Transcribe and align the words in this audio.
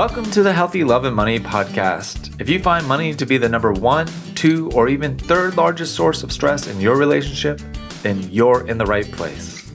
Welcome 0.00 0.30
to 0.30 0.42
the 0.42 0.54
Healthy 0.54 0.82
Love 0.82 1.04
and 1.04 1.14
Money 1.14 1.38
podcast. 1.38 2.40
If 2.40 2.48
you 2.48 2.58
find 2.58 2.86
money 2.86 3.12
to 3.12 3.26
be 3.26 3.36
the 3.36 3.50
number 3.50 3.70
one, 3.70 4.06
two, 4.34 4.70
or 4.70 4.88
even 4.88 5.18
third 5.18 5.58
largest 5.58 5.94
source 5.94 6.22
of 6.22 6.32
stress 6.32 6.68
in 6.68 6.80
your 6.80 6.96
relationship, 6.96 7.60
then 8.02 8.22
you're 8.32 8.66
in 8.66 8.78
the 8.78 8.86
right 8.86 9.04
place. 9.12 9.70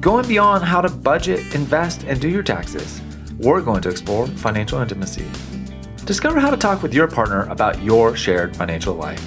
Going 0.00 0.26
beyond 0.26 0.64
how 0.64 0.80
to 0.80 0.88
budget, 0.88 1.54
invest, 1.54 2.02
and 2.08 2.20
do 2.20 2.28
your 2.28 2.42
taxes, 2.42 3.00
we're 3.38 3.60
going 3.60 3.80
to 3.82 3.88
explore 3.88 4.26
financial 4.26 4.80
intimacy. 4.80 5.24
Discover 6.04 6.40
how 6.40 6.50
to 6.50 6.56
talk 6.56 6.82
with 6.82 6.92
your 6.92 7.06
partner 7.06 7.44
about 7.44 7.80
your 7.80 8.16
shared 8.16 8.56
financial 8.56 8.96
life. 8.96 9.24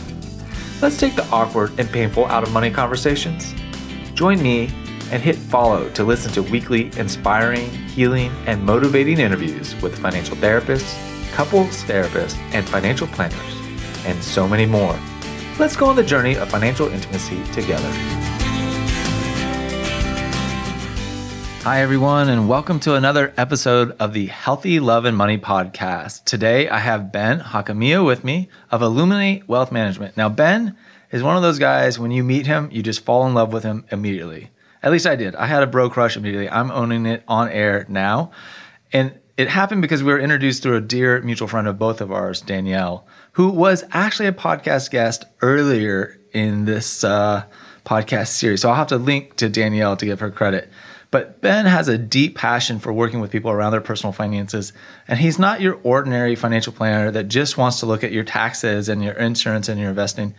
Let's 0.82 1.00
take 1.00 1.16
the 1.16 1.26
awkward 1.28 1.80
and 1.80 1.90
painful 1.90 2.26
out 2.26 2.44
of 2.44 2.52
money 2.52 2.72
conversations. 2.72 3.56
Join 4.16 4.44
me 4.44 4.70
and 5.12 5.22
hit 5.22 5.36
follow 5.36 5.90
to 5.90 6.06
listen 6.06 6.32
to 6.32 6.42
weekly 6.42 6.90
inspiring, 6.98 7.70
healing, 7.90 8.32
and 8.48 8.64
motivating 8.64 9.20
interviews 9.20 9.80
with 9.82 10.00
financial 10.00 10.38
therapists, 10.38 10.98
couples 11.34 11.84
therapists, 11.84 12.38
and 12.54 12.68
financial 12.68 13.08
planners, 13.08 13.36
and 14.06 14.24
so 14.24 14.48
many 14.48 14.66
more. 14.66 14.98
Let's 15.60 15.76
go 15.76 15.88
on 15.88 15.98
the 15.98 16.04
journey 16.04 16.38
of 16.38 16.50
financial 16.50 16.88
intimacy 16.88 17.44
together. 17.52 17.92
Hi, 21.64 21.82
everyone, 21.82 22.30
and 22.30 22.48
welcome 22.50 22.80
to 22.80 22.96
another 22.96 23.34
episode 23.38 23.96
of 24.00 24.14
the 24.14 24.28
Healthy 24.28 24.80
Love 24.80 25.04
and 25.06 25.16
Money 25.16 25.38
podcast. 25.38 26.24
Today, 26.24 26.70
I 26.70 26.80
have 26.80 27.12
Ben 27.12 27.40
Hockema 27.40 28.04
with 28.04 28.24
me 28.24 28.50
of 28.72 28.82
Illuminate 28.82 29.48
Wealth 29.48 29.74
Management. 29.74 30.16
Now, 30.16 30.30
Ben 30.30 30.76
is 31.12 31.22
one 31.22 31.36
of 31.36 31.44
those 31.44 31.60
guys, 31.60 32.00
when 32.00 32.12
you 32.12 32.24
meet 32.24 32.48
him, 32.48 32.70
you 32.72 32.82
just 32.82 33.06
fall 33.06 33.28
in 33.28 33.34
love 33.34 33.52
with 33.52 33.64
him 33.64 33.86
immediately. 33.92 34.50
At 34.84 34.92
least 34.92 35.06
I 35.06 35.16
did. 35.16 35.36
I 35.36 35.46
had 35.46 35.64
a 35.64 35.68
bro 35.68 35.90
crush 35.90 36.18
immediately. 36.18 36.50
I'm 36.50 36.72
owning 36.72 37.06
it 37.06 37.24
on 37.28 37.50
air 37.50 37.86
now. 37.88 38.32
And 38.92 39.14
it 39.38 39.48
happened 39.48 39.82
because 39.82 40.04
we 40.04 40.12
were 40.12 40.20
introduced 40.20 40.64
through 40.64 40.78
a 40.78 40.82
dear 40.82 41.22
mutual 41.22 41.48
friend 41.48 41.68
of 41.68 41.80
both 41.80 42.02
of 42.02 42.12
ours, 42.12 42.42
Danielle, 42.42 43.08
who 43.34 43.50
was 43.50 43.84
actually 43.92 44.28
a 44.28 44.34
podcast 44.34 44.92
guest 44.92 45.26
earlier 45.42 46.20
in 46.34 46.66
this 46.66 47.04
uh, 47.04 47.44
podcast 47.86 48.28
series. 48.28 48.62
So 48.62 48.70
I'll 48.70 48.76
have 48.76 48.88
to 48.88 48.98
link 48.98 49.38
to 49.38 49.50
Danielle 49.50 49.98
to 49.98 50.06
give 50.06 50.20
her 50.20 50.32
credit. 50.32 50.70
But 51.12 51.42
Ben 51.42 51.66
has 51.66 51.90
a 51.90 51.98
deep 51.98 52.38
passion 52.38 52.80
for 52.80 52.94
working 52.94 53.20
with 53.20 53.32
people 53.32 53.52
around 53.52 53.74
their 53.74 53.82
personal 53.82 54.14
finances. 54.14 54.72
And 55.08 55.20
he's 55.20 55.38
not 55.38 55.60
your 55.60 55.80
ordinary 55.84 56.36
financial 56.36 56.72
planner 56.72 57.12
that 57.12 57.28
just 57.28 57.58
wants 57.58 57.82
to 57.82 57.86
look 57.86 58.04
at 58.04 58.14
your 58.14 58.24
taxes 58.24 58.88
and 58.88 59.04
your 59.04 59.14
insurance 59.14 59.68
and 59.68 59.80
your 59.80 59.90
investing. 59.90 60.34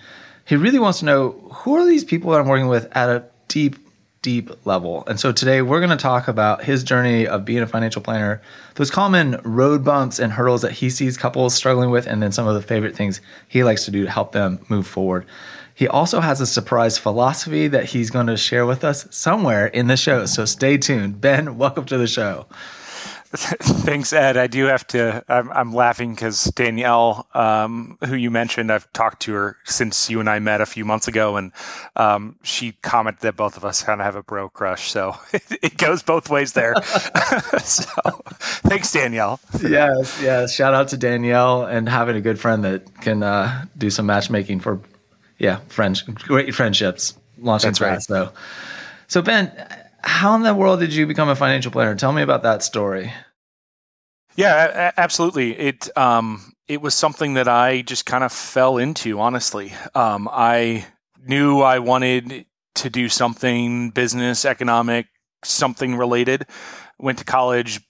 He 0.46 0.56
really 0.56 0.78
wants 0.78 1.00
to 1.00 1.04
know 1.04 1.32
who 1.52 1.76
are 1.76 1.84
these 1.84 2.04
people 2.04 2.30
that 2.30 2.40
I'm 2.40 2.48
working 2.48 2.68
with 2.68 2.88
at 2.96 3.10
a 3.10 3.24
deep 3.48 3.76
deep 4.22 4.50
level. 4.64 5.04
And 5.06 5.20
so 5.20 5.32
today 5.32 5.62
we're 5.62 5.80
going 5.80 5.90
to 5.90 5.96
talk 5.96 6.28
about 6.28 6.64
his 6.64 6.84
journey 6.84 7.26
of 7.26 7.44
being 7.44 7.58
a 7.58 7.66
financial 7.66 8.00
planner, 8.00 8.40
those 8.76 8.90
common 8.90 9.40
road 9.44 9.84
bumps 9.84 10.18
and 10.18 10.32
hurdles 10.32 10.62
that 10.62 10.72
he 10.72 10.88
sees 10.90 11.16
couples 11.16 11.54
struggling 11.54 11.90
with, 11.90 12.06
and 12.06 12.22
then 12.22 12.32
some 12.32 12.46
of 12.46 12.54
the 12.54 12.62
favorite 12.62 12.96
things 12.96 13.20
he 13.48 13.64
likes 13.64 13.84
to 13.84 13.90
do 13.90 14.04
to 14.04 14.10
help 14.10 14.32
them 14.32 14.64
move 14.68 14.86
forward. 14.86 15.26
He 15.74 15.88
also 15.88 16.20
has 16.20 16.40
a 16.40 16.46
surprise 16.46 16.98
philosophy 16.98 17.66
that 17.68 17.86
he's 17.86 18.10
going 18.10 18.28
to 18.28 18.36
share 18.36 18.64
with 18.64 18.84
us 18.84 19.06
somewhere 19.10 19.66
in 19.66 19.88
the 19.88 19.96
show. 19.96 20.26
So 20.26 20.44
stay 20.44 20.78
tuned. 20.78 21.20
Ben, 21.20 21.58
welcome 21.58 21.84
to 21.86 21.98
the 21.98 22.06
show. 22.06 22.46
Thanks, 23.34 24.12
Ed. 24.12 24.36
I 24.36 24.46
do 24.46 24.66
have 24.66 24.86
to. 24.88 25.24
I'm, 25.26 25.50
I'm 25.52 25.72
laughing 25.72 26.14
because 26.14 26.44
Danielle, 26.44 27.26
um, 27.32 27.96
who 28.04 28.14
you 28.14 28.30
mentioned, 28.30 28.70
I've 28.70 28.92
talked 28.92 29.22
to 29.22 29.32
her 29.32 29.56
since 29.64 30.10
you 30.10 30.20
and 30.20 30.28
I 30.28 30.38
met 30.38 30.60
a 30.60 30.66
few 30.66 30.84
months 30.84 31.08
ago, 31.08 31.36
and 31.36 31.50
um, 31.96 32.36
she 32.42 32.72
commented 32.82 33.22
that 33.22 33.36
both 33.36 33.56
of 33.56 33.64
us 33.64 33.82
kind 33.82 34.02
of 34.02 34.04
have 34.04 34.16
a 34.16 34.22
bro 34.22 34.50
crush. 34.50 34.90
So 34.90 35.16
it, 35.32 35.42
it 35.62 35.78
goes 35.78 36.02
both 36.02 36.28
ways 36.28 36.52
there. 36.52 36.74
so 37.62 37.90
thanks, 38.68 38.92
Danielle. 38.92 39.40
Yes, 39.62 40.20
yes. 40.20 40.54
Shout 40.54 40.74
out 40.74 40.88
to 40.88 40.98
Danielle 40.98 41.64
and 41.64 41.88
having 41.88 42.16
a 42.16 42.20
good 42.20 42.38
friend 42.38 42.62
that 42.64 43.00
can 43.00 43.22
uh, 43.22 43.64
do 43.78 43.88
some 43.88 44.04
matchmaking 44.04 44.60
for, 44.60 44.78
yeah, 45.38 45.60
friends, 45.68 46.02
great 46.02 46.54
friendships. 46.54 47.18
Launching 47.38 47.68
That's 47.68 47.80
right. 47.80 48.02
So, 48.02 48.30
so 49.08 49.22
Ben 49.22 49.50
how 50.02 50.34
in 50.34 50.42
the 50.42 50.54
world 50.54 50.80
did 50.80 50.94
you 50.94 51.06
become 51.06 51.28
a 51.28 51.36
financial 51.36 51.72
planner? 51.72 51.94
Tell 51.94 52.12
me 52.12 52.22
about 52.22 52.42
that 52.42 52.62
story. 52.62 53.12
Yeah, 54.36 54.92
absolutely. 54.96 55.58
It 55.58 55.96
um, 55.96 56.54
it 56.68 56.80
was 56.80 56.94
something 56.94 57.34
that 57.34 57.48
I 57.48 57.82
just 57.82 58.06
kind 58.06 58.24
of 58.24 58.32
fell 58.32 58.78
into. 58.78 59.20
Honestly, 59.20 59.72
um, 59.94 60.28
I 60.30 60.86
knew 61.24 61.60
I 61.60 61.78
wanted 61.78 62.46
to 62.76 62.90
do 62.90 63.08
something 63.08 63.90
business, 63.90 64.44
economic, 64.44 65.06
something 65.44 65.96
related. 65.96 66.46
Went 66.98 67.18
to 67.18 67.24
college, 67.24 67.80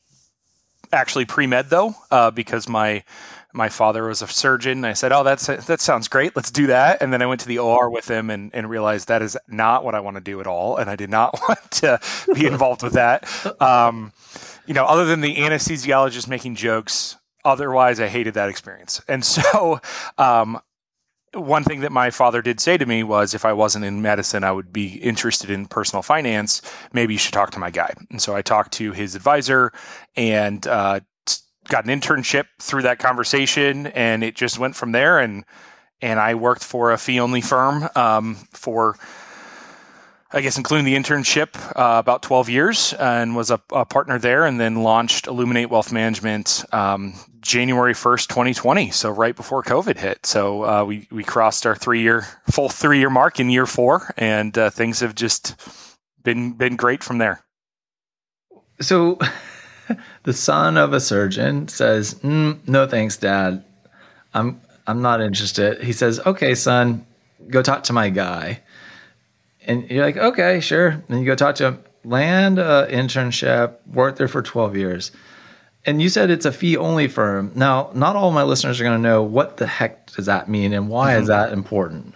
actually 0.93 1.27
pre 1.27 1.47
med 1.47 1.71
though, 1.71 1.95
uh, 2.11 2.31
because 2.31 2.69
my 2.69 3.05
my 3.53 3.69
father 3.69 4.07
was 4.07 4.23
a 4.23 4.27
surgeon. 4.27 4.85
I 4.85 4.93
said, 4.93 5.13
"Oh, 5.13 5.23
that's 5.23 5.47
that 5.47 5.81
sounds 5.81 6.09
great. 6.09 6.35
Let's 6.35 6.51
do 6.51 6.67
that." 6.69 7.03
And 7.03 7.13
then 7.13 7.23
I 7.23 7.27
went 7.27 7.41
to 7.43 7.49
the 7.49 7.59
OR 7.59 7.91
with 7.91 8.09
him 8.11 8.31
and, 8.31 8.51
and 8.55 8.69
realized 8.69 9.09
that 9.09 9.23
is 9.23 9.37
not 9.49 9.85
what 9.85 9.95
I 9.95 10.01
want 10.01 10.17
to 10.17 10.23
do 10.23 10.41
at 10.41 10.47
all, 10.47 10.77
and 10.77 10.89
I 10.89 10.97
did 10.97 11.11
not 11.11 11.39
want 11.49 11.71
to 11.73 12.01
be 12.35 12.47
involved 12.53 12.83
with 12.83 12.95
that. 12.95 13.29
Um, 13.61 14.13
you 14.67 14.75
know, 14.75 14.85
other 14.85 15.05
than 15.05 15.21
the 15.21 15.37
anesthesiologist 15.37 16.29
making 16.29 16.55
jokes, 16.55 17.17
otherwise 17.45 18.01
I 18.01 18.09
hated 18.09 18.35
that 18.35 18.49
experience. 18.49 19.01
And 19.09 19.25
so, 19.25 19.81
um, 20.19 20.61
one 21.35 21.65
thing 21.65 21.81
that 21.81 21.93
my 21.93 22.11
father 22.11 22.43
did 22.43 22.61
say 22.61 22.77
to 22.77 22.85
me 22.85 23.03
was 23.03 23.35
if 23.35 23.45
I 23.45 23.53
wasn't 23.53 23.85
in 23.85 24.03
medicine, 24.03 24.45
I 24.45 24.53
would 24.53 24.73
be 24.73 24.97
interested 24.97 25.51
in 25.51 25.67
personal 25.67 26.03
finance. 26.03 26.61
Maybe 26.93 27.15
you 27.15 27.19
should 27.19 27.33
talk 27.33 27.51
to 27.53 27.59
my 27.59 27.71
guy. 27.71 27.95
And 28.11 28.21
so 28.21 28.37
I 28.37 28.43
talked 28.43 28.73
to 28.75 28.93
his 28.93 29.15
advisor 29.15 29.73
and 30.15 30.67
uh, 30.67 31.01
got 31.73 31.87
an 31.87 32.01
internship 32.01 32.45
through 32.61 32.83
that 32.83 32.99
conversation, 32.99 33.87
and 33.89 34.23
it 34.23 34.37
just 34.37 34.59
went 34.59 34.77
from 34.77 34.93
there. 34.93 35.19
And 35.19 35.45
and 36.01 36.21
I 36.21 36.35
worked 36.35 36.63
for 36.63 36.93
a 36.93 36.99
fee 36.99 37.19
only 37.19 37.41
firm 37.41 37.89
um, 37.97 38.37
for. 38.53 38.97
I 40.35 40.41
guess 40.41 40.57
including 40.57 40.87
the 40.87 40.95
internship, 40.95 41.55
uh, 41.79 41.99
about 41.99 42.23
12 42.23 42.49
years, 42.49 42.95
and 42.95 43.37
was 43.37 43.51
a, 43.51 43.61
a, 43.71 43.85
partner 43.85 44.19
there, 44.19 44.47
and 44.47 44.59
then 44.59 44.83
launched 44.83 45.27
Illuminate 45.27 45.69
Wealth 45.69 45.93
Management 45.93 46.65
um, 46.73 47.13
January 47.43 47.93
1st, 47.93 48.29
2020. 48.29 48.91
So 48.93 49.11
right 49.11 49.37
before 49.37 49.63
COVID 49.63 49.99
hit. 49.99 50.25
So 50.25 50.65
uh, 50.65 50.85
we 50.87 51.07
we 51.11 51.23
crossed 51.23 51.67
our 51.67 51.77
three 51.77 52.01
year 52.01 52.27
full 52.51 52.71
three 52.71 52.99
year 52.99 53.11
mark 53.11 53.41
in 53.41 53.51
year 53.51 53.67
four, 53.67 54.15
and 54.17 54.57
uh, 54.57 54.71
things 54.71 55.01
have 55.01 55.15
just 55.15 55.55
been 56.23 56.55
been 56.55 56.77
great 56.77 57.03
from 57.05 57.19
there. 57.19 57.45
So 58.81 59.19
the 60.23 60.33
son 60.33 60.77
of 60.77 60.93
a 60.93 61.01
surgeon 61.01 61.69
says, 61.69 62.15
mm, 62.15 62.59
"No 62.69 62.87
thanks, 62.87 63.17
Dad. 63.17 63.65
I'm 64.35 64.61
I'm 64.87 65.03
not 65.03 65.21
interested." 65.21 65.83
He 65.83 65.93
says, 65.93 66.21
"Okay, 66.21 66.55
son, 66.55 67.07
go 67.49 67.63
talk 67.63 67.85
to 67.85 67.93
my 67.93 68.09
guy." 68.09 68.63
And 69.67 69.89
you're 69.91 70.05
like, 70.05 70.17
"Okay, 70.17 70.61
sure." 70.61 71.03
And 71.09 71.21
you 71.21 71.27
go 71.27 71.35
talk 71.35 71.57
to 71.57 71.67
him. 71.69 71.85
Land 72.05 72.59
a 72.59 72.89
internship, 72.91 73.77
work 73.87 74.17
there 74.17 74.27
for 74.27 74.43
12 74.43 74.77
years. 74.77 75.13
And 75.85 76.01
you 76.01 76.09
said 76.09 76.31
it's 76.31 76.47
a 76.47 76.53
fee 76.53 76.77
only 76.77 77.09
firm. 77.09 77.53
Now, 77.55 77.91
not 77.95 78.17
all 78.17 78.31
my 78.31 78.43
listeners 78.43 78.81
are 78.81 78.85
going 78.85 79.01
to 79.01 79.09
know 79.09 79.23
what 79.23 79.57
the 79.57 79.67
heck 79.67 80.11
does 80.13 80.27
that 80.27 80.49
mean 80.49 80.73
and 80.73 80.89
why 80.89 81.13
mm-hmm. 81.13 81.23
is 81.23 81.29
that 81.29 81.53
important? 81.53 82.15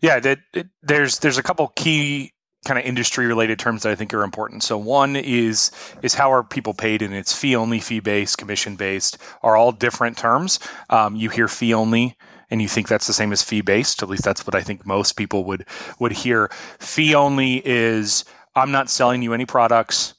Yeah, 0.00 0.20
it, 0.22 0.40
it, 0.52 0.68
there's 0.82 1.18
there's 1.20 1.38
a 1.38 1.42
couple 1.42 1.66
key 1.68 2.32
kind 2.66 2.78
of 2.78 2.84
industry 2.84 3.26
related 3.26 3.58
terms 3.58 3.82
that 3.82 3.92
I 3.92 3.94
think 3.94 4.12
are 4.12 4.22
important. 4.22 4.62
So 4.62 4.76
one 4.76 5.16
is 5.16 5.70
is 6.02 6.14
how 6.14 6.30
are 6.32 6.44
people 6.44 6.74
paid, 6.74 7.00
and 7.00 7.14
it's 7.14 7.32
fee 7.32 7.56
only, 7.56 7.80
fee 7.80 8.00
based, 8.00 8.36
commission 8.36 8.76
based 8.76 9.16
are 9.42 9.56
all 9.56 9.72
different 9.72 10.18
terms. 10.18 10.58
Um, 10.90 11.16
you 11.16 11.30
hear 11.30 11.48
fee 11.48 11.72
only, 11.72 12.16
and 12.50 12.60
you 12.60 12.68
think 12.68 12.88
that's 12.88 13.06
the 13.06 13.12
same 13.12 13.32
as 13.32 13.42
fee 13.42 13.62
based. 13.62 14.02
At 14.02 14.08
least 14.08 14.24
that's 14.24 14.46
what 14.46 14.54
I 14.54 14.60
think 14.60 14.84
most 14.84 15.12
people 15.12 15.44
would 15.44 15.64
would 15.98 16.12
hear. 16.12 16.50
Fee 16.78 17.14
only 17.14 17.62
is 17.64 18.24
I'm 18.54 18.72
not 18.72 18.90
selling 18.90 19.22
you 19.22 19.32
any 19.32 19.46
products. 19.46 20.14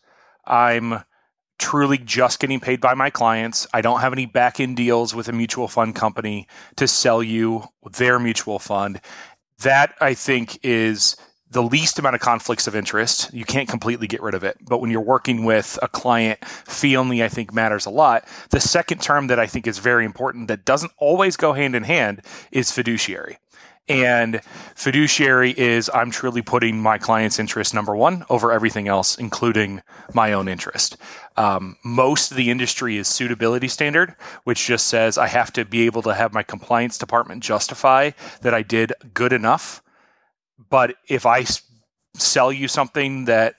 I'm 0.45 1.03
truly 1.59 1.97
just 1.97 2.39
getting 2.39 2.59
paid 2.59 2.79
by 2.79 2.93
my 2.93 3.09
clients. 3.09 3.67
I 3.73 3.81
don't 3.81 3.99
have 3.99 4.13
any 4.13 4.25
back 4.25 4.59
end 4.59 4.77
deals 4.77 5.15
with 5.15 5.27
a 5.27 5.33
mutual 5.33 5.67
fund 5.67 5.95
company 5.95 6.47
to 6.75 6.87
sell 6.87 7.21
you 7.23 7.63
their 7.93 8.19
mutual 8.19 8.59
fund. 8.59 9.01
That 9.59 9.95
I 9.99 10.13
think 10.13 10.59
is 10.63 11.15
the 11.51 11.63
least 11.63 11.97
amount 11.97 12.15
of 12.15 12.21
conflicts 12.21 12.67
of 12.67 12.75
interest. 12.75 13.33
You 13.33 13.45
can't 13.45 13.69
completely 13.69 14.07
get 14.07 14.21
rid 14.21 14.35
of 14.35 14.43
it. 14.43 14.57
But 14.61 14.79
when 14.79 14.91
you're 14.91 15.01
working 15.01 15.45
with 15.45 15.79
a 15.81 15.87
client, 15.87 16.43
fee 16.45 16.97
only, 16.97 17.23
I 17.23 17.29
think, 17.29 17.53
matters 17.53 17.85
a 17.85 17.89
lot. 17.89 18.27
The 18.49 18.59
second 18.59 19.01
term 19.01 19.27
that 19.27 19.39
I 19.39 19.47
think 19.47 19.67
is 19.67 19.79
very 19.79 20.05
important 20.05 20.47
that 20.49 20.65
doesn't 20.65 20.91
always 20.97 21.37
go 21.37 21.53
hand 21.53 21.75
in 21.75 21.83
hand 21.83 22.21
is 22.51 22.71
fiduciary. 22.71 23.37
And 23.89 24.41
fiduciary 24.75 25.51
is 25.51 25.89
I'm 25.93 26.11
truly 26.11 26.41
putting 26.41 26.81
my 26.81 26.97
client's 26.97 27.39
interest 27.39 27.73
number 27.73 27.95
one 27.95 28.25
over 28.29 28.51
everything 28.51 28.89
else, 28.89 29.17
including 29.17 29.81
my 30.13 30.33
own 30.33 30.49
interest. 30.49 30.97
Um, 31.37 31.77
most 31.85 32.31
of 32.31 32.35
the 32.35 32.51
industry 32.51 32.97
is 32.97 33.07
suitability 33.07 33.69
standard, 33.69 34.15
which 34.43 34.65
just 34.65 34.87
says 34.87 35.17
I 35.17 35.27
have 35.27 35.53
to 35.53 35.63
be 35.63 35.85
able 35.85 36.01
to 36.01 36.13
have 36.13 36.33
my 36.33 36.43
compliance 36.43 36.97
department 36.97 37.43
justify 37.43 38.11
that 38.41 38.53
I 38.53 38.61
did 38.61 38.91
good 39.13 39.31
enough 39.31 39.81
but 40.69 40.95
if 41.07 41.25
I 41.25 41.45
sell 42.15 42.51
you 42.51 42.67
something 42.67 43.25
that 43.25 43.55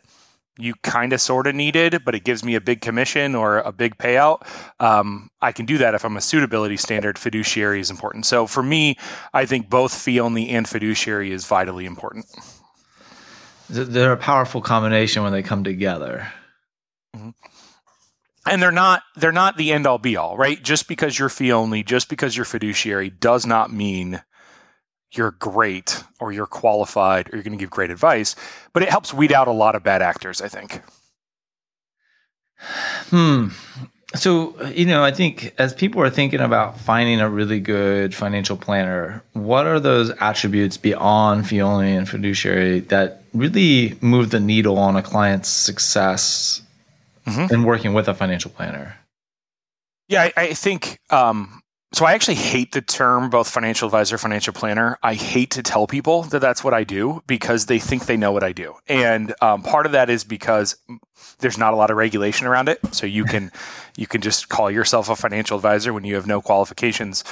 you 0.59 0.75
kind 0.83 1.13
of 1.13 1.21
sort 1.21 1.47
of 1.47 1.55
needed, 1.55 2.05
but 2.05 2.15
it 2.17 2.25
gives 2.25 2.45
me 2.45 2.57
a 2.57 2.61
big 2.61 2.81
commission 2.81 3.37
or 3.37 3.59
a 3.59 3.71
big 3.71 3.97
payout. 3.97 4.43
Um, 4.81 5.31
I 5.41 5.53
can 5.53 5.67
do 5.67 5.79
that 5.79 5.95
if 5.95 6.05
I'm 6.05 6.17
a 6.17 6.21
suitability 6.21 6.77
standard. 6.77 7.17
Fiduciary 7.17 7.81
is 7.81 7.91
important. 7.91 8.27
So 8.27 8.47
for 8.47 8.63
me, 8.63 8.99
I 9.33 9.47
think 9.47 9.71
both 9.71 9.95
fee 9.95 10.19
only 10.19 10.49
and 10.49 10.69
fiduciary 10.69 11.31
is 11.31 11.47
vitally 11.47 11.87
important. 11.87 12.27
They're 13.71 14.13
a 14.13 14.17
powerful 14.17 14.61
combination 14.61 15.23
when 15.23 15.33
they 15.33 15.43
come 15.43 15.63
together. 15.63 16.27
Mm-hmm. 17.15 17.31
And 18.47 18.63
they're 18.63 18.73
not 18.73 19.03
they're 19.15 19.31
not 19.31 19.59
the 19.59 19.73
end 19.73 19.87
all 19.87 19.99
be 19.99 20.17
all, 20.17 20.37
right? 20.37 20.63
Just 20.63 20.89
because 20.89 21.19
you're 21.19 21.29
fee 21.29 21.53
only, 21.53 21.83
just 21.83 22.09
because 22.09 22.35
you're 22.35 22.47
fiduciary 22.47 23.11
does 23.11 23.45
not 23.45 23.71
mean 23.71 24.23
you're 25.13 25.33
great 25.33 26.05
or 26.21 26.33
you're 26.33 26.47
qualified 26.47 27.29
or 27.29 27.37
you're 27.37 27.43
going 27.43 27.57
to 27.57 27.63
give 27.63 27.71
great 27.71 27.91
advice, 27.91 28.35
but 28.73 28.83
it 28.83 28.89
helps 28.89 29.15
weed 29.15 29.33
out 29.33 29.49
a 29.49 29.53
lot 29.53 29.75
of 29.75 29.83
bad 29.83 30.03
actors, 30.03 30.41
I 30.41 30.49
think. 30.49 30.83
Hmm. 33.11 33.49
So, 34.15 34.59
you 34.69 34.87
know, 34.87 35.05
I 35.05 35.13
think 35.13 35.55
as 35.59 35.75
people 35.75 36.01
are 36.01 36.09
thinking 36.09 36.41
about 36.41 36.81
finding 36.81 37.21
a 37.21 37.29
really 37.29 37.61
good 37.61 38.15
financial 38.15 38.57
planner, 38.57 39.23
what 39.35 39.67
are 39.67 39.79
those 39.79 40.11
attributes 40.21 40.79
beyond 40.79 41.53
only 41.53 41.95
and 41.95 42.09
fiduciary 42.09 42.81
that 42.81 43.23
really 43.35 43.99
move 44.01 44.31
the 44.31 44.41
needle 44.41 44.79
on 44.79 44.97
a 44.97 45.03
client's 45.03 45.51
success 45.51 46.63
mm-hmm. 47.27 47.53
in 47.53 47.65
working 47.65 47.93
with 47.93 48.09
a 48.09 48.15
financial 48.15 48.51
planner? 48.51 48.97
Yeah, 50.09 50.23
I, 50.23 50.33
I 50.37 50.55
think 50.55 50.99
um, 51.11 51.61
so 51.93 52.05
I 52.05 52.13
actually 52.13 52.35
hate 52.35 52.73
the 52.73 52.83
term 52.83 53.31
both 53.31 53.49
financial 53.49 53.87
advisor, 53.87 54.19
financial 54.19 54.53
planner. 54.53 54.99
I 55.03 55.15
hate 55.15 55.51
to 55.53 55.63
tell 55.63 55.87
people 55.87 56.25
that 56.25 56.41
that's 56.41 56.63
what 56.63 56.75
I 56.75 56.85
do 56.85 57.23
because 57.27 57.67
they 57.67 57.79
think 57.79 58.05
they 58.05 58.17
know 58.17 58.31
what 58.31 58.45
I 58.45 58.53
do. 58.53 58.75
And 58.89 59.35
um, 59.41 59.63
part 59.63 59.87
of 59.87 59.93
that 59.93 60.11
is 60.11 60.23
because 60.23 60.77
there's 61.39 61.57
not 61.57 61.73
a 61.73 61.77
lot 61.77 61.91
of 61.91 61.97
regulation 61.97 62.47
around 62.47 62.69
it. 62.69 62.79
So 62.93 63.07
you 63.07 63.25
can 63.25 63.51
you 63.97 64.07
can 64.07 64.21
just 64.21 64.51
call 64.51 64.71
yourself 64.71 65.09
a 65.09 65.17
financial 65.17 65.57
advisor 65.57 65.95
when 65.95 66.05
you 66.05 66.15
have 66.17 66.27
no 66.27 66.43
qualifications. 66.43 67.25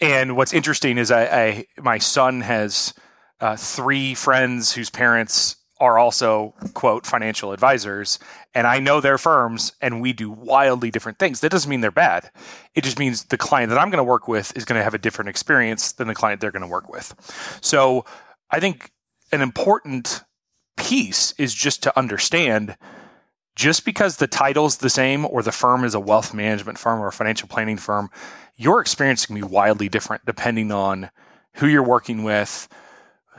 And 0.00 0.36
what's 0.36 0.54
interesting 0.54 0.96
is 0.96 1.10
I, 1.10 1.24
I 1.24 1.66
my 1.78 1.98
son 1.98 2.42
has 2.42 2.94
uh, 3.40 3.56
three 3.56 4.14
friends 4.14 4.72
whose 4.72 4.90
parents 4.90 5.56
are 5.80 5.98
also 5.98 6.54
quote 6.74 7.06
financial 7.06 7.52
advisors 7.52 8.18
and 8.54 8.66
I 8.66 8.78
know 8.78 9.00
their 9.00 9.18
firms 9.18 9.72
and 9.80 10.00
we 10.00 10.12
do 10.12 10.30
wildly 10.30 10.90
different 10.90 11.18
things. 11.18 11.40
That 11.40 11.50
doesn't 11.50 11.70
mean 11.70 11.80
they're 11.80 11.90
bad. 11.90 12.30
It 12.74 12.84
just 12.84 12.98
means 12.98 13.24
the 13.24 13.38
client 13.38 13.70
that 13.70 13.78
I'm 13.78 13.90
going 13.90 13.98
to 13.98 14.04
work 14.04 14.28
with 14.28 14.56
is 14.56 14.64
going 14.64 14.78
to 14.78 14.84
have 14.84 14.94
a 14.94 14.98
different 14.98 15.30
experience 15.30 15.92
than 15.92 16.08
the 16.08 16.14
client 16.14 16.40
they're 16.40 16.50
going 16.50 16.62
to 16.62 16.68
work 16.68 16.88
with. 16.88 17.14
So 17.62 18.04
I 18.50 18.60
think 18.60 18.92
an 19.32 19.40
important 19.40 20.22
piece 20.76 21.32
is 21.38 21.54
just 21.54 21.82
to 21.84 21.98
understand 21.98 22.76
just 23.56 23.84
because 23.84 24.16
the 24.16 24.26
title's 24.26 24.78
the 24.78 24.90
same 24.90 25.26
or 25.26 25.42
the 25.42 25.52
firm 25.52 25.84
is 25.84 25.94
a 25.94 26.00
wealth 26.00 26.32
management 26.32 26.78
firm 26.78 27.00
or 27.00 27.08
a 27.08 27.12
financial 27.12 27.48
planning 27.48 27.76
firm, 27.76 28.08
your 28.56 28.80
experience 28.80 29.26
can 29.26 29.34
be 29.34 29.42
wildly 29.42 29.88
different 29.88 30.24
depending 30.24 30.72
on 30.72 31.10
who 31.54 31.66
you're 31.66 31.82
working 31.82 32.22
with, 32.22 32.68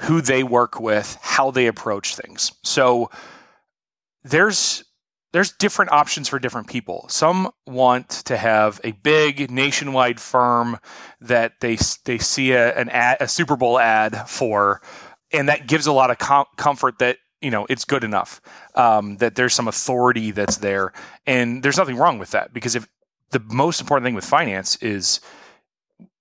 who 0.02 0.22
they 0.22 0.44
work 0.44 0.80
with, 0.80 1.18
how 1.22 1.52
they 1.52 1.68
approach 1.68 2.16
things. 2.16 2.52
So 2.64 3.10
there's 4.24 4.84
there's 5.34 5.54
different 5.54 5.92
options 5.92 6.28
for 6.28 6.40
different 6.40 6.68
people. 6.68 7.06
Some 7.08 7.52
want 7.66 8.10
to 8.10 8.36
have 8.36 8.82
a 8.84 8.92
big 8.92 9.50
nationwide 9.50 10.20
firm 10.20 10.78
that 11.22 11.60
they 11.62 11.78
they 12.06 12.18
see 12.18 12.52
a, 12.52 12.76
an 12.76 12.90
ad, 12.90 13.18
a 13.20 13.28
Super 13.28 13.56
Bowl 13.56 13.80
ad 13.80 14.28
for, 14.28 14.82
and 15.32 15.48
that 15.48 15.68
gives 15.68 15.88
a 15.88 15.94
lot 15.94 16.12
of 16.12 16.18
com- 16.18 16.48
comfort 16.58 17.00
that 17.00 17.18
you 17.40 17.50
know 17.50 17.66
it's 17.70 17.86
good 17.86 18.04
enough 18.04 18.42
um, 18.76 19.18
that 19.18 19.36
there's 19.36 19.54
some 19.54 19.68
authority 19.68 20.32
that's 20.32 20.58
there, 20.58 20.92
and 21.26 21.64
there's 21.64 21.78
nothing 21.78 21.96
wrong 21.96 22.20
with 22.20 22.32
that 22.32 22.54
because 22.54 22.76
if 22.76 22.88
the 23.30 23.40
most 23.40 23.80
important 23.80 24.06
thing 24.06 24.16
with 24.16 24.26
finance 24.26 24.76
is, 24.78 25.22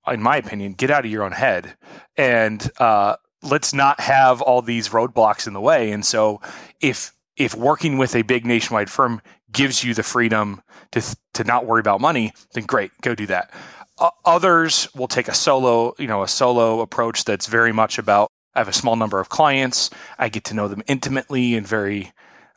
in 0.06 0.22
my 0.22 0.36
opinion, 0.36 0.74
get 0.74 0.90
out 0.90 1.04
of 1.04 1.10
your 1.10 1.24
own 1.24 1.32
head 1.32 1.76
and 2.16 2.70
uh, 2.78 3.16
let's 3.42 3.72
not 3.72 4.00
have 4.00 4.42
all 4.42 4.62
these 4.62 4.90
roadblocks 4.90 5.46
in 5.46 5.52
the 5.52 5.60
way. 5.60 5.90
And 5.92 6.04
so 6.04 6.40
if 6.80 7.12
if 7.36 7.54
working 7.54 7.96
with 7.96 8.14
a 8.14 8.22
big 8.22 8.44
nationwide 8.44 8.90
firm 8.90 9.22
gives 9.50 9.82
you 9.82 9.94
the 9.94 10.02
freedom 10.02 10.62
to 10.92 11.02
to 11.34 11.44
not 11.44 11.66
worry 11.66 11.80
about 11.80 12.00
money, 12.00 12.32
then 12.54 12.64
great, 12.64 12.90
go 13.02 13.14
do 13.14 13.26
that. 13.26 13.52
Uh, 13.98 14.10
others 14.24 14.88
will 14.94 15.08
take 15.08 15.28
a 15.28 15.34
solo, 15.34 15.94
you 15.98 16.06
know, 16.06 16.22
a 16.22 16.28
solo 16.28 16.80
approach 16.80 17.24
that's 17.24 17.46
very 17.46 17.72
much 17.72 17.98
about 17.98 18.30
I 18.54 18.60
have 18.60 18.68
a 18.68 18.72
small 18.72 18.96
number 18.96 19.20
of 19.20 19.28
clients, 19.28 19.90
I 20.18 20.28
get 20.28 20.44
to 20.44 20.54
know 20.54 20.68
them 20.68 20.82
intimately 20.86 21.54
and 21.54 21.66
very 21.66 22.12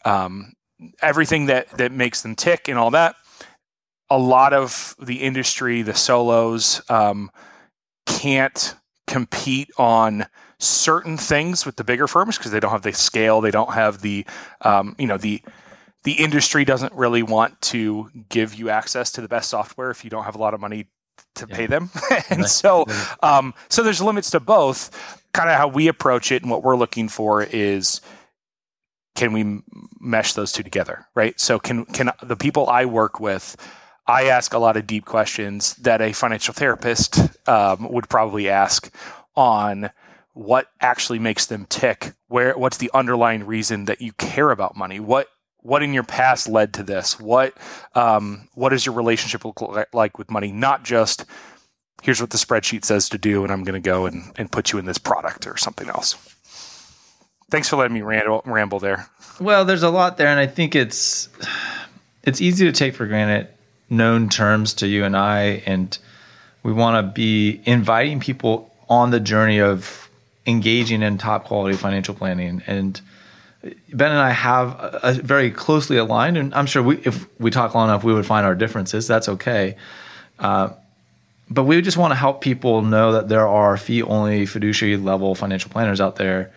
um, 0.05 0.53
everything 1.01 1.45
that 1.47 1.69
that 1.77 1.91
makes 1.91 2.21
them 2.21 2.35
tick 2.35 2.67
and 2.67 2.77
all 2.77 2.91
that. 2.91 3.15
A 4.09 4.17
lot 4.17 4.53
of 4.53 4.95
the 5.01 5.21
industry, 5.21 5.81
the 5.81 5.95
solos, 5.95 6.81
um, 6.89 7.31
can't 8.05 8.75
compete 9.07 9.69
on 9.77 10.25
certain 10.63 11.17
things 11.17 11.65
with 11.65 11.75
the 11.75 11.83
bigger 11.83 12.07
firms 12.07 12.37
because 12.37 12.51
they 12.51 12.59
don't 12.59 12.71
have 12.71 12.81
the 12.81 12.93
scale, 12.93 13.41
they 13.41 13.51
don't 13.51 13.73
have 13.73 14.01
the, 14.01 14.25
um, 14.61 14.95
you 14.97 15.07
know, 15.07 15.17
the 15.17 15.41
the 16.03 16.13
industry 16.13 16.65
doesn't 16.65 16.93
really 16.93 17.23
want 17.23 17.59
to 17.61 18.09
give 18.27 18.53
you 18.55 18.69
access 18.69 19.11
to 19.13 19.21
the 19.21 19.27
best 19.27 19.49
software 19.49 19.89
if 19.89 20.03
you 20.03 20.09
don't 20.09 20.25
have 20.25 20.35
a 20.35 20.37
lot 20.37 20.53
of 20.53 20.59
money 20.59 20.85
to 21.35 21.47
yeah. 21.49 21.55
pay 21.55 21.65
them. 21.65 21.89
and 22.29 22.45
so, 22.45 22.85
um, 23.21 23.53
so 23.69 23.83
there's 23.83 24.01
limits 24.01 24.29
to 24.31 24.39
both. 24.39 25.21
Kind 25.31 25.49
of 25.49 25.55
how 25.55 25.67
we 25.67 25.87
approach 25.87 26.31
it, 26.31 26.43
and 26.43 26.51
what 26.51 26.61
we're 26.61 26.75
looking 26.75 27.07
for 27.09 27.41
is 27.41 28.01
can 29.15 29.33
we 29.33 29.61
mesh 29.99 30.33
those 30.33 30.51
two 30.51 30.61
together, 30.61 31.07
right? 31.15 31.39
So 31.39 31.57
can 31.57 31.85
can 31.85 32.11
the 32.21 32.35
people 32.35 32.67
I 32.67 32.85
work 32.85 33.19
with 33.19 33.55
I 34.05 34.25
ask 34.25 34.53
a 34.53 34.59
lot 34.59 34.75
of 34.75 34.85
deep 34.85 35.05
questions 35.05 35.75
that 35.77 36.01
a 36.01 36.11
financial 36.11 36.53
therapist 36.53 37.19
um, 37.47 37.91
would 37.91 38.09
probably 38.09 38.49
ask 38.49 38.93
on 39.35 39.89
what 40.33 40.67
actually 40.81 41.19
makes 41.19 41.45
them 41.45 41.65
tick. 41.67 42.13
Where 42.27 42.57
what's 42.57 42.77
the 42.77 42.91
underlying 42.93 43.45
reason 43.45 43.85
that 43.85 44.01
you 44.01 44.13
care 44.13 44.51
about 44.51 44.75
money? 44.75 44.99
What 44.99 45.27
what 45.59 45.81
in 45.81 45.93
your 45.93 46.03
past 46.03 46.49
led 46.49 46.73
to 46.73 46.83
this? 46.83 47.19
What 47.19 47.55
um, 47.95 48.49
what 48.53 48.69
does 48.69 48.85
your 48.85 48.95
relationship 48.95 49.45
look 49.45 49.61
like 49.93 50.17
with 50.17 50.29
money? 50.29 50.51
Not 50.51 50.83
just 50.83 51.25
here's 52.01 52.19
what 52.19 52.31
the 52.31 52.37
spreadsheet 52.37 52.83
says 52.83 53.09
to 53.09 53.17
do, 53.17 53.43
and 53.43 53.51
I'm 53.51 53.63
going 53.63 53.81
to 53.81 53.89
go 53.89 54.05
and, 54.05 54.31
and 54.35 54.51
put 54.51 54.71
you 54.71 54.79
in 54.79 54.85
this 54.85 54.97
product 54.97 55.47
or 55.47 55.55
something 55.55 55.87
else. 55.87 56.15
Thanks 57.49 57.69
for 57.69 57.77
letting 57.77 57.93
me 57.93 58.01
ramble, 58.01 58.41
ramble 58.45 58.79
there. 58.79 59.07
Well, 59.39 59.63
there's 59.63 59.83
a 59.83 59.89
lot 59.89 60.17
there, 60.17 60.27
and 60.27 60.39
I 60.39 60.47
think 60.47 60.75
it's 60.75 61.29
it's 62.23 62.41
easy 62.41 62.65
to 62.65 62.71
take 62.71 62.95
for 62.95 63.05
granted 63.07 63.47
known 63.89 64.27
terms 64.27 64.73
to 64.75 64.87
you 64.87 65.05
and 65.05 65.15
I, 65.15 65.63
and 65.65 65.97
we 66.63 66.73
want 66.73 67.05
to 67.05 67.11
be 67.13 67.61
inviting 67.65 68.19
people 68.19 68.73
on 68.89 69.11
the 69.11 69.19
journey 69.19 69.59
of 69.59 70.02
engaging 70.45 71.01
in 71.01 71.17
top 71.17 71.45
quality 71.45 71.77
financial 71.77 72.13
planning. 72.13 72.61
And 72.67 72.99
Ben 73.93 74.11
and 74.11 74.19
I 74.19 74.31
have 74.31 74.69
a, 74.69 74.99
a 75.03 75.13
very 75.13 75.51
closely 75.51 75.97
aligned, 75.97 76.37
and 76.37 76.53
I'm 76.53 76.65
sure 76.65 76.83
we, 76.83 76.97
if 76.99 77.27
we 77.39 77.49
talk 77.49 77.73
long 77.75 77.89
enough, 77.89 78.03
we 78.03 78.13
would 78.13 78.25
find 78.25 78.45
our 78.45 78.55
differences. 78.55 79.07
That's 79.07 79.29
okay. 79.29 79.77
Uh, 80.39 80.69
but 81.49 81.63
we 81.63 81.81
just 81.81 81.97
want 81.97 82.11
to 82.11 82.15
help 82.15 82.41
people 82.41 82.81
know 82.81 83.11
that 83.13 83.29
there 83.29 83.47
are 83.47 83.77
fee 83.77 84.01
only 84.01 84.45
fiduciary 84.45 84.97
level 84.97 85.35
financial 85.35 85.69
planners 85.69 86.01
out 86.01 86.15
there 86.15 86.51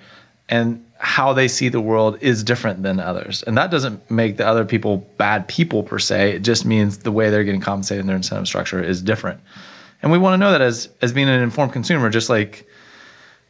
and 0.48 0.84
how 0.98 1.32
they 1.32 1.48
see 1.48 1.68
the 1.68 1.80
world 1.80 2.16
is 2.22 2.42
different 2.42 2.82
than 2.82 2.98
others. 3.00 3.42
And 3.42 3.56
that 3.58 3.70
doesn't 3.70 4.10
make 4.10 4.38
the 4.38 4.46
other 4.46 4.64
people 4.64 4.98
bad 5.18 5.46
people 5.48 5.82
per 5.82 5.98
se. 5.98 6.36
It 6.36 6.38
just 6.40 6.64
means 6.64 6.98
the 6.98 7.12
way 7.12 7.28
they're 7.30 7.44
getting 7.44 7.60
compensated 7.60 8.00
in 8.00 8.06
their 8.06 8.16
incentive 8.16 8.46
structure 8.46 8.82
is 8.82 9.02
different. 9.02 9.40
And 10.02 10.10
we 10.10 10.18
want 10.18 10.34
to 10.34 10.38
know 10.38 10.52
that 10.52 10.60
as 10.60 10.88
as 11.02 11.12
being 11.12 11.28
an 11.28 11.42
informed 11.42 11.72
consumer, 11.72 12.08
just 12.08 12.30
like 12.30 12.66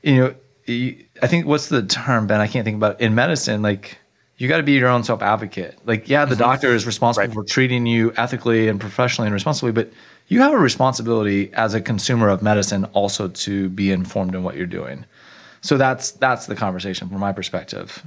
you 0.07 0.21
know, 0.21 0.35
I 1.23 1.27
think 1.27 1.47
what's 1.47 1.69
the 1.69 1.83
term, 1.83 2.27
Ben? 2.27 2.41
I 2.41 2.47
can't 2.47 2.65
think 2.65 2.77
about 2.77 3.01
it. 3.01 3.05
in 3.05 3.15
medicine. 3.15 3.61
Like 3.63 3.99
you 4.37 4.49
got 4.49 4.59
to 4.59 4.63
be 4.63 4.73
your 4.73 4.89
own 4.89 5.03
self 5.03 5.21
advocate. 5.21 5.79
Like 5.85 6.09
yeah, 6.09 6.25
the 6.25 6.35
mm-hmm. 6.35 6.43
doctor 6.43 6.75
is 6.75 6.87
responsible 6.87 7.27
right. 7.27 7.35
for 7.35 7.45
treating 7.45 7.87
you 7.87 8.13
ethically 8.17 8.69
and 8.69 8.81
professionally 8.81 9.27
and 9.27 9.35
responsibly, 9.35 9.73
but 9.73 9.91
you 10.29 10.41
have 10.41 10.53
a 10.53 10.59
responsibility 10.59 11.53
as 11.55 11.75
a 11.75 11.81
consumer 11.81 12.29
of 12.29 12.43
medicine 12.43 12.85
also 12.87 13.29
to 13.29 13.69
be 13.71 13.91
informed 13.91 14.35
in 14.35 14.43
what 14.43 14.57
you're 14.57 14.67
doing. 14.67 15.05
So 15.61 15.77
that's 15.77 16.13
that's 16.13 16.47
the 16.47 16.55
conversation 16.55 17.09
from 17.09 17.19
my 17.19 17.33
perspective. 17.33 18.05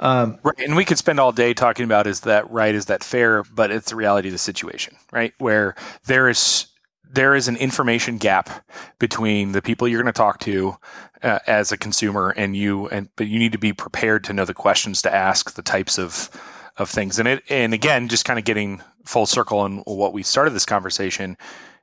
Um, 0.00 0.38
right, 0.42 0.58
and 0.60 0.76
we 0.76 0.84
could 0.84 0.98
spend 0.98 1.18
all 1.18 1.32
day 1.32 1.54
talking 1.54 1.84
about 1.84 2.06
is 2.06 2.20
that 2.20 2.48
right, 2.50 2.74
is 2.74 2.86
that 2.86 3.02
fair? 3.02 3.42
But 3.44 3.72
it's 3.72 3.90
the 3.90 3.96
reality 3.96 4.28
of 4.28 4.32
the 4.32 4.38
situation, 4.38 4.96
right? 5.12 5.32
Where 5.38 5.74
there 6.06 6.28
is 6.28 6.66
there 7.14 7.34
is 7.34 7.48
an 7.48 7.56
information 7.56 8.18
gap 8.18 8.50
between 8.98 9.52
the 9.52 9.62
people 9.62 9.86
you're 9.86 10.02
going 10.02 10.12
to 10.12 10.16
talk 10.16 10.40
to 10.40 10.76
uh, 11.24 11.40
as 11.46 11.72
a 11.72 11.76
consumer 11.76 12.30
and 12.36 12.56
you, 12.56 12.88
and 12.88 13.08
but 13.16 13.26
you 13.26 13.38
need 13.38 13.52
to 13.52 13.58
be 13.58 13.72
prepared 13.72 14.22
to 14.24 14.32
know 14.32 14.44
the 14.44 14.54
questions 14.54 15.02
to 15.02 15.14
ask, 15.14 15.54
the 15.54 15.62
types 15.62 15.98
of 15.98 16.30
of 16.76 16.88
things, 16.88 17.18
and 17.18 17.26
it 17.26 17.42
and 17.48 17.74
again, 17.74 18.08
just 18.08 18.24
kind 18.24 18.38
of 18.38 18.44
getting 18.44 18.80
full 19.04 19.26
circle 19.26 19.58
on 19.58 19.78
what 19.78 20.12
we 20.12 20.22
started 20.22 20.52
this 20.52 20.64
conversation 20.64 21.36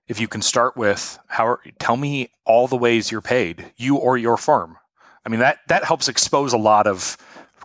if 0.08 0.20
you 0.20 0.28
can 0.28 0.42
start 0.42 0.76
with 0.76 1.20
how 1.28 1.58
tell 1.78 1.98
me 1.98 2.30
all 2.46 2.68
the 2.68 2.76
ways 2.76 3.12
you're 3.12 3.22
paid 3.22 3.72
you 3.78 3.96
or 3.96 4.18
your 4.18 4.38
firm 4.38 4.76
I 5.24 5.30
mean 5.30 5.40
that 5.40 5.60
that 5.68 5.84
helps 5.84 6.08
expose 6.08 6.52
a 6.52 6.58
lot 6.58 6.88
of 6.88 7.16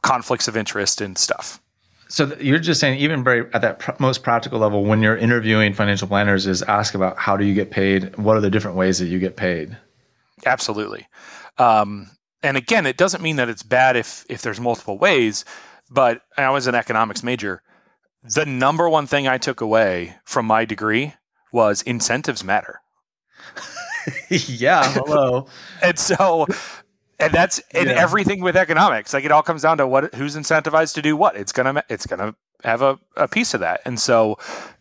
conflicts 0.02 0.48
of 0.48 0.56
interest 0.56 1.00
and 1.00 1.18
stuff. 1.18 1.60
So 2.08 2.32
you're 2.38 2.60
just 2.60 2.78
saying, 2.78 3.00
even 3.00 3.24
very 3.24 3.52
at 3.52 3.62
that 3.62 3.80
pr- 3.80 3.90
most 3.98 4.22
practical 4.22 4.60
level, 4.60 4.84
when 4.84 5.02
you're 5.02 5.16
interviewing 5.16 5.74
financial 5.74 6.06
planners, 6.06 6.46
is 6.46 6.62
ask 6.62 6.94
about 6.94 7.16
how 7.18 7.36
do 7.36 7.44
you 7.44 7.54
get 7.54 7.70
paid? 7.70 8.16
What 8.16 8.36
are 8.36 8.40
the 8.40 8.50
different 8.50 8.76
ways 8.76 9.00
that 9.00 9.06
you 9.06 9.18
get 9.18 9.36
paid? 9.36 9.76
Absolutely. 10.44 11.08
Um, 11.58 12.10
and 12.42 12.56
again, 12.56 12.86
it 12.86 12.96
doesn't 12.96 13.22
mean 13.22 13.36
that 13.36 13.48
it's 13.48 13.62
bad 13.62 13.96
if 13.96 14.24
if 14.28 14.42
there's 14.42 14.60
multiple 14.60 14.98
ways. 14.98 15.44
But 15.90 16.22
I 16.36 16.50
was 16.50 16.66
an 16.66 16.74
economics 16.74 17.22
major. 17.22 17.62
The 18.22 18.44
number 18.44 18.88
one 18.88 19.06
thing 19.06 19.28
I 19.28 19.38
took 19.38 19.60
away 19.60 20.16
from 20.24 20.46
my 20.46 20.64
degree 20.64 21.14
was 21.52 21.82
incentives 21.82 22.42
matter. 22.42 22.80
yeah. 24.30 24.92
Hello. 24.92 25.46
and 25.82 25.98
so 25.98 26.46
and 27.18 27.32
that's 27.32 27.58
in 27.72 27.86
Yeah. 27.86 27.92
everything 27.94 28.40
with 28.42 28.56
economics 28.56 29.12
like 29.14 29.24
it 29.24 29.32
all 29.32 29.42
comes 29.42 29.62
down 29.62 29.78
to 29.78 29.86
what 29.86 30.14
who's 30.14 30.36
incentivized 30.36 30.94
to 30.94 31.02
do 31.02 31.16
what 31.16 31.36
it's 31.36 31.52
gonna 31.52 31.82
it's 31.88 32.06
gonna 32.06 32.34
have 32.64 32.82
a, 32.82 32.98
a 33.16 33.28
piece 33.28 33.54
of 33.54 33.60
that 33.60 33.80
and 33.84 33.98
so 34.00 34.38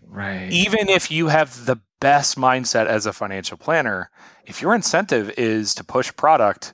right. 0.08 0.50
even 0.52 0.90
if 0.90 1.12
you 1.12 1.28
have 1.28 1.66
the 1.66 1.78
best 2.00 2.38
mindset 2.38 2.88
as 2.88 3.06
a 3.06 3.14
financial 3.14 3.58
planner 3.58 4.10
if 4.46 4.62
your 4.62 4.74
incentive 4.76 5.30
is 5.38 5.76
to 5.76 5.84
push 5.84 6.12
product 6.16 6.74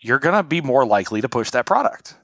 you're 0.00 0.18
gonna 0.18 0.42
be 0.42 0.60
more 0.60 0.86
likely 0.86 1.20
to 1.20 1.28
push 1.28 1.50
that 1.50 1.66
product 1.66 2.14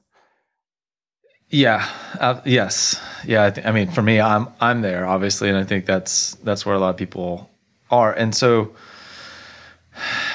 Yeah. 1.50 1.86
Uh, 2.18 2.40
yes. 2.44 3.00
Yeah. 3.26 3.44
I, 3.46 3.50
th- 3.50 3.66
I 3.66 3.70
mean, 3.70 3.90
for 3.90 4.02
me, 4.02 4.20
I'm 4.20 4.48
I'm 4.60 4.80
there 4.82 5.06
obviously, 5.06 5.48
and 5.48 5.58
I 5.58 5.64
think 5.64 5.86
that's 5.86 6.34
that's 6.42 6.64
where 6.66 6.74
a 6.74 6.78
lot 6.78 6.90
of 6.90 6.96
people 6.96 7.48
are. 7.90 8.12
And 8.12 8.34
so, 8.34 8.74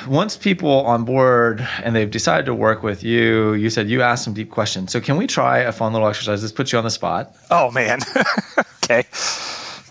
once 0.08 0.38
people 0.38 0.86
on 0.86 1.04
board 1.04 1.68
and 1.84 1.94
they've 1.96 2.10
decided 2.12 2.46
to 2.46 2.54
work 2.54 2.84
with 2.84 3.04
you, 3.04 3.54
you 3.54 3.70
said 3.70 3.90
you 3.90 4.02
asked 4.02 4.24
some 4.24 4.34
deep 4.34 4.50
questions. 4.52 4.92
So, 4.94 5.02
can 5.02 5.18
we 5.18 5.28
try 5.28 5.60
a 5.60 5.72
fun 5.74 5.92
little 5.92 6.08
exercise? 6.08 6.42
This 6.42 6.54
puts 6.54 6.72
you 6.72 6.78
on 6.78 6.86
the 6.86 6.92
spot. 6.92 7.36
oh 7.50 7.70
man 7.72 8.00
okay 8.84 9.04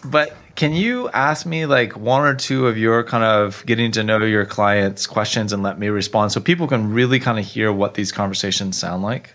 But 0.05 0.37
can 0.55 0.73
you 0.73 1.09
ask 1.11 1.47
me 1.47 1.67
like 1.67 1.97
one 1.97 2.23
or 2.23 2.35
two 2.35 2.67
of 2.67 2.79
your 2.79 3.05
kind 3.05 3.25
of 3.25 3.65
getting 3.67 3.91
to 3.93 4.03
know 4.03 4.19
your 4.19 4.45
clients' 4.45 5.07
questions 5.07 5.53
and 5.53 5.63
let 5.63 5.79
me 5.79 5.89
respond 5.89 6.33
so 6.33 6.41
people 6.41 6.67
can 6.67 6.93
really 6.93 7.21
kind 7.21 7.39
of 7.39 7.45
hear 7.45 7.73
what 7.73 7.95
these 7.95 8.13
conversations 8.13 8.77
sound 8.77 9.03
like? 9.03 9.35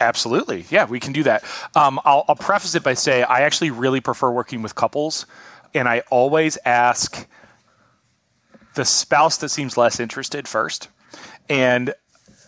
Absolutely. 0.00 0.64
Yeah, 0.70 0.86
we 0.86 1.00
can 1.00 1.12
do 1.12 1.22
that. 1.24 1.44
Um, 1.74 2.00
I'll, 2.04 2.24
I'll 2.28 2.36
preface 2.36 2.74
it 2.74 2.82
by 2.82 2.94
saying 2.94 3.24
I 3.28 3.42
actually 3.42 3.70
really 3.70 4.00
prefer 4.00 4.30
working 4.30 4.62
with 4.62 4.74
couples, 4.74 5.26
and 5.74 5.88
I 5.88 6.02
always 6.10 6.58
ask 6.64 7.26
the 8.74 8.84
spouse 8.84 9.36
that 9.38 9.50
seems 9.50 9.76
less 9.76 10.00
interested 10.00 10.48
first. 10.48 10.88
And 11.48 11.94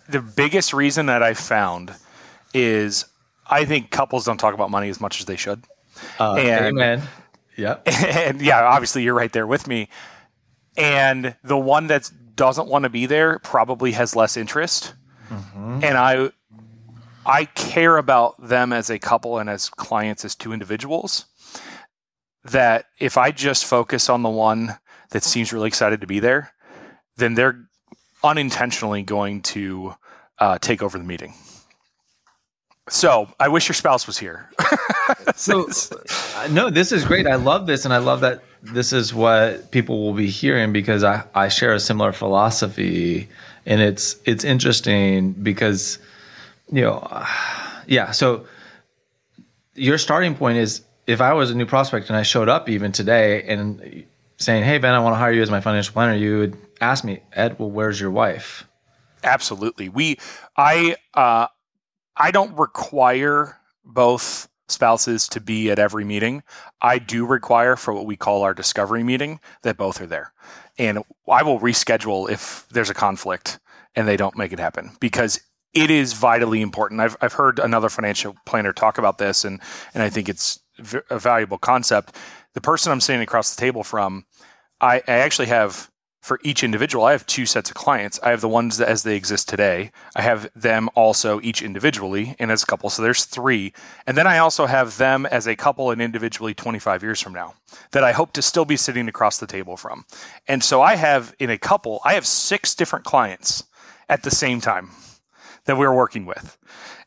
the 0.08 0.20
biggest 0.20 0.72
reason 0.72 1.06
that 1.06 1.22
I 1.22 1.34
found 1.34 1.94
is 2.52 3.04
I 3.46 3.64
think 3.64 3.90
couples 3.90 4.24
don't 4.24 4.38
talk 4.38 4.54
about 4.54 4.70
money 4.70 4.88
as 4.88 5.00
much 5.00 5.20
as 5.20 5.26
they 5.26 5.36
should. 5.36 5.62
Uh, 6.18 6.34
And- 6.34 6.66
amen. 6.78 7.02
Yep. 7.56 7.82
and 7.86 8.40
yeah, 8.42 8.62
obviously 8.64 9.02
you're 9.04 9.14
right 9.14 9.32
there 9.32 9.46
with 9.46 9.66
me. 9.68 9.88
And 10.76 11.36
the 11.44 11.56
one 11.56 11.86
that 11.86 12.10
doesn't 12.34 12.66
want 12.66 12.82
to 12.82 12.88
be 12.88 13.06
there 13.06 13.38
probably 13.38 13.92
has 13.92 14.16
less 14.16 14.36
interest. 14.36 14.94
And 15.30 15.96
I 15.96 16.30
I 17.26 17.46
care 17.46 17.96
about 17.96 18.48
them 18.48 18.72
as 18.72 18.90
a 18.90 18.98
couple 18.98 19.38
and 19.38 19.48
as 19.48 19.68
clients 19.70 20.24
as 20.24 20.34
two 20.34 20.52
individuals. 20.52 21.26
That 22.44 22.86
if 23.00 23.16
I 23.16 23.30
just 23.30 23.64
focus 23.64 24.08
on 24.08 24.22
the 24.22 24.28
one 24.28 24.76
that 25.10 25.22
seems 25.22 25.52
really 25.52 25.68
excited 25.68 26.00
to 26.02 26.06
be 26.06 26.20
there, 26.20 26.52
then 27.16 27.34
they're 27.34 27.68
unintentionally 28.22 29.02
going 29.02 29.42
to 29.42 29.94
uh, 30.38 30.58
take 30.58 30.82
over 30.82 30.98
the 30.98 31.04
meeting. 31.04 31.34
So 32.88 33.28
I 33.40 33.48
wish 33.48 33.68
your 33.68 33.74
spouse 33.74 34.06
was 34.06 34.18
here. 34.18 34.50
So, 35.36 35.68
uh, 36.36 36.48
no, 36.50 36.70
this 36.70 36.92
is 36.92 37.04
great. 37.04 37.26
I 37.26 37.34
love 37.34 37.66
this, 37.66 37.84
and 37.84 37.92
I 37.92 37.98
love 37.98 38.20
that 38.20 38.42
this 38.62 38.92
is 38.92 39.12
what 39.12 39.70
people 39.72 40.02
will 40.02 40.14
be 40.14 40.28
hearing 40.28 40.72
because 40.72 41.02
I, 41.02 41.24
I 41.34 41.48
share 41.48 41.72
a 41.74 41.80
similar 41.80 42.12
philosophy, 42.12 43.28
and 43.66 43.80
it's 43.80 44.16
it's 44.24 44.44
interesting 44.44 45.32
because 45.32 45.98
you 46.70 46.82
know, 46.82 47.26
yeah. 47.86 48.12
So 48.12 48.46
your 49.74 49.98
starting 49.98 50.34
point 50.34 50.58
is 50.58 50.82
if 51.06 51.20
I 51.20 51.32
was 51.32 51.50
a 51.50 51.54
new 51.54 51.66
prospect 51.66 52.08
and 52.08 52.16
I 52.16 52.22
showed 52.22 52.48
up 52.48 52.68
even 52.68 52.92
today 52.92 53.42
and 53.42 54.04
saying, 54.38 54.64
"Hey 54.64 54.78
Ben, 54.78 54.94
I 54.94 55.00
want 55.00 55.14
to 55.14 55.18
hire 55.18 55.32
you 55.32 55.42
as 55.42 55.50
my 55.50 55.60
financial 55.60 55.92
planner," 55.92 56.14
you 56.14 56.38
would 56.38 56.56
ask 56.80 57.04
me, 57.04 57.20
"Ed, 57.32 57.58
well, 57.58 57.70
where's 57.70 58.00
your 58.00 58.10
wife?" 58.10 58.66
Absolutely. 59.24 59.88
We 59.88 60.18
I 60.56 60.96
uh 61.14 61.48
I 62.16 62.30
don't 62.30 62.56
require 62.56 63.58
both 63.84 64.48
spouses 64.68 65.28
to 65.28 65.40
be 65.40 65.70
at 65.70 65.78
every 65.78 66.04
meeting. 66.04 66.42
I 66.80 66.98
do 66.98 67.26
require 67.26 67.76
for 67.76 67.92
what 67.92 68.06
we 68.06 68.16
call 68.16 68.42
our 68.42 68.54
discovery 68.54 69.02
meeting 69.02 69.40
that 69.62 69.76
both 69.76 70.00
are 70.00 70.06
there. 70.06 70.32
And 70.78 70.98
I 71.30 71.42
will 71.42 71.60
reschedule 71.60 72.30
if 72.30 72.66
there's 72.70 72.90
a 72.90 72.94
conflict 72.94 73.58
and 73.94 74.08
they 74.08 74.16
don't 74.16 74.36
make 74.36 74.52
it 74.52 74.58
happen 74.58 74.92
because 75.00 75.40
it 75.72 75.90
is 75.90 76.12
vitally 76.12 76.62
important. 76.62 77.00
I've 77.00 77.16
I've 77.20 77.32
heard 77.32 77.58
another 77.58 77.88
financial 77.88 78.36
planner 78.46 78.72
talk 78.72 78.98
about 78.98 79.18
this 79.18 79.44
and 79.44 79.60
and 79.92 80.02
I 80.02 80.10
think 80.10 80.28
it's 80.28 80.60
a 81.10 81.18
valuable 81.18 81.58
concept. 81.58 82.16
The 82.54 82.60
person 82.60 82.92
I'm 82.92 83.00
sitting 83.00 83.22
across 83.22 83.54
the 83.54 83.60
table 83.60 83.82
from 83.82 84.24
I, 84.80 84.96
I 85.06 85.12
actually 85.12 85.48
have 85.48 85.90
for 86.24 86.40
each 86.42 86.64
individual, 86.64 87.04
I 87.04 87.12
have 87.12 87.26
two 87.26 87.44
sets 87.44 87.68
of 87.68 87.76
clients. 87.76 88.18
I 88.22 88.30
have 88.30 88.40
the 88.40 88.48
ones 88.48 88.80
as 88.80 89.02
they 89.02 89.14
exist 89.14 89.46
today. 89.46 89.92
I 90.16 90.22
have 90.22 90.50
them 90.56 90.88
also 90.94 91.38
each 91.42 91.60
individually 91.60 92.34
and 92.38 92.50
as 92.50 92.62
a 92.62 92.66
couple. 92.66 92.88
So 92.88 93.02
there's 93.02 93.26
three. 93.26 93.74
And 94.06 94.16
then 94.16 94.26
I 94.26 94.38
also 94.38 94.64
have 94.64 94.96
them 94.96 95.26
as 95.26 95.46
a 95.46 95.54
couple 95.54 95.90
and 95.90 96.00
individually 96.00 96.54
25 96.54 97.02
years 97.02 97.20
from 97.20 97.34
now 97.34 97.52
that 97.90 98.04
I 98.04 98.12
hope 98.12 98.32
to 98.32 98.40
still 98.42 98.64
be 98.64 98.78
sitting 98.78 99.06
across 99.06 99.36
the 99.36 99.46
table 99.46 99.76
from. 99.76 100.06
And 100.48 100.64
so 100.64 100.80
I 100.80 100.96
have 100.96 101.34
in 101.38 101.50
a 101.50 101.58
couple, 101.58 102.00
I 102.06 102.14
have 102.14 102.26
six 102.26 102.74
different 102.74 103.04
clients 103.04 103.64
at 104.08 104.22
the 104.22 104.30
same 104.30 104.62
time 104.62 104.92
that 105.66 105.76
we're 105.76 105.94
working 105.94 106.24
with. 106.24 106.56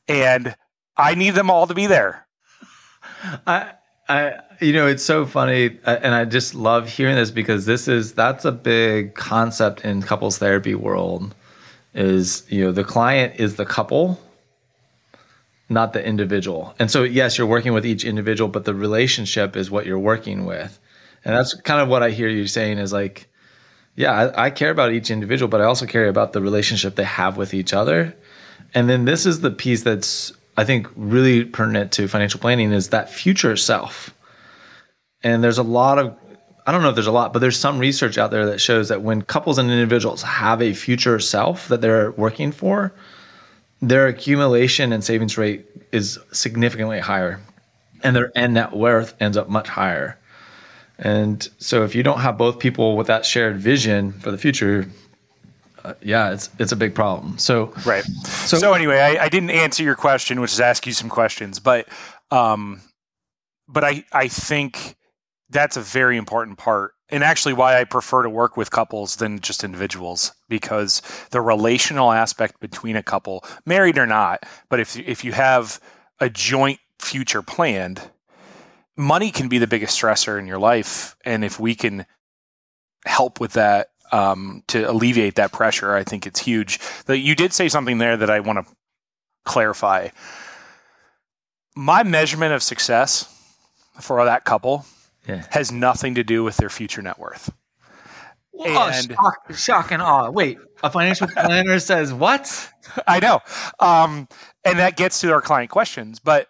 And 0.08 0.56
I 0.96 1.16
need 1.16 1.32
them 1.32 1.50
all 1.50 1.66
to 1.66 1.74
be 1.74 1.88
there. 1.88 2.28
I, 3.48 3.72
I, 4.10 4.40
you 4.62 4.74
know, 4.74 4.88
it's 4.88 5.04
so 5.04 5.26
funny, 5.26 5.78
uh, 5.86 5.98
and 6.02 6.14
I 6.14 6.26
just 6.26 6.56
love 6.56 6.88
hearing 6.90 7.16
this 7.16 7.32
because 7.32 7.66
this 7.66 7.88
is 7.88 8.14
that's 8.14 8.46
a 8.46 8.52
big 8.52 9.16
concept 9.16 9.82
in 9.82 10.02
couples 10.02 10.38
therapy 10.38 10.76
world. 10.76 11.36
Is 11.94 12.46
you 12.50 12.64
know 12.64 12.72
the 12.72 12.84
client 12.84 13.40
is 13.40 13.56
the 13.56 13.66
couple, 13.66 14.20
not 15.70 15.94
the 15.94 16.06
individual, 16.06 16.76
and 16.80 16.90
so 16.90 17.04
yes, 17.04 17.38
you're 17.38 17.48
working 17.48 17.74
with 17.74 17.86
each 17.86 18.06
individual, 18.06 18.50
but 18.50 18.66
the 18.66 18.74
relationship 18.74 19.56
is 19.56 19.72
what 19.72 19.86
you're 19.86 20.00
working 20.00 20.46
with, 20.46 20.80
and 21.26 21.36
that's 21.36 21.54
kind 21.54 21.82
of 21.82 21.88
what 21.90 22.04
I 22.04 22.12
hear 22.12 22.30
you 22.30 22.48
saying 22.48 22.78
is 22.78 22.94
like, 22.94 23.28
yeah, 23.96 24.12
I, 24.12 24.46
I 24.46 24.50
care 24.52 24.70
about 24.70 24.92
each 24.92 25.10
individual, 25.10 25.50
but 25.50 25.60
I 25.60 25.66
also 25.66 25.86
care 25.86 26.08
about 26.08 26.34
the 26.34 26.42
relationship 26.42 26.96
they 26.96 27.04
have 27.04 27.36
with 27.36 27.54
each 27.54 27.74
other, 27.74 28.16
and 28.74 28.88
then 28.88 29.06
this 29.06 29.26
is 29.26 29.42
the 29.42 29.52
piece 29.52 29.84
that's 29.84 30.32
I 30.58 30.66
think 30.66 30.88
really 30.96 31.46
pertinent 31.46 31.92
to 31.94 32.08
financial 32.08 32.40
planning 32.40 32.72
is 32.72 32.90
that 32.90 33.12
future 33.12 33.56
self. 33.56 34.14
And 35.24 35.44
there's 35.44 35.60
a 35.60 35.64
lot 35.64 36.00
of 36.00 36.18
I 36.66 36.74
don't 36.74 36.82
know 36.82 36.90
if 36.90 36.96
there's 36.96 37.08
a 37.08 37.14
lot, 37.14 37.32
but 37.32 37.40
there's 37.40 37.58
some 37.58 37.80
research 37.80 38.18
out 38.18 38.30
there 38.30 38.46
that 38.48 38.60
shows 38.60 38.90
that 38.90 39.02
when 39.02 39.22
couples 39.22 39.58
and 39.58 39.72
individuals 39.72 40.22
have 40.22 40.62
a 40.62 40.74
future 40.74 41.18
self 41.18 41.70
that 41.70 41.80
they're 41.80 42.12
working 42.12 42.52
for, 42.52 42.94
their 43.82 44.08
accumulation 44.08 44.92
and 44.92 45.02
savings 45.02 45.38
rate 45.38 45.66
is 45.94 46.20
significantly 46.34 47.00
higher 47.00 47.40
and 48.04 48.14
their 48.14 48.38
end 48.38 48.56
net 48.56 48.74
worth 48.74 49.14
ends 49.22 49.38
up 49.38 49.48
much 49.48 49.70
higher. 49.70 50.18
And 51.00 51.48
so 51.58 51.86
if 51.86 51.96
you 51.96 52.04
don't 52.04 52.20
have 52.20 52.38
both 52.38 52.60
people 52.60 52.98
with 52.98 53.08
that 53.08 53.26
shared 53.26 53.58
vision 53.58 54.12
for 54.14 54.32
the 54.32 54.38
future, 54.38 54.90
yeah, 56.02 56.32
it's 56.32 56.50
it's 56.60 56.72
a 56.72 56.76
big 56.76 56.94
problem. 56.96 57.38
So 57.38 57.74
Right. 57.86 58.04
So- 58.04 58.58
So, 58.58 58.74
anyway, 58.74 59.00
I, 59.00 59.26
I 59.26 59.30
didn't 59.30 59.52
answer 59.52 59.84
your 59.84 59.96
question, 59.96 60.40
which 60.42 60.52
is 60.54 60.60
ask 60.60 60.86
you 60.88 60.94
some 60.94 61.10
questions, 61.10 61.60
but 61.60 61.88
um, 62.32 62.82
but 63.68 63.84
I 63.84 64.04
I 64.14 64.28
think 64.28 64.96
that's 65.50 65.78
a 65.78 65.82
very 65.82 66.18
important 66.18 66.58
part, 66.58 66.92
and 67.10 67.24
actually 67.24 67.54
why 67.54 67.80
I 67.80 67.84
prefer 67.86 68.24
to 68.24 68.30
work 68.30 68.58
with 68.58 68.70
couples 68.72 69.16
than 69.18 69.40
just 69.40 69.64
individuals 69.64 70.34
because 70.50 71.02
the 71.32 71.40
relational 71.42 72.12
aspect 72.12 72.60
between 72.60 72.96
a 72.98 73.04
couple, 73.04 73.44
married 73.66 73.98
or 73.98 74.06
not, 74.06 74.44
but 74.70 74.80
if 74.80 74.98
if 74.98 75.24
you 75.24 75.32
have 75.34 75.80
a 76.20 76.30
joint 76.30 76.80
future 77.00 77.42
planned, 77.42 78.02
money 78.98 79.32
can 79.32 79.48
be 79.48 79.58
the 79.58 79.68
biggest 79.68 80.00
stressor 80.02 80.38
in 80.40 80.48
your 80.48 80.60
life, 80.60 81.16
and 81.26 81.46
if 81.46 81.60
we 81.60 81.76
can 81.76 82.06
help 83.06 83.40
with 83.40 83.54
that 83.54 83.88
um, 84.12 84.64
to 84.68 84.90
alleviate 84.90 85.36
that 85.36 85.52
pressure, 85.52 85.96
I 85.96 86.04
think 86.04 86.26
it's 86.28 86.40
huge. 86.40 86.80
You 87.08 87.36
did 87.36 87.54
say 87.54 87.70
something 87.70 87.98
there 87.98 88.18
that 88.18 88.30
I 88.30 88.40
want 88.40 88.66
to 88.66 88.74
clarify. 89.46 90.10
My 91.76 92.04
measurement 92.04 92.54
of 92.54 92.64
success 92.64 93.34
for 94.02 94.24
that 94.26 94.44
couple 94.46 94.86
Yeah. 95.28 95.44
has 95.52 95.72
nothing 95.72 96.16
to 96.16 96.24
do 96.24 96.44
with 96.44 96.58
their 96.58 96.70
future 96.70 97.02
net 97.02 97.20
worth. 97.20 97.52
oh, 98.60 98.90
And- 98.92 99.12
shock, 99.12 99.54
shock 99.54 99.92
and 99.92 100.02
awe. 100.02 100.30
Wait, 100.32 100.58
a 100.84 100.90
financial 100.90 101.28
planner 101.28 101.80
says 101.80 102.14
what? 102.14 102.72
I 103.08 103.20
know, 103.20 103.42
um, 103.80 104.28
and 104.64 104.80
that 104.80 104.96
gets 104.98 105.22
to 105.22 105.32
our 105.32 105.42
client 105.42 105.70
questions. 105.70 106.20
But 106.20 106.48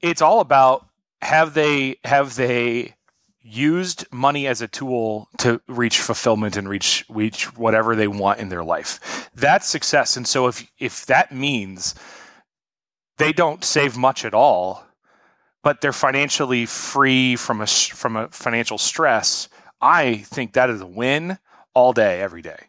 it's 0.00 0.22
all 0.22 0.40
about 0.40 0.86
have 1.20 1.52
they 1.54 1.96
have 2.04 2.36
they 2.36 2.94
used 3.48 4.04
money 4.12 4.46
as 4.46 4.60
a 4.60 4.68
tool 4.68 5.28
to 5.38 5.60
reach 5.66 5.98
fulfillment 5.98 6.56
and 6.56 6.68
reach 6.68 7.04
reach 7.08 7.56
whatever 7.56 7.96
they 7.96 8.08
want 8.08 8.40
in 8.40 8.48
their 8.48 8.64
life. 8.64 9.30
That's 9.34 9.66
success. 9.66 10.16
And 10.16 10.26
so 10.26 10.46
if 10.46 10.70
if 10.78 11.06
that 11.06 11.32
means 11.32 11.94
they 13.16 13.32
don't 13.32 13.64
save 13.64 13.96
much 13.96 14.24
at 14.24 14.34
all, 14.34 14.84
but 15.62 15.80
they're 15.80 15.92
financially 15.92 16.66
free 16.66 17.36
from 17.36 17.60
a 17.60 17.66
from 17.66 18.16
a 18.16 18.28
financial 18.28 18.78
stress, 18.78 19.48
I 19.80 20.16
think 20.18 20.52
that 20.52 20.70
is 20.70 20.80
a 20.80 20.86
win 20.86 21.38
all 21.74 21.92
day 21.92 22.20
every 22.20 22.42
day. 22.42 22.66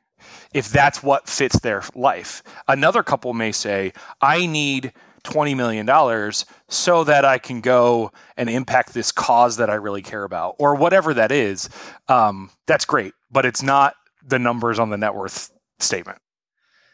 If 0.53 0.69
that's 0.69 1.03
what 1.03 1.29
fits 1.29 1.59
their 1.59 1.83
life. 1.93 2.41
Another 2.67 3.03
couple 3.03 3.33
may 3.33 3.51
say, 3.51 3.93
I 4.21 4.45
need 4.47 4.93
$20 5.23 5.55
million 5.55 6.31
so 6.67 7.03
that 7.03 7.25
I 7.25 7.37
can 7.37 7.61
go 7.61 8.11
and 8.37 8.49
impact 8.49 8.93
this 8.93 9.11
cause 9.11 9.57
that 9.57 9.69
I 9.69 9.75
really 9.75 10.01
care 10.01 10.23
about, 10.23 10.55
or 10.59 10.75
whatever 10.75 11.13
that 11.13 11.31
is. 11.31 11.69
Um, 12.07 12.51
that's 12.67 12.85
great, 12.85 13.13
but 13.31 13.45
it's 13.45 13.63
not 13.63 13.95
the 14.25 14.39
numbers 14.39 14.79
on 14.79 14.89
the 14.89 14.97
net 14.97 15.15
worth 15.15 15.51
statement. 15.79 16.19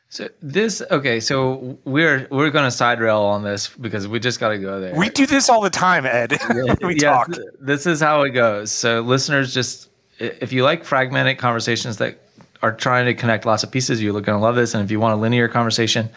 So 0.09 0.29
this 0.41 0.81
okay, 0.91 1.19
so 1.19 1.77
we're 1.83 2.27
we're 2.29 2.51
going 2.51 2.65
to 2.65 2.71
side 2.71 2.99
rail 2.99 3.21
on 3.21 3.43
this 3.43 3.69
because 3.69 4.07
we 4.07 4.19
just 4.19 4.39
got 4.39 4.49
to 4.49 4.57
go 4.57 4.79
there. 4.79 4.95
We 4.95 5.09
do 5.09 5.25
this 5.25 5.49
all 5.49 5.61
the 5.61 5.69
time, 5.69 6.05
Ed. 6.05 6.37
we 6.81 6.95
talk. 6.95 7.29
This 7.59 7.85
is 7.85 7.99
how 7.99 8.21
it 8.21 8.29
goes. 8.29 8.71
So 8.71 9.01
listeners, 9.01 9.53
just 9.53 9.89
if 10.19 10.53
you 10.53 10.63
like 10.63 10.85
fragmented 10.85 11.37
conversations 11.37 11.97
that 11.97 12.19
are 12.61 12.71
trying 12.71 13.05
to 13.05 13.13
connect 13.13 13.45
lots 13.45 13.63
of 13.63 13.71
pieces, 13.71 14.01
you're 14.01 14.13
going 14.13 14.25
to 14.25 14.37
love 14.37 14.55
this. 14.55 14.73
And 14.73 14.83
if 14.83 14.91
you 14.91 14.99
want 14.99 15.13
a 15.13 15.17
linear 15.17 15.47
conversation, 15.47 16.09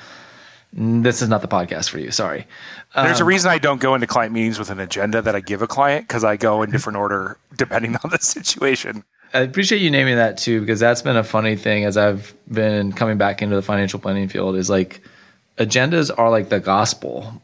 this 0.72 1.22
is 1.22 1.28
not 1.28 1.42
the 1.42 1.48
podcast 1.48 1.88
for 1.88 1.98
you. 1.98 2.10
Sorry. 2.10 2.46
There's 2.94 3.20
um, 3.20 3.24
a 3.24 3.28
reason 3.28 3.50
I 3.50 3.58
don't 3.58 3.80
go 3.80 3.94
into 3.94 4.06
client 4.06 4.32
meetings 4.32 4.58
with 4.58 4.70
an 4.70 4.80
agenda 4.80 5.22
that 5.22 5.34
I 5.34 5.40
give 5.40 5.62
a 5.62 5.66
client 5.66 6.06
because 6.06 6.24
I 6.24 6.36
go 6.36 6.62
in 6.62 6.70
different 6.70 6.98
order 6.98 7.38
depending 7.56 7.96
on 8.04 8.10
the 8.10 8.18
situation. 8.20 9.04
I 9.34 9.40
appreciate 9.40 9.82
you 9.82 9.90
naming 9.90 10.16
that 10.16 10.38
too 10.38 10.60
because 10.60 10.80
that's 10.80 11.02
been 11.02 11.16
a 11.16 11.24
funny 11.24 11.56
thing 11.56 11.84
as 11.84 11.96
I've 11.96 12.34
been 12.50 12.92
coming 12.92 13.18
back 13.18 13.42
into 13.42 13.56
the 13.56 13.62
financial 13.62 13.98
planning 13.98 14.28
field 14.28 14.56
is 14.56 14.70
like 14.70 15.02
agendas 15.58 16.10
are 16.16 16.30
like 16.30 16.48
the 16.48 16.60
gospel. 16.60 17.42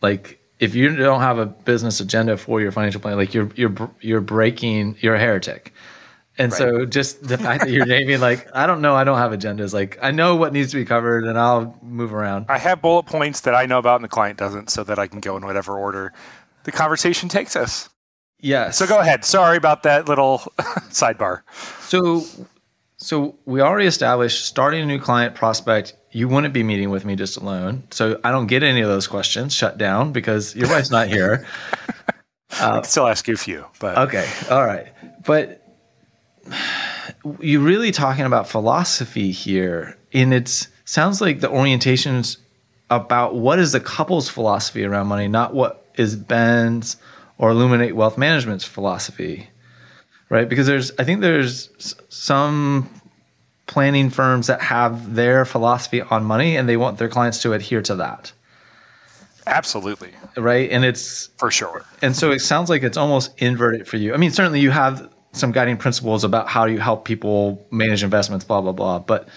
Like 0.00 0.40
if 0.60 0.74
you 0.74 0.94
don't 0.94 1.20
have 1.20 1.38
a 1.38 1.46
business 1.46 2.00
agenda 2.00 2.36
for 2.36 2.60
your 2.60 2.72
financial 2.72 3.00
plan, 3.00 3.16
like 3.16 3.34
you're 3.34 3.50
you're 3.56 3.90
you're 4.00 4.20
breaking, 4.20 4.96
you're 5.00 5.14
a 5.14 5.20
heretic. 5.20 5.72
And 6.36 6.50
right. 6.50 6.58
so 6.58 6.84
just 6.84 7.22
the 7.26 7.38
fact 7.38 7.64
that 7.64 7.70
you're 7.70 7.86
naming 7.86 8.20
like 8.20 8.48
I 8.54 8.66
don't 8.66 8.80
know, 8.80 8.94
I 8.94 9.04
don't 9.04 9.18
have 9.18 9.32
agendas. 9.32 9.72
Like 9.72 9.98
I 10.02 10.10
know 10.10 10.36
what 10.36 10.52
needs 10.52 10.70
to 10.72 10.76
be 10.76 10.84
covered 10.84 11.24
and 11.24 11.38
I'll 11.38 11.78
move 11.82 12.12
around. 12.12 12.46
I 12.48 12.58
have 12.58 12.82
bullet 12.82 13.04
points 13.04 13.40
that 13.42 13.54
I 13.54 13.66
know 13.66 13.78
about 13.78 13.96
and 13.96 14.04
the 14.04 14.08
client 14.08 14.38
doesn't 14.38 14.70
so 14.70 14.82
that 14.84 14.98
I 14.98 15.06
can 15.06 15.20
go 15.20 15.36
in 15.36 15.44
whatever 15.44 15.78
order 15.78 16.12
the 16.64 16.72
conversation 16.72 17.28
takes 17.28 17.54
us. 17.56 17.88
Yes. 18.40 18.76
So 18.76 18.86
go 18.86 18.98
ahead. 18.98 19.24
Sorry 19.24 19.56
about 19.56 19.84
that 19.84 20.08
little 20.08 20.38
sidebar. 20.90 21.42
So 21.80 22.24
so 22.96 23.36
we 23.44 23.60
already 23.60 23.86
established 23.86 24.46
starting 24.46 24.82
a 24.82 24.86
new 24.86 24.98
client 24.98 25.34
prospect, 25.34 25.94
you 26.10 26.28
wouldn't 26.28 26.54
be 26.54 26.62
meeting 26.62 26.90
with 26.90 27.04
me 27.04 27.16
just 27.16 27.36
alone. 27.36 27.84
So 27.90 28.18
I 28.24 28.30
don't 28.30 28.46
get 28.46 28.62
any 28.62 28.80
of 28.80 28.88
those 28.88 29.06
questions 29.06 29.54
shut 29.54 29.78
down 29.78 30.12
because 30.12 30.54
your 30.56 30.68
wife's 30.68 30.90
not 30.90 31.08
here. 31.08 31.46
Uh, 31.88 31.92
I 32.50 32.70
can 32.80 32.84
still 32.84 33.06
ask 33.06 33.28
you 33.28 33.34
a 33.34 33.38
few, 33.38 33.66
but 33.78 33.98
okay, 33.98 34.28
all 34.50 34.64
right. 34.64 34.86
But 35.24 35.63
you're 37.40 37.60
really 37.60 37.92
talking 37.92 38.24
about 38.24 38.48
philosophy 38.48 39.30
here 39.30 39.96
and 40.12 40.32
it 40.34 40.68
sounds 40.84 41.20
like 41.20 41.40
the 41.40 41.50
orientation's 41.50 42.38
about 42.90 43.34
what 43.34 43.58
is 43.58 43.72
the 43.72 43.80
couple's 43.80 44.28
philosophy 44.28 44.84
around 44.84 45.06
money 45.06 45.28
not 45.28 45.54
what 45.54 45.86
is 45.96 46.16
ben's 46.16 46.96
or 47.38 47.50
illuminate 47.50 47.96
wealth 47.96 48.18
management's 48.18 48.64
philosophy 48.64 49.48
right? 50.28 50.48
Because 50.48 50.66
there's 50.66 50.92
i 50.98 51.04
think 51.04 51.20
there's 51.20 51.94
some 52.08 52.88
planning 53.66 54.10
firms 54.10 54.48
that 54.48 54.60
have 54.60 55.14
their 55.14 55.44
philosophy 55.44 56.02
on 56.02 56.24
money 56.24 56.56
and 56.56 56.68
they 56.68 56.76
want 56.76 56.98
their 56.98 57.08
clients 57.08 57.40
to 57.40 57.54
adhere 57.54 57.80
to 57.80 57.96
that. 57.96 58.30
Absolutely. 59.46 60.10
Right? 60.36 60.70
And 60.70 60.84
it's 60.84 61.28
for 61.38 61.50
sure. 61.50 61.84
and 62.02 62.14
so 62.14 62.30
it 62.30 62.40
sounds 62.40 62.68
like 62.68 62.82
it's 62.82 62.96
almost 62.96 63.32
inverted 63.38 63.86
for 63.86 63.96
you. 63.96 64.12
I 64.12 64.16
mean 64.16 64.30
certainly 64.32 64.60
you 64.60 64.70
have 64.70 65.08
some 65.34 65.52
guiding 65.52 65.76
principles 65.76 66.24
about 66.24 66.48
how 66.48 66.64
you 66.64 66.78
help 66.78 67.04
people 67.04 67.66
manage 67.70 68.02
investments, 68.02 68.44
blah, 68.44 68.60
blah, 68.60 68.72
blah. 68.72 68.98
But 68.98 69.28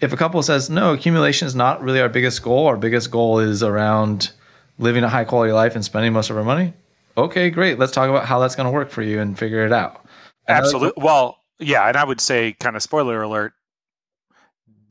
if 0.00 0.12
a 0.12 0.16
couple 0.16 0.42
says, 0.42 0.70
no, 0.70 0.94
accumulation 0.94 1.46
is 1.46 1.54
not 1.54 1.82
really 1.82 2.00
our 2.00 2.08
biggest 2.08 2.42
goal, 2.42 2.66
our 2.66 2.76
biggest 2.76 3.10
goal 3.10 3.38
is 3.38 3.62
around 3.62 4.32
living 4.78 5.04
a 5.04 5.08
high 5.08 5.24
quality 5.24 5.52
life 5.52 5.74
and 5.74 5.84
spending 5.84 6.12
most 6.12 6.30
of 6.30 6.36
our 6.36 6.44
money. 6.44 6.72
Okay, 7.16 7.50
great. 7.50 7.78
Let's 7.78 7.92
talk 7.92 8.08
about 8.08 8.24
how 8.24 8.38
that's 8.38 8.56
going 8.56 8.66
to 8.66 8.72
work 8.72 8.90
for 8.90 9.02
you 9.02 9.20
and 9.20 9.38
figure 9.38 9.66
it 9.66 9.72
out. 9.72 10.04
Absolutely. 10.48 11.02
Well, 11.02 11.38
yeah. 11.58 11.86
And 11.86 11.96
I 11.96 12.04
would 12.04 12.20
say, 12.20 12.54
kind 12.58 12.74
of 12.74 12.82
spoiler 12.82 13.22
alert, 13.22 13.52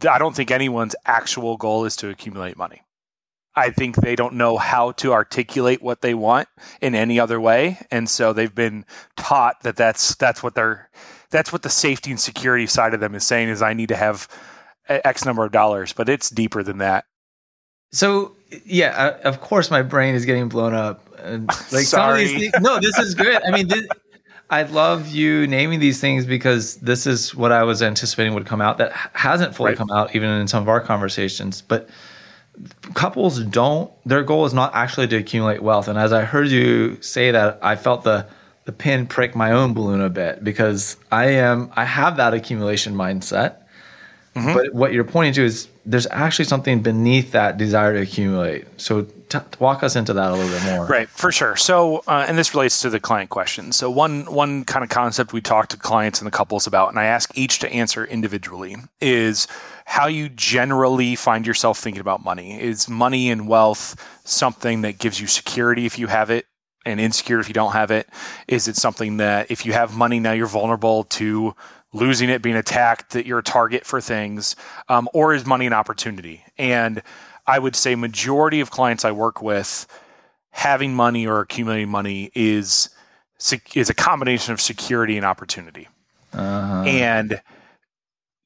I 0.09 0.17
don't 0.17 0.35
think 0.35 0.51
anyone's 0.51 0.95
actual 1.05 1.57
goal 1.57 1.85
is 1.85 1.95
to 1.97 2.09
accumulate 2.09 2.57
money. 2.57 2.81
I 3.55 3.69
think 3.69 3.97
they 3.97 4.15
don't 4.15 4.35
know 4.35 4.57
how 4.57 4.93
to 4.93 5.11
articulate 5.11 5.81
what 5.81 6.01
they 6.01 6.13
want 6.13 6.47
in 6.81 6.95
any 6.95 7.19
other 7.19 7.39
way, 7.39 7.79
and 7.91 8.09
so 8.09 8.31
they've 8.33 8.53
been 8.53 8.85
taught 9.17 9.61
that 9.63 9.75
that's 9.75 10.15
that's 10.15 10.41
what 10.41 10.55
they're 10.55 10.89
that's 11.31 11.51
what 11.51 11.63
the 11.63 11.69
safety 11.69 12.11
and 12.11 12.19
security 12.19 12.67
side 12.67 12.93
of 12.93 12.99
them 12.99 13.15
is 13.15 13.25
saying 13.25 13.49
is 13.49 13.61
I 13.61 13.73
need 13.73 13.89
to 13.89 13.95
have 13.95 14.27
X 14.87 15.25
number 15.25 15.43
of 15.43 15.51
dollars, 15.51 15.93
but 15.93 16.09
it's 16.09 16.29
deeper 16.29 16.63
than 16.63 16.77
that. 16.79 17.05
So 17.91 18.35
yeah, 18.65 18.89
uh, 19.23 19.29
of 19.29 19.41
course 19.41 19.71
my 19.71 19.81
brain 19.81 20.15
is 20.15 20.25
getting 20.25 20.49
blown 20.49 20.73
up. 20.73 21.07
And 21.19 21.47
like 21.71 21.85
Sorry. 21.85 22.27
Things, 22.27 22.53
no, 22.61 22.79
this 22.79 22.97
is 22.99 23.15
good. 23.15 23.41
I 23.43 23.51
mean, 23.51 23.67
this, 23.67 23.87
I 24.49 24.63
love 24.63 25.07
you 25.07 25.47
naming 25.47 25.79
these 25.79 25.99
things 25.99 26.25
because 26.25 26.75
this 26.77 27.07
is 27.07 27.35
what 27.35 27.51
I 27.51 27.63
was 27.63 27.81
anticipating 27.81 28.33
would 28.33 28.45
come 28.45 28.61
out 28.61 28.77
that 28.79 28.91
hasn't 29.13 29.55
fully 29.55 29.69
right. 29.69 29.77
come 29.77 29.91
out 29.91 30.15
even 30.15 30.29
in 30.29 30.47
some 30.47 30.61
of 30.61 30.69
our 30.69 30.81
conversations, 30.81 31.61
but 31.61 31.89
couples 32.93 33.39
don't 33.39 33.91
their 34.05 34.23
goal 34.23 34.45
is 34.45 34.53
not 34.53 34.73
actually 34.75 35.07
to 35.07 35.17
accumulate 35.17 35.63
wealth. 35.63 35.87
And 35.87 35.97
as 35.97 36.13
i 36.13 36.23
heard 36.23 36.47
you 36.47 37.01
say 37.01 37.31
that 37.31 37.59
i 37.61 37.75
felt 37.75 38.03
the 38.03 38.27
the 38.65 38.71
pin 38.71 39.07
prick 39.07 39.35
my 39.35 39.51
own 39.51 39.73
balloon 39.73 40.01
a 40.01 40.09
bit 40.09 40.43
because 40.43 40.97
i 41.11 41.25
am 41.25 41.71
i 41.75 41.85
have 41.85 42.17
that 42.17 42.33
accumulation 42.33 42.93
mindset. 42.95 43.57
Mm-hmm. 44.35 44.53
but 44.53 44.73
what 44.73 44.93
you're 44.93 45.03
pointing 45.03 45.33
to 45.33 45.43
is 45.43 45.67
there's 45.85 46.07
actually 46.07 46.45
something 46.45 46.81
beneath 46.81 47.33
that 47.33 47.57
desire 47.57 47.91
to 47.93 47.99
accumulate. 47.99 48.65
So 48.79 49.05
t- 49.32 49.39
walk 49.60 49.84
us 49.84 49.96
into 49.96 50.13
that 50.13 50.32
a 50.32 50.36
little 50.36 50.52
bit 50.52 50.63
more 50.65 50.86
right 50.86 51.10
for 51.10 51.32
sure 51.32 51.56
so 51.56 52.04
uh, 52.08 52.26
and 52.28 52.38
this 52.38 52.54
relates 52.54 52.82
to 52.82 52.89
the 52.89 53.00
client 53.00 53.30
question 53.30 53.72
so 53.72 53.89
one 53.89 54.26
one 54.26 54.63
kind 54.65 54.84
of 54.84 54.89
concept 54.89 55.34
we 55.34 55.41
talk 55.41 55.67
to 55.67 55.78
clients 55.78 56.20
and 56.20 56.28
the 56.28 56.32
couples 56.32 56.67
about 56.67 56.89
and 56.89 57.00
i 57.00 57.06
ask 57.06 57.36
each 57.38 57.60
to 57.60 57.72
answer 57.72 58.06
individually 58.06 58.76
is 59.00 59.48
how 59.91 60.08
you 60.08 60.30
generally 60.30 61.17
find 61.17 61.46
yourself 61.46 61.78
thinking 61.78 62.00
about 62.00 62.24
money. 62.24 62.62
Is 62.62 62.88
money 62.88 63.30
and 63.30 63.46
wealth 63.46 63.96
something 64.24 64.84
that 64.84 65.00
gives 65.00 65.20
you 65.20 65.28
security 65.28 65.86
if 65.86 66.00
you 66.00 66.08
have 66.08 66.30
it 66.30 66.46
and 66.86 67.00
insecure 67.00 67.41
if 67.41 67.50
you 67.50 67.54
don't 67.54 67.74
have 67.74 67.91
it? 67.91 68.08
Is 68.48 68.70
it 68.70 68.78
something 68.78 69.17
that 69.17 69.52
if 69.52 69.65
you 69.65 69.74
have 69.74 69.96
money 69.96 70.22
now 70.22 70.32
you're 70.32 70.48
vulnerable 70.48 71.04
to 71.04 71.56
losing 71.94 72.30
it, 72.30 72.41
being 72.41 72.56
attacked, 72.56 73.12
that 73.12 73.26
you're 73.26 73.39
a 73.39 73.44
target 73.44 73.86
for 73.86 74.00
things? 74.00 74.56
Um, 74.88 75.10
or 75.13 75.34
is 75.34 75.46
money 75.46 75.67
an 75.67 75.74
opportunity? 75.74 76.46
And 76.58 77.02
I 77.51 77.59
would 77.59 77.75
say 77.75 77.95
majority 77.95 78.61
of 78.61 78.71
clients 78.71 79.03
I 79.03 79.11
work 79.11 79.41
with 79.41 79.85
having 80.51 80.93
money 80.93 81.27
or 81.27 81.41
accumulating 81.41 81.89
money 81.89 82.31
is 82.33 82.89
is 83.75 83.89
a 83.89 83.93
combination 83.93 84.53
of 84.53 84.61
security 84.61 85.17
and 85.17 85.25
opportunity. 85.25 85.89
Uh-huh. 86.31 86.83
And 86.83 87.41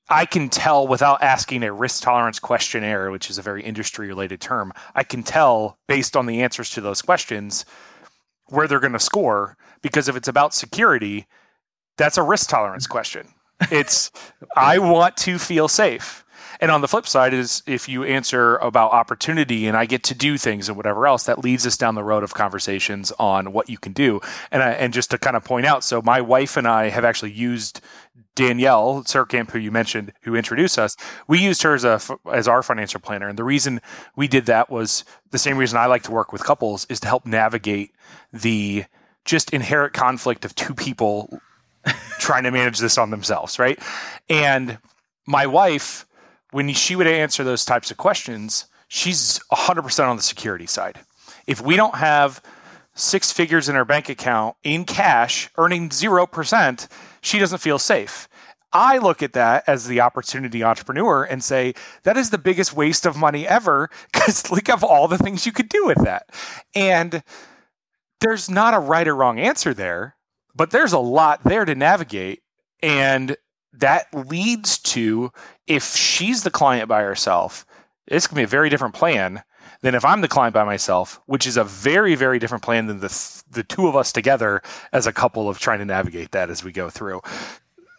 I 0.09 0.25
can 0.25 0.49
tell 0.49 0.87
without 0.87 1.21
asking 1.21 1.61
a 1.61 1.71
risk 1.71 2.01
tolerance 2.01 2.39
questionnaire, 2.39 3.11
which 3.11 3.29
is 3.29 3.37
a 3.37 3.43
very 3.43 3.61
industry 3.61 4.07
related 4.07 4.41
term, 4.41 4.73
I 4.95 5.03
can 5.03 5.21
tell 5.21 5.77
based 5.87 6.17
on 6.17 6.25
the 6.25 6.41
answers 6.41 6.71
to 6.71 6.81
those 6.81 7.03
questions 7.03 7.63
where 8.47 8.67
they're 8.67 8.79
going 8.79 8.93
to 8.93 8.99
score. 8.99 9.55
Because 9.83 10.07
if 10.07 10.15
it's 10.15 10.27
about 10.27 10.55
security, 10.55 11.27
that's 11.97 12.17
a 12.17 12.23
risk 12.23 12.49
tolerance 12.49 12.87
question. 12.87 13.27
It's, 13.71 14.11
I 14.57 14.79
want 14.79 15.15
to 15.17 15.37
feel 15.37 15.67
safe. 15.67 16.24
And 16.59 16.71
on 16.71 16.81
the 16.81 16.87
flip 16.87 17.07
side 17.07 17.33
is 17.33 17.63
if 17.65 17.89
you 17.89 18.03
answer 18.03 18.57
about 18.57 18.91
opportunity 18.91 19.67
and 19.67 19.75
I 19.75 19.85
get 19.85 20.03
to 20.05 20.15
do 20.15 20.37
things 20.37 20.67
and 20.67 20.77
whatever 20.77 21.07
else, 21.07 21.23
that 21.23 21.43
leads 21.43 21.65
us 21.65 21.77
down 21.77 21.95
the 21.95 22.03
road 22.03 22.23
of 22.23 22.33
conversations 22.33 23.11
on 23.19 23.51
what 23.53 23.69
you 23.69 23.77
can 23.77 23.93
do. 23.93 24.21
And 24.51 24.63
I, 24.63 24.71
and 24.71 24.93
just 24.93 25.11
to 25.11 25.17
kind 25.17 25.35
of 25.35 25.43
point 25.43 25.65
out, 25.65 25.83
so 25.83 26.01
my 26.01 26.21
wife 26.21 26.57
and 26.57 26.67
I 26.67 26.89
have 26.89 27.05
actually 27.05 27.31
used 27.31 27.81
Danielle 28.35 29.03
Surkamp, 29.05 29.51
who 29.51 29.59
you 29.59 29.71
mentioned, 29.71 30.11
who 30.23 30.35
introduced 30.35 30.77
us, 30.77 30.95
we 31.27 31.39
used 31.39 31.63
her 31.63 31.73
as 31.73 31.85
a 31.85 32.01
as 32.31 32.47
our 32.47 32.61
financial 32.61 32.99
planner, 32.99 33.29
and 33.29 33.39
the 33.39 33.45
reason 33.45 33.79
we 34.17 34.27
did 34.27 34.45
that 34.47 34.69
was 34.69 35.05
the 35.31 35.37
same 35.37 35.57
reason 35.57 35.77
I 35.77 35.85
like 35.85 36.03
to 36.03 36.11
work 36.11 36.33
with 36.33 36.43
couples 36.43 36.85
is 36.89 36.99
to 36.99 37.07
help 37.07 37.25
navigate 37.25 37.91
the 38.33 38.85
just 39.23 39.51
inherent 39.51 39.93
conflict 39.93 40.43
of 40.43 40.53
two 40.53 40.73
people 40.75 41.39
trying 42.19 42.43
to 42.43 42.51
manage 42.51 42.79
this 42.79 42.97
on 42.97 43.09
themselves, 43.09 43.57
right? 43.57 43.79
And 44.29 44.77
my 45.25 45.47
wife, 45.47 46.04
when 46.55 46.71
she 46.71 46.95
would 46.95 47.05
answer 47.05 47.43
those 47.43 47.65
types 47.65 47.91
of 47.91 47.97
questions, 47.97 48.67
she's 48.87 49.39
100% 49.51 50.07
on 50.07 50.15
the 50.15 50.23
security 50.23 50.65
side. 50.65 51.01
If 51.47 51.59
we 51.59 51.75
don't 51.75 51.95
have 51.95 52.41
six 52.93 53.29
figures 53.29 53.67
in 53.67 53.75
her 53.75 53.83
bank 53.83 54.07
account 54.07 54.55
in 54.63 54.85
cash, 54.85 55.49
earning 55.57 55.89
0%, 55.89 56.87
she 57.19 57.39
doesn't 57.39 57.59
feel 57.59 57.77
safe. 57.77 58.29
I 58.71 58.99
look 58.99 59.21
at 59.21 59.33
that 59.33 59.65
as 59.67 59.87
the 59.87 59.99
opportunity 59.99 60.63
entrepreneur 60.63 61.25
and 61.25 61.43
say, 61.43 61.73
that 62.03 62.15
is 62.15 62.29
the 62.29 62.37
biggest 62.37 62.73
waste 62.73 63.05
of 63.05 63.17
money 63.17 63.45
ever 63.45 63.89
because 64.13 64.41
think 64.41 64.69
of 64.73 64.81
all 64.81 65.09
the 65.09 65.17
things 65.17 65.45
you 65.45 65.51
could 65.51 65.67
do 65.67 65.85
with 65.85 66.05
that. 66.05 66.29
And 66.73 67.21
there's 68.21 68.49
not 68.49 68.73
a 68.73 68.79
right 68.79 69.09
or 69.09 69.15
wrong 69.17 69.41
answer 69.41 69.73
there, 69.73 70.15
but 70.55 70.71
there's 70.71 70.93
a 70.93 70.99
lot 70.99 71.43
there 71.43 71.65
to 71.65 71.75
navigate. 71.75 72.43
And 72.81 73.35
that 73.79 74.07
leads 74.13 74.77
to 74.79 75.31
if 75.67 75.95
she's 75.95 76.43
the 76.43 76.51
client 76.51 76.87
by 76.87 77.01
herself, 77.01 77.65
it's 78.07 78.27
going 78.27 78.35
to 78.35 78.39
be 78.41 78.43
a 78.43 78.47
very 78.47 78.69
different 78.69 78.93
plan 78.93 79.43
than 79.81 79.95
if 79.95 80.05
I'm 80.05 80.21
the 80.21 80.27
client 80.27 80.53
by 80.53 80.63
myself, 80.63 81.21
which 81.25 81.45
is 81.45 81.57
a 81.57 81.63
very, 81.63 82.15
very 82.15 82.39
different 82.39 82.63
plan 82.63 82.87
than 82.87 82.99
the, 82.99 83.43
the 83.49 83.63
two 83.63 83.87
of 83.87 83.95
us 83.95 84.11
together 84.11 84.61
as 84.93 85.07
a 85.07 85.13
couple 85.13 85.49
of 85.49 85.59
trying 85.59 85.79
to 85.79 85.85
navigate 85.85 86.31
that 86.31 86.49
as 86.49 86.63
we 86.63 86.71
go 86.71 86.89
through. 86.89 87.21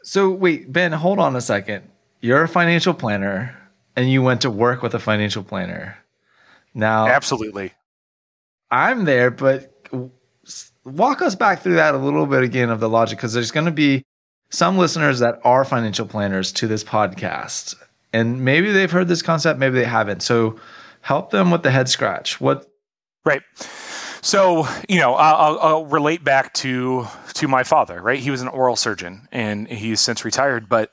So 0.02 0.30
wait, 0.30 0.72
Ben, 0.72 0.92
hold 0.92 1.18
on 1.18 1.36
a 1.36 1.40
second. 1.40 1.88
You're 2.20 2.42
a 2.42 2.48
financial 2.48 2.94
planner 2.94 3.56
and 3.94 4.10
you 4.10 4.22
went 4.22 4.42
to 4.42 4.50
work 4.50 4.82
with 4.82 4.94
a 4.94 4.98
financial 4.98 5.42
planner. 5.42 5.96
Now, 6.74 7.06
absolutely. 7.06 7.72
I'm 8.70 9.04
there, 9.04 9.30
but 9.30 9.72
walk 10.84 11.22
us 11.22 11.34
back 11.34 11.62
through 11.62 11.74
that 11.74 11.94
a 11.94 11.98
little 11.98 12.26
bit 12.26 12.42
again 12.42 12.70
of 12.70 12.80
the 12.80 12.88
logic 12.88 13.18
because 13.18 13.32
there's 13.32 13.50
going 13.50 13.66
to 13.66 13.72
be 13.72 14.04
some 14.50 14.78
listeners 14.78 15.18
that 15.20 15.40
are 15.44 15.64
financial 15.64 16.06
planners 16.06 16.52
to 16.52 16.66
this 16.66 16.84
podcast. 16.84 17.74
And 18.12 18.44
maybe 18.44 18.72
they've 18.72 18.90
heard 18.90 19.08
this 19.08 19.22
concept, 19.22 19.58
maybe 19.58 19.78
they 19.78 19.84
haven't. 19.84 20.22
So 20.22 20.58
help 21.00 21.30
them 21.30 21.50
with 21.50 21.62
the 21.62 21.70
head 21.70 21.88
scratch. 21.88 22.40
What 22.40 22.66
Right. 23.26 23.42
So 24.22 24.66
you 24.88 24.98
know, 24.98 25.14
I'll, 25.14 25.58
I'll, 25.58 25.86
relate 25.86 26.24
back 26.24 26.54
to 26.54 27.06
to 27.34 27.48
my 27.48 27.64
father. 27.64 28.00
Right, 28.00 28.20
he 28.20 28.30
was 28.30 28.40
an 28.40 28.48
oral 28.48 28.76
surgeon, 28.76 29.28
and 29.32 29.68
he's 29.68 30.00
since 30.00 30.24
retired. 30.24 30.68
But 30.68 30.90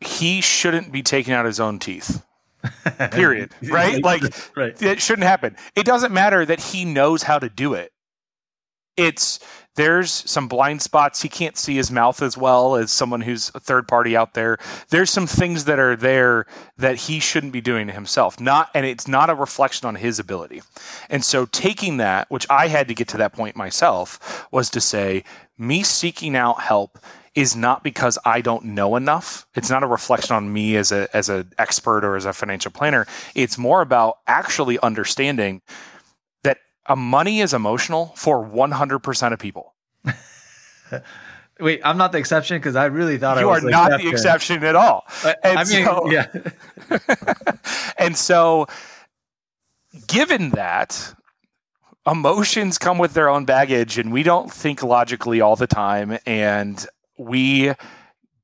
he 0.00 0.40
shouldn't 0.40 0.92
be 0.92 1.02
taking 1.02 1.34
out 1.34 1.44
his 1.44 1.60
own 1.60 1.80
teeth. 1.80 2.24
Period. 3.10 3.52
right? 3.68 4.02
Like 4.02 4.22
right. 4.56 4.80
it 4.80 5.00
shouldn't 5.00 5.26
happen. 5.26 5.56
It 5.74 5.84
doesn't 5.84 6.12
matter 6.12 6.46
that 6.46 6.60
he 6.60 6.84
knows 6.84 7.24
how 7.24 7.38
to 7.40 7.48
do 7.48 7.74
it. 7.74 7.92
It's 8.96 9.40
there's 9.78 10.10
some 10.28 10.48
blind 10.48 10.82
spots. 10.82 11.22
He 11.22 11.28
can't 11.28 11.56
see 11.56 11.76
his 11.76 11.92
mouth 11.92 12.20
as 12.20 12.36
well 12.36 12.74
as 12.74 12.90
someone 12.90 13.20
who's 13.20 13.52
a 13.54 13.60
third 13.60 13.86
party 13.86 14.16
out 14.16 14.34
there. 14.34 14.58
There's 14.88 15.08
some 15.08 15.28
things 15.28 15.66
that 15.66 15.78
are 15.78 15.94
there 15.94 16.46
that 16.78 16.96
he 16.96 17.20
shouldn't 17.20 17.52
be 17.52 17.60
doing 17.60 17.86
to 17.86 17.92
himself. 17.92 18.40
Not 18.40 18.70
and 18.74 18.84
it's 18.84 19.06
not 19.06 19.30
a 19.30 19.36
reflection 19.36 19.86
on 19.86 19.94
his 19.94 20.18
ability. 20.18 20.62
And 21.08 21.24
so 21.24 21.46
taking 21.46 21.98
that, 21.98 22.28
which 22.28 22.44
I 22.50 22.66
had 22.66 22.88
to 22.88 22.94
get 22.94 23.06
to 23.08 23.16
that 23.18 23.32
point 23.32 23.54
myself, 23.54 24.48
was 24.50 24.68
to 24.70 24.80
say, 24.80 25.22
me 25.56 25.84
seeking 25.84 26.34
out 26.34 26.60
help 26.60 26.98
is 27.36 27.54
not 27.54 27.84
because 27.84 28.18
I 28.24 28.40
don't 28.40 28.64
know 28.64 28.96
enough. 28.96 29.46
It's 29.54 29.70
not 29.70 29.84
a 29.84 29.86
reflection 29.86 30.34
on 30.34 30.52
me 30.52 30.74
as 30.74 30.90
a 30.90 31.06
as 31.16 31.28
an 31.28 31.52
expert 31.56 32.04
or 32.04 32.16
as 32.16 32.24
a 32.24 32.32
financial 32.32 32.72
planner. 32.72 33.06
It's 33.36 33.56
more 33.56 33.80
about 33.80 34.18
actually 34.26 34.80
understanding 34.80 35.62
a 36.88 36.96
money 36.96 37.40
is 37.40 37.54
emotional 37.54 38.12
for 38.16 38.44
100% 38.44 39.32
of 39.32 39.38
people. 39.38 39.74
Wait, 41.60 41.80
I'm 41.84 41.98
not 41.98 42.12
the 42.12 42.18
exception 42.18 42.58
because 42.58 42.76
I 42.76 42.86
really 42.86 43.18
thought 43.18 43.36
I 43.36 43.44
was 43.44 43.62
you 43.62 43.68
I 43.70 43.72
are 43.72 43.88
not 43.88 44.00
the 44.00 44.08
exception 44.08 44.64
at 44.64 44.76
all. 44.76 45.04
Uh, 45.24 45.34
and 45.42 45.58
I 45.58 45.64
mean, 45.64 45.84
so, 45.84 46.10
yeah. 46.10 46.26
and 47.98 48.16
so, 48.16 48.66
given 50.06 50.50
that 50.50 51.14
emotions 52.06 52.78
come 52.78 52.96
with 52.96 53.14
their 53.14 53.28
own 53.28 53.44
baggage, 53.44 53.98
and 53.98 54.12
we 54.12 54.22
don't 54.22 54.52
think 54.52 54.84
logically 54.84 55.40
all 55.40 55.56
the 55.56 55.66
time, 55.66 56.18
and 56.26 56.86
we 57.18 57.72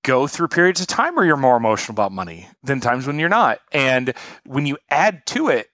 go 0.02 0.26
through 0.26 0.48
periods 0.48 0.80
of 0.80 0.88
time 0.88 1.14
where 1.14 1.24
you're 1.24 1.36
more 1.36 1.56
emotional 1.56 1.94
about 1.94 2.10
money 2.10 2.48
than 2.64 2.80
times 2.80 3.06
when 3.06 3.18
you're 3.20 3.28
not. 3.28 3.60
And 3.72 4.12
when 4.44 4.66
you 4.66 4.76
add 4.90 5.24
to 5.26 5.48
it 5.48 5.68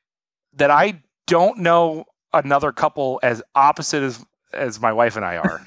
that 0.55 0.71
I 0.71 1.03
don't 1.27 1.59
know 1.59 2.05
another 2.33 2.73
couple 2.73 3.21
as 3.23 3.43
opposite 3.55 4.03
as 4.03 4.25
as 4.53 4.81
my 4.81 4.93
wife 4.93 5.15
and 5.15 5.25
I 5.25 5.37
are, 5.37 5.65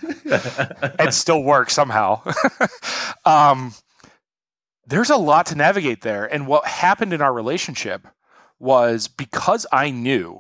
and 1.00 1.14
still 1.14 1.42
work 1.42 1.70
somehow. 1.70 2.22
um, 3.26 3.74
there's 4.86 5.10
a 5.10 5.16
lot 5.16 5.46
to 5.48 5.56
navigate 5.56 6.02
there, 6.02 6.26
and 6.26 6.48
what 6.48 6.66
happened 6.66 7.14
in 7.14 7.22
our 7.22 7.34
relationship 7.34 8.06
was 8.60 9.08
because 9.08 9.66
I 9.72 9.90
knew 9.90 10.40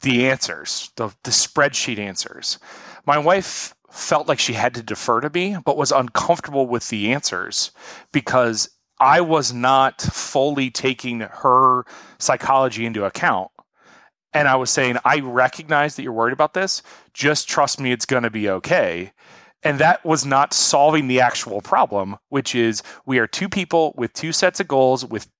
the 0.00 0.28
answers, 0.28 0.90
the 0.96 1.08
the 1.22 1.30
spreadsheet 1.30 1.98
answers. 1.98 2.58
My 3.06 3.18
wife 3.18 3.74
felt 3.90 4.26
like 4.26 4.40
she 4.40 4.54
had 4.54 4.74
to 4.74 4.82
defer 4.82 5.20
to 5.20 5.30
me, 5.30 5.56
but 5.64 5.76
was 5.76 5.92
uncomfortable 5.92 6.66
with 6.66 6.88
the 6.88 7.12
answers 7.12 7.70
because 8.12 8.68
I 8.98 9.20
was 9.20 9.52
not 9.52 10.00
fully 10.00 10.70
taking 10.70 11.20
her 11.20 11.84
psychology 12.18 12.86
into 12.86 13.04
account 13.04 13.50
and 14.34 14.48
I 14.48 14.56
was 14.56 14.70
saying, 14.70 14.98
I 15.04 15.20
recognize 15.20 15.96
that 15.96 16.02
you're 16.02 16.12
worried 16.12 16.32
about 16.32 16.54
this. 16.54 16.82
Just 17.14 17.48
trust 17.48 17.80
me, 17.80 17.92
it's 17.92 18.04
going 18.04 18.24
to 18.24 18.30
be 18.30 18.50
okay. 18.50 19.12
And 19.62 19.78
that 19.78 20.04
was 20.04 20.26
not 20.26 20.52
solving 20.52 21.08
the 21.08 21.20
actual 21.20 21.62
problem, 21.62 22.18
which 22.28 22.54
is 22.54 22.82
we 23.06 23.18
are 23.18 23.26
two 23.26 23.48
people 23.48 23.94
with 23.96 24.12
two 24.12 24.32
sets 24.32 24.60
of 24.60 24.68
goals, 24.68 25.06
with 25.06 25.30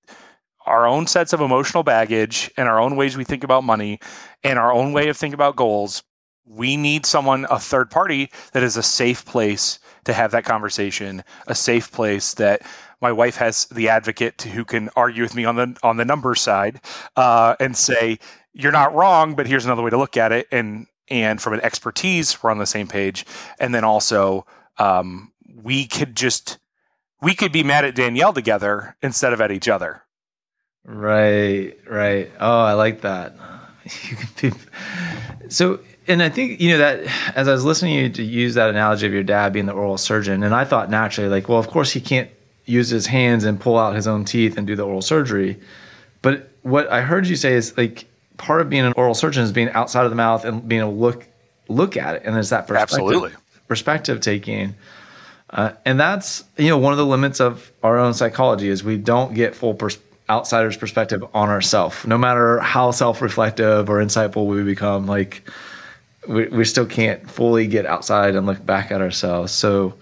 our 0.65 0.87
own 0.87 1.05
sets 1.05 1.31
of 1.31 1.41
emotional 1.41 1.83
baggage 1.83 2.49
and 2.57 2.67
our 2.67 2.79
own 2.79 2.95
ways 2.95 3.15
we 3.15 3.23
think 3.23 3.43
about 3.43 3.63
money 3.63 3.99
and 4.43 4.57
our 4.57 4.73
own 4.73 4.93
way 4.93 5.09
of 5.09 5.17
thinking 5.17 5.35
about 5.35 5.55
goals. 5.55 6.01
We 6.47 6.77
need 6.77 7.05
someone, 7.05 7.45
a 7.51 7.59
third 7.59 7.91
party, 7.91 8.31
that 8.53 8.63
is 8.63 8.77
a 8.77 8.83
safe 8.83 9.25
place 9.25 9.79
to 10.05 10.13
have 10.13 10.31
that 10.31 10.45
conversation, 10.45 11.23
a 11.47 11.55
safe 11.55 11.91
place 11.91 12.35
that 12.35 12.61
my 13.01 13.11
wife 13.11 13.35
has 13.35 13.65
the 13.67 13.89
advocate 13.89 14.41
who 14.41 14.63
can 14.63 14.89
argue 14.95 15.23
with 15.23 15.35
me 15.35 15.45
on 15.45 15.55
the 15.55 15.77
on 15.83 15.97
the 15.97 16.05
numbers 16.05 16.41
side 16.41 16.81
uh, 17.15 17.55
and 17.59 17.75
say 17.75 18.17
you're 18.55 18.71
not 18.71 18.95
wrong, 18.95 19.35
but 19.35 19.47
here's 19.47 19.65
another 19.65 19.83
way 19.83 19.89
to 19.89 19.97
look 19.97 20.17
at 20.17 20.31
it. 20.31 20.47
And 20.51 20.87
and 21.09 21.39
from 21.39 21.53
an 21.53 21.61
expertise, 21.61 22.41
we're 22.41 22.49
on 22.49 22.57
the 22.57 22.65
same 22.65 22.87
page. 22.87 23.25
And 23.59 23.75
then 23.75 23.83
also, 23.83 24.47
um, 24.79 25.31
we 25.61 25.85
could 25.85 26.15
just 26.15 26.57
we 27.21 27.35
could 27.35 27.51
be 27.51 27.63
mad 27.63 27.85
at 27.85 27.95
Danielle 27.95 28.33
together 28.33 28.95
instead 29.03 29.33
of 29.33 29.41
at 29.41 29.51
each 29.51 29.67
other. 29.67 30.01
Right, 30.83 31.73
right. 31.87 32.31
Oh, 32.39 32.61
I 32.61 32.73
like 32.73 33.01
that. 33.01 33.35
so, 35.49 35.79
and 36.07 36.23
I 36.23 36.29
think 36.29 36.61
you 36.61 36.71
know 36.71 36.77
that 36.77 37.35
as 37.35 37.47
I 37.47 37.51
was 37.51 37.65
listening 37.65 37.95
to 37.95 38.01
you 38.03 38.09
to 38.09 38.23
use 38.23 38.55
that 38.55 38.69
analogy 38.69 39.05
of 39.05 39.13
your 39.13 39.23
dad 39.23 39.53
being 39.53 39.65
the 39.65 39.73
oral 39.73 39.97
surgeon, 39.97 40.43
and 40.43 40.55
I 40.55 40.63
thought 40.63 40.89
naturally, 40.89 41.29
like, 41.29 41.49
well, 41.49 41.59
of 41.59 41.67
course 41.67 41.91
he 41.91 41.99
can't 41.99 42.29
use 42.65 42.89
his 42.89 43.05
hands 43.05 43.43
and 43.43 43.59
pull 43.59 43.77
out 43.77 43.95
his 43.95 44.07
own 44.07 44.25
teeth 44.25 44.57
and 44.57 44.65
do 44.65 44.75
the 44.75 44.85
oral 44.85 45.01
surgery. 45.01 45.59
But 46.21 46.49
what 46.61 46.89
I 46.89 47.01
heard 47.01 47.27
you 47.27 47.35
say 47.35 47.53
is 47.53 47.77
like 47.77 48.07
part 48.37 48.61
of 48.61 48.69
being 48.69 48.85
an 48.85 48.93
oral 48.95 49.13
surgeon 49.13 49.43
is 49.43 49.51
being 49.51 49.69
outside 49.69 50.05
of 50.05 50.09
the 50.09 50.15
mouth 50.15 50.45
and 50.45 50.67
being 50.67 50.81
able 50.81 50.91
to 50.91 50.97
look 50.97 51.27
look 51.67 51.97
at 51.97 52.15
it, 52.15 52.23
and 52.25 52.35
there's 52.35 52.49
that 52.49 52.67
perspective, 52.67 52.99
absolutely. 52.99 53.31
Perspective 53.67 54.21
taking. 54.21 54.75
Uh, 55.49 55.71
and 55.85 55.99
that's 55.99 56.43
you 56.57 56.69
know 56.69 56.77
one 56.77 56.93
of 56.93 56.97
the 56.97 57.05
limits 57.05 57.39
of 57.39 57.71
our 57.83 57.97
own 57.97 58.13
psychology 58.13 58.69
is 58.69 58.83
we 58.83 58.97
don't 58.97 59.33
get 59.33 59.55
full 59.55 59.73
pers- 59.73 59.99
outsider's 60.29 60.75
perspective 60.75 61.23
on 61.35 61.49
ourselves 61.49 62.03
no 62.07 62.17
matter 62.17 62.59
how 62.59 62.89
self-reflective 62.89 63.87
or 63.91 63.99
insightful 63.99 64.47
we 64.47 64.63
become 64.63 65.05
like 65.05 65.47
we, 66.27 66.47
we 66.47 66.65
still 66.65 66.85
can't 66.85 67.29
fully 67.29 67.67
get 67.67 67.85
outside 67.85 68.35
and 68.35 68.45
look 68.45 68.65
back 68.65 68.91
at 68.91 69.01
ourselves. 69.01 69.51
So 69.51 69.93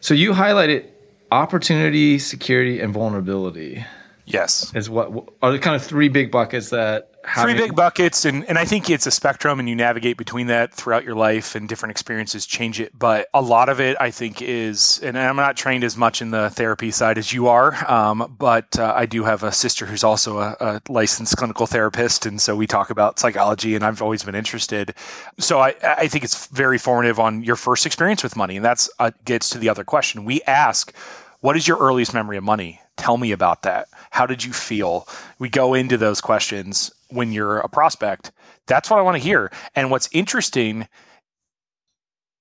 so 0.00 0.14
you 0.14 0.32
highlighted 0.32 0.86
opportunity 1.30 2.18
security 2.18 2.80
and 2.80 2.92
vulnerability. 2.92 3.84
Yes. 4.26 4.74
Is 4.74 4.88
what 4.88 5.28
are 5.42 5.52
the 5.52 5.58
kind 5.58 5.76
of 5.76 5.82
three 5.82 6.08
big 6.08 6.30
buckets 6.30 6.70
that 6.70 7.11
three 7.40 7.54
big 7.54 7.74
buckets 7.74 8.24
and, 8.24 8.44
and 8.48 8.58
i 8.58 8.64
think 8.64 8.90
it's 8.90 9.06
a 9.06 9.10
spectrum 9.10 9.60
and 9.60 9.68
you 9.68 9.76
navigate 9.76 10.16
between 10.16 10.48
that 10.48 10.72
throughout 10.72 11.04
your 11.04 11.14
life 11.14 11.54
and 11.54 11.68
different 11.68 11.90
experiences 11.90 12.46
change 12.46 12.80
it. 12.80 12.96
But 12.98 13.28
a 13.32 13.40
lot 13.40 13.68
of 13.68 13.80
it 13.80 13.96
i 14.00 14.10
think 14.10 14.42
is 14.42 15.00
and 15.02 15.18
i'm 15.18 15.36
not 15.36 15.56
trained 15.56 15.84
as 15.84 15.96
much 15.96 16.20
in 16.20 16.30
the 16.30 16.50
therapy 16.50 16.90
side 16.90 17.18
as 17.18 17.32
you 17.32 17.48
are 17.48 17.90
um, 17.90 18.34
but 18.38 18.78
uh, 18.78 18.92
i 18.96 19.06
do 19.06 19.24
have 19.24 19.42
a 19.42 19.52
sister 19.52 19.86
who's 19.86 20.04
also 20.04 20.38
a, 20.38 20.56
a, 20.60 20.82
licensed 20.88 21.36
clinical 21.36 21.66
therapist 21.66 22.26
and 22.26 22.40
so 22.40 22.56
we 22.56 22.66
talk 22.66 22.90
about 22.90 23.18
psychology 23.18 23.74
and 23.74 23.84
i've 23.84 24.02
always 24.02 24.24
been 24.24 24.34
interested. 24.34 24.94
So 25.38 25.60
i, 25.60 25.74
I 25.82 26.08
think 26.08 26.24
it's 26.24 26.46
very 26.48 26.78
formative 26.78 27.20
on 27.20 27.42
your 27.42 27.56
first 27.56 27.86
experience 27.86 28.22
with 28.22 28.36
money 28.36 28.56
and 28.56 28.64
that's 28.64 28.90
uh, 28.98 29.12
gets 29.24 29.50
to 29.50 29.58
the 29.58 29.68
other 29.68 29.84
question. 29.84 30.24
We 30.24 30.42
ask 30.42 30.94
what 31.40 31.56
is 31.56 31.66
your 31.66 31.78
earliest 31.78 32.14
memory 32.14 32.36
of 32.36 32.44
money? 32.44 32.80
Tell 32.96 33.18
me 33.18 33.32
about 33.32 33.62
that 33.62 33.88
how 34.12 34.26
did 34.26 34.44
you 34.44 34.52
feel 34.52 35.08
we 35.38 35.48
go 35.48 35.72
into 35.72 35.96
those 35.96 36.20
questions 36.20 36.92
when 37.08 37.32
you're 37.32 37.58
a 37.60 37.68
prospect. 37.68 38.30
That's 38.66 38.90
what 38.90 38.98
I 38.98 39.02
want 39.02 39.16
to 39.16 39.22
hear. 39.22 39.50
And 39.74 39.90
what's 39.90 40.10
interesting 40.12 40.86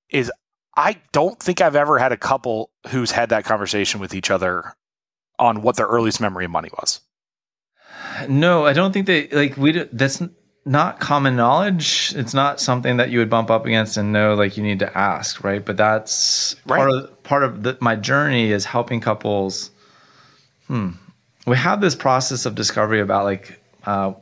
is 0.10 0.30
I 0.76 0.98
don't 1.14 1.40
think 1.40 1.62
I've 1.62 1.78
ever 1.78 1.98
had 1.98 2.12
a 2.12 2.18
couple 2.18 2.72
who's 2.90 3.12
had 3.12 3.30
that 3.30 3.46
conversation 3.46 4.02
with 4.02 4.14
each 4.14 4.30
other 4.30 4.74
on 5.40 5.62
what 5.62 5.78
their 5.78 5.88
earliest 5.88 6.20
memory 6.20 6.44
of 6.44 6.52
money 6.52 6.70
was. 6.78 7.00
No, 8.28 8.66
I 8.66 8.74
don't 8.74 8.92
think 8.92 9.08
they 9.08 9.30
like 9.30 9.56
we. 9.56 9.72
That's 9.94 10.22
not 10.66 11.00
common 11.00 11.38
knowledge. 11.38 12.14
It's 12.18 12.34
not 12.34 12.60
something 12.60 12.98
that 12.98 13.12
you 13.12 13.20
would 13.20 13.30
bump 13.30 13.50
up 13.50 13.66
against 13.66 13.96
and 13.96 14.12
know 14.12 14.34
like 14.34 14.58
you 14.58 14.64
need 14.64 14.80
to 14.80 14.98
ask, 14.98 15.42
right? 15.42 15.64
But 15.64 15.78
that's 15.78 16.58
Right. 16.66 16.78
part 16.80 16.92
of 16.92 17.24
part 17.24 17.44
of 17.44 17.64
the, 17.64 17.78
my 17.80 17.96
journey 17.96 18.52
is 18.52 18.66
helping 18.66 19.00
couples. 19.00 19.72
Hmm. 20.68 20.90
We 21.46 21.58
have 21.58 21.82
this 21.82 21.96
process 21.96 22.46
of 22.46 22.56
discovery 22.56 23.02
about 23.02 23.26
like 23.26 23.60
uh, 23.86 24.14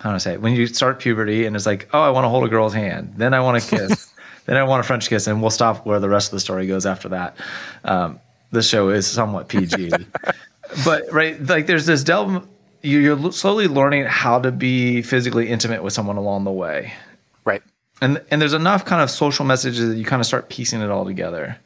how 0.00 0.10
do 0.10 0.14
I 0.16 0.18
say 0.18 0.32
it? 0.34 0.40
When 0.42 0.54
you 0.54 0.66
start 0.66 0.98
puberty 0.98 1.46
and 1.46 1.54
it's 1.54 1.64
like, 1.66 1.88
oh, 1.92 2.02
I 2.02 2.10
want 2.10 2.24
to 2.24 2.28
hold 2.28 2.44
a 2.44 2.48
girl's 2.48 2.74
hand, 2.74 3.14
then 3.16 3.32
I 3.34 3.40
want 3.40 3.62
to 3.62 3.68
kiss, 3.76 4.12
then 4.46 4.56
I 4.56 4.64
want 4.64 4.80
a 4.80 4.82
French 4.82 5.08
kiss, 5.08 5.26
and 5.28 5.40
we'll 5.40 5.50
stop 5.50 5.86
where 5.86 6.00
the 6.00 6.08
rest 6.08 6.28
of 6.28 6.32
the 6.32 6.40
story 6.40 6.66
goes 6.66 6.84
after 6.86 7.08
that. 7.10 7.36
Um, 7.84 8.18
the 8.50 8.62
show 8.62 8.88
is 8.90 9.06
somewhat 9.06 9.48
PG, 9.48 9.92
but 10.84 11.10
right, 11.12 11.40
like 11.46 11.66
there's 11.66 11.86
this 11.86 12.02
delve. 12.04 12.46
You're 12.82 13.30
slowly 13.30 13.68
learning 13.68 14.04
how 14.06 14.40
to 14.40 14.50
be 14.50 15.02
physically 15.02 15.48
intimate 15.48 15.84
with 15.84 15.92
someone 15.92 16.16
along 16.16 16.42
the 16.44 16.50
way, 16.50 16.92
Right. 17.44 17.62
and 18.00 18.20
and 18.30 18.42
there's 18.42 18.54
enough 18.54 18.84
kind 18.84 19.00
of 19.00 19.08
social 19.10 19.44
messages 19.44 19.88
that 19.88 19.96
you 19.96 20.04
kind 20.04 20.20
of 20.20 20.26
start 20.26 20.48
piecing 20.48 20.80
it 20.82 20.90
all 20.90 21.04
together. 21.04 21.56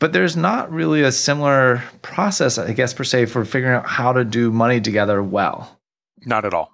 But 0.00 0.14
there's 0.14 0.36
not 0.36 0.72
really 0.72 1.02
a 1.02 1.12
similar 1.12 1.84
process, 2.02 2.58
I 2.58 2.72
guess, 2.72 2.94
per 2.94 3.04
se, 3.04 3.26
for 3.26 3.44
figuring 3.44 3.76
out 3.76 3.86
how 3.86 4.12
to 4.14 4.24
do 4.24 4.50
money 4.50 4.80
together 4.80 5.22
well. 5.22 5.78
Not 6.24 6.44
at 6.44 6.54
all. 6.54 6.72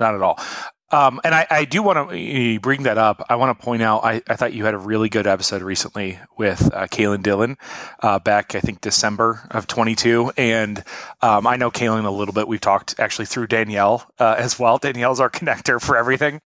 Not 0.00 0.14
at 0.14 0.22
all. 0.22 0.40
Um, 0.90 1.20
and 1.24 1.34
I, 1.34 1.46
I 1.50 1.64
do 1.64 1.82
want 1.82 2.10
to 2.10 2.60
bring 2.60 2.84
that 2.84 2.98
up. 2.98 3.26
I 3.28 3.36
want 3.36 3.58
to 3.58 3.64
point 3.64 3.82
out, 3.82 4.04
I, 4.04 4.22
I 4.28 4.36
thought 4.36 4.54
you 4.54 4.64
had 4.64 4.74
a 4.74 4.78
really 4.78 5.08
good 5.08 5.26
episode 5.26 5.60
recently 5.60 6.18
with 6.38 6.72
uh, 6.72 6.86
Kaylin 6.86 7.22
Dillon 7.22 7.56
uh, 8.00 8.18
back, 8.18 8.54
I 8.54 8.60
think, 8.60 8.80
December 8.80 9.46
of 9.50 9.66
22. 9.66 10.32
And 10.36 10.82
um, 11.20 11.46
I 11.46 11.56
know 11.56 11.70
Kaylin 11.70 12.04
a 12.04 12.10
little 12.10 12.32
bit. 12.32 12.48
We've 12.48 12.60
talked 12.60 12.98
actually 12.98 13.26
through 13.26 13.48
Danielle 13.48 14.08
uh, 14.18 14.36
as 14.38 14.58
well. 14.58 14.78
Danielle's 14.78 15.20
our 15.20 15.30
connector 15.30 15.80
for 15.82 15.96
everything. 15.96 16.40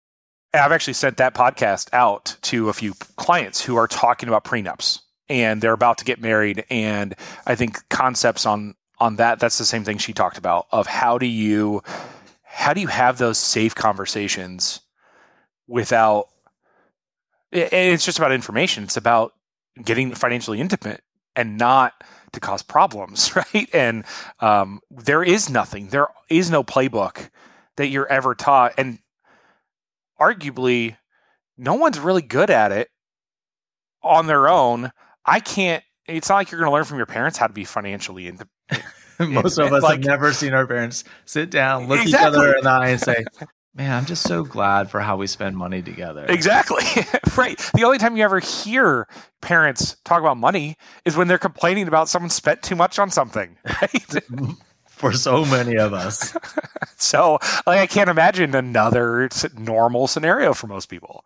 And 0.52 0.62
I've 0.62 0.72
actually 0.72 0.94
sent 0.94 1.18
that 1.18 1.34
podcast 1.34 1.90
out 1.92 2.36
to 2.42 2.70
a 2.70 2.72
few 2.72 2.94
clients 3.16 3.62
who 3.62 3.76
are 3.76 3.86
talking 3.86 4.28
about 4.28 4.44
prenups 4.44 5.00
and 5.28 5.60
they're 5.60 5.72
about 5.72 5.98
to 5.98 6.04
get 6.04 6.20
married. 6.20 6.64
And 6.70 7.14
I 7.46 7.54
think 7.54 7.88
concepts 7.88 8.46
on 8.46 8.74
on 9.00 9.16
that, 9.16 9.38
that's 9.38 9.58
the 9.58 9.64
same 9.64 9.84
thing 9.84 9.98
she 9.98 10.12
talked 10.12 10.38
about 10.38 10.66
of 10.72 10.86
how 10.86 11.18
do 11.18 11.26
you 11.26 11.82
how 12.42 12.72
do 12.74 12.80
you 12.80 12.88
have 12.88 13.18
those 13.18 13.38
safe 13.38 13.74
conversations 13.74 14.80
without 15.66 16.28
it- 17.52 17.72
it's 17.72 18.04
just 18.04 18.18
about 18.18 18.32
information. 18.32 18.84
It's 18.84 18.96
about 18.96 19.34
getting 19.82 20.14
financially 20.14 20.60
intimate 20.60 21.02
and 21.36 21.56
not 21.56 21.92
to 22.32 22.40
cause 22.40 22.62
problems 22.62 23.34
right? 23.36 23.68
And 23.72 24.04
um, 24.40 24.80
there 24.90 25.22
is 25.22 25.48
nothing. 25.48 25.88
There 25.88 26.08
is 26.28 26.50
no 26.50 26.64
playbook 26.64 27.30
that 27.76 27.86
you're 27.88 28.08
ever 28.08 28.34
taught. 28.34 28.74
And 28.76 28.98
arguably 30.20 30.96
no 31.56 31.74
one's 31.74 31.98
really 31.98 32.22
good 32.22 32.50
at 32.50 32.72
it 32.72 32.90
on 34.02 34.26
their 34.26 34.48
own 34.48 34.90
i 35.28 35.40
can't 35.40 35.82
it's 36.06 36.28
not 36.28 36.36
like 36.36 36.50
you're 36.50 36.58
going 36.60 36.70
to 36.70 36.74
learn 36.74 36.84
from 36.84 36.96
your 36.96 37.06
parents 37.06 37.36
how 37.38 37.46
to 37.46 37.52
be 37.52 37.64
financially 37.64 38.26
independent 38.28 38.84
Most 39.20 39.58
of 39.58 39.72
us 39.72 39.82
Like- 39.82 39.98
have 39.98 40.06
never 40.06 40.32
seen 40.32 40.54
our 40.54 40.64
parents 40.66 41.02
sit 41.24 41.50
down, 41.50 41.88
look 41.88 42.06
each 42.06 42.14
other 42.14 42.54
in 42.54 42.62
the 42.62 42.70
eye, 42.70 42.90
and 42.90 43.00
say, 43.00 43.24
"Man, 43.74 43.90
I'm 43.90 44.06
just 44.06 44.22
so 44.22 44.44
glad 44.44 44.90
for 44.92 45.00
how 45.00 45.16
we 45.16 45.26
spend 45.26 45.56
money 45.56 45.82
together." 45.82 46.24
Exactly. 46.28 46.84
right. 47.36 47.58
The 47.74 47.82
only 47.82 47.98
time 47.98 48.16
you 48.16 48.22
ever 48.22 48.38
hear 48.38 49.08
parents 49.40 49.96
talk 50.04 50.20
about 50.20 50.36
money 50.36 50.76
is 51.04 51.16
when 51.16 51.26
they're 51.26 51.36
complaining 51.36 51.88
about 51.88 52.08
someone 52.08 52.30
spent 52.30 52.62
too 52.62 52.76
much 52.76 53.00
on 53.00 53.10
something. 53.10 53.56
Right. 53.82 54.22
For 54.86 55.12
so 55.12 55.44
many 55.44 55.76
of 55.76 55.92
us, 55.92 56.36
so, 56.96 57.38
like, 57.66 57.78
I 57.78 57.86
can't 57.86 58.10
imagine 58.10 58.54
another 58.54 59.28
normal 59.56 60.06
scenario 60.08 60.54
for 60.54 60.66
most 60.68 60.88
people. 60.88 61.24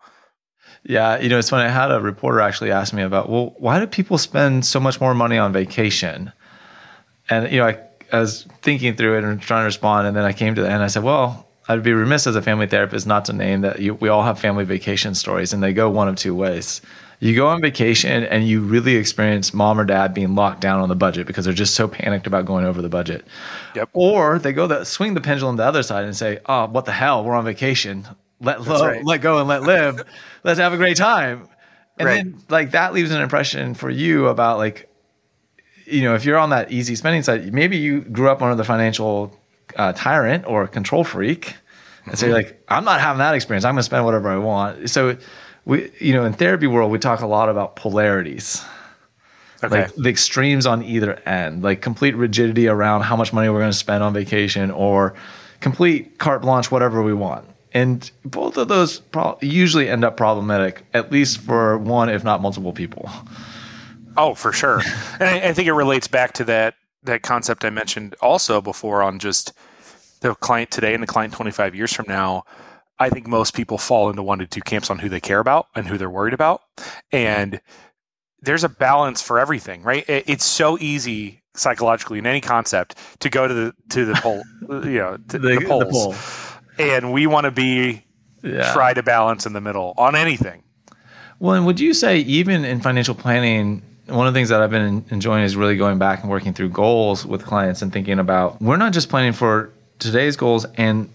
Yeah. 0.84 1.18
You 1.18 1.28
know, 1.28 1.38
it's 1.38 1.50
funny. 1.50 1.64
I 1.64 1.70
had 1.70 1.90
a 1.90 2.00
reporter 2.00 2.40
actually 2.40 2.72
ask 2.72 2.92
me 2.92 3.02
about, 3.02 3.28
well, 3.28 3.54
why 3.58 3.78
do 3.80 3.86
people 3.86 4.18
spend 4.18 4.64
so 4.66 4.80
much 4.80 5.00
more 5.00 5.14
money 5.14 5.38
on 5.38 5.52
vacation? 5.52 6.32
And 7.30 7.50
you 7.50 7.58
know, 7.58 7.66
I, 7.66 7.78
I 8.12 8.20
was 8.20 8.46
thinking 8.62 8.96
through 8.96 9.18
it 9.18 9.24
and 9.24 9.40
trying 9.40 9.62
to 9.62 9.66
respond, 9.66 10.06
and 10.06 10.16
then 10.16 10.24
I 10.24 10.32
came 10.32 10.54
to 10.54 10.60
the 10.60 10.66
end. 10.66 10.76
And 10.76 10.84
I 10.84 10.88
said, 10.88 11.04
well. 11.04 11.48
I'd 11.68 11.84
be 11.84 11.92
remiss 11.92 12.26
as 12.26 12.34
a 12.34 12.42
family 12.42 12.66
therapist 12.66 13.06
not 13.06 13.24
to 13.26 13.32
name 13.32 13.60
that 13.60 13.78
you, 13.78 13.94
we 13.94 14.08
all 14.08 14.24
have 14.24 14.36
family 14.36 14.64
vacation 14.64 15.14
stories, 15.14 15.52
and 15.52 15.62
they 15.62 15.72
go 15.72 15.88
one 15.88 16.08
of 16.08 16.16
two 16.16 16.34
ways. 16.34 16.82
You 17.22 17.36
go 17.36 17.46
on 17.46 17.60
vacation 17.60 18.24
and 18.24 18.48
you 18.48 18.60
really 18.60 18.96
experience 18.96 19.54
mom 19.54 19.78
or 19.78 19.84
dad 19.84 20.12
being 20.12 20.34
locked 20.34 20.60
down 20.60 20.80
on 20.80 20.88
the 20.88 20.96
budget 20.96 21.24
because 21.24 21.44
they're 21.44 21.54
just 21.54 21.76
so 21.76 21.86
panicked 21.86 22.26
about 22.26 22.46
going 22.46 22.64
over 22.64 22.82
the 22.82 22.88
budget. 22.88 23.24
Yep. 23.76 23.90
Or 23.92 24.40
they 24.40 24.52
go 24.52 24.66
the 24.66 24.82
swing 24.82 25.14
the 25.14 25.20
pendulum 25.20 25.54
the 25.54 25.62
other 25.62 25.84
side 25.84 26.04
and 26.04 26.16
say, 26.16 26.40
"Oh, 26.46 26.66
what 26.66 26.84
the 26.84 26.90
hell? 26.90 27.22
We're 27.22 27.36
on 27.36 27.44
vacation. 27.44 28.08
Let 28.42 28.62
lo- 28.62 28.88
right. 28.88 29.02
let 29.02 29.22
go 29.22 29.38
and 29.38 29.48
let 29.48 29.62
live. 29.64 30.02
Let's 30.44 30.60
have 30.60 30.72
a 30.74 30.78
great 30.78 30.96
time." 30.98 31.48
And 31.98 32.08
Right. 32.08 32.10
then 32.10 32.42
like 32.48 32.72
that 32.72 32.94
leaves 32.94 33.10
an 33.12 33.20
impression 33.22 33.74
for 33.74 33.90
you 33.90 34.28
about 34.28 34.58
like 34.58 34.88
you 35.86 36.02
know, 36.02 36.14
if 36.14 36.24
you're 36.24 36.38
on 36.38 36.50
that 36.50 36.70
easy 36.72 36.94
spending 36.96 37.22
side, 37.22 37.52
maybe 37.52 37.76
you 37.76 38.00
grew 38.02 38.30
up 38.30 38.42
under 38.42 38.54
the 38.54 38.64
financial 38.64 39.36
uh, 39.76 39.92
tyrant 39.94 40.46
or 40.46 40.66
control 40.68 41.04
freak, 41.04 41.56
and 42.08 42.18
so 42.18 42.26
you're 42.26 42.34
Mm-hmm. 42.34 42.36
like, 42.36 42.62
I'm 42.68 42.84
not 42.84 43.00
having 43.00 43.18
that 43.18 43.34
experience. 43.34 43.64
I'm 43.64 43.74
going 43.74 43.80
to 43.80 43.84
spend 43.84 44.04
whatever 44.04 44.28
I 44.30 44.36
want. 44.36 44.90
So, 44.90 45.16
we, 45.64 45.90
you 45.98 46.12
know, 46.14 46.24
in 46.24 46.32
therapy 46.32 46.66
world, 46.66 46.90
we 46.92 46.98
talk 46.98 47.20
a 47.20 47.26
lot 47.26 47.48
about 47.48 47.76
polarities, 47.76 48.64
Okay. 49.62 49.86
like 49.86 49.94
the 49.96 50.08
extremes 50.08 50.66
on 50.66 50.82
either 50.82 51.14
end, 51.28 51.62
like 51.62 51.80
complete 51.82 52.16
rigidity 52.16 52.68
around 52.68 53.02
how 53.02 53.16
much 53.16 53.32
money 53.32 53.48
we're 53.48 53.60
going 53.60 53.70
to 53.72 53.76
spend 53.76 54.02
on 54.02 54.12
vacation, 54.12 54.70
or 54.70 55.14
complete 55.60 56.18
carte 56.18 56.42
blanche, 56.42 56.70
whatever 56.70 57.02
we 57.02 57.14
want. 57.14 57.46
And 57.74 58.10
both 58.24 58.56
of 58.56 58.68
those 58.68 59.00
pro- 59.00 59.38
usually 59.40 59.88
end 59.88 60.04
up 60.04 60.16
problematic, 60.16 60.82
at 60.92 61.10
least 61.10 61.40
for 61.40 61.78
one, 61.78 62.08
if 62.08 62.22
not 62.22 62.42
multiple 62.42 62.72
people. 62.72 63.10
Oh, 64.16 64.34
for 64.34 64.52
sure. 64.52 64.82
and 65.20 65.28
I, 65.28 65.48
I 65.48 65.52
think 65.52 65.68
it 65.68 65.72
relates 65.72 66.08
back 66.08 66.32
to 66.34 66.44
that 66.44 66.74
that 67.04 67.22
concept 67.22 67.64
I 67.64 67.70
mentioned 67.70 68.14
also 68.20 68.60
before 68.60 69.02
on 69.02 69.18
just 69.18 69.52
the 70.20 70.34
client 70.36 70.70
today 70.70 70.94
and 70.94 71.02
the 71.02 71.06
client 71.06 71.34
25 71.34 71.74
years 71.74 71.92
from 71.92 72.06
now. 72.08 72.44
I 72.98 73.10
think 73.10 73.26
most 73.26 73.54
people 73.54 73.78
fall 73.78 74.08
into 74.08 74.22
one 74.22 74.38
to 74.38 74.46
two 74.46 74.60
camps 74.60 74.88
on 74.88 75.00
who 75.00 75.08
they 75.08 75.20
care 75.20 75.40
about 75.40 75.66
and 75.74 75.88
who 75.88 75.98
they're 75.98 76.10
worried 76.10 76.34
about. 76.34 76.62
And 77.10 77.60
there's 78.40 78.62
a 78.62 78.68
balance 78.68 79.20
for 79.20 79.40
everything, 79.40 79.82
right? 79.82 80.08
It, 80.08 80.24
it's 80.28 80.44
so 80.44 80.78
easy 80.78 81.42
psychologically 81.54 82.18
in 82.18 82.26
any 82.26 82.40
concept 82.40 82.96
to 83.20 83.28
go 83.28 83.48
to 83.48 83.54
the 83.54 83.74
to 83.90 84.04
the 84.04 84.14
pole, 84.14 84.42
you 84.68 84.98
know, 84.98 85.16
to 85.28 85.38
the, 85.38 85.64
poles. 85.66 85.90
pole. 85.90 86.14
And 86.78 87.12
we 87.12 87.26
want 87.26 87.44
to 87.44 87.50
be 87.50 88.04
Yeah. 88.42 88.72
try 88.72 88.92
to 88.94 89.02
balance 89.02 89.46
in 89.46 89.52
the 89.52 89.60
middle 89.60 89.94
on 89.96 90.16
anything. 90.16 90.62
Well, 91.38 91.54
and 91.54 91.66
would 91.66 91.80
you 91.80 91.94
say 91.94 92.18
even 92.18 92.64
in 92.64 92.80
financial 92.80 93.14
planning, 93.14 93.82
one 94.06 94.26
of 94.26 94.34
the 94.34 94.38
things 94.38 94.48
that 94.48 94.60
I've 94.62 94.70
been 94.70 95.04
enjoying 95.10 95.44
is 95.44 95.56
really 95.56 95.76
going 95.76 95.98
back 95.98 96.22
and 96.22 96.30
working 96.30 96.52
through 96.52 96.70
goals 96.70 97.24
with 97.26 97.44
clients 97.44 97.82
and 97.82 97.92
thinking 97.92 98.18
about 98.18 98.60
we're 98.60 98.76
not 98.76 98.92
just 98.92 99.08
planning 99.08 99.32
for 99.32 99.70
today's 99.98 100.36
goals 100.36 100.66
and 100.76 101.08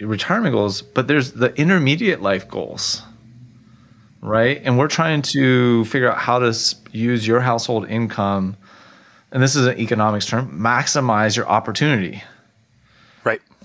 retirement 0.00 0.54
goals, 0.54 0.82
but 0.82 1.08
there's 1.08 1.32
the 1.32 1.54
intermediate 1.60 2.20
life 2.22 2.48
goals, 2.48 3.02
right? 4.22 4.60
And 4.64 4.78
we're 4.78 4.88
trying 4.88 5.22
to 5.22 5.84
figure 5.86 6.10
out 6.10 6.18
how 6.18 6.38
to 6.38 6.54
use 6.92 7.26
your 7.26 7.40
household 7.40 7.88
income, 7.88 8.56
and 9.32 9.42
this 9.42 9.56
is 9.56 9.66
an 9.66 9.78
economics 9.78 10.26
term, 10.26 10.58
maximize 10.58 11.36
your 11.36 11.48
opportunity 11.48 12.22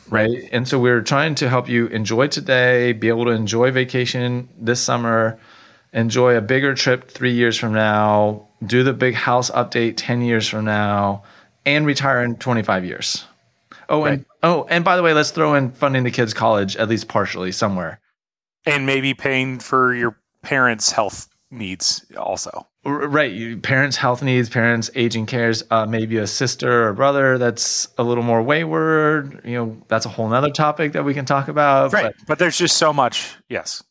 Right. 0.09 0.49
And 0.51 0.67
so 0.67 0.79
we're 0.79 1.01
trying 1.01 1.35
to 1.35 1.49
help 1.49 1.67
you 1.67 1.87
enjoy 1.87 2.27
today, 2.27 2.93
be 2.93 3.07
able 3.07 3.25
to 3.25 3.31
enjoy 3.31 3.71
vacation 3.71 4.49
this 4.57 4.79
summer, 4.79 5.39
enjoy 5.93 6.35
a 6.35 6.41
bigger 6.41 6.75
trip 6.75 7.09
three 7.09 7.33
years 7.33 7.57
from 7.57 7.73
now, 7.73 8.47
do 8.65 8.83
the 8.83 8.93
big 8.93 9.15
house 9.15 9.49
update 9.51 9.93
10 9.97 10.21
years 10.21 10.47
from 10.47 10.65
now, 10.65 11.23
and 11.65 11.85
retire 11.85 12.23
in 12.23 12.35
25 12.35 12.85
years. 12.85 13.25
Oh, 13.89 14.03
and 14.03 14.19
Right. 14.19 14.25
oh, 14.43 14.65
and 14.69 14.83
by 14.83 14.95
the 14.95 15.03
way, 15.03 15.13
let's 15.13 15.31
throw 15.31 15.55
in 15.55 15.71
funding 15.71 16.03
the 16.03 16.11
kids' 16.11 16.33
college 16.33 16.75
at 16.77 16.89
least 16.89 17.07
partially 17.07 17.51
somewhere. 17.51 17.99
And 18.65 18.85
maybe 18.85 19.13
paying 19.13 19.59
for 19.59 19.93
your 19.93 20.17
parents' 20.41 20.91
health 20.91 21.27
needs 21.51 22.05
also. 22.17 22.67
Right, 22.85 23.59
parents' 23.63 23.97
health 23.97 24.21
needs, 24.21 24.47
parents' 24.47 24.91
aging 24.93 25.25
cares, 25.25 25.63
uh, 25.71 25.87
maybe 25.87 26.17
a 26.17 26.27
sister 26.27 26.87
or 26.87 26.93
brother 26.93 27.37
that's 27.39 27.87
a 27.97 28.03
little 28.03 28.23
more 28.23 28.43
wayward. 28.43 29.41
You 29.43 29.53
know, 29.53 29.77
that's 29.87 30.05
a 30.05 30.09
whole 30.09 30.27
nother 30.29 30.51
topic 30.51 30.93
that 30.93 31.03
we 31.03 31.13
can 31.15 31.25
talk 31.25 31.47
about. 31.47 31.91
right 31.93 32.03
but- 32.03 32.27
but, 32.27 32.39
there's 32.39 32.57
just 32.57 32.77
so 32.77 32.93
much 32.93 33.35
yes 33.49 33.83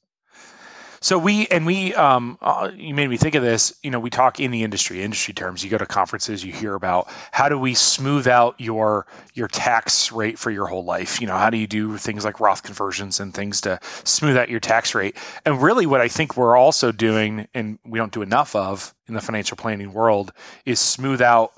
so 1.04 1.18
we 1.18 1.46
and 1.48 1.66
we 1.66 1.92
um 1.96 2.38
uh, 2.40 2.70
you 2.74 2.94
made 2.94 3.10
me 3.10 3.18
think 3.18 3.34
of 3.34 3.42
this 3.42 3.74
you 3.82 3.90
know 3.90 4.00
we 4.00 4.08
talk 4.08 4.40
in 4.40 4.50
the 4.50 4.62
industry 4.62 5.02
industry 5.02 5.34
terms. 5.34 5.62
You 5.62 5.68
go 5.68 5.76
to 5.76 5.84
conferences 5.84 6.42
you 6.42 6.50
hear 6.50 6.74
about 6.74 7.10
how 7.30 7.50
do 7.50 7.58
we 7.58 7.74
smooth 7.74 8.26
out 8.26 8.58
your 8.58 9.06
your 9.34 9.46
tax 9.46 10.10
rate 10.10 10.38
for 10.38 10.50
your 10.50 10.66
whole 10.66 10.82
life? 10.82 11.20
You 11.20 11.26
know 11.26 11.36
how 11.36 11.50
do 11.50 11.58
you 11.58 11.66
do 11.66 11.98
things 11.98 12.24
like 12.24 12.40
roth 12.40 12.62
conversions 12.62 13.20
and 13.20 13.34
things 13.34 13.60
to 13.60 13.78
smooth 14.04 14.38
out 14.38 14.48
your 14.48 14.60
tax 14.60 14.94
rate? 14.94 15.14
And 15.44 15.60
really 15.60 15.84
what 15.84 16.00
i 16.00 16.08
think 16.08 16.38
we're 16.38 16.56
also 16.56 16.90
doing 16.90 17.48
and 17.52 17.78
we 17.84 17.98
don't 17.98 18.12
do 18.12 18.22
enough 18.22 18.56
of 18.56 18.94
in 19.06 19.12
the 19.12 19.20
financial 19.20 19.58
planning 19.58 19.92
world 19.92 20.32
is 20.64 20.80
smooth 20.80 21.20
out 21.20 21.52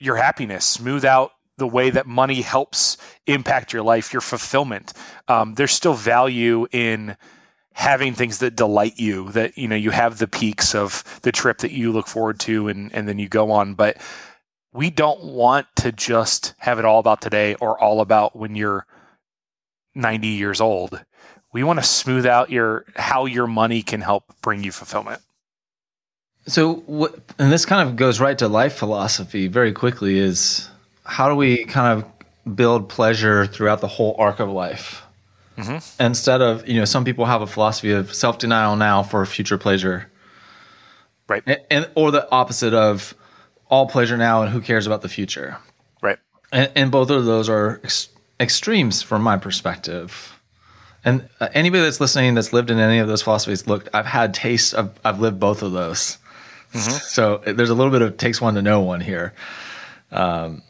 your 0.00 0.16
happiness 0.16 0.64
smooth 0.64 1.04
out 1.04 1.30
the 1.58 1.68
way 1.68 1.90
that 1.90 2.06
money 2.06 2.42
helps 2.42 2.98
impact 3.26 3.72
your 3.72 3.82
life, 3.82 4.12
your 4.12 4.20
fulfillment. 4.20 4.92
Um, 5.26 5.54
there's 5.54 5.72
still 5.72 5.94
value 5.94 6.66
in 6.70 7.16
having 7.76 8.14
things 8.14 8.38
that 8.38 8.56
delight 8.56 8.98
you 8.98 9.30
that 9.32 9.58
you 9.58 9.68
know 9.68 9.76
you 9.76 9.90
have 9.90 10.16
the 10.16 10.26
peaks 10.26 10.74
of 10.74 11.04
the 11.20 11.30
trip 11.30 11.58
that 11.58 11.72
you 11.72 11.92
look 11.92 12.06
forward 12.06 12.40
to 12.40 12.68
and 12.68 12.92
and 12.94 13.06
then 13.06 13.18
you 13.18 13.28
go 13.28 13.50
on. 13.50 13.74
But 13.74 13.98
we 14.72 14.88
don't 14.88 15.22
want 15.22 15.66
to 15.76 15.92
just 15.92 16.54
have 16.58 16.78
it 16.78 16.86
all 16.86 16.98
about 16.98 17.20
today 17.20 17.54
or 17.56 17.78
all 17.78 18.00
about 18.00 18.34
when 18.34 18.56
you're 18.56 18.86
90 19.94 20.26
years 20.26 20.60
old. 20.60 21.04
We 21.52 21.64
want 21.64 21.78
to 21.78 21.84
smooth 21.84 22.24
out 22.24 22.50
your 22.50 22.86
how 22.96 23.26
your 23.26 23.46
money 23.46 23.82
can 23.82 24.00
help 24.00 24.24
bring 24.40 24.64
you 24.64 24.72
fulfillment. 24.72 25.20
So 26.46 26.76
what 26.86 27.14
and 27.38 27.52
this 27.52 27.66
kind 27.66 27.86
of 27.86 27.96
goes 27.96 28.20
right 28.20 28.38
to 28.38 28.48
life 28.48 28.74
philosophy 28.74 29.48
very 29.48 29.72
quickly 29.72 30.18
is 30.18 30.70
how 31.04 31.28
do 31.28 31.36
we 31.36 31.66
kind 31.66 32.02
of 32.02 32.56
build 32.56 32.88
pleasure 32.88 33.46
throughout 33.46 33.82
the 33.82 33.88
whole 33.88 34.16
arc 34.18 34.40
of 34.40 34.48
life 34.48 35.02
Mm-hmm. 35.56 36.02
Instead 36.02 36.42
of, 36.42 36.68
you 36.68 36.78
know, 36.78 36.84
some 36.84 37.04
people 37.04 37.24
have 37.24 37.42
a 37.42 37.46
philosophy 37.46 37.92
of 37.92 38.14
self 38.14 38.38
denial 38.38 38.76
now 38.76 39.02
for 39.02 39.24
future 39.24 39.58
pleasure. 39.58 40.10
Right. 41.28 41.42
And, 41.46 41.60
and, 41.70 41.90
or 41.94 42.10
the 42.10 42.30
opposite 42.30 42.74
of 42.74 43.14
all 43.68 43.88
pleasure 43.88 44.16
now 44.16 44.42
and 44.42 44.50
who 44.50 44.60
cares 44.60 44.86
about 44.86 45.02
the 45.02 45.08
future. 45.08 45.56
Right. 46.00 46.18
And, 46.52 46.70
and 46.76 46.90
both 46.90 47.10
of 47.10 47.24
those 47.24 47.48
are 47.48 47.80
ex- 47.82 48.08
extremes 48.38 49.02
from 49.02 49.22
my 49.22 49.36
perspective. 49.36 50.38
And 51.04 51.28
uh, 51.40 51.48
anybody 51.54 51.82
that's 51.82 52.00
listening 52.00 52.34
that's 52.34 52.52
lived 52.52 52.70
in 52.70 52.78
any 52.78 52.98
of 52.98 53.08
those 53.08 53.22
philosophies, 53.22 53.66
look, 53.66 53.88
I've 53.94 54.06
had 54.06 54.34
taste 54.34 54.74
of, 54.74 54.98
I've 55.04 55.20
lived 55.20 55.40
both 55.40 55.62
of 55.62 55.72
those. 55.72 56.18
Mm-hmm. 56.72 56.90
So 56.90 57.38
there's 57.46 57.70
a 57.70 57.74
little 57.74 57.92
bit 57.92 58.02
of 58.02 58.16
takes 58.16 58.40
one 58.40 58.54
to 58.54 58.62
know 58.62 58.80
one 58.80 59.00
here. 59.00 59.32
Um, 60.12 60.62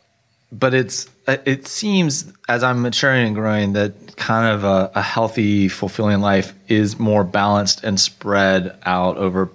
but 0.53 0.75
it's 0.75 1.09
Uh, 1.27 1.37
it 1.45 1.67
seems 1.67 2.33
as 2.49 2.63
I'm 2.63 2.83
maturing 2.83 3.27
and 3.27 3.35
growing 3.35 3.73
that 3.73 4.17
kind 4.17 4.55
of 4.55 4.65
a, 4.65 4.93
a, 4.95 5.03
healthy, 5.03 5.69
fulfilling 5.69 6.21
life 6.21 6.55
is 6.69 6.99
more 6.99 7.25
balanced 7.25 7.83
and 7.83 7.99
spread 7.99 8.79
out 8.85 9.17
over 9.17 9.51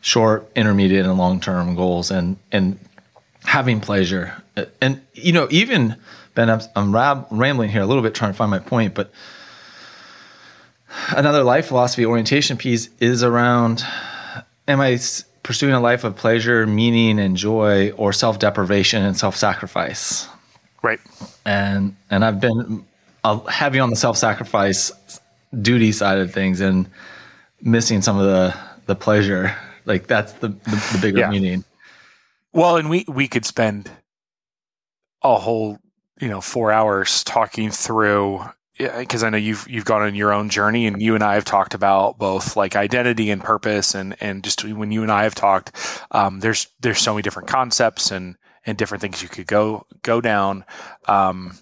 short, 0.00 0.50
intermediate, 0.56 1.04
and 1.04 1.18
long 1.18 1.40
term 1.40 1.74
goals, 1.74 2.10
and 2.10 2.36
and 2.50 2.78
having 3.44 3.80
pleasure. 3.80 4.34
Uh, 4.56 4.64
and 4.80 5.00
you 5.14 5.32
know, 5.32 5.46
even 5.50 5.96
Ben, 6.34 6.48
I'm, 6.48 6.60
I'm 6.74 6.94
rab- 6.94 7.26
rambling 7.30 7.68
here 7.68 7.82
a 7.82 7.86
little 7.86 8.02
bit 8.02 8.14
trying 8.14 8.32
to 8.32 8.36
find 8.36 8.50
my 8.50 8.58
point, 8.58 8.94
but 8.94 9.12
another 11.10 11.42
life 11.42 11.66
philosophy 11.66 12.06
orientation 12.06 12.56
piece 12.56 12.88
is 12.98 13.22
around: 13.22 13.84
Am 14.66 14.80
I 14.80 14.98
pursuing 15.42 15.74
a 15.74 15.80
life 15.80 16.04
of 16.04 16.16
pleasure, 16.16 16.66
meaning, 16.66 17.18
and 17.18 17.36
joy, 17.36 17.90
or 17.92 18.12
self 18.12 18.38
deprivation 18.38 19.02
and 19.02 19.16
self 19.16 19.36
sacrifice. 19.36 20.28
Right. 20.82 21.00
And 21.44 21.96
and 22.10 22.24
I've 22.24 22.40
been 22.40 22.84
heavy 23.48 23.78
on 23.78 23.90
the 23.90 23.96
self 23.96 24.16
sacrifice 24.16 24.92
duty 25.60 25.92
side 25.92 26.18
of 26.18 26.32
things 26.32 26.60
and 26.60 26.88
missing 27.60 28.02
some 28.02 28.18
of 28.18 28.24
the 28.24 28.54
the 28.86 28.94
pleasure. 28.94 29.56
Like 29.84 30.06
that's 30.06 30.32
the 30.34 30.48
the, 30.48 30.90
the 30.92 30.98
bigger 31.00 31.20
yeah. 31.20 31.30
meaning. 31.30 31.64
Well, 32.52 32.76
and 32.76 32.90
we 32.90 33.04
we 33.08 33.28
could 33.28 33.46
spend 33.46 33.90
a 35.22 35.36
whole 35.36 35.78
you 36.20 36.28
know 36.28 36.40
four 36.40 36.72
hours 36.72 37.24
talking 37.24 37.70
through 37.70 38.44
because 38.78 39.22
I 39.22 39.30
know 39.30 39.38
you've 39.38 39.66
you've 39.68 39.84
gone 39.84 40.02
on 40.02 40.14
your 40.14 40.32
own 40.32 40.48
journey, 40.48 40.86
and 40.86 41.00
you 41.00 41.14
and 41.14 41.22
I 41.22 41.34
have 41.34 41.44
talked 41.44 41.74
about 41.74 42.18
both 42.18 42.56
like 42.56 42.74
identity 42.74 43.30
and 43.30 43.42
purpose, 43.42 43.94
and 43.94 44.16
and 44.20 44.42
just 44.42 44.64
when 44.64 44.90
you 44.90 45.02
and 45.02 45.12
I 45.12 45.24
have 45.24 45.34
talked, 45.34 45.76
um, 46.10 46.40
there's 46.40 46.66
there's 46.80 46.98
so 46.98 47.12
many 47.12 47.22
different 47.22 47.48
concepts 47.48 48.10
and 48.10 48.36
and 48.66 48.78
different 48.78 49.00
things 49.00 49.22
you 49.22 49.28
could 49.28 49.46
go 49.46 49.86
go 50.02 50.20
down, 50.20 50.64
um, 51.06 51.56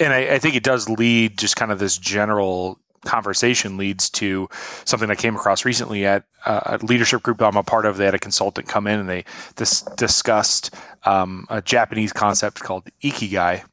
and 0.00 0.12
I, 0.12 0.34
I 0.34 0.38
think 0.38 0.54
it 0.54 0.62
does 0.62 0.88
lead 0.88 1.38
just 1.38 1.56
kind 1.56 1.72
of 1.72 1.78
this 1.78 1.98
general 1.98 2.78
conversation 3.04 3.76
leads 3.76 4.08
to 4.10 4.48
something 4.84 5.10
I 5.10 5.14
came 5.14 5.34
across 5.34 5.64
recently 5.64 6.06
at 6.06 6.24
a 6.46 6.78
leadership 6.82 7.22
group 7.22 7.42
I'm 7.42 7.56
a 7.56 7.62
part 7.62 7.84
of. 7.84 7.96
They 7.96 8.04
had 8.04 8.14
a 8.14 8.18
consultant 8.18 8.68
come 8.68 8.86
in 8.86 9.00
and 9.00 9.08
they 9.08 9.24
dis- 9.56 9.82
discussed 9.96 10.74
um, 11.04 11.46
a 11.50 11.60
Japanese 11.60 12.12
concept 12.12 12.60
called 12.60 12.88
ikigai, 13.02 13.64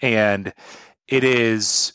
and 0.00 0.52
it 1.08 1.24
is 1.24 1.92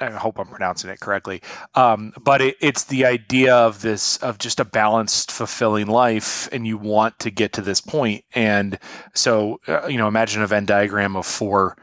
I 0.00 0.10
hope 0.10 0.38
I'm 0.38 0.46
pronouncing 0.46 0.90
it 0.90 1.00
correctly. 1.00 1.42
Um, 1.74 2.12
but 2.20 2.40
it, 2.40 2.56
it's 2.60 2.84
the 2.84 3.04
idea 3.04 3.54
of 3.54 3.82
this 3.82 4.16
of 4.18 4.38
just 4.38 4.60
a 4.60 4.64
balanced, 4.64 5.30
fulfilling 5.30 5.86
life, 5.86 6.48
and 6.52 6.66
you 6.66 6.78
want 6.78 7.18
to 7.20 7.30
get 7.30 7.52
to 7.54 7.62
this 7.62 7.80
point. 7.80 8.24
And 8.34 8.78
so, 9.14 9.60
uh, 9.66 9.86
you 9.86 9.98
know, 9.98 10.08
imagine 10.08 10.42
a 10.42 10.46
Venn 10.46 10.66
diagram 10.66 11.16
of 11.16 11.26
four 11.26 11.76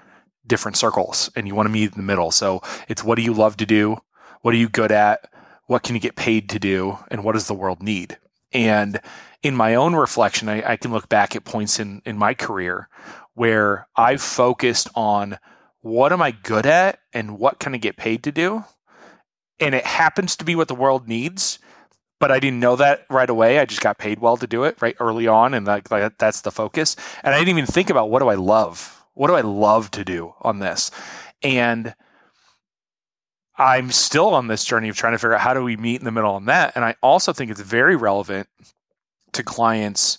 different 0.47 0.77
circles, 0.77 1.29
and 1.35 1.47
you 1.47 1.55
want 1.55 1.67
to 1.67 1.73
meet 1.73 1.91
in 1.91 1.97
the 1.97 2.03
middle. 2.03 2.31
So 2.31 2.61
it's 2.87 3.03
what 3.03 3.15
do 3.15 3.21
you 3.21 3.33
love 3.33 3.57
to 3.57 3.65
do? 3.65 3.97
What 4.41 4.53
are 4.53 4.57
you 4.57 4.69
good 4.69 4.91
at? 4.91 5.29
What 5.67 5.83
can 5.83 5.95
you 5.95 6.01
get 6.01 6.15
paid 6.15 6.49
to 6.49 6.59
do? 6.59 6.99
And 7.09 7.23
what 7.23 7.33
does 7.33 7.47
the 7.47 7.55
world 7.55 7.81
need? 7.81 8.17
And 8.53 9.01
in 9.41 9.55
my 9.55 9.75
own 9.75 9.95
reflection, 9.95 10.47
I, 10.47 10.71
I 10.71 10.77
can 10.77 10.91
look 10.91 11.09
back 11.09 11.35
at 11.35 11.43
points 11.43 11.79
in 11.79 12.01
in 12.05 12.17
my 12.17 12.33
career 12.33 12.89
where 13.33 13.87
I've 13.95 14.21
focused 14.21 14.87
on 14.95 15.37
what 15.85 16.11
am 16.11 16.19
I 16.19 16.31
good 16.31 16.65
at 16.65 16.97
and 17.13 17.37
what 17.37 17.59
can 17.59 17.75
I 17.75 17.77
get 17.77 17.95
paid 17.95 18.23
to 18.23 18.31
do? 18.31 18.63
And 19.59 19.75
it 19.75 19.85
happens 19.85 20.35
to 20.37 20.43
be 20.43 20.55
what 20.55 20.67
the 20.67 20.73
world 20.73 21.07
needs, 21.07 21.59
but 22.19 22.31
I 22.31 22.39
didn't 22.39 22.59
know 22.59 22.75
that 22.77 23.05
right 23.07 23.29
away. 23.29 23.59
I 23.59 23.65
just 23.65 23.81
got 23.81 23.99
paid 23.99 24.17
well 24.17 24.35
to 24.37 24.47
do 24.47 24.63
it 24.63 24.81
right 24.81 24.95
early 24.99 25.27
on, 25.27 25.53
and 25.53 25.67
like, 25.67 25.91
like 25.91 26.17
that's 26.17 26.41
the 26.41 26.49
focus. 26.49 26.95
And 27.21 27.35
I 27.35 27.37
didn't 27.37 27.49
even 27.49 27.67
think 27.67 27.91
about 27.91 28.09
what 28.09 28.17
do 28.17 28.29
I 28.29 28.33
love? 28.33 29.05
What 29.13 29.27
do 29.27 29.35
I 29.35 29.41
love 29.41 29.91
to 29.91 30.03
do 30.03 30.33
on 30.41 30.57
this? 30.57 30.89
And 31.43 31.93
I'm 33.55 33.91
still 33.91 34.33
on 34.33 34.47
this 34.47 34.65
journey 34.65 34.89
of 34.89 34.95
trying 34.95 35.13
to 35.13 35.19
figure 35.19 35.35
out 35.35 35.41
how 35.41 35.53
do 35.53 35.63
we 35.63 35.77
meet 35.77 36.01
in 36.01 36.05
the 36.05 36.11
middle 36.11 36.33
on 36.33 36.45
that. 36.45 36.71
And 36.75 36.83
I 36.83 36.95
also 37.03 37.31
think 37.31 37.51
it's 37.51 37.61
very 37.61 37.95
relevant 37.95 38.47
to 39.33 39.43
clients 39.43 40.17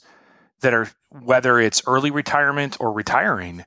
that 0.61 0.72
are 0.72 0.88
whether 1.11 1.59
it's 1.59 1.83
early 1.88 2.12
retirement 2.12 2.76
or 2.79 2.92
retiring 2.92 3.64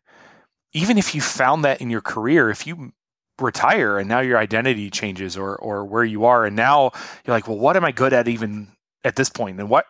even 0.73 0.97
if 0.97 1.15
you 1.15 1.21
found 1.21 1.65
that 1.65 1.81
in 1.81 1.89
your 1.89 2.01
career, 2.01 2.49
if 2.49 2.67
you 2.67 2.93
retire 3.39 3.97
and 3.97 4.09
now 4.09 4.19
your 4.19 4.37
identity 4.37 4.89
changes 4.89 5.37
or 5.37 5.55
or 5.57 5.85
where 5.85 6.03
you 6.03 6.25
are 6.25 6.45
and 6.45 6.55
now 6.55 6.91
you're 7.25 7.35
like, 7.35 7.47
well, 7.47 7.57
what 7.57 7.75
am 7.75 7.85
I 7.85 7.91
good 7.91 8.13
at 8.13 8.27
even 8.27 8.67
at 9.03 9.15
this 9.15 9.29
point? 9.29 9.59
And 9.59 9.69
what 9.69 9.85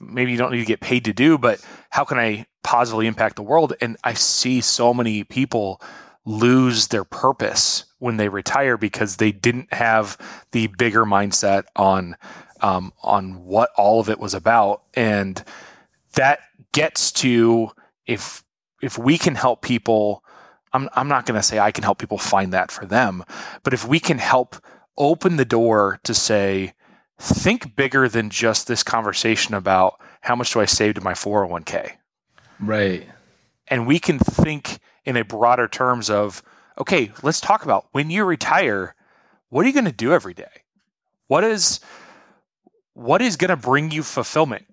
maybe 0.00 0.30
you 0.30 0.38
don't 0.38 0.52
need 0.52 0.60
to 0.60 0.64
get 0.64 0.80
paid 0.80 1.04
to 1.06 1.12
do, 1.12 1.38
but 1.38 1.64
how 1.90 2.04
can 2.04 2.18
I 2.18 2.46
positively 2.62 3.06
impact 3.06 3.36
the 3.36 3.42
world? 3.42 3.74
And 3.80 3.96
I 4.04 4.14
see 4.14 4.60
so 4.60 4.94
many 4.94 5.24
people 5.24 5.80
lose 6.24 6.88
their 6.88 7.04
purpose 7.04 7.84
when 7.98 8.16
they 8.16 8.28
retire 8.28 8.76
because 8.76 9.16
they 9.16 9.32
didn't 9.32 9.72
have 9.72 10.16
the 10.52 10.68
bigger 10.68 11.04
mindset 11.04 11.64
on 11.76 12.16
um, 12.60 12.92
on 13.02 13.44
what 13.44 13.70
all 13.76 13.98
of 13.98 14.08
it 14.08 14.20
was 14.20 14.34
about, 14.34 14.82
and 14.94 15.42
that 16.14 16.38
gets 16.72 17.10
to 17.10 17.70
if 18.06 18.44
if 18.82 18.98
we 18.98 19.16
can 19.16 19.36
help 19.36 19.62
people, 19.62 20.22
I'm, 20.72 20.88
I'm 20.94 21.08
not 21.08 21.24
going 21.24 21.38
to 21.38 21.42
say 21.42 21.58
I 21.58 21.70
can 21.70 21.84
help 21.84 21.98
people 21.98 22.18
find 22.18 22.52
that 22.52 22.70
for 22.70 22.84
them, 22.84 23.24
but 23.62 23.72
if 23.72 23.86
we 23.86 24.00
can 24.00 24.18
help 24.18 24.56
open 24.98 25.36
the 25.36 25.44
door 25.44 26.00
to 26.02 26.12
say, 26.12 26.74
think 27.18 27.76
bigger 27.76 28.08
than 28.08 28.28
just 28.28 28.66
this 28.66 28.82
conversation 28.82 29.54
about 29.54 30.00
how 30.22 30.34
much 30.34 30.52
do 30.52 30.60
I 30.60 30.64
save 30.64 30.94
to 30.94 31.00
my 31.00 31.12
401k? 31.12 31.92
Right. 32.60 33.08
And 33.68 33.86
we 33.86 33.98
can 33.98 34.18
think 34.18 34.80
in 35.04 35.16
a 35.16 35.24
broader 35.24 35.68
terms 35.68 36.10
of, 36.10 36.42
okay, 36.78 37.12
let's 37.22 37.40
talk 37.40 37.64
about 37.64 37.86
when 37.92 38.10
you 38.10 38.24
retire, 38.24 38.94
what 39.48 39.64
are 39.64 39.68
you 39.68 39.74
going 39.74 39.84
to 39.84 39.92
do 39.92 40.12
every 40.12 40.34
day? 40.34 40.62
What 41.28 41.44
is 41.44 41.80
what 42.94 43.22
is 43.22 43.36
going 43.36 43.48
to 43.48 43.56
bring 43.56 43.90
you 43.90 44.02
fulfillment? 44.02 44.66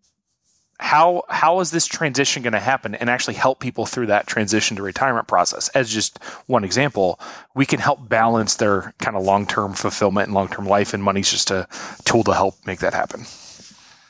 How 0.79 1.23
how 1.29 1.59
is 1.59 1.71
this 1.71 1.85
transition 1.85 2.41
going 2.41 2.53
to 2.53 2.59
happen 2.59 2.95
and 2.95 3.09
actually 3.09 3.33
help 3.33 3.59
people 3.59 3.85
through 3.85 4.07
that 4.07 4.27
transition 4.27 4.77
to 4.77 4.83
retirement 4.83 5.27
process? 5.27 5.67
As 5.69 5.89
just 5.89 6.23
one 6.47 6.63
example 6.63 7.19
we 7.53 7.65
can 7.65 7.79
help 7.79 8.07
balance 8.07 8.55
their 8.55 8.93
kind 8.99 9.17
of 9.17 9.23
long-term 9.23 9.73
fulfillment 9.73 10.27
and 10.27 10.33
long-term 10.33 10.65
life 10.65 10.93
and 10.93 11.03
money's 11.03 11.29
just 11.29 11.51
a 11.51 11.67
tool 12.05 12.23
to 12.23 12.33
help 12.33 12.55
make 12.65 12.79
that 12.79 12.93
happen. 12.93 13.25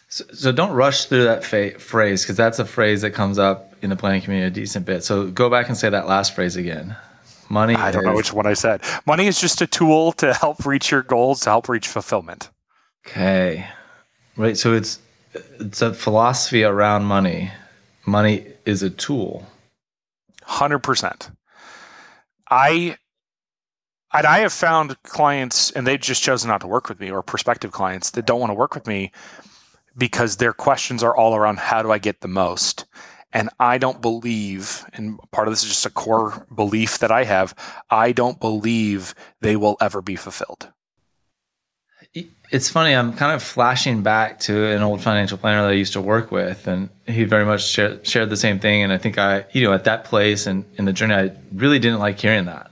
So, 0.09 0.23
so 0.33 0.51
don't 0.51 0.71
rush 0.71 1.05
through 1.05 1.23
that 1.23 1.43
fa- 1.43 1.77
phrase 1.79 2.23
because 2.23 2.37
that's 2.37 2.59
a 2.59 2.65
phrase 2.65 3.01
that 3.01 3.11
comes 3.11 3.39
up 3.39 3.73
in 3.81 3.89
the 3.89 3.95
planning 3.95 4.21
community 4.21 4.47
a 4.47 4.63
decent 4.63 4.85
bit. 4.85 5.03
So 5.03 5.27
go 5.27 5.49
back 5.49 5.69
and 5.69 5.77
say 5.77 5.89
that 5.89 6.07
last 6.07 6.35
phrase 6.35 6.55
again. 6.55 6.95
Money 7.51 7.73
i 7.73 7.89
don't 7.89 8.03
is, 8.03 8.05
know 8.05 8.15
which 8.15 8.31
one 8.31 8.45
i 8.45 8.53
said. 8.53 8.81
Money 9.07 9.25
is 9.25 9.41
just 9.41 9.59
a 9.61 9.67
tool 9.67 10.11
to 10.13 10.33
help 10.35 10.65
reach 10.65 10.91
your 10.91 11.01
goals 11.01 11.41
to 11.41 11.49
help 11.49 11.67
reach 11.67 11.87
fulfillment. 11.87 12.49
Okay. 13.07 13.67
Right 14.37 14.55
so 14.57 14.73
it's 14.73 14.99
it's 15.33 15.81
a 15.81 15.93
philosophy 15.93 16.63
around 16.63 17.05
money. 17.05 17.51
Money 18.05 18.47
is 18.65 18.83
a 18.83 18.89
tool. 18.89 19.45
100%. 20.43 21.31
I 22.49 22.97
and 24.11 24.25
I 24.25 24.39
have 24.39 24.53
found 24.53 25.01
clients 25.03 25.69
and 25.71 25.85
they've 25.85 25.99
just 25.99 26.23
chosen 26.23 26.49
not 26.49 26.61
to 26.61 26.67
work 26.67 26.89
with 26.89 26.99
me 26.99 27.11
or 27.11 27.21
prospective 27.21 27.71
clients 27.71 28.09
that 28.11 28.25
don't 28.25 28.39
want 28.39 28.49
to 28.49 28.55
work 28.55 28.73
with 28.73 28.87
me 28.87 29.11
because 29.95 30.37
their 30.37 30.53
questions 30.53 31.03
are 31.03 31.15
all 31.15 31.35
around 31.35 31.59
how 31.59 31.83
do 31.83 31.91
I 31.91 31.99
get 31.99 32.21
the 32.21 32.27
most? 32.27 32.85
And 33.31 33.49
I 33.59 33.77
don't 33.77 34.01
believe, 34.01 34.83
and 34.93 35.19
part 35.31 35.47
of 35.47 35.51
this 35.51 35.61
is 35.61 35.69
just 35.69 35.85
a 35.85 35.91
core 35.91 36.47
belief 36.55 36.97
that 36.99 37.11
I 37.11 37.25
have, 37.25 37.53
I 37.91 38.11
don't 38.11 38.39
believe 38.39 39.13
they 39.41 39.55
will 39.55 39.77
ever 39.79 40.01
be 40.01 40.15
fulfilled. 40.15 40.71
It's 42.51 42.69
funny, 42.69 42.93
I'm 42.93 43.13
kind 43.13 43.33
of 43.33 43.43
flashing 43.43 44.01
back 44.01 44.39
to 44.41 44.65
an 44.65 44.81
old 44.81 45.01
financial 45.01 45.37
planner 45.37 45.61
that 45.63 45.69
I 45.69 45.73
used 45.73 45.93
to 45.93 46.01
work 46.01 46.31
with, 46.31 46.67
and 46.67 46.89
he 47.05 47.23
very 47.23 47.45
much 47.45 47.67
shared, 47.67 48.07
shared 48.07 48.31
the 48.31 48.37
same 48.37 48.59
thing. 48.59 48.81
And 48.81 48.91
I 48.91 48.97
think 48.97 49.19
I, 49.19 49.45
you 49.51 49.63
know, 49.63 49.73
at 49.73 49.83
that 49.83 50.05
place 50.05 50.47
and 50.47 50.65
in 50.77 50.85
the 50.85 50.93
journey, 50.93 51.13
I 51.13 51.31
really 51.53 51.77
didn't 51.77 51.99
like 51.99 52.19
hearing 52.19 52.45
that. 52.45 52.71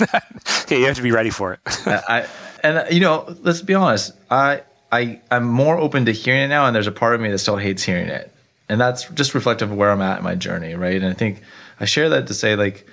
yeah, 0.70 0.78
you 0.78 0.86
have 0.86 0.96
to 0.96 1.02
be 1.02 1.10
ready 1.10 1.30
for 1.30 1.52
it. 1.52 1.60
I, 1.86 2.26
and 2.62 2.92
you 2.92 3.00
know, 3.00 3.36
let's 3.42 3.60
be 3.60 3.74
honest, 3.74 4.12
I, 4.30 4.62
I, 4.90 5.20
I'm 5.30 5.44
more 5.44 5.76
open 5.76 6.06
to 6.06 6.12
hearing 6.12 6.42
it 6.42 6.48
now, 6.48 6.64
and 6.66 6.74
there's 6.74 6.86
a 6.86 6.92
part 6.92 7.14
of 7.14 7.20
me 7.20 7.30
that 7.30 7.38
still 7.38 7.56
hates 7.56 7.82
hearing 7.82 8.08
it 8.08 8.32
and 8.68 8.80
that's 8.80 9.04
just 9.10 9.34
reflective 9.34 9.70
of 9.70 9.76
where 9.76 9.90
I'm 9.90 10.02
at 10.02 10.18
in 10.18 10.24
my 10.24 10.34
journey, 10.34 10.74
right? 10.74 10.96
And 10.96 11.06
I 11.06 11.12
think 11.12 11.42
I 11.80 11.84
share 11.84 12.08
that 12.10 12.26
to 12.28 12.34
say 12.34 12.56
like 12.56 12.86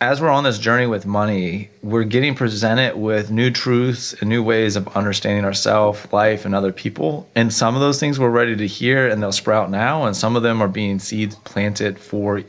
as 0.00 0.20
we're 0.20 0.30
on 0.30 0.44
this 0.44 0.58
journey 0.58 0.86
with 0.86 1.04
money, 1.04 1.68
we're 1.82 2.04
getting 2.04 2.34
presented 2.34 2.96
with 2.96 3.30
new 3.30 3.50
truths 3.50 4.14
and 4.14 4.30
new 4.30 4.42
ways 4.42 4.74
of 4.74 4.88
understanding 4.96 5.44
ourselves, 5.44 6.10
life, 6.10 6.46
and 6.46 6.54
other 6.54 6.72
people. 6.72 7.28
And 7.34 7.52
some 7.52 7.74
of 7.74 7.82
those 7.82 8.00
things 8.00 8.18
we're 8.18 8.30
ready 8.30 8.56
to 8.56 8.66
hear 8.66 9.06
and 9.08 9.22
they'll 9.22 9.30
sprout 9.30 9.70
now. 9.70 10.06
And 10.06 10.16
some 10.16 10.36
of 10.36 10.42
them 10.42 10.62
are 10.62 10.68
being 10.68 10.98
seeds 10.98 11.34
planted 11.44 11.98
for 11.98 12.42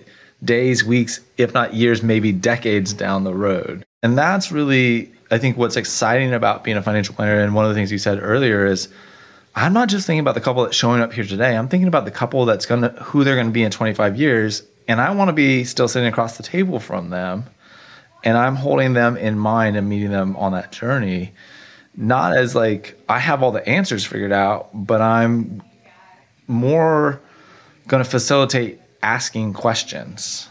days, 0.44 0.86
weeks, 0.86 1.20
if 1.38 1.54
not 1.54 1.74
years, 1.74 2.02
maybe 2.02 2.32
decades 2.32 2.94
down 2.94 3.26
the 3.26 3.34
road. 3.34 3.86
And 4.02 4.18
that's 4.18 4.52
really, 4.52 5.12
I 5.30 5.38
think, 5.38 5.58
what's 5.58 5.76
exciting 5.76 6.34
about 6.34 6.64
being 6.64 6.78
a 6.78 6.82
financial 6.82 7.16
planner. 7.16 7.42
And 7.42 7.54
one 7.54 7.66
of 7.66 7.70
the 7.70 7.76
things 7.76 7.92
you 7.92 7.98
said 7.98 8.20
earlier 8.22 8.66
is 8.66 8.88
I'm 9.56 9.74
not 9.74 9.90
just 9.90 10.08
thinking 10.08 10.22
about 10.22 10.36
the 10.36 10.42
couple 10.42 10.64
that's 10.64 10.78
showing 10.78 11.02
up 11.02 11.12
here 11.12 11.26
today. 11.26 11.58
I'm 11.58 11.68
thinking 11.68 11.90
about 11.90 12.06
the 12.06 12.12
couple 12.12 12.46
that's 12.46 12.66
to, 12.66 12.90
who 13.04 13.26
they're 13.26 13.36
to 13.44 13.52
be 13.52 13.64
in 13.64 13.72
25 13.72 14.18
years. 14.18 14.64
And 14.88 15.00
I 15.00 15.12
want 15.12 15.30
to 15.30 15.34
be 15.34 15.64
still 15.64 15.88
sitting 15.88 16.08
across 16.08 16.38
the 16.38 16.44
table 16.44 16.80
from 16.80 17.10
them. 17.10 17.46
And 18.24 18.38
I'm 18.38 18.56
holding 18.56 18.94
them 18.94 19.18
in 19.18 19.38
mind 19.38 19.78
and 19.78 19.90
meeting 19.90 20.12
them 20.12 20.36
on 20.36 20.52
that 20.52 20.72
journey. 20.72 21.34
Not 21.96 22.36
as 22.36 22.56
like 22.56 22.98
I 23.10 23.20
have 23.20 23.44
all 23.44 23.52
the 23.52 23.68
answers 23.68 24.06
figured 24.06 24.32
out, 24.32 24.70
but 24.74 25.02
I'm 25.02 25.64
more 26.48 27.20
going 27.88 28.04
to 28.04 28.10
facilitate 28.10 28.80
asking 29.02 29.54
questions. 29.54 30.48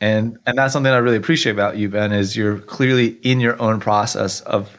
And, 0.00 0.38
and 0.46 0.58
that's 0.58 0.72
something 0.72 0.92
I 0.92 0.98
really 0.98 1.16
appreciate 1.16 1.52
about 1.52 1.76
you, 1.76 1.88
Ben, 1.88 2.12
is 2.12 2.36
you're 2.36 2.58
clearly 2.58 3.18
in 3.22 3.38
your 3.38 3.60
own 3.62 3.78
process 3.78 4.40
of 4.40 4.76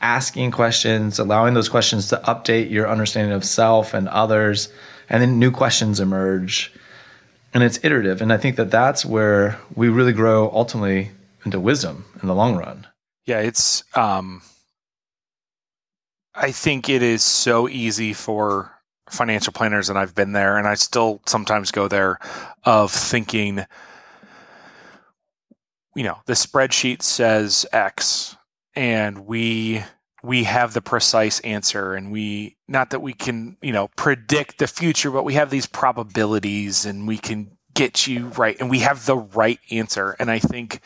asking 0.00 0.52
questions, 0.52 1.18
allowing 1.18 1.54
those 1.54 1.68
questions 1.68 2.08
to 2.08 2.20
update 2.24 2.70
your 2.70 2.88
understanding 2.88 3.32
of 3.32 3.44
self 3.44 3.92
and 3.92 4.08
others, 4.08 4.70
and 5.08 5.22
then 5.22 5.38
new 5.38 5.50
questions 5.50 6.00
emerge. 6.00 6.72
And 7.54 7.62
it's 7.62 7.78
iterative. 7.84 8.20
And 8.20 8.32
I 8.32 8.36
think 8.36 8.56
that 8.56 8.70
that's 8.70 9.04
where 9.04 9.58
we 9.74 9.88
really 9.88 10.12
grow 10.12 10.50
ultimately 10.52 11.12
into 11.44 11.60
wisdom 11.60 12.04
in 12.20 12.28
the 12.28 12.34
long 12.34 12.56
run. 12.56 12.88
Yeah, 13.26 13.38
it's, 13.38 13.84
um, 13.96 14.42
I 16.34 16.50
think 16.50 16.88
it 16.88 17.00
is 17.00 17.22
so 17.22 17.68
easy 17.68 18.12
for 18.12 18.72
financial 19.08 19.52
planners, 19.52 19.88
and 19.88 19.98
I've 19.98 20.14
been 20.14 20.32
there, 20.32 20.56
and 20.58 20.66
I 20.66 20.74
still 20.74 21.20
sometimes 21.26 21.70
go 21.70 21.86
there, 21.86 22.18
of 22.64 22.90
thinking, 22.90 23.64
you 25.94 26.02
know, 26.02 26.18
the 26.26 26.32
spreadsheet 26.32 27.02
says 27.02 27.66
X, 27.72 28.36
and 28.74 29.26
we 29.26 29.84
we 30.24 30.44
have 30.44 30.72
the 30.72 30.80
precise 30.80 31.38
answer 31.40 31.94
and 31.94 32.10
we 32.10 32.56
not 32.66 32.90
that 32.90 33.00
we 33.00 33.12
can 33.12 33.56
you 33.60 33.72
know 33.72 33.88
predict 33.96 34.58
the 34.58 34.66
future 34.66 35.10
but 35.10 35.24
we 35.24 35.34
have 35.34 35.50
these 35.50 35.66
probabilities 35.66 36.86
and 36.86 37.06
we 37.06 37.18
can 37.18 37.56
get 37.74 38.06
you 38.06 38.28
right 38.28 38.56
and 38.58 38.70
we 38.70 38.78
have 38.78 39.04
the 39.04 39.16
right 39.16 39.58
answer. 39.70 40.16
And 40.18 40.30
i 40.30 40.38
think 40.38 40.80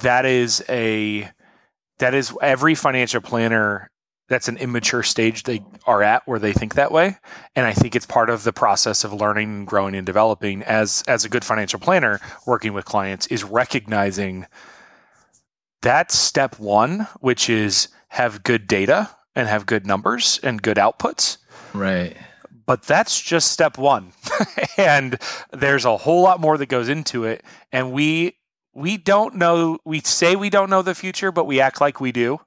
that 0.00 0.24
is 0.24 0.64
a 0.68 1.30
that 2.00 2.14
is 2.14 2.36
every 2.42 2.74
financial 2.74 3.20
planner 3.20 3.90
that's 4.28 4.48
an 4.48 4.56
immature 4.56 5.02
stage 5.02 5.42
they 5.42 5.62
are 5.86 6.02
at 6.02 6.26
where 6.26 6.38
they 6.38 6.52
think 6.52 6.74
that 6.74 6.90
way. 6.90 7.18
And 7.54 7.66
i 7.66 7.72
think 7.72 7.94
it's 7.94 8.06
part 8.06 8.30
of 8.30 8.42
the 8.42 8.52
process 8.52 9.04
of 9.04 9.12
learning 9.12 9.48
and 9.50 9.66
growing 9.66 9.94
and 9.94 10.04
developing 10.04 10.62
as 10.64 11.04
as 11.06 11.24
a 11.24 11.28
good 11.28 11.44
financial 11.44 11.78
planner 11.78 12.20
working 12.46 12.72
with 12.72 12.84
clients 12.84 13.28
is 13.28 13.44
recognizing 13.44 14.46
that's 15.84 16.18
step 16.18 16.58
one, 16.58 17.06
which 17.20 17.50
is 17.50 17.88
have 18.08 18.42
good 18.42 18.66
data 18.66 19.10
and 19.36 19.46
have 19.48 19.66
good 19.66 19.86
numbers 19.86 20.40
and 20.42 20.62
good 20.62 20.78
outputs. 20.78 21.36
Right. 21.74 22.16
But 22.66 22.84
that's 22.84 23.20
just 23.20 23.52
step 23.52 23.76
one. 23.76 24.12
and 24.78 25.18
there's 25.52 25.84
a 25.84 25.98
whole 25.98 26.22
lot 26.22 26.40
more 26.40 26.56
that 26.56 26.66
goes 26.66 26.88
into 26.88 27.24
it. 27.24 27.44
And 27.70 27.92
we 27.92 28.38
we 28.72 28.96
don't 28.96 29.34
know 29.36 29.78
we 29.84 30.00
say 30.00 30.36
we 30.36 30.48
don't 30.48 30.70
know 30.70 30.80
the 30.80 30.94
future, 30.94 31.30
but 31.30 31.44
we 31.44 31.60
act 31.60 31.82
like 31.82 32.00
we 32.00 32.12
do 32.12 32.40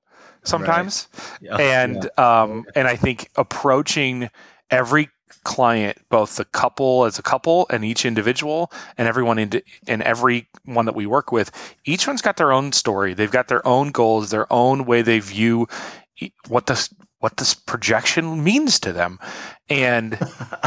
sometimes. 0.44 1.08
Right. 1.14 1.40
Yeah. 1.42 1.58
And 1.58 2.10
yeah. 2.18 2.42
um 2.42 2.66
and 2.76 2.88
I 2.88 2.96
think 2.96 3.30
approaching 3.36 4.32
every 4.72 5.10
client, 5.44 5.98
both 6.10 6.36
the 6.36 6.46
couple 6.46 7.06
as 7.06 7.20
a 7.20 7.24
couple 7.24 7.68
and 7.70 7.84
each 7.86 8.06
individual 8.06 8.72
and 8.98 9.08
everyone 9.08 9.40
in 9.40 9.62
and 9.88 10.02
every 10.04 10.48
one 10.66 10.86
that 10.86 10.96
we 10.96 11.06
work 11.06 11.32
with, 11.32 11.52
each 11.86 12.08
one's 12.08 12.22
got 12.22 12.38
their 12.38 12.52
own 12.52 12.72
story. 12.72 13.14
They've 13.14 13.32
got 13.32 13.48
their 13.48 13.66
own 13.66 13.92
goals, 13.92 14.30
their 14.30 14.52
own 14.52 14.86
way 14.86 15.02
they 15.02 15.20
view 15.20 15.68
what 16.48 16.66
this 16.66 16.94
what 17.20 17.38
this 17.38 17.54
projection 17.54 18.44
means 18.44 18.80
to 18.82 18.94
them. 18.94 19.20
And 19.70 20.18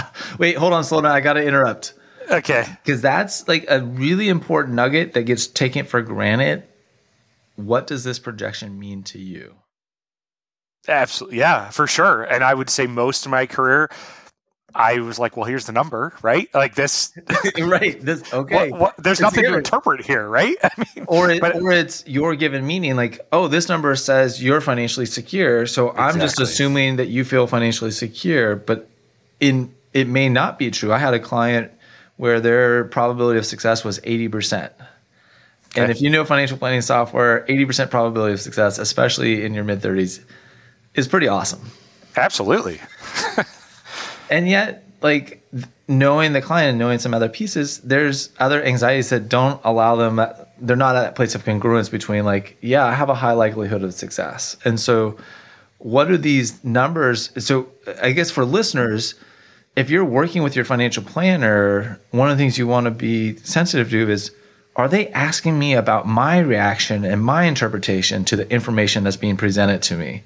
wait, 0.39 0.57
hold 0.57 0.73
on, 0.73 0.85
slow 0.85 1.01
down. 1.01 1.13
I 1.13 1.21
got 1.21 1.35
to 1.35 1.45
interrupt. 1.45 1.95
Okay, 2.31 2.65
because 2.85 3.01
that's 3.01 3.49
like 3.49 3.65
a 3.69 3.83
really 3.83 4.29
important 4.29 4.75
nugget 4.75 5.15
that 5.15 5.23
gets 5.23 5.47
taken 5.47 5.85
for 5.85 6.01
granted. 6.01 6.65
What 7.57 7.87
does 7.87 8.05
this 8.05 8.19
projection 8.19 8.79
mean 8.79 9.03
to 9.05 9.19
you? 9.19 9.57
Absolutely, 10.89 11.39
yeah, 11.39 11.69
for 11.71 11.87
sure. 11.87 12.23
And 12.23 12.43
I 12.43 12.55
would 12.55 12.71
say 12.71 12.87
most 12.87 13.27
of 13.27 13.31
my 13.31 13.47
career, 13.47 13.91
I 14.75 15.01
was 15.01 15.19
like, 15.19 15.37
well, 15.37 15.47
here's 15.47 15.67
the 15.67 15.73
number, 15.73 16.13
right? 16.23 16.49
Like 16.55 16.75
this, 16.75 17.13
right? 17.61 18.01
This 18.01 18.33
okay. 18.33 18.71
What, 18.71 18.81
what, 18.81 18.97
there's 18.99 19.19
it's 19.19 19.23
nothing 19.23 19.45
here. 19.45 19.53
to 19.53 19.59
interpret 19.59 20.05
here, 20.05 20.29
right? 20.29 20.57
I 20.63 20.71
mean, 20.79 21.05
or 21.09 21.31
it, 21.31 21.41
but, 21.41 21.57
or 21.57 21.73
it's 21.73 22.07
your 22.07 22.35
given 22.37 22.67
meaning, 22.67 22.97
like, 22.97 23.21
oh, 23.33 23.49
this 23.49 23.69
number 23.69 23.95
says 23.97 24.43
you're 24.43 24.61
financially 24.61 25.07
secure, 25.07 25.67
so 25.67 25.91
exactly. 25.91 26.05
I'm 26.05 26.21
just 26.21 26.41
assuming 26.41 26.97
that 26.97 27.09
you 27.09 27.25
feel 27.25 27.47
financially 27.47 27.91
secure, 27.91 28.57
but 28.57 28.89
in 29.41 29.75
it 29.93 30.09
may 30.09 30.29
not 30.29 30.59
be 30.59 30.71
true. 30.71 30.93
I 30.93 30.99
had 30.99 31.15
a 31.15 31.21
client 31.21 31.73
where 32.17 32.41
their 32.41 32.85
probability 32.85 33.39
of 33.39 33.47
success 33.47 33.85
was 33.85 34.01
eighty 34.05 34.29
percent. 34.29 34.73
Okay. 35.73 35.83
And 35.83 35.91
if 35.91 36.01
you 36.01 36.11
know 36.11 36.25
financial 36.25 36.59
planning 36.59 36.81
software, 36.83 37.47
80% 37.49 37.91
probability 37.91 38.33
of 38.33 38.41
success, 38.41 38.79
especially 38.79 39.45
in 39.45 39.55
your 39.55 39.63
mid 39.63 39.81
30s, 39.81 40.21
is 40.95 41.07
pretty 41.07 41.29
awesome. 41.29 41.71
Absolutely. 42.17 42.81
and 44.31 44.49
yet 44.49 44.85
like 45.03 45.47
knowing 45.89 46.33
the 46.33 46.41
client 46.41 46.71
and 46.71 46.79
knowing 46.79 46.99
some 46.99 47.13
other 47.13 47.29
pieces 47.29 47.79
there's 47.81 48.31
other 48.39 48.63
anxieties 48.63 49.11
that 49.11 49.29
don't 49.29 49.61
allow 49.65 49.97
them 49.97 50.21
they're 50.61 50.77
not 50.77 50.97
at 50.97 51.03
that 51.03 51.15
place 51.15 51.35
of 51.35 51.45
congruence 51.45 51.91
between 51.91 52.25
like 52.25 52.57
yeah 52.61 52.85
i 52.85 52.93
have 52.93 53.11
a 53.11 53.15
high 53.15 53.33
likelihood 53.33 53.83
of 53.83 53.93
success. 53.93 54.57
And 54.65 54.79
so 54.79 55.17
what 55.79 56.11
are 56.11 56.19
these 56.19 56.63
numbers? 56.65 57.31
So 57.45 57.69
i 58.03 58.13
guess 58.13 58.31
for 58.31 58.45
listeners 58.45 59.15
if 59.77 59.89
you're 59.89 60.05
working 60.05 60.43
with 60.43 60.57
your 60.57 60.65
financial 60.65 61.03
planner 61.03 61.99
one 62.11 62.31
of 62.31 62.37
the 62.37 62.43
things 62.43 62.59
you 62.59 62.67
want 62.67 62.85
to 62.85 62.91
be 62.91 63.37
sensitive 63.39 63.91
to 63.91 64.11
is 64.11 64.31
are 64.77 64.89
they 64.89 65.09
asking 65.09 65.59
me 65.59 65.75
about 65.75 66.07
my 66.07 66.39
reaction 66.39 67.05
and 67.05 67.23
my 67.23 67.45
interpretation 67.45 68.25
to 68.25 68.37
the 68.37 68.51
information 68.51 69.05
that's 69.05 69.17
being 69.17 69.37
presented 69.37 69.83
to 69.83 69.97
me 69.97 70.23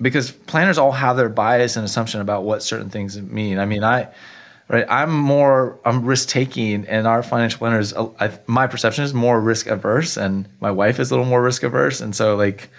because 0.00 0.30
planners 0.30 0.78
all 0.78 0.92
have 0.92 1.16
their 1.16 1.28
bias 1.28 1.76
and 1.76 1.84
assumption 1.84 2.20
about 2.20 2.44
what 2.44 2.62
certain 2.62 2.90
things 2.90 3.20
mean. 3.20 3.58
I 3.58 3.64
mean, 3.64 3.84
I 3.84 4.08
right, 4.68 4.86
I'm 4.88 5.14
more 5.14 5.78
I'm 5.84 6.04
risk 6.04 6.28
taking, 6.28 6.86
and 6.86 7.06
our 7.06 7.22
financial 7.22 7.58
planners, 7.58 7.92
I, 7.94 8.38
my 8.46 8.66
perception 8.66 9.04
is 9.04 9.14
more 9.14 9.40
risk 9.40 9.66
averse, 9.66 10.16
and 10.16 10.48
my 10.60 10.70
wife 10.70 11.00
is 11.00 11.10
a 11.10 11.14
little 11.14 11.26
more 11.26 11.42
risk 11.42 11.62
averse, 11.62 12.00
and 12.00 12.14
so 12.14 12.36
like 12.36 12.70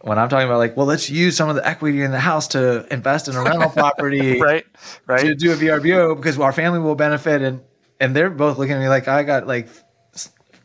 when 0.00 0.18
I'm 0.18 0.28
talking 0.28 0.46
about 0.46 0.58
like, 0.58 0.76
well, 0.76 0.86
let's 0.86 1.08
use 1.08 1.36
some 1.36 1.48
of 1.48 1.54
the 1.54 1.66
equity 1.66 2.02
in 2.02 2.10
the 2.10 2.18
house 2.18 2.48
to 2.48 2.92
invest 2.92 3.28
in 3.28 3.36
a 3.36 3.42
rental 3.42 3.70
property, 3.70 4.40
right, 4.40 4.64
right, 5.06 5.20
to 5.20 5.34
do 5.34 5.52
a 5.52 5.56
VRBO 5.56 6.16
because 6.16 6.38
our 6.38 6.52
family 6.52 6.80
will 6.80 6.96
benefit, 6.96 7.42
and 7.42 7.60
and 8.00 8.16
they're 8.16 8.30
both 8.30 8.58
looking 8.58 8.74
at 8.74 8.80
me 8.80 8.88
like 8.88 9.06
I 9.06 9.22
got 9.22 9.46
like 9.46 9.68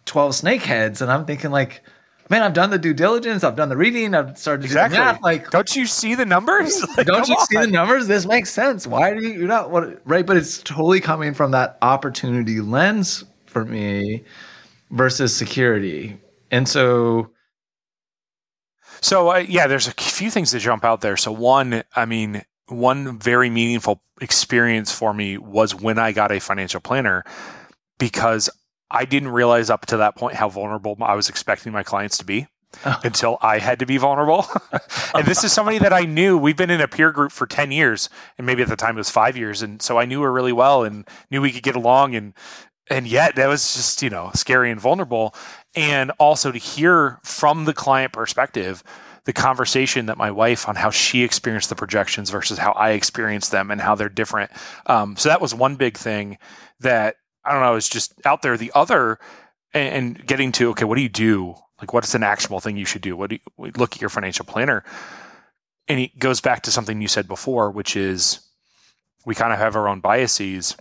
twelve 0.06 0.34
snake 0.34 0.64
heads, 0.64 1.02
and 1.02 1.12
I'm 1.12 1.26
thinking 1.26 1.52
like 1.52 1.84
man, 2.30 2.44
I've 2.44 2.54
done 2.54 2.70
the 2.70 2.78
due 2.78 2.94
diligence, 2.94 3.44
I've 3.44 3.56
done 3.56 3.70
the 3.70 3.78
reading, 3.78 4.14
I've 4.14 4.38
started 4.38 4.62
to 4.62 4.68
exactly. 4.68 4.98
do 4.98 5.04
the 5.04 5.12
math. 5.14 5.22
Like, 5.22 5.50
don't 5.50 5.76
you 5.76 5.86
see 5.86 6.16
the 6.16 6.26
numbers? 6.26 6.84
Like, 6.98 7.08
don't 7.08 7.28
you 7.28 7.36
on. 7.36 7.48
see 7.48 7.58
the 7.58 7.68
numbers? 7.68 8.08
This 8.08 8.26
makes 8.26 8.50
sense. 8.50 8.88
Why 8.88 9.14
do 9.14 9.24
you 9.24 9.34
you're 9.34 9.48
not 9.48 9.70
what 9.72 10.02
right? 10.06 10.26
But 10.26 10.38
it's 10.38 10.58
totally 10.60 11.00
coming 11.00 11.34
from 11.34 11.52
that 11.52 11.78
opportunity 11.82 12.60
lens 12.60 13.24
for 13.46 13.66
me 13.66 14.24
versus 14.92 15.36
security, 15.36 16.20
and 16.52 16.68
so. 16.68 17.32
So 19.02 19.30
uh, 19.30 19.46
yeah, 19.48 19.68
there's 19.68 19.88
a 19.88 19.92
few 19.92 20.32
things 20.32 20.52
that 20.52 20.60
jump 20.60 20.84
out 20.84 21.02
there. 21.02 21.18
So 21.18 21.32
one, 21.32 21.84
I 21.96 22.06
mean, 22.06 22.44
one 22.68 23.20
very 23.20 23.50
meaningful 23.50 24.02
experience 24.22 24.92
for 24.92 25.14
me 25.14 25.38
was 25.38 25.76
when 25.76 26.00
I 26.00 26.12
got 26.12 26.32
a 26.32 26.40
financial 26.40 26.82
planner 26.82 27.24
because 28.00 28.50
I 28.90 29.06
didn't 29.06 29.30
realize 29.30 29.70
up 29.70 29.86
to 29.88 29.98
that 29.98 30.16
point 30.16 30.36
how 30.36 30.50
vulnerable 30.50 30.98
I 31.02 31.16
was 31.16 31.30
expecting 31.30 31.72
my 31.72 31.84
clients 31.84 32.18
to 32.20 32.26
be. 32.26 32.48
Until 33.04 33.38
I 33.42 33.60
had 33.60 33.80
to 33.80 33.86
be 33.86 33.98
vulnerable. 33.98 34.46
and 35.16 35.26
this 35.26 35.44
is 35.44 35.54
somebody 35.54 35.80
that 35.80 35.94
I 35.94 36.02
knew. 36.02 36.38
We've 36.38 36.56
been 36.56 36.70
in 36.70 36.82
a 36.82 36.88
peer 36.88 37.12
group 37.14 37.32
for 37.32 37.48
10 37.48 37.72
years, 37.72 38.10
and 38.38 38.46
maybe 38.46 38.62
at 38.62 38.68
the 38.68 38.76
time 38.76 38.96
it 38.96 39.00
was 39.00 39.10
five 39.10 39.38
years. 39.38 39.62
And 39.62 39.82
so 39.82 39.98
I 39.98 40.06
knew 40.06 40.22
her 40.22 40.32
really 40.32 40.52
well 40.52 40.84
and 40.84 41.08
knew 41.32 41.42
we 41.42 41.52
could 41.52 41.64
get 41.64 41.78
along. 41.78 42.14
And 42.14 42.34
and 42.90 43.08
yet 43.08 43.36
that 43.36 43.48
was 43.48 43.74
just, 43.74 44.02
you 44.02 44.10
know, 44.10 44.32
scary 44.34 44.70
and 44.70 44.80
vulnerable. 44.80 45.34
And 45.76 46.12
also 46.20 46.52
to 46.52 46.58
hear 46.58 47.20
from 47.24 47.66
the 47.66 47.74
client 47.74 48.14
perspective, 48.14 48.84
the 49.26 49.34
conversation 49.34 50.06
that 50.06 50.18
my 50.18 50.32
wife 50.32 50.70
on 50.70 50.76
how 50.76 50.90
she 50.90 51.24
experienced 51.24 51.70
the 51.70 51.76
projections 51.76 52.30
versus 52.30 52.58
how 52.58 52.72
I 52.72 52.92
experienced 52.92 53.52
them 53.52 53.72
and 53.72 53.82
how 53.82 53.96
they're 53.96 54.08
different. 54.08 54.52
Um, 54.86 55.18
so 55.18 55.30
that 55.30 55.42
was 55.42 55.54
one 55.54 55.76
big 55.76 55.98
thing 55.98 56.38
that 56.80 57.16
I 57.48 57.54
don't 57.54 57.62
know 57.62 57.76
is 57.76 57.90
just 57.90 58.14
out 58.26 58.42
there. 58.42 58.58
The 58.58 58.72
other 58.76 59.20
and, 59.74 60.18
and 60.18 60.28
getting 60.28 60.52
to 60.54 60.70
okay, 60.72 60.86
what 60.86 60.96
do 60.96 61.02
you 61.02 61.10
do 61.10 61.56
like, 61.80 61.94
what 61.94 62.04
is 62.04 62.16
an 62.16 62.24
actionable 62.24 62.60
thing 62.60 62.78
you 62.78 62.86
should 62.86 63.02
do? 63.02 63.16
What 63.16 63.30
do 63.30 63.36
you 63.36 63.72
look 63.78 63.94
at 63.94 64.02
your 64.02 64.10
financial 64.10 64.46
planner? 64.46 64.84
And 65.88 66.00
it 66.00 66.18
goes 66.20 66.42
back 66.42 66.64
to 66.64 66.72
something 66.72 67.02
you 67.02 67.08
said 67.08 67.28
before, 67.28 67.72
which 67.72 67.96
is 67.96 68.40
we 69.26 69.36
kind 69.36 69.54
of 69.54 69.60
have 69.60 69.76
our 69.76 69.88
own 69.88 70.00
biases. 70.00 70.76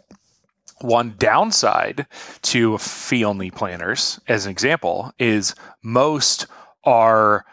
One 0.80 1.14
downside 1.18 2.06
to 2.42 2.76
fee 2.78 3.24
only 3.24 3.50
planners, 3.50 4.20
as 4.28 4.44
an 4.46 4.52
example, 4.52 5.12
is 5.18 5.54
most 5.82 6.46
are 6.84 7.44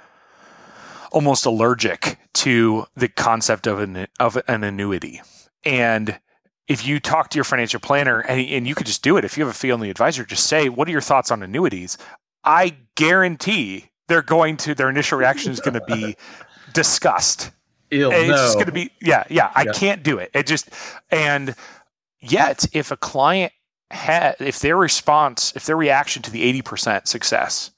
almost 1.12 1.46
allergic 1.46 2.18
to 2.34 2.86
the 2.96 3.08
concept 3.08 3.68
of 3.68 3.80
an 3.80 4.08
of 4.20 4.38
an 4.48 4.64
annuity. 4.64 5.22
And 5.64 6.20
if 6.68 6.86
you 6.86 7.00
talk 7.00 7.30
to 7.30 7.38
your 7.38 7.44
financial 7.44 7.80
planner 7.80 8.22
and, 8.22 8.40
and 8.48 8.68
you 8.68 8.76
could 8.76 8.88
just 8.88 9.04
do 9.04 9.18
it, 9.18 9.26
if 9.26 9.38
you 9.38 9.46
have 9.46 9.54
a 9.54 9.58
fee 9.58 9.72
only 9.72 9.90
advisor, 9.90 10.24
just 10.24 10.48
say, 10.48 10.70
What 10.70 10.88
are 10.88 10.92
your 10.92 11.02
thoughts 11.02 11.32
on 11.32 11.44
annuities? 11.44 11.98
I 12.44 12.76
guarantee 12.96 13.90
they're 14.08 14.22
going 14.22 14.58
to 14.58 14.76
their 14.76 14.90
initial 14.90 15.18
reaction 15.18 15.52
is 15.52 15.60
going 15.60 15.76
to 15.76 15.86
be 15.86 16.16
disgust. 16.74 17.52
Ill, 17.92 18.12
it's 18.12 18.28
no. 18.28 18.36
just 18.36 18.56
going 18.56 18.66
to 18.66 18.72
be 18.72 18.92
yeah, 19.02 19.24
yeah. 19.30 19.52
I 19.56 19.64
yeah. 19.64 19.72
can't 19.74 20.04
do 20.04 20.18
it. 20.18 20.32
It 20.34 20.48
just 20.48 20.70
and 21.12 21.56
yet 22.20 22.66
if 22.74 22.92
a 22.92 22.98
client 22.98 23.54
had 23.92 24.36
if 24.40 24.60
their 24.60 24.76
response 24.76 25.54
if 25.56 25.66
their 25.66 25.78
reaction 25.78 26.22
to 26.24 26.32
the 26.32 26.42
eighty 26.42 26.62
percent 26.62 27.08
success 27.08 27.72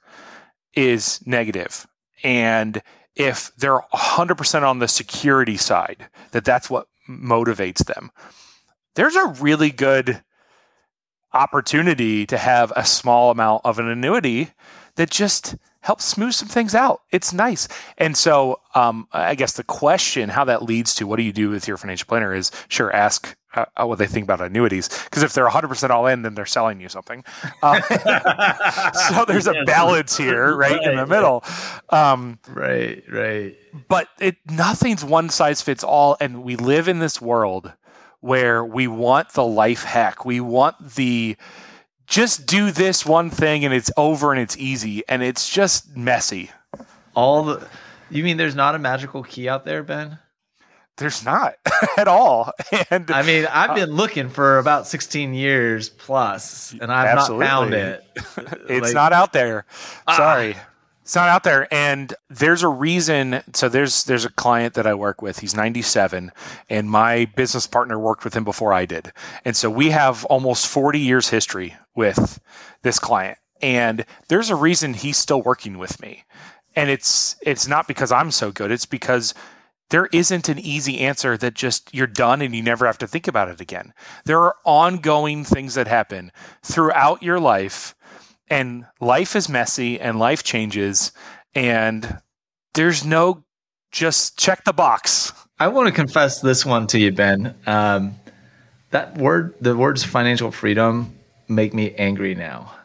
is 0.73 1.19
negative 1.25 1.85
and 2.23 2.81
if 3.15 3.51
they're 3.55 3.79
100% 3.93 4.63
on 4.63 4.79
the 4.79 4.87
security 4.87 5.55
side 5.55 6.07
that 6.31 6.43
that's 6.43 6.69
what 6.69 6.87
motivates 7.09 7.85
them 7.85 8.11
there's 8.95 9.15
a 9.15 9.27
really 9.27 9.71
good 9.71 10.23
opportunity 11.33 12.25
to 12.25 12.37
have 12.37 12.71
a 12.75 12.85
small 12.85 13.29
amount 13.29 13.61
of 13.65 13.77
an 13.77 13.87
annuity 13.87 14.51
that 14.95 15.11
just 15.11 15.55
helps 15.81 16.05
smooth 16.05 16.33
some 16.33 16.47
things 16.47 16.73
out. 16.73 17.01
It's 17.11 17.31
nice. 17.31 17.67
And 17.99 18.17
so, 18.17 18.59
um, 18.73 19.07
I 19.11 19.35
guess 19.35 19.53
the 19.53 19.63
question, 19.63 20.29
how 20.29 20.43
that 20.45 20.63
leads 20.63 20.95
to 20.95 21.05
what 21.05 21.17
do 21.17 21.23
you 21.23 21.33
do 21.33 21.49
with 21.49 21.67
your 21.67 21.77
financial 21.77 22.07
planner 22.07 22.33
is 22.33 22.49
sure, 22.69 22.91
ask 22.91 23.37
uh, 23.53 23.65
uh 23.77 23.85
what 23.85 23.99
they 23.99 24.07
think 24.07 24.23
about 24.23 24.41
annuities. 24.41 24.89
Because 25.03 25.21
if 25.21 25.33
they're 25.33 25.47
100% 25.47 25.89
all 25.91 26.07
in, 26.07 26.23
then 26.23 26.33
they're 26.33 26.47
selling 26.47 26.81
you 26.81 26.89
something. 26.89 27.23
Um, 27.61 27.81
so 29.09 29.25
there's 29.27 29.45
a 29.45 29.63
balance 29.65 30.17
here, 30.17 30.55
right, 30.55 30.71
right 30.79 30.87
in 30.87 30.95
the 30.95 31.05
middle. 31.05 31.43
Um, 31.89 32.39
right, 32.49 33.03
right. 33.11 33.55
But 33.87 34.07
it 34.19 34.37
nothing's 34.49 35.05
one 35.05 35.29
size 35.29 35.61
fits 35.61 35.83
all. 35.83 36.17
And 36.19 36.43
we 36.43 36.55
live 36.55 36.87
in 36.87 36.97
this 36.97 37.21
world 37.21 37.73
where 38.25 38.65
we 38.65 38.87
want 38.87 39.29
the 39.33 39.45
life 39.45 39.83
hack. 39.83 40.25
We 40.25 40.39
want 40.39 40.95
the 40.95 41.37
just 42.07 42.47
do 42.47 42.71
this 42.71 43.05
one 43.05 43.29
thing 43.29 43.63
and 43.63 43.71
it's 43.71 43.91
over 43.95 44.31
and 44.31 44.41
it's 44.41 44.57
easy 44.57 45.03
and 45.07 45.21
it's 45.21 45.47
just 45.47 45.95
messy. 45.95 46.49
All 47.13 47.43
the 47.43 47.67
you 48.09 48.23
mean 48.23 48.37
there's 48.37 48.55
not 48.55 48.73
a 48.73 48.79
magical 48.79 49.21
key 49.21 49.47
out 49.47 49.63
there, 49.63 49.83
Ben? 49.83 50.17
There's 50.97 51.23
not 51.23 51.55
at 51.97 52.07
all. 52.07 52.51
And 52.89 53.11
I 53.11 53.21
mean, 53.21 53.45
I've 53.45 53.75
been 53.75 53.91
uh, 53.91 53.93
looking 53.93 54.29
for 54.29 54.57
about 54.57 54.87
16 54.87 55.35
years 55.35 55.89
plus 55.89 56.73
and 56.81 56.91
I've 56.91 57.17
absolutely. 57.19 57.45
not 57.45 57.51
found 57.51 57.73
it. 57.75 58.03
it's 58.69 58.85
like, 58.87 58.93
not 58.95 59.13
out 59.13 59.33
there. 59.33 59.65
Sorry. 60.15 60.55
It's 61.05 61.13
not 61.13 61.29
out 61.29 61.43
there, 61.43 61.71
and 61.71 62.15
there's 62.31 62.63
a 62.63 62.67
reason. 62.67 63.43
So 63.53 63.69
there's 63.69 64.05
there's 64.05 64.25
a 64.25 64.31
client 64.31 64.73
that 64.73 64.87
I 64.87 64.95
work 64.95 65.21
with. 65.21 65.37
He's 65.37 65.55
97, 65.55 66.31
and 66.67 66.89
my 66.89 67.25
business 67.35 67.67
partner 67.67 67.99
worked 67.99 68.23
with 68.23 68.33
him 68.33 68.43
before 68.43 68.73
I 68.73 68.87
did, 68.87 69.13
and 69.45 69.55
so 69.55 69.69
we 69.69 69.91
have 69.91 70.25
almost 70.25 70.65
40 70.65 70.97
years 70.97 71.29
history 71.29 71.75
with 71.95 72.39
this 72.81 72.97
client. 72.97 73.37
And 73.61 74.03
there's 74.29 74.49
a 74.49 74.55
reason 74.55 74.95
he's 74.95 75.17
still 75.17 75.43
working 75.43 75.77
with 75.77 76.01
me, 76.01 76.23
and 76.75 76.89
it's 76.89 77.35
it's 77.43 77.67
not 77.67 77.87
because 77.87 78.11
I'm 78.11 78.31
so 78.31 78.51
good. 78.51 78.71
It's 78.71 78.87
because 78.87 79.35
there 79.91 80.07
isn't 80.11 80.49
an 80.49 80.57
easy 80.57 81.01
answer 81.01 81.37
that 81.37 81.53
just 81.53 81.93
you're 81.93 82.07
done 82.07 82.41
and 82.41 82.55
you 82.55 82.63
never 82.63 82.87
have 82.87 82.97
to 82.97 83.07
think 83.07 83.27
about 83.27 83.49
it 83.49 83.61
again. 83.61 83.93
There 84.25 84.41
are 84.41 84.55
ongoing 84.65 85.43
things 85.43 85.75
that 85.75 85.87
happen 85.87 86.31
throughout 86.63 87.21
your 87.21 87.39
life 87.39 87.94
and 88.47 88.85
life 88.99 89.35
is 89.35 89.49
messy 89.49 89.99
and 89.99 90.19
life 90.19 90.43
changes 90.43 91.11
and 91.53 92.19
there's 92.73 93.05
no 93.05 93.43
just 93.91 94.37
check 94.37 94.63
the 94.65 94.73
box. 94.73 95.31
I 95.57 95.69
want 95.69 95.87
to 95.87 95.93
confess 95.93 96.41
this 96.41 96.65
one 96.65 96.85
to 96.87 96.99
you, 96.99 97.13
Ben. 97.13 97.55
Um, 97.65 98.15
that 98.91 99.17
word, 99.17 99.55
the 99.61 99.75
words 99.75 100.03
financial 100.03 100.51
freedom, 100.51 101.17
make 101.47 101.73
me 101.73 101.93
angry 101.95 102.35
now. 102.35 102.75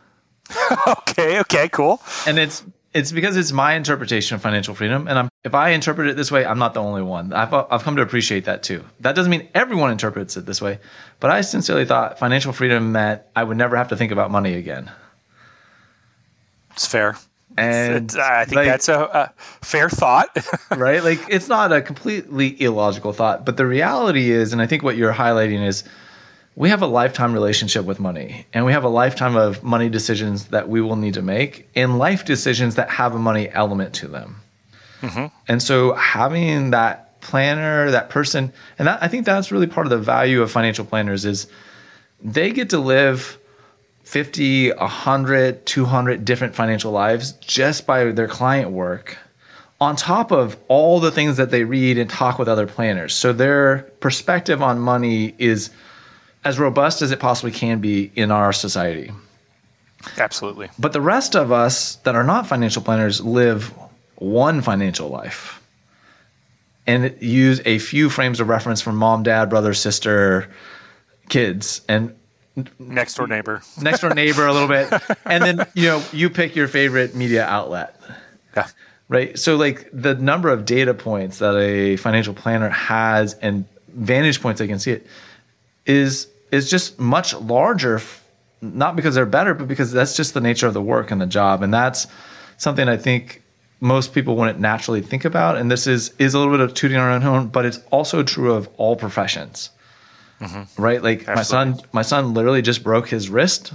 okay. 0.86 1.40
Okay. 1.40 1.68
Cool. 1.68 2.00
And 2.26 2.38
it's 2.38 2.64
it's 2.92 3.12
because 3.12 3.36
it's 3.36 3.52
my 3.52 3.74
interpretation 3.74 4.34
of 4.34 4.42
financial 4.42 4.74
freedom, 4.74 5.06
and 5.06 5.18
I'm 5.18 5.28
if 5.44 5.54
I 5.54 5.70
interpret 5.70 6.08
it 6.08 6.16
this 6.16 6.30
way, 6.30 6.44
I'm 6.44 6.58
not 6.58 6.74
the 6.74 6.82
only 6.82 7.02
one. 7.02 7.32
I've 7.32 7.52
I've 7.52 7.82
come 7.82 7.96
to 7.96 8.02
appreciate 8.02 8.44
that 8.46 8.62
too. 8.62 8.84
That 9.00 9.14
doesn't 9.14 9.30
mean 9.30 9.48
everyone 9.54 9.90
interprets 9.92 10.36
it 10.36 10.46
this 10.46 10.60
way, 10.60 10.78
but 11.20 11.30
I 11.30 11.40
sincerely 11.42 11.84
thought 11.84 12.18
financial 12.18 12.52
freedom 12.52 12.92
meant 12.92 13.22
I 13.36 13.44
would 13.44 13.56
never 13.56 13.76
have 13.76 13.88
to 13.88 13.96
think 13.96 14.12
about 14.12 14.30
money 14.30 14.54
again. 14.54 14.90
It's 16.80 16.86
fair. 16.86 17.14
And 17.58 18.10
I 18.18 18.46
think 18.46 18.56
like, 18.56 18.66
that's 18.66 18.88
a, 18.88 19.02
a, 19.02 19.32
fair 19.62 19.90
thought. 19.90 20.34
right? 20.70 21.04
Like 21.04 21.20
it's 21.28 21.46
not 21.46 21.74
a 21.74 21.82
completely 21.82 22.58
illogical 22.58 23.12
thought, 23.12 23.44
but 23.44 23.58
the 23.58 23.66
reality 23.66 24.30
is, 24.30 24.54
and 24.54 24.62
I 24.62 24.66
think 24.66 24.82
what 24.82 24.96
you're 24.96 25.12
highlighting 25.12 25.66
is 25.66 25.84
we 26.56 26.70
have 26.70 26.80
a 26.80 26.86
lifetime 26.86 27.34
relationship 27.34 27.84
with 27.84 28.00
money 28.00 28.46
and 28.54 28.64
we 28.64 28.72
have 28.72 28.82
a 28.82 28.88
lifetime 28.88 29.36
of 29.36 29.62
money 29.62 29.90
decisions 29.90 30.46
that 30.46 30.70
we 30.70 30.80
will 30.80 30.96
need 30.96 31.12
to 31.14 31.22
make 31.22 31.68
and 31.74 31.98
life 31.98 32.24
decisions 32.24 32.76
that 32.76 32.88
have 32.88 33.14
a 33.14 33.18
money 33.18 33.50
element 33.50 33.92
to 33.96 34.08
them. 34.08 34.36
Mm-hmm. 35.02 35.26
And 35.46 35.62
so 35.62 35.92
having 35.92 36.70
that 36.70 37.20
planner, 37.20 37.90
that 37.90 38.08
person, 38.08 38.54
and 38.78 38.88
that, 38.88 39.02
I 39.02 39.08
think 39.08 39.26
that's 39.26 39.52
really 39.52 39.66
part 39.66 39.86
of 39.86 39.90
the 39.90 39.98
value 39.98 40.40
of 40.40 40.50
financial 40.50 40.86
planners 40.86 41.26
is 41.26 41.46
they 42.22 42.52
get 42.52 42.70
to 42.70 42.78
live 42.78 43.36
50, 44.10 44.72
100, 44.72 45.66
200 45.66 46.24
different 46.24 46.52
financial 46.56 46.90
lives 46.90 47.30
just 47.34 47.86
by 47.86 48.06
their 48.10 48.26
client 48.26 48.72
work 48.72 49.16
on 49.80 49.94
top 49.94 50.32
of 50.32 50.56
all 50.66 50.98
the 50.98 51.12
things 51.12 51.36
that 51.36 51.52
they 51.52 51.62
read 51.62 51.96
and 51.96 52.10
talk 52.10 52.36
with 52.36 52.48
other 52.48 52.66
planners. 52.66 53.14
So 53.14 53.32
their 53.32 53.88
perspective 54.00 54.64
on 54.64 54.80
money 54.80 55.36
is 55.38 55.70
as 56.42 56.58
robust 56.58 57.02
as 57.02 57.12
it 57.12 57.20
possibly 57.20 57.52
can 57.52 57.80
be 57.80 58.10
in 58.16 58.32
our 58.32 58.52
society. 58.52 59.12
Absolutely. 60.18 60.70
But 60.76 60.92
the 60.92 61.00
rest 61.00 61.36
of 61.36 61.52
us 61.52 61.94
that 62.02 62.16
are 62.16 62.24
not 62.24 62.48
financial 62.48 62.82
planners 62.82 63.20
live 63.20 63.72
one 64.16 64.60
financial 64.60 65.08
life 65.08 65.62
and 66.88 67.16
use 67.20 67.60
a 67.64 67.78
few 67.78 68.10
frames 68.10 68.40
of 68.40 68.48
reference 68.48 68.80
from 68.80 68.96
mom, 68.96 69.22
dad, 69.22 69.48
brother, 69.48 69.72
sister, 69.72 70.50
kids. 71.28 71.82
And 71.88 72.16
next 72.78 73.14
door 73.14 73.26
neighbor. 73.26 73.62
Next 73.80 74.00
door 74.00 74.14
neighbor 74.14 74.46
a 74.46 74.52
little 74.52 74.68
bit. 74.68 74.92
And 75.24 75.44
then 75.44 75.66
you 75.74 75.84
know 75.84 76.02
you 76.12 76.28
pick 76.30 76.56
your 76.56 76.68
favorite 76.68 77.14
media 77.14 77.44
outlet. 77.44 78.00
Yeah. 78.56 78.68
Right? 79.08 79.38
So 79.38 79.56
like 79.56 79.88
the 79.92 80.14
number 80.14 80.48
of 80.48 80.64
data 80.64 80.94
points 80.94 81.38
that 81.38 81.56
a 81.56 81.96
financial 81.96 82.34
planner 82.34 82.68
has 82.68 83.34
and 83.34 83.64
vantage 83.88 84.40
points 84.40 84.58
they 84.58 84.66
can 84.66 84.78
see 84.78 84.92
it 84.92 85.06
is 85.86 86.28
is 86.50 86.70
just 86.70 86.98
much 86.98 87.34
larger 87.34 88.00
not 88.60 88.94
because 88.94 89.14
they're 89.14 89.26
better 89.26 89.54
but 89.54 89.66
because 89.66 89.90
that's 89.92 90.16
just 90.16 90.34
the 90.34 90.40
nature 90.40 90.66
of 90.66 90.74
the 90.74 90.82
work 90.82 91.10
and 91.10 91.20
the 91.20 91.26
job. 91.26 91.62
And 91.62 91.72
that's 91.72 92.06
something 92.56 92.88
i 92.88 92.96
think 92.96 93.42
most 93.82 94.12
people 94.12 94.36
wouldn't 94.36 94.60
naturally 94.60 95.00
think 95.00 95.24
about. 95.24 95.56
And 95.56 95.70
this 95.70 95.86
is 95.86 96.12
is 96.18 96.34
a 96.34 96.38
little 96.38 96.52
bit 96.52 96.60
of 96.60 96.74
tooting 96.74 96.96
our 96.96 97.10
own 97.10 97.22
horn 97.22 97.46
but 97.48 97.64
it's 97.64 97.78
also 97.90 98.22
true 98.22 98.52
of 98.52 98.68
all 98.76 98.96
professions 98.96 99.70
mm-hmm. 100.40 100.82
right? 100.82 101.02
Like 101.02 101.28
Absolutely. 101.28 101.34
my 101.34 101.42
son, 101.42 101.88
my 101.92 102.02
son 102.02 102.34
literally 102.34 102.62
just 102.62 102.82
broke 102.82 103.08
his 103.08 103.28
wrist, 103.28 103.72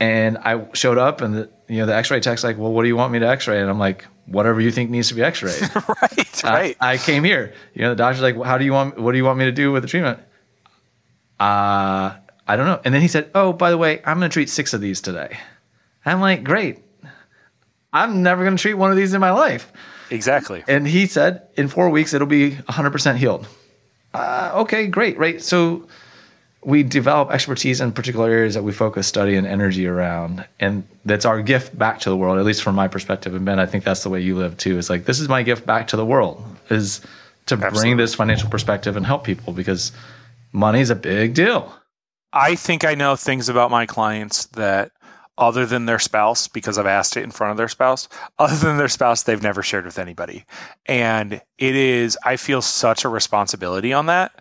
and 0.00 0.38
I 0.38 0.66
showed 0.72 0.98
up, 0.98 1.20
and 1.20 1.34
the 1.34 1.50
you 1.68 1.78
know 1.78 1.86
the 1.86 1.94
X-ray 1.94 2.20
tech's 2.20 2.44
like, 2.44 2.58
"Well, 2.58 2.72
what 2.72 2.82
do 2.82 2.88
you 2.88 2.96
want 2.96 3.12
me 3.12 3.18
to 3.20 3.28
X-ray?" 3.28 3.60
And 3.60 3.70
I'm 3.70 3.78
like, 3.78 4.04
whatever 4.26 4.60
you 4.60 4.70
think 4.70 4.90
needs 4.90 5.08
to 5.08 5.14
be 5.14 5.22
x-rayed. 5.22 5.60
right, 5.74 6.44
right. 6.44 6.76
I, 6.80 6.92
I, 6.92 6.98
came 6.98 7.24
here. 7.24 7.54
You 7.74 7.82
know, 7.82 7.90
the 7.90 7.96
doctor's 7.96 8.22
like, 8.22 8.34
well, 8.34 8.44
how 8.44 8.58
do 8.58 8.64
you 8.64 8.72
want, 8.72 8.98
what 8.98 9.12
do 9.12 9.18
you 9.18 9.24
want 9.24 9.38
me 9.38 9.44
to 9.46 9.52
do 9.52 9.72
with 9.72 9.82
the 9.82 9.88
treatment? 9.88 10.18
Uh, 11.38 12.16
I 12.46 12.56
don't 12.56 12.66
know. 12.66 12.80
And 12.84 12.94
then 12.94 13.02
he 13.02 13.08
said, 13.08 13.30
oh, 13.34 13.52
by 13.52 13.70
the 13.70 13.78
way, 13.78 14.00
I'm 14.04 14.18
going 14.18 14.28
to 14.30 14.32
treat 14.32 14.50
six 14.50 14.74
of 14.74 14.80
these 14.80 15.00
today. 15.00 15.38
I'm 16.04 16.20
like, 16.20 16.44
great. 16.44 16.82
I'm 17.92 18.22
never 18.22 18.44
going 18.44 18.56
to 18.56 18.60
treat 18.60 18.74
one 18.74 18.90
of 18.90 18.96
these 18.96 19.14
in 19.14 19.20
my 19.20 19.30
life. 19.30 19.72
Exactly. 20.10 20.62
And 20.68 20.86
he 20.86 21.06
said, 21.06 21.48
in 21.56 21.68
four 21.68 21.90
weeks, 21.90 22.14
it'll 22.14 22.26
be 22.26 22.52
100% 22.52 23.16
healed. 23.16 23.48
Uh, 24.14 24.52
okay, 24.54 24.86
great, 24.86 25.18
right? 25.18 25.42
So 25.42 25.88
we 26.66 26.82
develop 26.82 27.30
expertise 27.30 27.80
in 27.80 27.92
particular 27.92 28.28
areas 28.28 28.54
that 28.54 28.64
we 28.64 28.72
focus 28.72 29.06
study 29.06 29.36
and 29.36 29.46
energy 29.46 29.86
around. 29.86 30.44
And 30.58 30.82
that's 31.04 31.24
our 31.24 31.40
gift 31.40 31.78
back 31.78 32.00
to 32.00 32.10
the 32.10 32.16
world 32.16 32.38
at 32.38 32.44
least 32.44 32.64
from 32.64 32.74
my 32.74 32.88
perspective. 32.88 33.36
And 33.36 33.44
ben 33.44 33.60
i 33.60 33.66
think 33.66 33.84
that's 33.84 34.02
the 34.02 34.10
way 34.10 34.20
you 34.20 34.36
live 34.36 34.56
too. 34.56 34.76
Is 34.76 34.90
like 34.90 35.04
this 35.04 35.20
is 35.20 35.28
my 35.28 35.44
gift 35.44 35.64
back 35.64 35.86
to 35.88 35.96
the 35.96 36.04
world 36.04 36.44
is 36.68 37.00
to 37.46 37.54
Absolutely. 37.54 37.78
bring 37.78 37.96
this 37.96 38.16
financial 38.16 38.50
perspective 38.50 38.96
and 38.96 39.06
help 39.06 39.22
people 39.22 39.52
because 39.52 39.92
money 40.52 40.80
is 40.80 40.90
a 40.90 40.96
big 40.96 41.34
deal. 41.34 41.72
I 42.32 42.56
think 42.56 42.84
i 42.84 42.96
know 42.96 43.14
things 43.14 43.48
about 43.48 43.70
my 43.70 43.86
clients 43.86 44.46
that 44.46 44.90
other 45.38 45.66
than 45.66 45.86
their 45.86 46.00
spouse 46.00 46.48
because 46.48 46.78
i've 46.78 46.86
asked 46.86 47.16
it 47.16 47.22
in 47.22 47.30
front 47.30 47.52
of 47.52 47.56
their 47.56 47.68
spouse 47.68 48.08
other 48.40 48.56
than 48.56 48.76
their 48.76 48.88
spouse 48.88 49.22
they've 49.22 49.42
never 49.42 49.62
shared 49.62 49.84
with 49.84 50.00
anybody. 50.00 50.44
And 50.86 51.34
it 51.58 51.76
is 51.76 52.18
i 52.24 52.36
feel 52.36 52.60
such 52.60 53.04
a 53.04 53.08
responsibility 53.08 53.92
on 53.92 54.06
that 54.06 54.32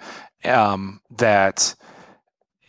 um, 0.44 1.02
that 1.18 1.76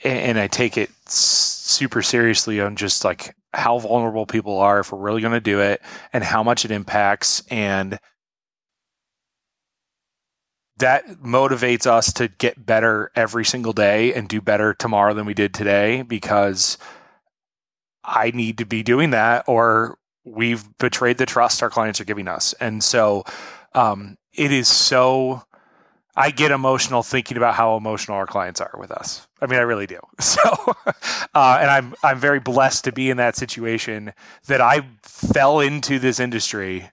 and 0.05 0.39
I 0.39 0.47
take 0.47 0.77
it 0.77 0.91
super 1.09 2.03
seriously 2.03 2.61
on 2.61 2.77
just 2.77 3.05
like 3.05 3.35
how 3.53 3.79
vulnerable 3.79 4.27
people 4.27 4.59
are 4.59 4.81
if 4.81 4.93
we're 4.93 4.99
really 4.99 5.21
going 5.21 5.33
to 5.33 5.41
do 5.41 5.61
it 5.61 5.81
and 6.13 6.23
how 6.23 6.43
much 6.43 6.65
it 6.65 6.71
impacts 6.71 7.43
and 7.51 7.99
that 10.79 11.07
motivates 11.23 11.87
us 11.87 12.13
to 12.13 12.29
get 12.29 12.67
better 12.67 13.11
every 13.17 13.45
single 13.45 13.73
day 13.73 14.13
and 14.13 14.29
do 14.29 14.43
better 14.43 14.75
tomorrow 14.75 15.15
than 15.15 15.25
we 15.25 15.33
did 15.33 15.55
today 15.55 16.03
because 16.03 16.77
I 18.05 18.31
need 18.33 18.59
to 18.59 18.67
be 18.67 18.83
doing 18.83 19.11
that 19.11 19.45
or 19.49 19.97
we've 20.25 20.65
betrayed 20.79 21.17
the 21.17 21.25
trust 21.25 21.63
our 21.63 21.71
clients 21.71 22.01
are 22.01 22.05
giving 22.05 22.29
us. 22.29 22.53
And 22.61 22.85
so 22.85 23.25
um, 23.75 24.19
it 24.35 24.53
is 24.53 24.69
so 24.69 25.43
I 26.17 26.31
get 26.31 26.51
emotional 26.51 27.03
thinking 27.03 27.37
about 27.37 27.55
how 27.55 27.77
emotional 27.77 28.17
our 28.17 28.27
clients 28.27 28.61
are 28.61 28.75
with 28.79 28.91
us. 28.91 29.27
I 29.41 29.47
mean, 29.47 29.59
I 29.59 29.63
really 29.63 29.87
do. 29.87 30.01
So, 30.21 30.41
uh, 31.35 31.59
and 31.61 31.71
I'm 31.71 31.95
I'm 32.03 32.19
very 32.19 32.41
blessed 32.41 32.85
to 32.85 32.93
be 32.93 33.11
in 33.11 33.17
that 33.19 33.37
situation 33.37 34.13
that 34.47 34.61
I 34.61 34.87
fell 35.03 35.61
into 35.61 35.99
this 35.99 36.19
industry, 36.21 36.91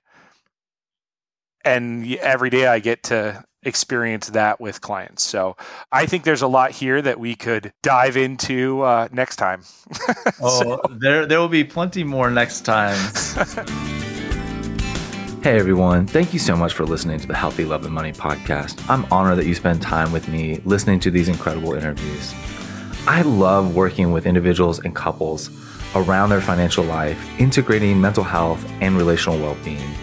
and 1.66 2.14
every 2.16 2.50
day 2.50 2.68
I 2.68 2.80
get 2.80 3.04
to 3.04 3.44
experience 3.64 4.30
that 4.30 4.62
with 4.62 4.82
clients. 4.82 5.24
So, 5.24 5.58
I 5.92 6.06
think 6.06 6.24
there's 6.24 6.42
a 6.42 6.48
lot 6.48 6.72
here 6.72 7.02
that 7.02 7.20
we 7.20 7.36
could 7.36 7.74
dive 7.82 8.18
into 8.18 8.82
uh, 8.82 9.08
next 9.12 9.38
time. 9.38 9.64
oh, 10.42 10.62
so. 10.62 10.82
there 10.92 11.26
there 11.26 11.40
will 11.40 11.50
be 11.50 11.64
plenty 11.64 12.04
more 12.04 12.30
next 12.30 12.62
time. 12.62 12.98
Hey 15.44 15.60
everyone, 15.60 16.08
thank 16.08 16.32
you 16.32 16.40
so 16.40 16.56
much 16.56 16.74
for 16.74 16.86
listening 16.86 17.20
to 17.20 17.28
the 17.28 17.36
Healthy 17.36 17.66
Love 17.66 17.84
and 17.84 17.94
Money 17.94 18.14
podcast. 18.14 18.82
I'm 18.90 19.06
honored 19.12 19.38
that 19.40 19.46
you 19.46 19.54
spend 19.54 19.82
time 19.82 20.14
with 20.14 20.30
me 20.30 20.62
listening 20.64 21.02
to 21.02 21.12
these 21.12 21.28
incredible 21.28 21.74
interviews. 21.74 22.34
I 23.06 23.24
love 23.24 23.76
working 23.76 24.14
with 24.14 24.26
individuals 24.26 24.80
and 24.80 24.96
couples 24.96 25.50
around 25.96 26.30
their 26.30 26.40
financial 26.40 26.86
life, 26.86 27.20
integrating 27.42 28.00
mental 28.00 28.24
health 28.24 28.66
and 28.80 28.96
relational 28.96 29.38
well 29.38 29.58
being. 29.66 29.94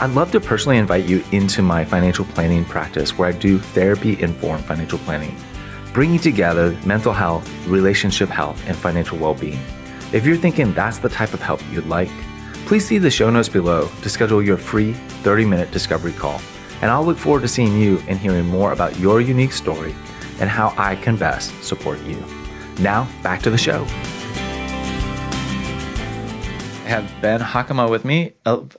I'd 0.00 0.12
love 0.12 0.32
to 0.32 0.40
personally 0.40 0.78
invite 0.78 1.04
you 1.04 1.22
into 1.30 1.60
my 1.60 1.84
financial 1.84 2.24
planning 2.24 2.64
practice 2.64 3.18
where 3.18 3.28
I 3.28 3.32
do 3.32 3.58
therapy 3.58 4.18
informed 4.22 4.64
financial 4.64 4.98
planning, 5.00 5.36
bringing 5.92 6.20
together 6.20 6.70
mental 6.86 7.12
health, 7.12 7.46
relationship 7.66 8.30
health, 8.30 8.66
and 8.66 8.74
financial 8.74 9.18
well 9.18 9.34
being. 9.34 9.60
If 10.14 10.24
you're 10.24 10.38
thinking 10.38 10.72
that's 10.72 10.96
the 10.96 11.10
type 11.10 11.34
of 11.34 11.42
help 11.42 11.60
you'd 11.70 11.84
like, 11.84 12.08
Please 12.66 12.84
see 12.84 12.98
the 12.98 13.08
show 13.08 13.30
notes 13.30 13.48
below 13.48 13.88
to 14.02 14.08
schedule 14.08 14.42
your 14.42 14.56
free 14.56 14.92
30 15.22 15.44
minute 15.44 15.70
discovery 15.70 16.12
call. 16.12 16.40
And 16.82 16.90
I'll 16.90 17.06
look 17.06 17.16
forward 17.16 17.42
to 17.42 17.48
seeing 17.48 17.80
you 17.80 18.02
and 18.08 18.18
hearing 18.18 18.44
more 18.44 18.72
about 18.72 18.98
your 18.98 19.20
unique 19.20 19.52
story 19.52 19.94
and 20.40 20.50
how 20.50 20.74
I 20.76 20.96
can 20.96 21.16
best 21.16 21.62
support 21.62 22.02
you. 22.02 22.20
Now, 22.80 23.08
back 23.22 23.40
to 23.42 23.50
the 23.50 23.56
show. 23.56 23.84
I 26.82 26.88
have 26.88 27.08
Ben 27.22 27.40
Hockema 27.40 27.88
with 27.88 28.04
me 28.04 28.32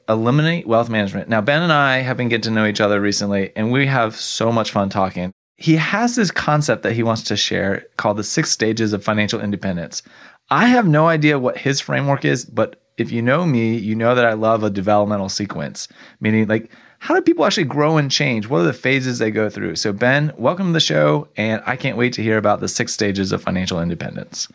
Illuminate 0.09 0.67
Wealth 0.67 0.89
Management. 0.89 1.29
Now, 1.29 1.39
Ben 1.39 1.61
and 1.61 1.71
I 1.71 1.99
have 1.99 2.17
been 2.17 2.27
getting 2.27 2.43
to 2.43 2.51
know 2.51 2.65
each 2.65 2.81
other 2.81 2.99
recently, 2.99 3.53
and 3.55 3.71
we 3.71 3.85
have 3.85 4.17
so 4.17 4.51
much 4.51 4.71
fun 4.71 4.89
talking. 4.89 5.31
He 5.55 5.77
has 5.77 6.17
this 6.17 6.29
concept 6.29 6.83
that 6.83 6.93
he 6.93 7.03
wants 7.03 7.23
to 7.23 7.37
share 7.37 7.85
called 7.95 8.17
the 8.17 8.23
six 8.25 8.51
stages 8.51 8.91
of 8.91 9.01
financial 9.01 9.39
independence. 9.39 10.03
I 10.49 10.67
have 10.67 10.87
no 10.87 11.07
idea 11.07 11.39
what 11.39 11.57
his 11.57 11.79
framework 11.79 12.25
is, 12.25 12.43
but 12.43 12.81
if 12.97 13.11
you 13.11 13.21
know 13.21 13.45
me, 13.45 13.75
you 13.75 13.95
know 13.95 14.15
that 14.15 14.25
I 14.25 14.33
love 14.33 14.63
a 14.63 14.69
developmental 14.69 15.29
sequence, 15.29 15.87
meaning 16.19 16.47
like 16.47 16.71
how 16.99 17.13
do 17.13 17.21
people 17.21 17.45
actually 17.45 17.65
grow 17.65 17.97
and 17.97 18.09
change? 18.09 18.47
What 18.47 18.61
are 18.61 18.63
the 18.63 18.73
phases 18.73 19.19
they 19.19 19.29
go 19.29 19.49
through? 19.49 19.75
So, 19.75 19.93
Ben, 19.93 20.33
welcome 20.37 20.67
to 20.67 20.73
the 20.73 20.79
show, 20.79 21.27
and 21.37 21.61
I 21.65 21.75
can't 21.75 21.97
wait 21.97 22.13
to 22.13 22.23
hear 22.23 22.37
about 22.37 22.59
the 22.59 22.67
six 22.67 22.91
stages 22.91 23.31
of 23.31 23.41
financial 23.41 23.79
independence. 23.79 24.47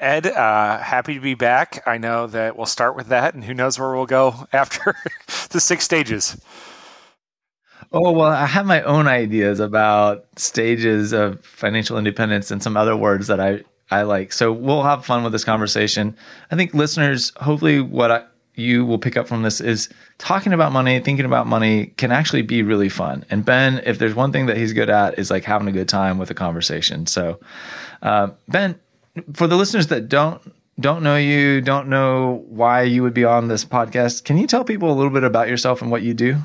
Ed, 0.00 0.26
uh, 0.26 0.78
happy 0.78 1.14
to 1.14 1.20
be 1.20 1.34
back. 1.34 1.82
I 1.86 1.98
know 1.98 2.26
that 2.26 2.56
we'll 2.56 2.66
start 2.66 2.96
with 2.96 3.06
that, 3.08 3.34
and 3.34 3.44
who 3.44 3.54
knows 3.54 3.78
where 3.78 3.94
we'll 3.94 4.06
go 4.06 4.48
after 4.52 4.96
the 5.50 5.60
six 5.60 5.84
stages. 5.84 6.36
Oh, 7.92 8.10
well, 8.10 8.32
I 8.32 8.46
have 8.46 8.66
my 8.66 8.82
own 8.82 9.06
ideas 9.06 9.60
about 9.60 10.26
stages 10.36 11.12
of 11.12 11.44
financial 11.44 11.96
independence 11.96 12.50
and 12.50 12.60
some 12.60 12.76
other 12.76 12.96
words 12.96 13.28
that 13.28 13.38
I 13.38 13.62
I 13.98 14.02
like. 14.02 14.32
So 14.32 14.52
we'll 14.52 14.82
have 14.82 15.04
fun 15.04 15.22
with 15.22 15.32
this 15.32 15.44
conversation. 15.44 16.16
I 16.50 16.56
think 16.56 16.74
listeners, 16.74 17.32
hopefully, 17.36 17.80
what 17.80 18.10
I, 18.10 18.24
you 18.54 18.84
will 18.84 18.98
pick 18.98 19.16
up 19.16 19.26
from 19.26 19.42
this 19.42 19.60
is 19.60 19.88
talking 20.18 20.52
about 20.52 20.72
money, 20.72 21.00
thinking 21.00 21.24
about 21.24 21.46
money 21.46 21.86
can 21.96 22.12
actually 22.12 22.42
be 22.42 22.62
really 22.62 22.88
fun. 22.88 23.24
And 23.30 23.44
Ben, 23.44 23.82
if 23.84 23.98
there's 23.98 24.14
one 24.14 24.32
thing 24.32 24.46
that 24.46 24.56
he's 24.56 24.72
good 24.72 24.90
at, 24.90 25.18
is 25.18 25.30
like 25.30 25.44
having 25.44 25.68
a 25.68 25.72
good 25.72 25.88
time 25.88 26.18
with 26.18 26.30
a 26.30 26.34
conversation. 26.34 27.06
So, 27.06 27.40
uh, 28.02 28.28
Ben, 28.48 28.78
for 29.32 29.46
the 29.46 29.56
listeners 29.56 29.88
that 29.88 30.08
don't 30.08 30.40
don't 30.80 31.04
know 31.04 31.16
you, 31.16 31.60
don't 31.60 31.88
know 31.88 32.44
why 32.48 32.82
you 32.82 33.02
would 33.02 33.14
be 33.14 33.24
on 33.24 33.46
this 33.46 33.64
podcast, 33.64 34.24
can 34.24 34.36
you 34.36 34.46
tell 34.46 34.64
people 34.64 34.90
a 34.90 34.96
little 34.96 35.12
bit 35.12 35.22
about 35.22 35.48
yourself 35.48 35.82
and 35.82 35.90
what 35.90 36.02
you 36.02 36.14
do? 36.14 36.36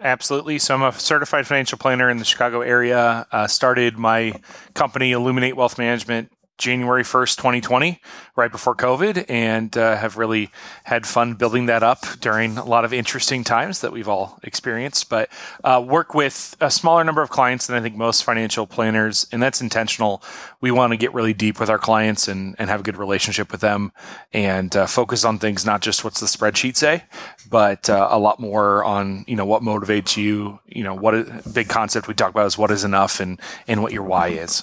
Absolutely. 0.00 0.58
So 0.58 0.74
I'm 0.74 0.82
a 0.82 0.92
certified 0.92 1.46
financial 1.46 1.78
planner 1.78 2.10
in 2.10 2.18
the 2.18 2.24
Chicago 2.24 2.62
area. 2.62 3.26
Uh, 3.30 3.46
started 3.46 3.96
my 3.96 4.40
company, 4.74 5.12
Illuminate 5.12 5.56
Wealth 5.56 5.78
Management, 5.78 6.32
January 6.58 7.02
1st, 7.02 7.36
2020, 7.36 8.00
right 8.36 8.52
before 8.52 8.76
COVID, 8.76 9.24
and 9.28 9.76
uh, 9.76 9.96
have 9.96 10.16
really 10.16 10.50
had 10.84 11.06
fun 11.06 11.34
building 11.34 11.66
that 11.66 11.82
up 11.82 12.04
during 12.20 12.56
a 12.56 12.64
lot 12.64 12.84
of 12.84 12.92
interesting 12.92 13.42
times 13.42 13.80
that 13.80 13.92
we've 13.92 14.08
all 14.08 14.38
experienced. 14.44 15.08
But 15.08 15.30
uh, 15.64 15.84
work 15.86 16.14
with 16.14 16.56
a 16.60 16.70
smaller 16.70 17.02
number 17.02 17.22
of 17.22 17.30
clients 17.30 17.66
than 17.66 17.76
I 17.76 17.80
think 17.80 17.96
most 17.96 18.22
financial 18.22 18.66
planners, 18.66 19.26
and 19.32 19.42
that's 19.42 19.60
intentional. 19.60 20.22
We 20.60 20.70
want 20.70 20.92
to 20.92 20.96
get 20.96 21.12
really 21.12 21.34
deep 21.34 21.58
with 21.58 21.70
our 21.70 21.78
clients 21.78 22.28
and, 22.28 22.54
and 22.58 22.70
have 22.70 22.80
a 22.80 22.84
good 22.84 22.96
relationship 22.96 23.50
with 23.50 23.60
them 23.60 23.92
and 24.32 24.74
uh, 24.76 24.86
focus 24.86 25.24
on 25.24 25.38
things, 25.38 25.66
not 25.66 25.82
just 25.82 26.04
what's 26.04 26.20
the 26.20 26.26
spreadsheet 26.26 26.76
say, 26.76 27.02
but 27.50 27.90
uh, 27.90 28.08
a 28.10 28.18
lot 28.18 28.38
more 28.38 28.84
on, 28.84 29.24
you 29.26 29.34
know, 29.34 29.44
what 29.44 29.62
motivates 29.62 30.16
you, 30.16 30.60
you 30.66 30.84
know, 30.84 30.94
what 30.94 31.14
a 31.14 31.42
big 31.52 31.68
concept 31.68 32.06
we 32.06 32.14
talk 32.14 32.30
about 32.30 32.46
is 32.46 32.56
what 32.56 32.70
is 32.70 32.84
enough 32.84 33.18
and, 33.18 33.40
and 33.66 33.82
what 33.82 33.92
your 33.92 34.04
why 34.04 34.28
is. 34.28 34.62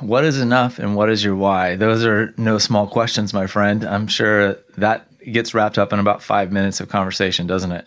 What 0.00 0.24
is 0.24 0.40
enough 0.40 0.78
and 0.78 0.96
what 0.96 1.10
is 1.10 1.24
your 1.24 1.36
why? 1.36 1.76
Those 1.76 2.04
are 2.04 2.34
no 2.36 2.58
small 2.58 2.86
questions, 2.86 3.32
my 3.32 3.46
friend. 3.46 3.84
I'm 3.84 4.06
sure 4.06 4.56
that 4.76 5.06
gets 5.32 5.54
wrapped 5.54 5.78
up 5.78 5.92
in 5.92 5.98
about 5.98 6.22
five 6.22 6.52
minutes 6.52 6.80
of 6.80 6.88
conversation, 6.88 7.46
doesn't 7.46 7.72
it? 7.72 7.86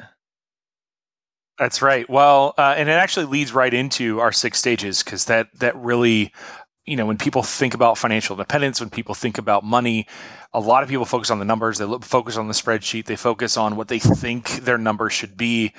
That's 1.58 1.82
right. 1.82 2.10
Well, 2.10 2.56
uh, 2.58 2.76
and 2.78 2.90
it 2.90 2.94
actually 2.94 3.28
leads 3.28 3.54
right 3.54 3.74
into 3.74 4.20
our 4.20 4.32
six 4.32 4.58
stages 4.58 5.04
because 5.04 5.26
that 5.26 5.48
that 5.60 5.76
really, 5.76 6.34
you 6.86 6.96
know, 6.96 7.06
when 7.06 7.18
people 7.18 7.44
think 7.44 7.74
about 7.74 7.98
financial 7.98 8.36
independence, 8.36 8.80
when 8.80 8.90
people 8.90 9.14
think 9.14 9.38
about 9.38 9.64
money, 9.64 10.08
a 10.52 10.60
lot 10.60 10.84
of 10.84 10.90
people 10.90 11.06
focus 11.06 11.30
on 11.30 11.40
the 11.40 11.46
numbers. 11.46 11.78
They 11.78 11.86
look, 11.86 12.04
focus 12.04 12.38
on 12.38 12.48
the 12.48 12.54
spreadsheet. 12.54 13.06
They 13.06 13.16
focus 13.16 13.56
on 13.56 13.76
what 13.76 13.88
they 13.88 14.00
think 14.00 14.50
their 14.64 14.78
number 14.80 15.10
should 15.10 15.38
be. 15.38 15.74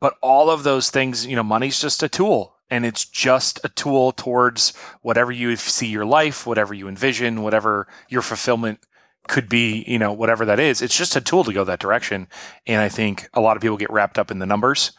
But 0.00 0.14
all 0.22 0.50
of 0.50 0.62
those 0.62 0.90
things, 0.90 1.26
you 1.26 1.36
know, 1.36 1.42
money's 1.42 1.80
just 1.80 2.02
a 2.02 2.08
tool 2.08 2.55
and 2.70 2.84
it's 2.84 3.04
just 3.04 3.60
a 3.64 3.68
tool 3.68 4.12
towards 4.12 4.72
whatever 5.02 5.32
you 5.32 5.56
see 5.56 5.86
your 5.86 6.04
life, 6.04 6.46
whatever 6.46 6.74
you 6.74 6.88
envision, 6.88 7.42
whatever 7.42 7.86
your 8.08 8.22
fulfillment 8.22 8.80
could 9.28 9.48
be, 9.48 9.84
you 9.86 9.98
know, 9.98 10.12
whatever 10.12 10.44
that 10.44 10.60
is. 10.60 10.82
It's 10.82 10.96
just 10.96 11.16
a 11.16 11.20
tool 11.20 11.44
to 11.44 11.52
go 11.52 11.64
that 11.64 11.80
direction. 11.80 12.28
And 12.66 12.80
I 12.80 12.88
think 12.88 13.28
a 13.34 13.40
lot 13.40 13.56
of 13.56 13.62
people 13.62 13.76
get 13.76 13.90
wrapped 13.90 14.18
up 14.18 14.30
in 14.30 14.38
the 14.38 14.46
numbers 14.46 14.92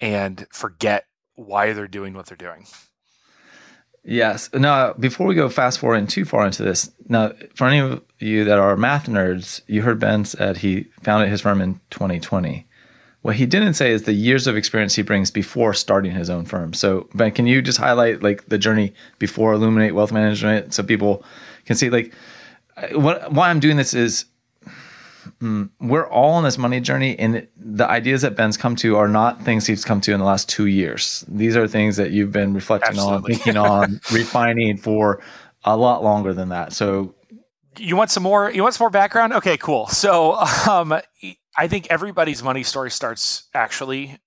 and 0.00 0.46
forget 0.50 1.06
why 1.34 1.72
they're 1.72 1.88
doing 1.88 2.14
what 2.14 2.26
they're 2.26 2.36
doing. 2.36 2.66
Yes. 4.04 4.50
Now, 4.52 4.94
before 4.94 5.26
we 5.26 5.36
go 5.36 5.48
fast 5.48 5.78
forward 5.78 5.96
and 5.96 6.08
too 6.08 6.24
far 6.24 6.44
into 6.44 6.64
this, 6.64 6.90
now 7.08 7.32
for 7.54 7.68
any 7.68 7.78
of 7.78 8.02
you 8.18 8.44
that 8.44 8.58
are 8.58 8.76
math 8.76 9.06
nerds, 9.06 9.62
you 9.68 9.82
heard 9.82 10.00
Ben 10.00 10.24
said 10.24 10.56
he 10.56 10.88
founded 11.02 11.28
his 11.28 11.40
firm 11.40 11.60
in 11.60 11.80
2020. 11.90 12.66
What 13.22 13.36
he 13.36 13.46
didn't 13.46 13.74
say 13.74 13.92
is 13.92 14.02
the 14.02 14.12
years 14.12 14.46
of 14.46 14.56
experience 14.56 14.94
he 14.94 15.02
brings 15.02 15.30
before 15.30 15.74
starting 15.74 16.12
his 16.12 16.28
own 16.28 16.44
firm. 16.44 16.72
So, 16.72 17.08
Ben, 17.14 17.30
can 17.30 17.46
you 17.46 17.62
just 17.62 17.78
highlight 17.78 18.22
like 18.22 18.48
the 18.48 18.58
journey 18.58 18.92
before 19.18 19.52
Illuminate 19.52 19.94
Wealth 19.94 20.12
Management 20.12 20.74
so 20.74 20.82
people 20.82 21.24
can 21.64 21.76
see 21.76 21.88
like 21.88 22.12
what 22.92 23.32
why 23.32 23.50
I'm 23.50 23.60
doing 23.60 23.76
this 23.76 23.94
is 23.94 24.24
mm, 25.40 25.68
we're 25.80 26.08
all 26.08 26.32
on 26.32 26.44
this 26.44 26.58
money 26.58 26.80
journey 26.80 27.18
and 27.18 27.46
the 27.56 27.88
ideas 27.88 28.22
that 28.22 28.36
ben's 28.36 28.56
come 28.56 28.76
to 28.76 28.96
are 28.96 29.08
not 29.08 29.42
things 29.42 29.66
he's 29.66 29.84
come 29.84 30.00
to 30.02 30.12
in 30.12 30.18
the 30.18 30.24
last 30.26 30.48
two 30.48 30.66
years 30.66 31.24
these 31.28 31.56
are 31.56 31.68
things 31.68 31.96
that 31.96 32.10
you've 32.10 32.32
been 32.32 32.54
reflecting 32.54 32.90
Absolutely. 32.90 33.34
on 33.34 33.38
thinking 33.38 33.56
on 33.56 34.00
refining 34.12 34.76
for 34.76 35.22
a 35.64 35.76
lot 35.76 36.02
longer 36.02 36.32
than 36.32 36.48
that 36.48 36.72
so 36.72 37.14
you 37.78 37.96
want 37.96 38.10
some 38.10 38.22
more 38.22 38.50
you 38.50 38.62
want 38.62 38.74
some 38.74 38.84
more 38.84 38.90
background 38.90 39.32
okay 39.32 39.56
cool 39.56 39.86
so 39.88 40.34
um, 40.68 40.94
i 41.56 41.68
think 41.68 41.86
everybody's 41.90 42.42
money 42.42 42.62
story 42.62 42.90
starts 42.90 43.48
actually 43.54 44.18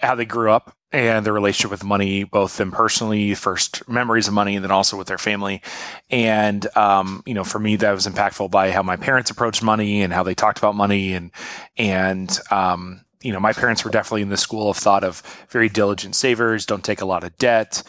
how 0.00 0.14
they 0.14 0.24
grew 0.24 0.50
up 0.50 0.76
and 0.92 1.24
their 1.24 1.32
relationship 1.32 1.70
with 1.70 1.84
money, 1.84 2.24
both 2.24 2.58
them 2.58 2.70
personally, 2.70 3.34
first 3.34 3.88
memories 3.88 4.28
of 4.28 4.34
money, 4.34 4.56
and 4.56 4.64
then 4.64 4.70
also 4.70 4.96
with 4.96 5.06
their 5.06 5.18
family. 5.18 5.62
And 6.10 6.66
um, 6.76 7.22
you 7.24 7.34
know, 7.34 7.44
for 7.44 7.58
me, 7.58 7.76
that 7.76 7.92
was 7.92 8.06
impactful 8.06 8.50
by 8.50 8.70
how 8.70 8.82
my 8.82 8.96
parents 8.96 9.30
approached 9.30 9.62
money 9.62 10.02
and 10.02 10.12
how 10.12 10.22
they 10.22 10.34
talked 10.34 10.58
about 10.58 10.74
money, 10.74 11.14
and 11.14 11.30
and 11.78 12.38
um, 12.50 13.04
you 13.22 13.32
know, 13.32 13.40
my 13.40 13.52
parents 13.52 13.84
were 13.84 13.90
definitely 13.90 14.22
in 14.22 14.28
the 14.28 14.36
school 14.36 14.70
of 14.70 14.76
thought 14.76 15.04
of 15.04 15.22
very 15.48 15.68
diligent 15.68 16.14
savers, 16.14 16.66
don't 16.66 16.84
take 16.84 17.00
a 17.00 17.06
lot 17.06 17.24
of 17.24 17.36
debt. 17.38 17.82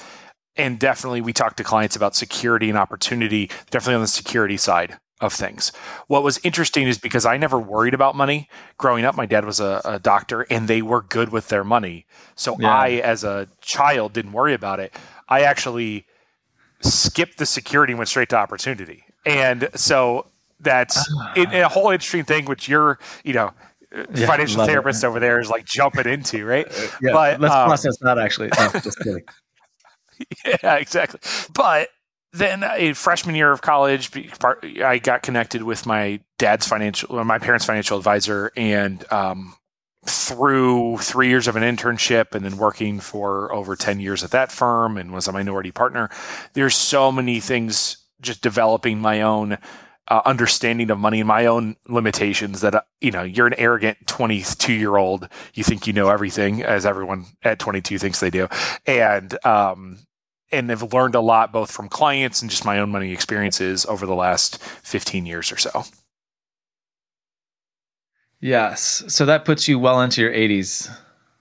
And 0.56 0.80
definitely, 0.80 1.22
we 1.22 1.34
talked 1.34 1.58
to 1.58 1.64
clients 1.64 1.96
about 1.96 2.16
security 2.16 2.70
and 2.70 2.78
opportunity, 2.78 3.50
definitely 3.72 3.96
on 3.96 4.02
the 4.02 4.08
security 4.08 4.58
side 4.58 5.00
of 5.20 5.34
things. 5.34 5.72
What 6.08 6.22
was 6.22 6.40
interesting 6.44 6.88
is 6.88 6.98
because 6.98 7.26
I 7.26 7.38
never 7.38 7.58
worried 7.58 7.94
about 7.94 8.16
money 8.16 8.50
growing 8.78 9.06
up. 9.06 9.16
My 9.16 9.26
dad 9.26 9.46
was 9.46 9.60
a, 9.60 9.82
a 9.86 10.00
doctor 10.00 10.42
and 10.50 10.68
they 10.68 10.82
were 10.82 11.02
good 11.02 11.30
with 11.30 11.48
their 11.48 11.64
money. 11.64 12.06
So 12.36 12.58
yeah. 12.60 12.76
I, 12.76 12.90
as 12.90 13.24
a 13.24 13.48
child, 13.62 14.14
didn't 14.14 14.34
worry 14.34 14.54
about 14.54 14.80
it. 14.80 14.94
I 15.30 15.42
actually 15.42 16.06
skipped 16.82 17.38
the 17.38 17.46
security 17.46 17.94
and 17.94 17.98
went 17.98 18.10
straight 18.10 18.30
to 18.30 18.36
opportunity. 18.36 19.06
And 19.26 19.70
so 19.76 20.28
that's 20.60 21.10
it, 21.36 21.54
a 21.54 21.70
whole 21.70 21.90
interesting 21.90 22.26
thing, 22.26 22.46
which 22.46 22.68
you're, 22.68 23.00
you 23.24 23.34
know, 23.34 23.52
yeah, 24.14 24.28
financial 24.28 24.66
therapist 24.66 25.04
it. 25.04 25.08
over 25.08 25.20
there 25.20 25.40
is 25.40 25.50
like 25.50 25.66
jumping 25.66 26.08
into, 26.08 26.46
right? 26.46 26.68
Uh, 26.68 26.88
yeah, 27.02 27.14
but 27.14 27.40
let's 27.40 27.54
um, 27.54 27.68
process 27.68 27.98
that 28.02 28.18
actually. 28.18 28.50
No, 28.58 28.70
just 28.82 29.00
kidding. 29.00 29.24
yeah, 30.46 30.76
exactly. 30.76 31.20
But 31.54 31.90
then 32.32 32.64
a 32.64 32.94
freshman 32.94 33.36
year 33.36 33.52
of 33.52 33.62
college, 33.62 34.12
I 34.84 34.98
got 34.98 35.22
connected 35.22 35.64
with 35.64 35.86
my 35.86 36.20
dad's 36.40 36.68
financial, 36.68 37.24
my 37.24 37.38
parents' 37.40 37.66
financial 37.66 37.98
advisor, 37.98 38.52
and 38.58 39.06
um, 39.12 39.56
through 40.06 40.98
three 40.98 41.30
years 41.30 41.48
of 41.48 41.56
an 41.56 41.64
internship 41.64 42.36
and 42.36 42.44
then 42.44 42.58
working 42.58 43.00
for 43.00 43.54
over 43.54 43.76
10 43.76 44.00
years 44.00 44.24
at 44.24 44.32
that 44.32 44.52
firm 44.52 44.98
and 44.98 45.14
was 45.14 45.28
a 45.28 45.32
minority 45.32 45.72
partner, 45.72 46.10
there's 46.54 46.76
so 46.76 47.12
many 47.12 47.40
things 47.40 47.98
just 48.20 48.42
developing 48.42 49.00
my 49.00 49.22
own 49.22 49.58
uh, 50.10 50.22
understanding 50.26 50.90
of 50.90 51.00
money 51.00 51.20
and 51.20 51.28
my 51.28 51.46
own 51.46 51.76
limitations 51.88 52.62
that, 52.62 52.76
uh, 52.76 52.82
you 53.00 53.12
know, 53.12 53.24
you're 53.24 53.48
an 53.48 53.54
arrogant 53.58 53.98
22 54.08 54.74
year 54.74 54.98
old. 54.98 55.30
You 55.54 55.64
think 55.64 55.88
you 55.88 55.94
know 55.94 56.10
everything 56.10 56.62
as 56.62 56.86
everyone 56.86 57.26
at 57.44 57.60
22 57.60 58.00
thinks 58.00 58.20
they 58.20 58.30
do. 58.30 58.48
And, 58.86 59.38
um, 59.46 60.00
and 60.54 60.70
have 60.70 60.94
learned 60.94 61.16
a 61.16 61.22
lot 61.22 61.52
both 61.52 61.72
from 61.72 61.90
clients 61.90 62.42
and 62.42 62.50
just 62.50 62.64
my 62.64 62.80
own 62.80 62.92
money 62.92 63.12
experiences 63.12 63.86
over 63.86 64.06
the 64.06 64.16
last 64.16 64.62
15 64.62 65.26
years 65.26 65.52
or 65.52 65.58
so. 65.58 65.84
Yes. 68.40 69.04
So 69.08 69.26
that 69.26 69.46
puts 69.46 69.68
you 69.68 69.80
well 69.80 70.02
into 70.02 70.22
your 70.22 70.32
80s 70.32 70.90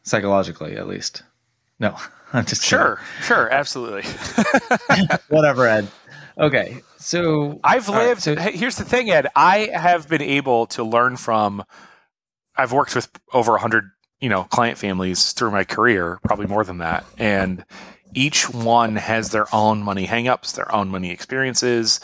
psychologically, 0.03 0.77
at 0.77 0.87
least. 0.87 1.23
No, 1.79 1.97
I'm 2.33 2.47
just 2.47 2.65
sure, 2.65 3.01
kidding. 3.19 3.25
sure, 3.25 3.51
absolutely. 3.51 4.03
Whatever, 5.29 5.67
Ed. 5.67 5.89
Okay, 6.39 6.81
so 6.97 7.61
I've 7.63 7.89
lived. 7.89 8.27
Right, 8.27 8.39
so, 8.39 8.51
here's 8.51 8.77
the 8.77 8.85
thing, 8.85 9.11
Ed. 9.11 9.27
I 9.37 9.69
have 9.75 10.09
been 10.09 10.23
able 10.23 10.67
to 10.69 10.83
learn 10.83 11.17
from. 11.17 11.63
I've 12.57 12.73
worked 12.73 12.95
with 12.95 13.11
over 13.33 13.53
100, 13.53 13.91
you 14.21 14.29
know, 14.29 14.45
client 14.45 14.79
families 14.79 15.33
through 15.33 15.51
my 15.51 15.65
career, 15.65 16.21
probably 16.25 16.47
more 16.47 16.65
than 16.65 16.79
that, 16.79 17.05
and 17.19 17.65
each 18.15 18.51
one 18.51 18.97
has 18.97 19.31
their 19.31 19.53
own 19.55 19.83
money 19.83 20.07
hangups, 20.07 20.55
their 20.55 20.73
own 20.75 20.89
money 20.89 21.11
experiences. 21.11 22.01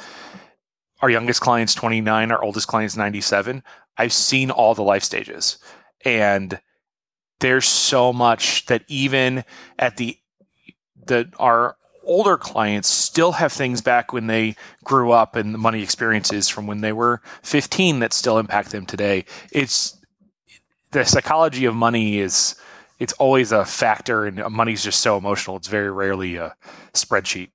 Our 1.00 1.10
youngest 1.10 1.40
client's 1.40 1.74
29, 1.74 2.30
our 2.32 2.42
oldest 2.42 2.66
client's 2.66 2.96
97. 2.96 3.62
I've 3.96 4.12
seen 4.12 4.50
all 4.50 4.74
the 4.74 4.82
life 4.82 5.04
stages. 5.04 5.58
And 6.04 6.60
there's 7.40 7.66
so 7.66 8.12
much 8.12 8.66
that 8.66 8.84
even 8.88 9.44
at 9.78 9.96
the 9.96 10.18
that 11.06 11.28
our 11.38 11.76
older 12.04 12.36
clients 12.36 12.88
still 12.88 13.32
have 13.32 13.52
things 13.52 13.80
back 13.80 14.12
when 14.12 14.26
they 14.26 14.56
grew 14.84 15.12
up 15.12 15.36
and 15.36 15.54
the 15.54 15.58
money 15.58 15.82
experiences 15.82 16.48
from 16.48 16.66
when 16.66 16.80
they 16.80 16.92
were 16.92 17.20
15 17.42 18.00
that 18.00 18.12
still 18.12 18.38
impact 18.38 18.72
them 18.72 18.86
today. 18.86 19.24
It's 19.52 19.96
the 20.90 21.04
psychology 21.04 21.66
of 21.66 21.74
money 21.74 22.18
is 22.18 22.56
it's 22.98 23.12
always 23.14 23.52
a 23.52 23.64
factor, 23.64 24.26
and 24.26 24.44
money's 24.50 24.82
just 24.82 25.00
so 25.00 25.16
emotional. 25.16 25.56
It's 25.56 25.68
very 25.68 25.90
rarely 25.90 26.36
a 26.36 26.54
spreadsheet. 26.92 27.50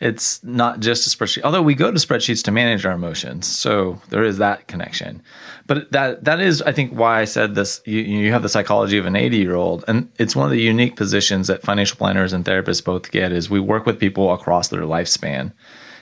It's 0.00 0.42
not 0.44 0.80
just 0.80 1.06
a 1.06 1.16
spreadsheet, 1.16 1.42
although 1.42 1.62
we 1.62 1.74
go 1.74 1.90
to 1.90 1.98
spreadsheets 1.98 2.42
to 2.44 2.50
manage 2.50 2.86
our 2.86 2.92
emotions. 2.92 3.46
So 3.46 4.00
there 4.10 4.24
is 4.24 4.38
that 4.38 4.68
connection. 4.68 5.22
But 5.66 5.90
that 5.92 6.24
that 6.24 6.40
is, 6.40 6.62
I 6.62 6.72
think, 6.72 6.92
why 6.92 7.20
I 7.20 7.24
said 7.24 7.54
this. 7.54 7.80
You, 7.84 8.00
you 8.00 8.32
have 8.32 8.42
the 8.42 8.48
psychology 8.48 8.98
of 8.98 9.06
an 9.06 9.16
80 9.16 9.36
year 9.36 9.54
old, 9.54 9.84
and 9.88 10.10
it's 10.18 10.36
one 10.36 10.46
of 10.46 10.52
the 10.52 10.60
unique 10.60 10.96
positions 10.96 11.48
that 11.48 11.62
financial 11.62 11.96
planners 11.96 12.32
and 12.32 12.44
therapists 12.44 12.84
both 12.84 13.10
get. 13.10 13.32
Is 13.32 13.50
we 13.50 13.60
work 13.60 13.86
with 13.86 13.98
people 13.98 14.32
across 14.32 14.68
their 14.68 14.82
lifespan, 14.82 15.52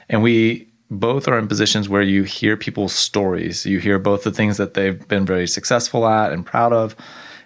and 0.08 0.22
we 0.22 0.68
both 0.90 1.26
are 1.26 1.38
in 1.38 1.48
positions 1.48 1.88
where 1.88 2.02
you 2.02 2.24
hear 2.24 2.56
people's 2.56 2.92
stories. 2.92 3.64
You 3.64 3.78
hear 3.78 3.98
both 3.98 4.22
the 4.22 4.30
things 4.30 4.56
that 4.58 4.74
they've 4.74 5.06
been 5.08 5.24
very 5.24 5.46
successful 5.46 6.06
at 6.06 6.32
and 6.32 6.44
proud 6.44 6.72
of, 6.72 6.94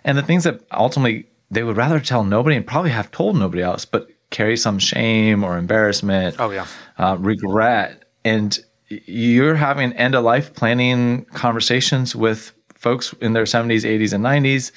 and 0.05 0.17
the 0.17 0.23
things 0.23 0.45
that 0.45 0.61
ultimately 0.73 1.27
they 1.51 1.63
would 1.63 1.77
rather 1.77 2.01
tell 2.01 2.25
nobody 2.25 2.57
and 2.57 2.67
probably 2.67 2.91
have 2.91 3.11
told 3.11 3.37
nobody 3.37 3.63
else, 3.63 3.85
but 3.85 4.09
carry 4.31 4.57
some 4.57 4.79
shame 4.79 5.43
or 5.43 5.57
embarrassment. 5.57 6.37
Oh 6.39 6.51
yeah, 6.51 6.67
uh, 6.99 7.17
regret, 7.19 8.05
and 8.25 8.59
you're 8.89 9.55
having 9.55 9.93
end 9.95 10.15
of 10.15 10.25
life 10.25 10.55
planning 10.55 11.25
conversations 11.27 12.17
with 12.17 12.53
folks 12.75 13.13
in 13.21 13.33
their 13.33 13.45
70s, 13.45 13.83
80s, 13.83 14.13
and 14.13 14.25
90s. 14.25 14.73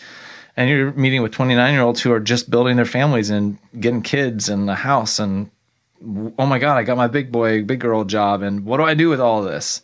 And 0.58 0.70
you're 0.70 0.92
meeting 0.94 1.22
with 1.22 1.32
29 1.32 1.74
year 1.74 1.82
olds 1.82 2.02
who 2.02 2.12
are 2.12 2.20
just 2.20 2.50
building 2.50 2.76
their 2.76 2.86
families 2.86 3.30
and 3.30 3.58
getting 3.80 4.02
kids 4.02 4.50
and 4.50 4.70
a 4.70 4.76
house. 4.76 5.18
And 5.20 5.50
oh 6.38 6.46
my 6.46 6.60
God, 6.60 6.78
I 6.78 6.84
got 6.84 6.98
my 6.98 7.08
big 7.08 7.32
boy, 7.32 7.64
big 7.64 7.80
girl 7.80 8.04
job. 8.04 8.42
And 8.42 8.66
what 8.66 8.78
do 8.78 8.84
I 8.84 8.94
do 8.94 9.10
with 9.10 9.22
all 9.22 9.44
this? 9.44 9.82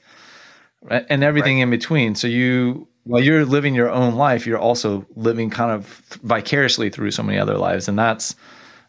And 0.89 1.23
everything 1.23 1.57
right. 1.57 1.63
in 1.63 1.69
between. 1.69 2.15
So 2.15 2.27
you 2.27 2.87
while 3.07 3.23
you're 3.23 3.45
living 3.45 3.73
your 3.73 3.89
own 3.89 4.15
life, 4.15 4.45
you're 4.45 4.59
also 4.59 5.05
living 5.15 5.49
kind 5.49 5.71
of 5.71 5.85
vicariously 6.23 6.89
through 6.89 7.11
so 7.11 7.23
many 7.23 7.39
other 7.39 7.57
lives, 7.57 7.87
and 7.87 7.97
that's 7.97 8.35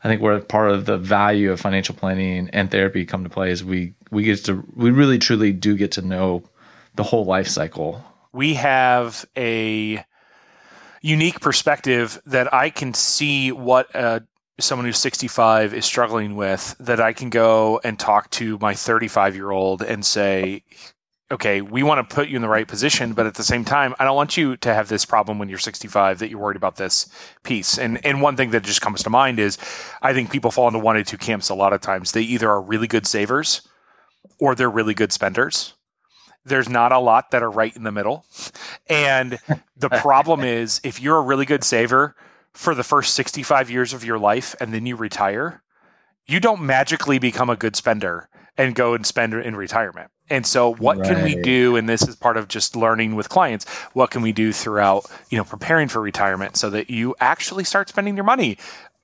I 0.04 0.08
think 0.08 0.22
where 0.22 0.38
part 0.40 0.70
of 0.70 0.86
the 0.86 0.98
value 0.98 1.50
of 1.50 1.60
financial 1.60 1.94
planning 1.94 2.50
and 2.52 2.70
therapy 2.70 3.04
come 3.04 3.24
to 3.24 3.30
play 3.30 3.50
is 3.50 3.64
we 3.64 3.94
we 4.10 4.24
get 4.24 4.44
to 4.44 4.64
we 4.74 4.90
really 4.90 5.18
truly 5.18 5.52
do 5.52 5.76
get 5.76 5.92
to 5.92 6.02
know 6.02 6.42
the 6.94 7.02
whole 7.02 7.24
life 7.24 7.48
cycle. 7.48 8.04
We 8.32 8.54
have 8.54 9.24
a 9.36 10.04
unique 11.00 11.40
perspective 11.40 12.20
that 12.26 12.52
I 12.52 12.70
can 12.70 12.94
see 12.94 13.52
what 13.52 13.94
uh, 13.94 14.20
someone 14.60 14.84
who's 14.84 14.98
65 14.98 15.74
is 15.74 15.84
struggling 15.84 16.36
with 16.36 16.76
that 16.80 17.00
I 17.00 17.12
can 17.12 17.30
go 17.30 17.80
and 17.84 17.98
talk 17.98 18.30
to 18.30 18.58
my 18.60 18.74
35 18.74 19.34
year 19.34 19.50
old 19.50 19.82
and 19.82 20.04
say, 20.04 20.64
okay, 21.30 21.60
we 21.60 21.82
want 21.82 22.08
to 22.08 22.14
put 22.14 22.28
you 22.28 22.36
in 22.36 22.42
the 22.42 22.48
right 22.48 22.66
position, 22.66 23.12
but 23.12 23.26
at 23.26 23.34
the 23.34 23.44
same 23.44 23.64
time, 23.64 23.94
I 23.98 24.04
don't 24.04 24.16
want 24.16 24.36
you 24.36 24.56
to 24.58 24.72
have 24.72 24.88
this 24.88 25.04
problem 25.04 25.38
when 25.38 25.48
you're 25.48 25.58
65 25.58 26.18
that 26.18 26.30
you're 26.30 26.38
worried 26.38 26.56
about 26.56 26.76
this 26.76 27.08
piece. 27.42 27.78
And 27.78 28.04
and 28.04 28.22
one 28.22 28.36
thing 28.36 28.50
that 28.50 28.62
just 28.62 28.80
comes 28.80 29.02
to 29.02 29.10
mind 29.10 29.38
is 29.38 29.58
I 30.02 30.14
think 30.14 30.30
people 30.30 30.50
fall 30.50 30.68
into 30.68 30.78
one 30.78 30.96
or 30.96 31.04
two 31.04 31.18
camps 31.18 31.48
a 31.48 31.54
lot 31.54 31.72
of 31.72 31.80
times. 31.80 32.12
They 32.12 32.22
either 32.22 32.50
are 32.50 32.62
really 32.62 32.86
good 32.86 33.06
savers 33.06 33.62
or 34.40 34.54
they're 34.54 34.70
really 34.70 34.94
good 34.94 35.12
spenders. 35.12 35.74
There's 36.44 36.68
not 36.68 36.92
a 36.92 36.98
lot 36.98 37.30
that 37.32 37.42
are 37.42 37.50
right 37.50 37.76
in 37.76 37.82
the 37.82 37.92
middle. 37.92 38.24
And 38.88 39.38
the 39.76 39.90
problem 39.90 40.40
is 40.44 40.80
if 40.82 41.00
you're 41.00 41.18
a 41.18 41.22
really 41.22 41.44
good 41.44 41.62
saver 41.62 42.16
for 42.54 42.74
the 42.74 42.84
first 42.84 43.14
65 43.14 43.70
years 43.70 43.92
of 43.92 44.02
your 44.02 44.18
life 44.18 44.54
and 44.60 44.72
then 44.72 44.86
you 44.86 44.96
retire, 44.96 45.62
you 46.26 46.40
don't 46.40 46.62
magically 46.62 47.18
become 47.18 47.50
a 47.50 47.56
good 47.56 47.76
spender 47.76 48.30
and 48.56 48.74
go 48.74 48.94
and 48.94 49.04
spend 49.04 49.34
in 49.34 49.56
retirement 49.56 50.10
and 50.30 50.46
so, 50.46 50.74
what 50.74 50.98
right. 50.98 51.08
can 51.08 51.24
we 51.24 51.34
do? 51.36 51.76
And 51.76 51.88
this 51.88 52.06
is 52.06 52.16
part 52.16 52.36
of 52.36 52.48
just 52.48 52.76
learning 52.76 53.14
with 53.14 53.28
clients. 53.28 53.68
What 53.94 54.10
can 54.10 54.22
we 54.22 54.32
do 54.32 54.52
throughout, 54.52 55.10
you 55.30 55.38
know, 55.38 55.44
preparing 55.44 55.88
for 55.88 56.00
retirement 56.00 56.56
so 56.56 56.70
that 56.70 56.90
you 56.90 57.14
actually 57.20 57.64
start 57.64 57.88
spending 57.88 58.14
your 58.16 58.24
money 58.24 58.58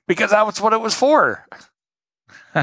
because 0.07 0.31
that 0.31 0.45
was 0.45 0.61
what 0.61 0.73
it 0.73 0.81
was 0.81 0.93
for. 0.93 1.47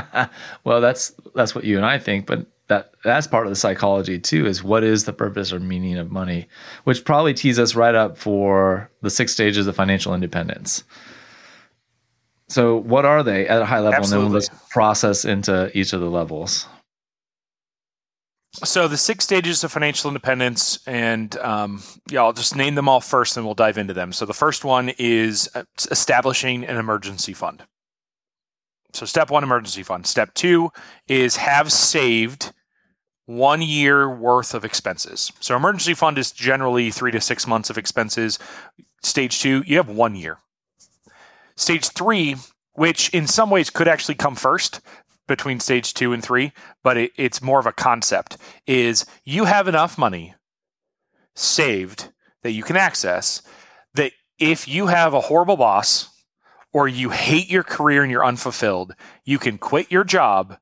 well, 0.65 0.81
that's 0.81 1.13
that's 1.35 1.55
what 1.55 1.65
you 1.65 1.77
and 1.77 1.87
I 1.87 1.99
think, 1.99 2.27
but 2.27 2.47
that 2.69 2.93
that's 3.05 3.27
part 3.27 3.47
of 3.47 3.51
the 3.51 3.57
psychology 3.57 4.19
too 4.19 4.47
is 4.47 4.63
what 4.63 4.85
is 4.85 5.05
the 5.05 5.13
purpose 5.13 5.53
or 5.53 5.61
meaning 5.61 5.99
of 5.99 6.11
money, 6.11 6.49
which 6.85 7.05
probably 7.05 7.35
tees 7.35 7.59
us 7.59 7.75
right 7.75 7.95
up 7.95 8.17
for 8.17 8.91
the 9.03 9.11
six 9.11 9.33
stages 9.33 9.67
of 9.67 9.77
financial 9.77 10.15
independence. 10.15 10.85
So, 12.49 12.77
what 12.77 13.05
are 13.05 13.23
they 13.23 13.47
at 13.49 13.63
a 13.63 13.65
high 13.65 13.81
level? 13.81 13.95
Absolutely. 13.95 14.27
And 14.27 14.27
then 14.27 14.33
we'll 14.33 14.41
just 14.41 14.71
process 14.71 15.25
into 15.25 15.71
each 15.77 15.93
of 15.93 16.01
the 16.01 16.11
levels. 16.11 16.67
So, 18.55 18.87
the 18.87 18.99
six 18.99 19.25
stages 19.25 19.65
of 19.65 19.73
financial 19.73 20.09
independence, 20.09 20.79
and 20.87 21.35
um, 21.39 21.83
yeah, 22.11 22.23
I'll 22.23 22.35
just 22.35 22.55
name 22.55 22.75
them 22.75 22.87
all 22.87 23.01
first, 23.01 23.37
and 23.37 23.47
we'll 23.47 23.55
dive 23.55 23.79
into 23.79 23.95
them. 23.95 24.13
So, 24.13 24.27
the 24.27 24.35
first 24.35 24.63
one 24.63 24.91
is 24.99 25.49
uh, 25.55 25.65
establishing 25.91 26.65
an 26.67 26.77
emergency 26.77 27.33
fund. 27.33 27.63
So, 28.93 29.07
step 29.07 29.31
one, 29.31 29.43
emergency 29.43 29.83
fund. 29.83 30.07
Step 30.07 30.35
two 30.35 30.71
is 31.09 31.37
have 31.37 31.73
saved 31.73 32.53
one 33.25 33.63
year 33.63 34.15
worth 34.15 34.53
of 34.53 34.67
expenses. 34.67 35.33
So, 35.41 35.57
emergency 35.57 35.95
fund 35.95 36.19
is 36.19 36.31
generally 36.31 36.91
three 36.91 37.11
to 37.13 37.23
six 37.23 37.47
months 37.47 37.71
of 37.71 37.79
expenses. 37.79 38.39
Stage 39.03 39.41
two, 39.41 39.63
you 39.67 39.79
have 39.79 39.89
one 39.89 40.15
year. 40.15 40.39
Stage 41.57 41.89
three, 41.89 42.37
which 42.75 43.09
in 43.11 43.27
some 43.27 43.49
ways 43.49 43.71
could 43.71 43.89
actually 43.89 44.17
come 44.17 44.35
first 44.35 44.83
between 45.33 45.61
stage 45.61 45.95
two 45.95 46.13
and 46.13 46.23
three, 46.23 46.53
but 46.83 46.99
it, 46.99 47.13
it's 47.17 47.41
more 47.41 47.59
of 47.59 47.65
a 47.65 47.73
concept, 47.73 48.37
is 48.67 49.07
you 49.25 49.47
have 49.47 49.67
enough 49.67 49.97
money 49.97 50.35
saved 51.35 52.11
that 52.43 52.53
you 52.53 52.63
can 52.63 52.77
access 52.77 53.41
that 53.95 54.13
if 54.39 54.69
you 54.69 54.89
have 54.89 55.15
a 55.15 55.21
horrible 55.23 55.57
boss 55.57 56.11
or 56.75 56.87
you 56.87 57.09
hate 57.09 57.49
your 57.51 57.63
career 57.63 58.03
and 58.03 58.11
you're 58.11 58.25
unfulfilled, 58.25 58.95
you 59.25 59.39
can 59.39 59.57
quit 59.57 59.91
your 59.91 60.05
job 60.05 60.59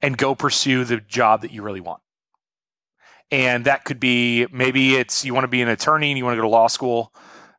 and 0.00 0.16
go 0.16 0.34
pursue 0.36 0.84
the 0.84 0.98
job 0.98 1.42
that 1.42 1.50
you 1.50 1.62
really 1.62 1.80
want. 1.80 2.00
And 3.32 3.64
that 3.64 3.84
could 3.84 3.98
be 3.98 4.46
maybe 4.52 4.94
it's 4.94 5.24
you 5.24 5.34
want 5.34 5.44
to 5.44 5.48
be 5.48 5.62
an 5.62 5.68
attorney 5.68 6.10
and 6.12 6.18
you 6.18 6.24
want 6.24 6.34
to 6.34 6.38
go 6.38 6.42
to 6.42 6.48
law 6.48 6.68
school 6.68 7.12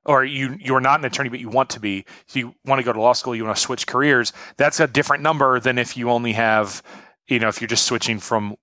or 0.06 0.24
you 0.24 0.58
you're 0.60 0.82
not 0.82 1.00
an 1.00 1.06
attorney 1.06 1.30
but 1.30 1.40
you 1.40 1.50
want 1.50 1.70
to 1.70 1.80
be 1.80 2.06
so 2.28 2.40
you 2.40 2.56
want 2.66 2.80
to 2.80 2.84
go 2.84 2.94
to 2.94 3.02
law 3.02 3.14
school 3.14 3.36
you 3.36 3.44
want 3.44 3.56
to 3.56 3.62
switch 3.62 3.88
careers 3.88 4.34
that's 4.58 4.80
a 4.80 4.88
different 4.88 5.24
number 5.24 5.60
than 5.60 5.78
if 5.78 5.98
you 5.98 6.10
only 6.10 6.34
have 6.34 6.82
you 7.28 7.40
know 7.40 7.48
if 7.48 7.62
you're 7.62 7.68
just 7.68 7.86
switching 7.86 8.20
from 8.20 8.56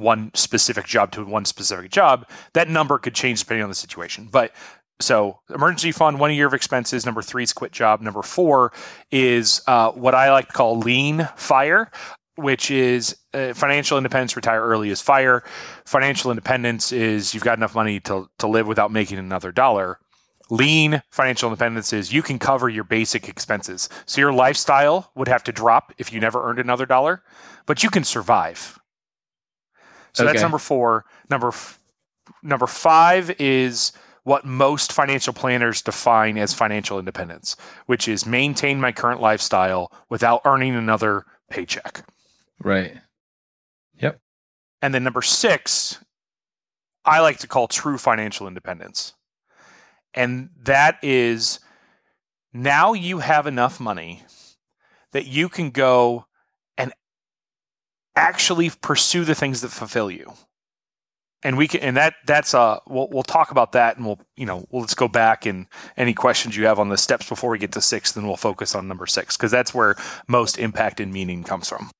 one 0.00 0.30
specific 0.34 0.86
job 0.86 1.12
to 1.12 1.24
one 1.24 1.44
specific 1.44 1.90
job 1.90 2.28
that 2.54 2.68
number 2.68 2.98
could 2.98 3.14
change 3.14 3.40
depending 3.40 3.62
on 3.62 3.68
the 3.68 3.74
situation. 3.74 4.28
But 4.30 4.52
so 5.00 5.40
emergency 5.54 5.92
fund 5.92 6.20
one 6.20 6.32
year 6.34 6.46
of 6.46 6.54
expenses 6.54 7.06
number 7.06 7.22
three 7.22 7.42
is 7.42 7.52
quit 7.52 7.72
job 7.72 8.00
number 8.00 8.22
four 8.22 8.72
is 9.10 9.62
uh, 9.66 9.90
what 9.92 10.14
i 10.14 10.30
like 10.30 10.48
to 10.48 10.52
call 10.52 10.78
lean 10.78 11.26
fire 11.36 11.90
which 12.36 12.70
is 12.70 13.16
uh, 13.34 13.52
financial 13.54 13.98
independence 13.98 14.34
retire 14.34 14.62
early 14.62 14.88
is 14.88 15.02
fire. 15.02 15.42
Financial 15.84 16.30
independence 16.30 16.90
is 16.90 17.34
you've 17.34 17.44
got 17.44 17.58
enough 17.58 17.74
money 17.74 18.00
to, 18.00 18.30
to 18.38 18.46
live 18.46 18.66
without 18.66 18.90
making 18.90 19.18
another 19.18 19.52
dollar 19.52 19.98
lean 20.50 21.02
financial 21.10 21.48
independence 21.48 21.92
is 21.92 22.12
you 22.12 22.22
can 22.22 22.38
cover 22.38 22.68
your 22.68 22.84
basic 22.84 23.28
expenses. 23.28 23.88
So 24.06 24.20
your 24.20 24.32
lifestyle 24.32 25.10
would 25.14 25.28
have 25.28 25.44
to 25.44 25.52
drop 25.52 25.92
if 25.98 26.12
you 26.12 26.20
never 26.20 26.48
earned 26.48 26.58
another 26.58 26.86
dollar, 26.86 27.22
but 27.66 27.82
you 27.82 27.90
can 27.90 28.04
survive. 28.04 28.78
So 30.12 30.24
okay. 30.24 30.32
that's 30.32 30.42
number 30.42 30.58
4. 30.58 31.04
Number 31.30 31.48
f- 31.48 31.78
number 32.42 32.66
5 32.66 33.40
is 33.40 33.92
what 34.24 34.44
most 34.44 34.92
financial 34.92 35.32
planners 35.32 35.82
define 35.82 36.36
as 36.36 36.52
financial 36.52 36.98
independence, 36.98 37.56
which 37.86 38.06
is 38.06 38.26
maintain 38.26 38.80
my 38.80 38.92
current 38.92 39.20
lifestyle 39.20 39.90
without 40.08 40.42
earning 40.44 40.74
another 40.74 41.24
paycheck. 41.48 42.04
Right. 42.62 42.96
Yep. 43.98 44.20
And 44.82 44.92
then 44.92 45.04
number 45.04 45.22
6 45.22 46.04
I 47.04 47.20
like 47.20 47.38
to 47.38 47.48
call 47.48 47.66
true 47.66 47.98
financial 47.98 48.46
independence 48.46 49.14
and 50.14 50.50
that 50.62 50.98
is 51.02 51.60
now 52.52 52.92
you 52.92 53.18
have 53.18 53.46
enough 53.46 53.80
money 53.80 54.24
that 55.12 55.26
you 55.26 55.48
can 55.48 55.70
go 55.70 56.26
and 56.76 56.92
actually 58.16 58.70
pursue 58.82 59.24
the 59.24 59.34
things 59.34 59.60
that 59.60 59.68
fulfill 59.68 60.10
you. 60.10 60.32
And 61.42 61.56
we 61.56 61.68
can, 61.68 61.80
and 61.80 61.96
that 61.96 62.14
that's 62.26 62.52
uh, 62.52 62.80
we'll 62.86 63.08
we'll 63.10 63.22
talk 63.22 63.50
about 63.50 63.72
that, 63.72 63.96
and 63.96 64.04
we'll 64.04 64.20
you 64.36 64.44
know 64.44 64.66
we'll, 64.70 64.82
let's 64.82 64.94
go 64.94 65.08
back 65.08 65.46
and 65.46 65.66
any 65.96 66.12
questions 66.12 66.54
you 66.54 66.66
have 66.66 66.78
on 66.78 66.90
the 66.90 66.98
steps 66.98 67.26
before 67.26 67.48
we 67.48 67.58
get 67.58 67.72
to 67.72 67.80
six, 67.80 68.12
then 68.12 68.26
we'll 68.26 68.36
focus 68.36 68.74
on 68.74 68.86
number 68.86 69.06
six 69.06 69.38
because 69.38 69.50
that's 69.50 69.72
where 69.72 69.96
most 70.28 70.58
impact 70.58 71.00
and 71.00 71.14
meaning 71.14 71.42
comes 71.42 71.66
from. 71.66 71.90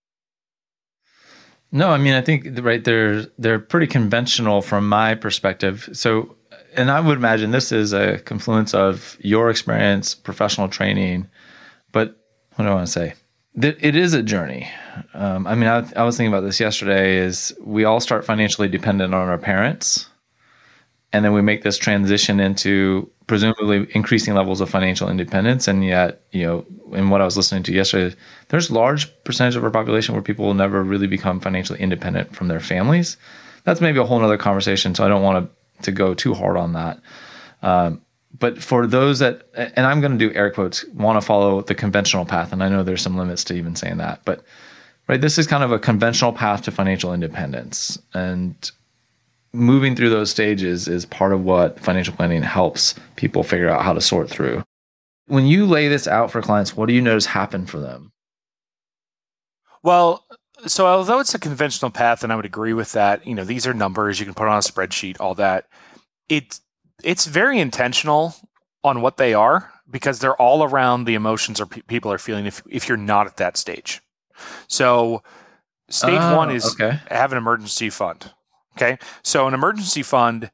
No, 1.72 1.88
I 1.88 1.96
mean 1.96 2.12
I 2.12 2.20
think 2.20 2.48
right 2.60 2.84
they're 2.84 3.22
they're 3.38 3.58
pretty 3.58 3.86
conventional 3.86 4.60
from 4.60 4.86
my 4.86 5.14
perspective. 5.14 5.88
So 5.94 6.36
and 6.76 6.90
I 6.90 7.00
would 7.00 7.18
imagine 7.18 7.50
this 7.50 7.72
is 7.72 7.92
a 7.92 8.18
confluence 8.20 8.74
of 8.74 9.16
your 9.20 9.50
experience, 9.50 10.14
professional 10.14 10.68
training, 10.68 11.28
but 11.92 12.16
what 12.54 12.64
do 12.64 12.70
I 12.70 12.74
want 12.74 12.86
to 12.86 12.92
say? 12.92 13.14
It 13.56 13.96
is 13.96 14.14
a 14.14 14.22
journey. 14.22 14.70
Um, 15.12 15.46
I 15.46 15.54
mean, 15.54 15.68
I, 15.68 15.84
I, 15.96 16.04
was 16.04 16.16
thinking 16.16 16.32
about 16.32 16.46
this 16.46 16.60
yesterday. 16.60 17.16
Is 17.18 17.52
we 17.60 17.84
all 17.84 17.98
start 17.98 18.24
financially 18.24 18.68
dependent 18.68 19.12
on 19.12 19.28
our 19.28 19.38
parents, 19.38 20.08
and 21.12 21.24
then 21.24 21.32
we 21.32 21.42
make 21.42 21.62
this 21.62 21.76
transition 21.76 22.38
into 22.38 23.10
presumably 23.26 23.88
increasing 23.90 24.34
levels 24.34 24.60
of 24.60 24.70
financial 24.70 25.08
independence. 25.08 25.66
And 25.66 25.84
yet, 25.84 26.22
you 26.30 26.44
know, 26.44 26.66
in 26.96 27.10
what 27.10 27.20
I 27.20 27.24
was 27.24 27.36
listening 27.36 27.64
to 27.64 27.72
yesterday, 27.72 28.16
there's 28.48 28.70
large 28.70 29.08
percentage 29.24 29.56
of 29.56 29.64
our 29.64 29.70
population 29.70 30.14
where 30.14 30.22
people 30.22 30.46
will 30.46 30.54
never 30.54 30.82
really 30.82 31.06
become 31.08 31.40
financially 31.40 31.80
independent 31.80 32.34
from 32.34 32.48
their 32.48 32.60
families. 32.60 33.16
That's 33.64 33.80
maybe 33.80 33.98
a 33.98 34.04
whole 34.04 34.22
other 34.24 34.38
conversation. 34.38 34.94
So 34.94 35.04
I 35.04 35.08
don't 35.08 35.22
want 35.22 35.44
to 35.44 35.59
to 35.82 35.92
go 35.92 36.14
too 36.14 36.34
hard 36.34 36.56
on 36.56 36.72
that. 36.74 37.00
Um, 37.62 38.00
but 38.38 38.62
for 38.62 38.86
those 38.86 39.18
that, 39.18 39.48
and 39.54 39.86
I'm 39.86 40.00
going 40.00 40.16
to 40.16 40.18
do 40.18 40.34
air 40.34 40.50
quotes, 40.50 40.84
want 40.88 41.20
to 41.20 41.26
follow 41.26 41.62
the 41.62 41.74
conventional 41.74 42.24
path, 42.24 42.52
and 42.52 42.62
I 42.62 42.68
know 42.68 42.82
there's 42.82 43.02
some 43.02 43.16
limits 43.16 43.44
to 43.44 43.54
even 43.54 43.74
saying 43.74 43.98
that, 43.98 44.20
but 44.24 44.42
right, 45.08 45.20
this 45.20 45.36
is 45.36 45.46
kind 45.46 45.64
of 45.64 45.72
a 45.72 45.78
conventional 45.78 46.32
path 46.32 46.62
to 46.62 46.70
financial 46.70 47.12
independence, 47.12 47.98
and 48.14 48.70
moving 49.52 49.96
through 49.96 50.10
those 50.10 50.30
stages 50.30 50.86
is 50.86 51.04
part 51.04 51.32
of 51.32 51.44
what 51.44 51.80
financial 51.80 52.14
planning 52.14 52.42
helps 52.42 52.94
people 53.16 53.42
figure 53.42 53.68
out 53.68 53.82
how 53.82 53.92
to 53.92 54.00
sort 54.00 54.30
through. 54.30 54.62
When 55.26 55.46
you 55.46 55.66
lay 55.66 55.88
this 55.88 56.06
out 56.06 56.30
for 56.30 56.40
clients, 56.40 56.76
what 56.76 56.86
do 56.86 56.94
you 56.94 57.02
notice 57.02 57.26
happen 57.26 57.66
for 57.66 57.80
them? 57.80 58.12
Well, 59.82 60.24
so 60.66 60.86
although 60.86 61.20
it's 61.20 61.34
a 61.34 61.38
conventional 61.38 61.90
path, 61.90 62.22
and 62.22 62.32
I 62.32 62.36
would 62.36 62.44
agree 62.44 62.72
with 62.72 62.92
that, 62.92 63.26
you 63.26 63.34
know, 63.34 63.44
these 63.44 63.66
are 63.66 63.74
numbers 63.74 64.18
you 64.18 64.26
can 64.26 64.34
put 64.34 64.48
on 64.48 64.56
a 64.56 64.60
spreadsheet, 64.60 65.20
all 65.20 65.34
that. 65.36 65.66
It 66.28 66.60
it's 67.02 67.26
very 67.26 67.58
intentional 67.58 68.34
on 68.84 69.00
what 69.00 69.16
they 69.16 69.34
are 69.34 69.72
because 69.90 70.18
they're 70.18 70.36
all 70.36 70.62
around 70.62 71.04
the 71.04 71.14
emotions 71.14 71.60
or 71.60 71.66
pe- 71.66 71.82
people 71.82 72.12
are 72.12 72.18
feeling 72.18 72.46
if 72.46 72.62
if 72.70 72.88
you're 72.88 72.96
not 72.96 73.26
at 73.26 73.36
that 73.38 73.56
stage. 73.56 74.00
So 74.68 75.22
stage 75.88 76.20
oh, 76.20 76.36
one 76.36 76.50
is 76.50 76.74
okay. 76.80 77.00
have 77.10 77.32
an 77.32 77.38
emergency 77.38 77.90
fund. 77.90 78.32
Okay, 78.76 78.98
so 79.22 79.46
an 79.46 79.54
emergency 79.54 80.02
fund 80.02 80.50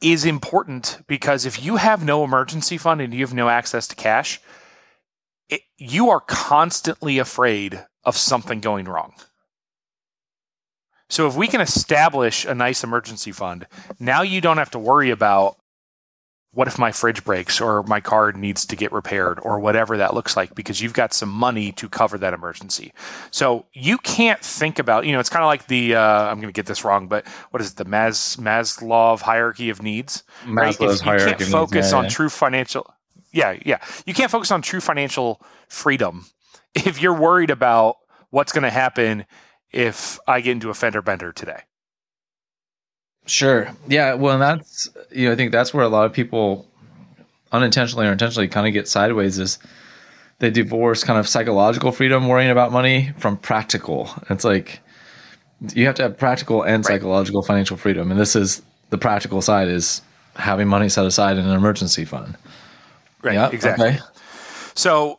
is 0.00 0.24
important 0.24 0.98
because 1.06 1.46
if 1.46 1.64
you 1.64 1.76
have 1.76 2.04
no 2.04 2.24
emergency 2.24 2.76
fund 2.76 3.00
and 3.00 3.14
you 3.14 3.20
have 3.20 3.34
no 3.34 3.48
access 3.48 3.88
to 3.88 3.96
cash, 3.96 4.40
it, 5.48 5.62
you 5.78 6.10
are 6.10 6.20
constantly 6.20 7.18
afraid 7.18 7.84
of 8.04 8.16
something 8.16 8.60
going 8.60 8.84
wrong. 8.84 9.14
So 11.14 11.28
if 11.28 11.36
we 11.36 11.46
can 11.46 11.60
establish 11.60 12.44
a 12.44 12.56
nice 12.56 12.82
emergency 12.82 13.30
fund, 13.30 13.68
now 14.00 14.22
you 14.22 14.40
don't 14.40 14.56
have 14.56 14.72
to 14.72 14.80
worry 14.80 15.10
about 15.10 15.56
what 16.50 16.66
if 16.66 16.76
my 16.76 16.90
fridge 16.90 17.22
breaks 17.22 17.60
or 17.60 17.84
my 17.84 18.00
car 18.00 18.32
needs 18.32 18.66
to 18.66 18.74
get 18.74 18.90
repaired 18.90 19.38
or 19.44 19.60
whatever 19.60 19.96
that 19.98 20.12
looks 20.12 20.36
like 20.36 20.56
because 20.56 20.82
you've 20.82 20.92
got 20.92 21.12
some 21.12 21.28
money 21.28 21.70
to 21.70 21.88
cover 21.88 22.18
that 22.18 22.34
emergency. 22.34 22.92
So 23.30 23.64
you 23.72 23.96
can't 23.98 24.40
think 24.40 24.80
about, 24.80 25.06
you 25.06 25.12
know, 25.12 25.20
it's 25.20 25.28
kind 25.28 25.44
of 25.44 25.46
like 25.46 25.68
the, 25.68 25.94
uh, 25.94 26.00
I'm 26.00 26.38
going 26.40 26.52
to 26.52 26.52
get 26.52 26.66
this 26.66 26.84
wrong, 26.84 27.06
but 27.06 27.24
what 27.52 27.60
is 27.60 27.70
it, 27.70 27.76
the 27.76 27.84
Mas, 27.84 28.34
Maslow 28.34 29.16
hierarchy 29.20 29.70
of 29.70 29.84
needs? 29.84 30.24
Maslow's 30.44 31.06
right? 31.06 31.20
If 31.20 31.28
you 31.28 31.36
can't 31.36 31.42
focus 31.42 31.92
on 31.92 32.08
true 32.08 32.28
financial, 32.28 32.92
yeah, 33.30 33.56
yeah. 33.64 33.78
You 34.04 34.14
can't 34.14 34.32
focus 34.32 34.50
on 34.50 34.62
true 34.62 34.80
financial 34.80 35.40
freedom 35.68 36.26
if 36.74 37.00
you're 37.00 37.14
worried 37.14 37.50
about 37.50 37.98
what's 38.30 38.50
going 38.50 38.64
to 38.64 38.70
happen 38.70 39.26
if 39.74 40.20
I 40.28 40.40
get 40.40 40.52
into 40.52 40.70
a 40.70 40.74
fender 40.74 41.02
bender 41.02 41.32
today. 41.32 41.62
Sure. 43.26 43.68
Yeah. 43.88 44.14
Well, 44.14 44.38
that's, 44.38 44.88
you 45.10 45.26
know, 45.26 45.32
I 45.32 45.36
think 45.36 45.50
that's 45.50 45.74
where 45.74 45.84
a 45.84 45.88
lot 45.88 46.06
of 46.06 46.12
people 46.12 46.66
unintentionally 47.52 48.06
or 48.06 48.12
intentionally 48.12 48.48
kind 48.48 48.66
of 48.66 48.72
get 48.72 48.86
sideways 48.86 49.38
is 49.38 49.58
they 50.38 50.50
divorce 50.50 51.02
kind 51.02 51.18
of 51.18 51.28
psychological 51.28 51.90
freedom, 51.90 52.28
worrying 52.28 52.50
about 52.50 52.70
money 52.70 53.12
from 53.18 53.36
practical. 53.36 54.10
It's 54.30 54.44
like 54.44 54.80
you 55.74 55.86
have 55.86 55.94
to 55.96 56.02
have 56.02 56.18
practical 56.18 56.62
and 56.62 56.84
psychological 56.84 57.40
right. 57.40 57.46
financial 57.46 57.76
freedom. 57.76 58.10
And 58.10 58.20
this 58.20 58.36
is 58.36 58.62
the 58.90 58.98
practical 58.98 59.42
side 59.42 59.68
is 59.68 60.02
having 60.36 60.68
money 60.68 60.88
set 60.88 61.06
aside 61.06 61.36
in 61.36 61.46
an 61.46 61.56
emergency 61.56 62.04
fund. 62.04 62.36
Right. 63.22 63.34
Yeah, 63.34 63.50
exactly. 63.50 63.88
Okay. 63.88 63.98
So 64.74 65.18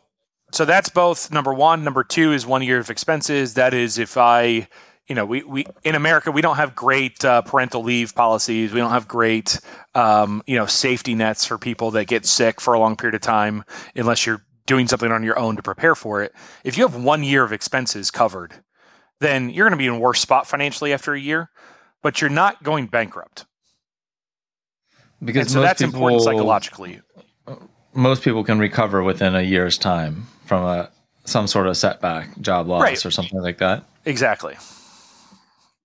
so 0.56 0.64
that's 0.64 0.88
both 0.88 1.30
number 1.30 1.52
one. 1.52 1.84
Number 1.84 2.02
two 2.02 2.32
is 2.32 2.46
one 2.46 2.62
year 2.62 2.78
of 2.78 2.88
expenses. 2.88 3.54
That 3.54 3.74
is 3.74 3.98
if 3.98 4.16
I, 4.16 4.68
you 5.06 5.14
know, 5.14 5.26
we, 5.26 5.42
we 5.42 5.66
in 5.84 5.94
America 5.94 6.32
we 6.32 6.40
don't 6.40 6.56
have 6.56 6.74
great 6.74 7.22
uh, 7.26 7.42
parental 7.42 7.82
leave 7.82 8.14
policies. 8.14 8.72
We 8.72 8.80
don't 8.80 8.90
have 8.90 9.06
great, 9.06 9.60
um, 9.94 10.42
you 10.46 10.56
know, 10.56 10.64
safety 10.64 11.14
nets 11.14 11.44
for 11.44 11.58
people 11.58 11.90
that 11.90 12.06
get 12.06 12.24
sick 12.24 12.62
for 12.62 12.72
a 12.72 12.80
long 12.80 12.96
period 12.96 13.14
of 13.14 13.20
time, 13.20 13.64
unless 13.94 14.24
you're 14.24 14.46
doing 14.64 14.88
something 14.88 15.12
on 15.12 15.22
your 15.22 15.38
own 15.38 15.56
to 15.56 15.62
prepare 15.62 15.94
for 15.94 16.22
it. 16.22 16.32
If 16.64 16.78
you 16.78 16.86
have 16.88 16.96
one 16.96 17.22
year 17.22 17.44
of 17.44 17.52
expenses 17.52 18.10
covered, 18.10 18.54
then 19.20 19.50
you're 19.50 19.66
going 19.68 19.78
to 19.78 19.82
be 19.82 19.86
in 19.86 19.92
a 19.92 19.98
worse 19.98 20.20
spot 20.20 20.46
financially 20.46 20.94
after 20.94 21.12
a 21.12 21.20
year, 21.20 21.50
but 22.02 22.22
you're 22.22 22.30
not 22.30 22.62
going 22.62 22.86
bankrupt. 22.86 23.44
Because 25.22 25.46
and 25.46 25.50
so 25.50 25.60
that's 25.60 25.82
people, 25.82 25.96
important 25.96 26.22
psychologically. 26.22 27.02
Most 27.96 28.22
people 28.22 28.44
can 28.44 28.58
recover 28.58 29.02
within 29.02 29.34
a 29.34 29.42
year's 29.42 29.78
time 29.78 30.26
from 30.44 30.64
a 30.64 30.90
some 31.24 31.46
sort 31.46 31.66
of 31.66 31.76
setback, 31.76 32.38
job 32.40 32.68
loss, 32.68 32.82
right. 32.82 33.06
or 33.06 33.10
something 33.10 33.40
like 33.40 33.58
that. 33.58 33.84
Exactly. 34.04 34.56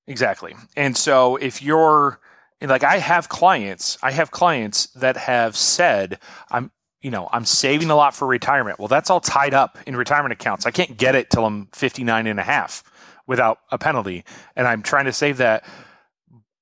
Exactly. 0.08 0.56
And 0.76 0.96
so 0.96 1.38
if 1.38 1.62
you're 1.62 2.20
like 2.62 2.84
I 2.84 2.98
have 2.98 3.30
clients, 3.30 3.98
I 4.04 4.12
have 4.12 4.32
clients 4.32 4.88
that 4.88 5.18
have 5.18 5.56
said, 5.56 6.20
I'm 6.50 6.72
you 7.02 7.10
know, 7.10 7.28
I'm 7.32 7.46
saving 7.46 7.90
a 7.90 7.96
lot 7.96 8.16
for 8.16 8.28
retirement. 8.28 8.78
Well, 8.78 8.88
that's 8.88 9.10
all 9.10 9.20
tied 9.20 9.54
up 9.54 9.78
in 9.88 9.96
retirement 9.96 10.34
accounts. 10.34 10.66
I 10.66 10.72
can't 10.72 10.98
get 10.98 11.16
it 11.16 11.32
till 11.32 11.46
I'm 11.46 11.68
59 11.74 12.28
and 12.28 12.40
a 12.40 12.44
half 12.44 12.84
without 13.26 13.60
a 13.72 13.78
penalty. 13.78 14.24
And 14.56 14.68
I'm 14.68 14.84
trying 14.84 15.06
to 15.06 15.14
save 15.14 15.38
that. 15.38 15.66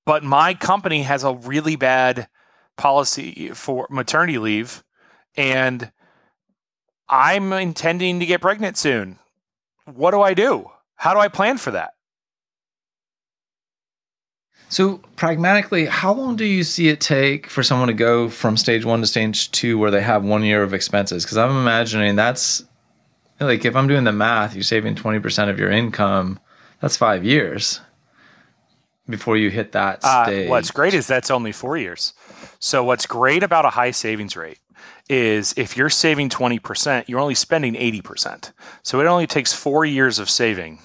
But 0.05 0.23
my 0.23 0.53
company 0.53 1.03
has 1.03 1.23
a 1.23 1.33
really 1.33 1.75
bad 1.75 2.27
policy 2.77 3.49
for 3.49 3.85
maternity 3.89 4.37
leave. 4.37 4.83
And 5.39 5.89
I'm 7.07 7.53
intending 7.53 8.19
to 8.19 8.25
get 8.25 8.41
pregnant 8.41 8.77
soon. 8.77 9.19
What 9.85 10.11
do 10.11 10.21
I 10.21 10.33
do? 10.33 10.69
How 10.95 11.13
do 11.13 11.19
I 11.21 11.29
plan 11.29 11.57
for 11.57 11.71
that? 11.71 11.91
So, 14.67 14.97
pragmatically, 15.15 15.85
how 15.85 16.13
long 16.13 16.35
do 16.35 16.43
you 16.43 16.65
see 16.65 16.89
it 16.89 16.99
take 16.99 17.49
for 17.49 17.63
someone 17.63 17.87
to 17.87 17.93
go 17.93 18.27
from 18.27 18.57
stage 18.57 18.83
one 18.83 18.99
to 18.99 19.07
stage 19.07 19.49
two 19.51 19.77
where 19.79 19.89
they 19.89 20.01
have 20.01 20.25
one 20.25 20.43
year 20.43 20.61
of 20.61 20.73
expenses? 20.73 21.23
Because 21.23 21.37
I'm 21.37 21.51
imagining 21.51 22.17
that's 22.17 22.65
like 23.39 23.63
if 23.63 23.77
I'm 23.77 23.87
doing 23.87 24.03
the 24.03 24.11
math, 24.11 24.53
you're 24.53 24.63
saving 24.63 24.95
20% 24.95 25.49
of 25.49 25.57
your 25.57 25.71
income, 25.71 26.37
that's 26.81 26.97
five 26.97 27.23
years 27.23 27.79
before 29.07 29.37
you 29.37 29.49
hit 29.49 29.71
that 29.71 30.03
stage. 30.03 30.47
Uh, 30.47 30.49
what's 30.49 30.69
great 30.69 30.93
is 30.93 31.07
that's 31.07 31.31
only 31.31 31.53
four 31.53 31.77
years. 31.77 32.13
So, 32.59 32.83
what's 32.83 33.05
great 33.05 33.41
about 33.41 33.63
a 33.63 33.69
high 33.69 33.91
savings 33.91 34.35
rate 34.35 34.59
is 35.09 35.53
if 35.57 35.75
you're 35.75 35.89
saving 35.89 36.29
20%, 36.29 37.07
you're 37.07 37.19
only 37.19 37.35
spending 37.35 37.73
80%. 37.73 38.51
So, 38.83 38.99
it 39.01 39.05
only 39.05 39.27
takes 39.27 39.53
four 39.53 39.85
years 39.85 40.19
of 40.19 40.29
saving 40.29 40.79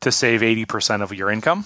to 0.00 0.12
save 0.12 0.40
80% 0.40 1.02
of 1.02 1.12
your 1.12 1.30
income 1.30 1.64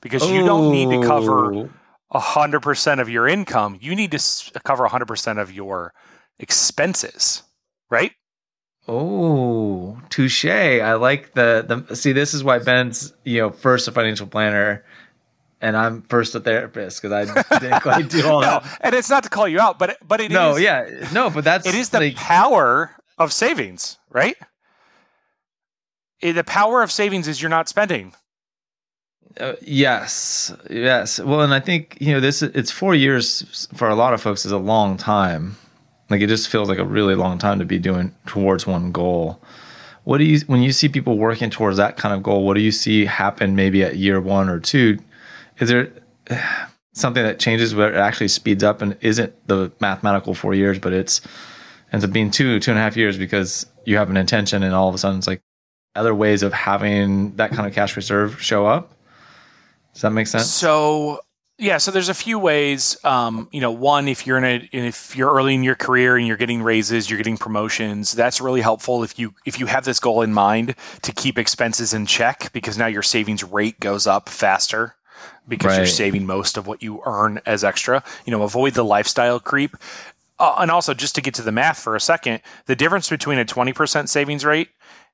because 0.00 0.28
you 0.30 0.44
don't 0.44 0.72
need 0.72 0.90
to 0.90 1.06
cover 1.06 1.70
100% 2.12 3.00
of 3.00 3.08
your 3.08 3.26
income. 3.26 3.78
You 3.80 3.94
need 3.94 4.10
to 4.12 4.60
cover 4.64 4.86
100% 4.86 5.40
of 5.40 5.52
your 5.52 5.92
expenses, 6.38 7.42
right? 7.90 8.12
Oh, 8.88 10.00
touche. 10.10 10.44
I 10.44 10.94
like 10.94 11.34
the 11.34 11.84
the 11.86 11.94
see 11.94 12.12
this 12.12 12.34
is 12.34 12.42
why 12.42 12.58
Ben's, 12.58 13.12
you 13.24 13.38
know, 13.38 13.50
first 13.50 13.86
a 13.86 13.92
financial 13.92 14.26
planner 14.26 14.84
and 15.62 15.76
I'm 15.76 16.02
first 16.02 16.34
a 16.34 16.40
therapist 16.40 17.00
because 17.00 17.12
I 17.30 17.58
didn't 17.58 17.80
quite 17.80 18.10
do 18.10 18.28
all 18.28 18.40
no, 18.42 18.60
that. 18.60 18.78
And 18.82 18.94
it's 18.94 19.08
not 19.08 19.22
to 19.22 19.30
call 19.30 19.48
you 19.48 19.60
out, 19.60 19.78
but 19.78 19.96
but 20.06 20.20
it 20.20 20.30
no, 20.30 20.56
is, 20.56 20.60
yeah, 20.60 21.08
no, 21.12 21.30
but 21.30 21.44
that's 21.44 21.66
it 21.66 21.74
is 21.74 21.88
the 21.88 22.00
like, 22.00 22.16
power 22.16 22.90
of 23.16 23.32
savings, 23.32 23.98
right? 24.10 24.36
the 26.20 26.44
power 26.44 26.82
of 26.82 26.92
savings 26.92 27.26
is 27.26 27.42
you're 27.42 27.48
not 27.48 27.68
spending. 27.68 28.14
Uh, 29.40 29.54
yes, 29.60 30.54
yes. 30.70 31.18
Well, 31.18 31.40
and 31.40 31.54
I 31.54 31.58
think 31.58 31.96
you 32.00 32.12
know 32.12 32.20
this. 32.20 32.42
It's 32.42 32.70
four 32.70 32.94
years 32.94 33.66
for 33.74 33.88
a 33.88 33.94
lot 33.94 34.12
of 34.14 34.20
folks 34.20 34.44
is 34.44 34.52
a 34.52 34.58
long 34.58 34.96
time. 34.96 35.56
Like 36.10 36.20
it 36.20 36.26
just 36.26 36.48
feels 36.48 36.68
like 36.68 36.78
a 36.78 36.84
really 36.84 37.14
long 37.14 37.38
time 37.38 37.58
to 37.58 37.64
be 37.64 37.78
doing 37.78 38.14
towards 38.26 38.66
one 38.66 38.92
goal. 38.92 39.42
What 40.04 40.18
do 40.18 40.24
you 40.24 40.40
when 40.46 40.62
you 40.62 40.72
see 40.72 40.88
people 40.88 41.16
working 41.16 41.50
towards 41.50 41.76
that 41.78 41.96
kind 41.96 42.14
of 42.14 42.22
goal? 42.22 42.44
What 42.44 42.54
do 42.54 42.60
you 42.60 42.72
see 42.72 43.06
happen 43.06 43.56
maybe 43.56 43.82
at 43.82 43.96
year 43.96 44.20
one 44.20 44.48
or 44.48 44.60
two? 44.60 44.98
Is 45.58 45.68
there 45.68 45.92
something 46.94 47.22
that 47.22 47.38
changes 47.38 47.74
where 47.74 47.92
it 47.92 47.98
actually 47.98 48.28
speeds 48.28 48.62
up 48.62 48.82
and 48.82 48.96
isn't 49.00 49.34
the 49.48 49.72
mathematical 49.80 50.34
four 50.34 50.54
years, 50.54 50.78
but 50.78 50.92
it's 50.92 51.20
ends 51.92 52.04
up 52.04 52.12
being 52.12 52.30
two 52.30 52.60
two 52.60 52.70
and 52.70 52.78
a 52.78 52.82
half 52.82 52.96
years 52.96 53.18
because 53.18 53.66
you 53.84 53.96
have 53.96 54.10
an 54.10 54.16
intention, 54.16 54.62
and 54.62 54.74
all 54.74 54.88
of 54.88 54.94
a 54.94 54.98
sudden 54.98 55.18
it's 55.18 55.26
like 55.26 55.42
other 55.94 56.14
ways 56.14 56.42
of 56.42 56.52
having 56.52 57.36
that 57.36 57.50
kind 57.50 57.66
of 57.66 57.74
cash 57.74 57.96
reserve 57.96 58.40
show 58.40 58.64
up 58.66 58.92
does 59.92 60.02
that 60.02 60.10
make 60.10 60.26
sense? 60.26 60.50
So 60.50 61.20
yeah, 61.58 61.78
so 61.78 61.90
there's 61.90 62.08
a 62.08 62.14
few 62.14 62.38
ways. 62.38 62.96
Um, 63.04 63.48
you 63.52 63.60
know, 63.60 63.70
one, 63.70 64.08
if 64.08 64.26
you're 64.26 64.38
in 64.38 64.44
a 64.44 64.68
if 64.72 65.14
you're 65.16 65.32
early 65.32 65.54
in 65.54 65.62
your 65.62 65.74
career 65.74 66.16
and 66.16 66.26
you're 66.26 66.36
getting 66.36 66.62
raises, 66.62 67.10
you're 67.10 67.18
getting 67.18 67.36
promotions, 67.36 68.12
that's 68.12 68.40
really 68.40 68.62
helpful 68.62 69.02
if 69.02 69.18
you 69.18 69.34
if 69.44 69.60
you 69.60 69.66
have 69.66 69.84
this 69.84 70.00
goal 70.00 70.22
in 70.22 70.32
mind 70.32 70.74
to 71.02 71.12
keep 71.12 71.38
expenses 71.38 71.92
in 71.92 72.06
check 72.06 72.50
because 72.52 72.78
now 72.78 72.86
your 72.86 73.02
savings 73.02 73.44
rate 73.44 73.78
goes 73.80 74.06
up 74.06 74.28
faster 74.28 74.96
because 75.48 75.70
right. 75.70 75.76
you're 75.78 75.86
saving 75.86 76.26
most 76.26 76.56
of 76.56 76.66
what 76.66 76.82
you 76.82 77.02
earn 77.04 77.40
as 77.46 77.64
extra. 77.64 78.02
You 78.24 78.30
know, 78.30 78.42
avoid 78.42 78.74
the 78.74 78.84
lifestyle 78.84 79.40
creep. 79.40 79.76
Uh, 80.38 80.56
and 80.58 80.70
also, 80.70 80.94
just 80.94 81.14
to 81.14 81.20
get 81.20 81.34
to 81.34 81.42
the 81.42 81.52
math 81.52 81.78
for 81.78 81.94
a 81.94 82.00
second, 82.00 82.40
the 82.66 82.74
difference 82.74 83.08
between 83.08 83.38
a 83.38 83.44
20% 83.44 84.08
savings 84.08 84.44
rate 84.44 84.70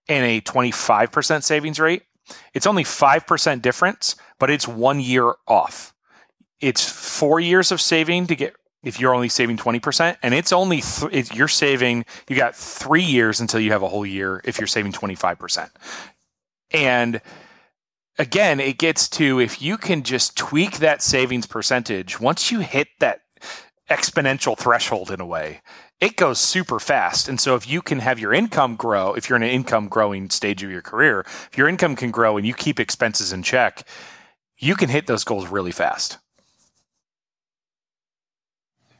and 0.08 0.24
a 0.24 0.40
25% 0.40 1.42
savings 1.42 1.78
rate 1.78 2.02
it's 2.54 2.66
only 2.66 2.84
5% 2.84 3.62
difference, 3.62 4.16
but 4.38 4.50
it's 4.50 4.68
one 4.68 5.00
year 5.00 5.34
off. 5.46 5.94
It's 6.60 6.88
four 6.88 7.40
years 7.40 7.70
of 7.72 7.80
saving 7.80 8.26
to 8.28 8.36
get 8.36 8.54
if 8.84 9.00
you're 9.00 9.14
only 9.14 9.28
saving 9.28 9.56
20% 9.56 10.16
and 10.22 10.34
it's 10.34 10.52
only 10.52 10.80
th- 10.80 11.34
you're 11.34 11.48
saving 11.48 12.04
you 12.28 12.36
got 12.36 12.54
three 12.54 13.02
years 13.02 13.40
until 13.40 13.58
you 13.58 13.72
have 13.72 13.82
a 13.82 13.88
whole 13.88 14.06
year 14.06 14.40
if 14.44 14.58
you're 14.58 14.68
saving 14.68 14.92
25% 14.92 15.68
and 16.70 17.20
again 18.18 18.60
it 18.60 18.78
gets 18.78 19.08
to 19.08 19.40
if 19.40 19.62
you 19.62 19.76
can 19.76 20.02
just 20.02 20.36
tweak 20.36 20.78
that 20.78 21.02
savings 21.02 21.46
percentage 21.46 22.20
once 22.20 22.50
you 22.50 22.60
hit 22.60 22.88
that 23.00 23.20
exponential 23.90 24.56
threshold 24.56 25.10
in 25.10 25.20
a 25.20 25.26
way 25.26 25.60
it 26.00 26.16
goes 26.16 26.38
super 26.38 26.78
fast. 26.78 27.28
And 27.28 27.40
so 27.40 27.56
if 27.56 27.68
you 27.68 27.82
can 27.82 27.98
have 27.98 28.18
your 28.18 28.32
income 28.32 28.76
grow, 28.76 29.14
if 29.14 29.28
you're 29.28 29.36
in 29.36 29.42
an 29.42 29.50
income 29.50 29.88
growing 29.88 30.30
stage 30.30 30.62
of 30.62 30.70
your 30.70 30.82
career, 30.82 31.20
if 31.26 31.58
your 31.58 31.68
income 31.68 31.96
can 31.96 32.10
grow 32.10 32.36
and 32.36 32.46
you 32.46 32.54
keep 32.54 32.78
expenses 32.78 33.32
in 33.32 33.42
check, 33.42 33.82
you 34.58 34.76
can 34.76 34.88
hit 34.88 35.06
those 35.06 35.24
goals 35.24 35.48
really 35.48 35.72
fast. 35.72 36.18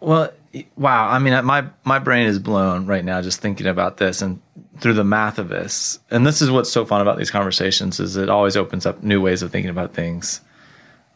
Well, 0.00 0.32
wow. 0.76 1.08
I 1.08 1.18
mean, 1.18 1.44
my 1.44 1.66
my 1.84 1.98
brain 1.98 2.26
is 2.26 2.38
blown 2.38 2.86
right 2.86 3.04
now 3.04 3.20
just 3.20 3.40
thinking 3.40 3.66
about 3.66 3.96
this 3.96 4.22
and 4.22 4.40
through 4.80 4.94
the 4.94 5.04
math 5.04 5.38
of 5.38 5.48
this. 5.48 5.98
And 6.10 6.26
this 6.26 6.40
is 6.40 6.50
what's 6.50 6.70
so 6.70 6.84
fun 6.84 7.00
about 7.00 7.18
these 7.18 7.30
conversations 7.30 8.00
is 8.00 8.16
it 8.16 8.28
always 8.28 8.56
opens 8.56 8.86
up 8.86 9.02
new 9.02 9.20
ways 9.20 9.42
of 9.42 9.50
thinking 9.50 9.70
about 9.70 9.94
things. 9.94 10.40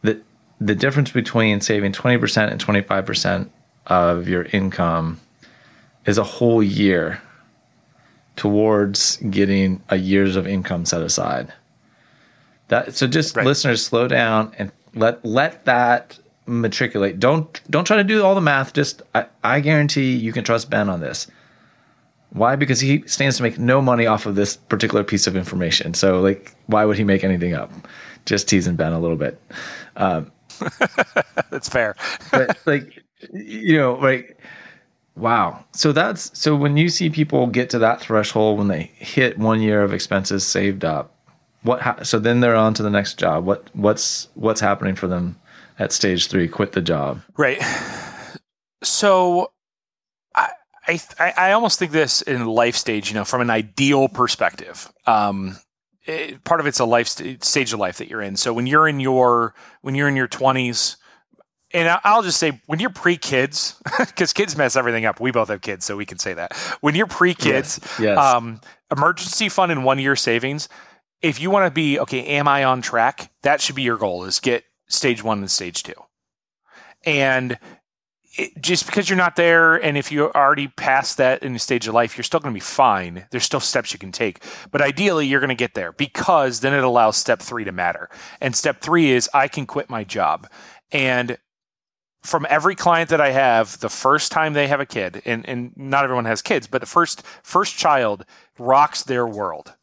The 0.01 0.21
the 0.59 0.75
difference 0.75 1.11
between 1.11 1.59
saving 1.59 1.91
20% 1.91 2.51
and 2.51 2.63
25% 2.63 3.49
of 3.87 4.29
your 4.29 4.43
income 4.53 5.19
is 6.05 6.17
a 6.17 6.23
whole 6.23 6.63
year 6.63 7.21
towards 8.35 9.17
getting 9.17 9.81
a 9.89 9.97
years 9.97 10.35
of 10.35 10.47
income 10.47 10.85
set 10.85 11.01
aside. 11.01 11.51
That 12.69 12.95
so 12.95 13.07
just 13.07 13.35
right. 13.35 13.45
listeners 13.45 13.85
slow 13.85 14.07
down 14.07 14.53
and 14.57 14.71
let 14.95 15.23
let 15.25 15.65
that 15.65 16.17
matriculate. 16.45 17.19
Don't 17.19 17.61
don't 17.69 17.85
try 17.85 17.97
to 17.97 18.03
do 18.03 18.23
all 18.23 18.35
the 18.35 18.41
math. 18.41 18.73
Just 18.73 19.01
I, 19.13 19.25
I 19.43 19.59
guarantee 19.59 20.15
you 20.15 20.31
can 20.31 20.43
trust 20.43 20.69
Ben 20.69 20.89
on 20.89 20.99
this. 20.99 21.27
Why? 22.33 22.55
Because 22.55 22.79
he 22.79 23.03
stands 23.07 23.37
to 23.37 23.43
make 23.43 23.57
no 23.57 23.81
money 23.81 24.05
off 24.05 24.25
of 24.25 24.35
this 24.35 24.57
particular 24.57 25.03
piece 25.03 25.27
of 25.27 25.35
information. 25.35 25.93
So 25.93 26.19
like, 26.19 26.55
why 26.67 26.85
would 26.85 26.97
he 26.97 27.03
make 27.03 27.23
anything 27.23 27.53
up? 27.53 27.71
Just 28.25 28.47
teasing 28.47 28.75
Ben 28.75 28.93
a 28.93 28.99
little 28.99 29.17
bit. 29.17 29.39
Um, 29.95 30.31
That's 31.49 31.69
fair. 31.69 31.95
but 32.31 32.57
like, 32.65 33.03
you 33.31 33.77
know, 33.77 33.95
like 33.95 34.37
Wow. 35.15 35.63
So 35.73 35.91
that's 35.91 36.37
so 36.37 36.55
when 36.55 36.75
you 36.75 36.89
see 36.89 37.09
people 37.09 37.45
get 37.47 37.69
to 37.71 37.79
that 37.79 38.01
threshold 38.01 38.57
when 38.57 38.67
they 38.67 38.83
hit 38.95 39.37
one 39.37 39.61
year 39.61 39.83
of 39.83 39.93
expenses 39.93 40.43
saved 40.43 40.83
up, 40.83 41.15
what 41.61 41.81
ha- 41.81 42.01
so 42.01 42.17
then 42.17 42.39
they're 42.39 42.55
on 42.55 42.73
to 42.73 42.83
the 42.83 42.89
next 42.89 43.19
job. 43.19 43.45
What 43.45 43.69
what's 43.73 44.27
what's 44.33 44.59
happening 44.59 44.95
for 44.95 45.07
them 45.07 45.39
at 45.79 45.91
stage 45.91 46.27
3, 46.27 46.47
quit 46.47 46.73
the 46.73 46.81
job. 46.81 47.21
Right. 47.37 47.61
So 48.83 49.51
I 50.87 51.01
I 51.19 51.33
I 51.37 51.51
almost 51.53 51.79
think 51.79 51.91
this 51.91 52.21
in 52.21 52.45
life 52.45 52.75
stage, 52.75 53.09
you 53.09 53.15
know, 53.15 53.25
from 53.25 53.41
an 53.41 53.49
ideal 53.49 54.07
perspective. 54.07 54.91
Um 55.05 55.57
it, 56.05 56.43
part 56.43 56.59
of 56.59 56.67
it's 56.67 56.79
a 56.79 56.85
life 56.85 57.07
st- 57.07 57.43
stage 57.43 57.71
of 57.73 57.79
life 57.79 57.97
that 57.97 58.09
you're 58.09 58.21
in. 58.21 58.35
So 58.35 58.53
when 58.53 58.67
you're 58.67 58.87
in 58.87 58.99
your 58.99 59.53
when 59.81 59.95
you're 59.95 60.09
in 60.09 60.15
your 60.15 60.27
20s, 60.27 60.97
and 61.73 61.99
I'll 62.03 62.21
just 62.21 62.39
say 62.39 62.61
when 62.67 62.79
you're 62.79 62.91
pre 62.91 63.17
kids, 63.17 63.81
because 63.97 64.31
kids 64.33 64.55
mess 64.55 64.75
everything 64.75 65.05
up. 65.05 65.19
We 65.19 65.31
both 65.31 65.47
have 65.49 65.61
kids, 65.61 65.85
so 65.85 65.97
we 65.97 66.05
can 66.05 66.19
say 66.19 66.33
that. 66.33 66.53
When 66.81 66.93
you're 66.95 67.07
pre 67.07 67.33
kids, 67.33 67.79
yes, 67.81 67.99
yes. 67.99 68.17
Um, 68.17 68.61
emergency 68.95 69.49
fund 69.49 69.71
and 69.71 69.83
one 69.83 69.99
year 69.99 70.15
savings. 70.15 70.69
If 71.21 71.41
you 71.41 71.49
want 71.49 71.65
to 71.65 71.71
be 71.71 71.99
okay, 71.99 72.23
am 72.25 72.47
I 72.47 72.63
on 72.63 72.81
track? 72.81 73.31
That 73.41 73.59
should 73.59 73.75
be 73.75 73.81
your 73.81 73.97
goal: 73.97 74.25
is 74.25 74.39
get 74.39 74.65
stage 74.87 75.23
one 75.23 75.39
and 75.39 75.49
stage 75.49 75.83
two. 75.83 75.93
And 77.05 77.57
it, 78.35 78.59
just 78.61 78.85
because 78.85 79.09
you're 79.09 79.17
not 79.17 79.35
there, 79.35 79.75
and 79.75 79.97
if 79.97 80.11
you're 80.11 80.35
already 80.35 80.67
past 80.67 81.17
that 81.17 81.43
in 81.43 81.53
the 81.53 81.59
stage 81.59 81.87
of 81.87 81.93
life, 81.93 82.17
you're 82.17 82.23
still 82.23 82.39
going 82.39 82.53
to 82.53 82.55
be 82.55 82.63
fine. 82.63 83.27
There's 83.31 83.43
still 83.43 83.59
steps 83.59 83.93
you 83.93 83.99
can 83.99 84.11
take, 84.11 84.43
but 84.71 84.81
ideally, 84.81 85.27
you're 85.27 85.39
going 85.39 85.49
to 85.49 85.55
get 85.55 85.75
there 85.75 85.91
because 85.91 86.61
then 86.61 86.73
it 86.73 86.83
allows 86.83 87.17
step 87.17 87.41
three 87.41 87.63
to 87.63 87.71
matter. 87.71 88.09
And 88.41 88.55
step 88.55 88.81
three 88.81 89.11
is 89.11 89.29
I 89.33 89.47
can 89.47 89.65
quit 89.65 89.89
my 89.89 90.03
job. 90.03 90.47
And 90.91 91.37
from 92.23 92.47
every 92.49 92.75
client 92.75 93.09
that 93.09 93.21
I 93.21 93.31
have, 93.31 93.79
the 93.79 93.89
first 93.89 94.31
time 94.31 94.53
they 94.53 94.67
have 94.67 94.79
a 94.79 94.85
kid, 94.85 95.21
and, 95.25 95.47
and 95.47 95.73
not 95.75 96.03
everyone 96.03 96.25
has 96.25 96.41
kids, 96.41 96.67
but 96.67 96.81
the 96.81 96.87
first 96.87 97.23
first 97.43 97.77
child 97.77 98.25
rocks 98.57 99.03
their 99.03 99.27
world. 99.27 99.73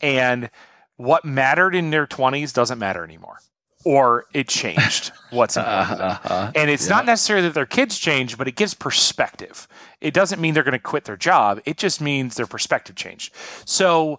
And 0.00 0.50
what 0.96 1.24
mattered 1.24 1.74
in 1.74 1.90
their 1.90 2.06
20s 2.06 2.52
doesn't 2.52 2.78
matter 2.78 3.02
anymore 3.02 3.38
or 3.86 4.26
it 4.34 4.48
changed 4.48 5.12
what's 5.30 5.56
important. 5.56 6.00
Uh-huh. 6.00 6.50
And 6.56 6.68
it's 6.68 6.88
yeah. 6.88 6.96
not 6.96 7.06
necessarily 7.06 7.46
that 7.46 7.54
their 7.54 7.66
kids 7.66 7.96
change, 7.96 8.36
but 8.36 8.48
it 8.48 8.56
gives 8.56 8.74
perspective. 8.74 9.68
It 10.00 10.12
doesn't 10.12 10.40
mean 10.40 10.54
they're 10.54 10.64
going 10.64 10.72
to 10.72 10.80
quit 10.80 11.04
their 11.04 11.16
job. 11.16 11.60
It 11.64 11.76
just 11.76 12.00
means 12.00 12.34
their 12.34 12.48
perspective 12.48 12.96
changed. 12.96 13.32
So, 13.64 14.18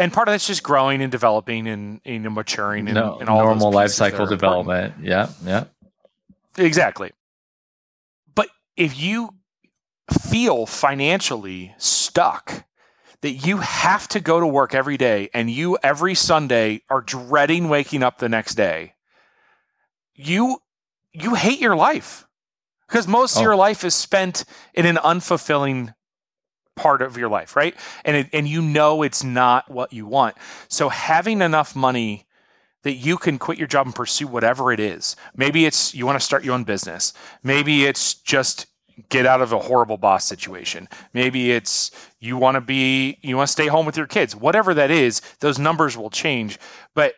and 0.00 0.12
part 0.12 0.26
of 0.26 0.32
that's 0.32 0.48
just 0.48 0.64
growing 0.64 1.00
and 1.00 1.12
developing 1.12 1.68
and, 1.68 2.00
and 2.04 2.24
maturing 2.34 2.88
and, 2.88 2.96
no, 2.96 3.18
and 3.20 3.28
all 3.28 3.44
normal 3.44 3.70
life 3.70 3.92
cycle 3.92 4.26
development. 4.26 4.94
Yeah, 5.00 5.30
yeah, 5.44 5.66
exactly. 6.56 7.12
But 8.34 8.48
if 8.76 8.98
you 8.98 9.30
feel 10.10 10.66
financially 10.66 11.72
stuck, 11.78 12.64
that 13.22 13.32
you 13.32 13.58
have 13.58 14.06
to 14.08 14.20
go 14.20 14.40
to 14.40 14.46
work 14.46 14.74
every 14.74 14.96
day 14.96 15.28
and 15.34 15.50
you 15.50 15.78
every 15.82 16.14
Sunday 16.14 16.82
are 16.88 17.00
dreading 17.00 17.68
waking 17.68 18.02
up 18.02 18.18
the 18.18 18.28
next 18.28 18.54
day, 18.54 18.94
you 20.14 20.58
you 21.12 21.34
hate 21.34 21.60
your 21.60 21.76
life. 21.76 22.26
Because 22.88 23.06
most 23.06 23.36
oh. 23.36 23.40
of 23.40 23.44
your 23.44 23.56
life 23.56 23.84
is 23.84 23.94
spent 23.94 24.44
in 24.72 24.86
an 24.86 24.96
unfulfilling 24.96 25.94
part 26.74 27.02
of 27.02 27.16
your 27.16 27.28
life, 27.28 27.56
right? 27.56 27.74
And 28.04 28.16
it, 28.16 28.28
and 28.32 28.48
you 28.48 28.62
know 28.62 29.02
it's 29.02 29.22
not 29.22 29.70
what 29.70 29.92
you 29.92 30.06
want. 30.06 30.36
So 30.68 30.88
having 30.88 31.42
enough 31.42 31.76
money 31.76 32.26
that 32.84 32.94
you 32.94 33.18
can 33.18 33.38
quit 33.38 33.58
your 33.58 33.66
job 33.66 33.86
and 33.86 33.94
pursue 33.94 34.26
whatever 34.26 34.72
it 34.72 34.80
is. 34.80 35.16
Maybe 35.36 35.66
it's 35.66 35.94
you 35.94 36.06
want 36.06 36.18
to 36.18 36.24
start 36.24 36.44
your 36.44 36.54
own 36.54 36.64
business. 36.64 37.12
Maybe 37.42 37.84
it's 37.84 38.14
just 38.14 38.66
get 39.08 39.26
out 39.26 39.40
of 39.40 39.52
a 39.52 39.58
horrible 39.58 39.96
boss 39.96 40.24
situation. 40.24 40.88
Maybe 41.12 41.52
it's 41.52 41.90
you 42.20 42.36
want 42.36 42.56
to 42.56 42.60
be 42.60 43.18
you 43.22 43.36
want 43.36 43.48
to 43.48 43.52
stay 43.52 43.66
home 43.66 43.86
with 43.86 43.96
your 43.96 44.06
kids. 44.06 44.34
Whatever 44.34 44.74
that 44.74 44.90
is, 44.90 45.20
those 45.40 45.58
numbers 45.58 45.96
will 45.96 46.10
change, 46.10 46.58
but 46.94 47.14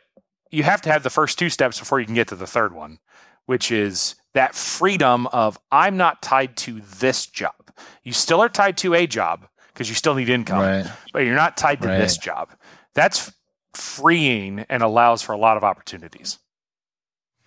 you 0.51 0.63
have 0.63 0.83
to 0.83 0.93
have 0.93 1.03
the 1.03 1.11
first 1.11 1.39
two 1.39 1.49
steps 1.49 1.79
before 1.79 2.01
you 2.01 2.07
can 2.07 2.15
get 2.15 2.29
to 2.29 2.37
the 2.37 2.47
third 2.47 2.75
one, 2.75 2.99
which 3.47 3.71
is 3.71 4.17
that 4.35 4.55
freedom 4.55 5.27
of 5.29 5.59
I'm 5.71 5.97
not 5.97 6.23
tied 6.23 6.57
to 6.59 6.81
this 6.99 7.27
job. 7.27 7.55
You 8.03 8.13
still 8.13 8.41
are 8.41 8.49
tied 8.49 8.77
to 8.79 8.95
a 8.95 9.07
job 9.07 9.47
because 9.73 9.89
you 9.89 9.95
still 9.95 10.15
need 10.15 10.29
income, 10.29 10.61
right. 10.61 10.87
but 11.13 11.21
you're 11.21 11.35
not 11.35 11.57
tied 11.57 11.81
to 11.83 11.89
right. 11.89 11.99
this 11.99 12.17
job. 12.19 12.51
That's 12.95 13.33
freeing 13.73 14.67
and 14.69 14.83
allows 14.83 15.23
for 15.23 15.33
a 15.33 15.39
lot 15.39 15.57
of 15.57 15.65
opportunities. 15.65 16.39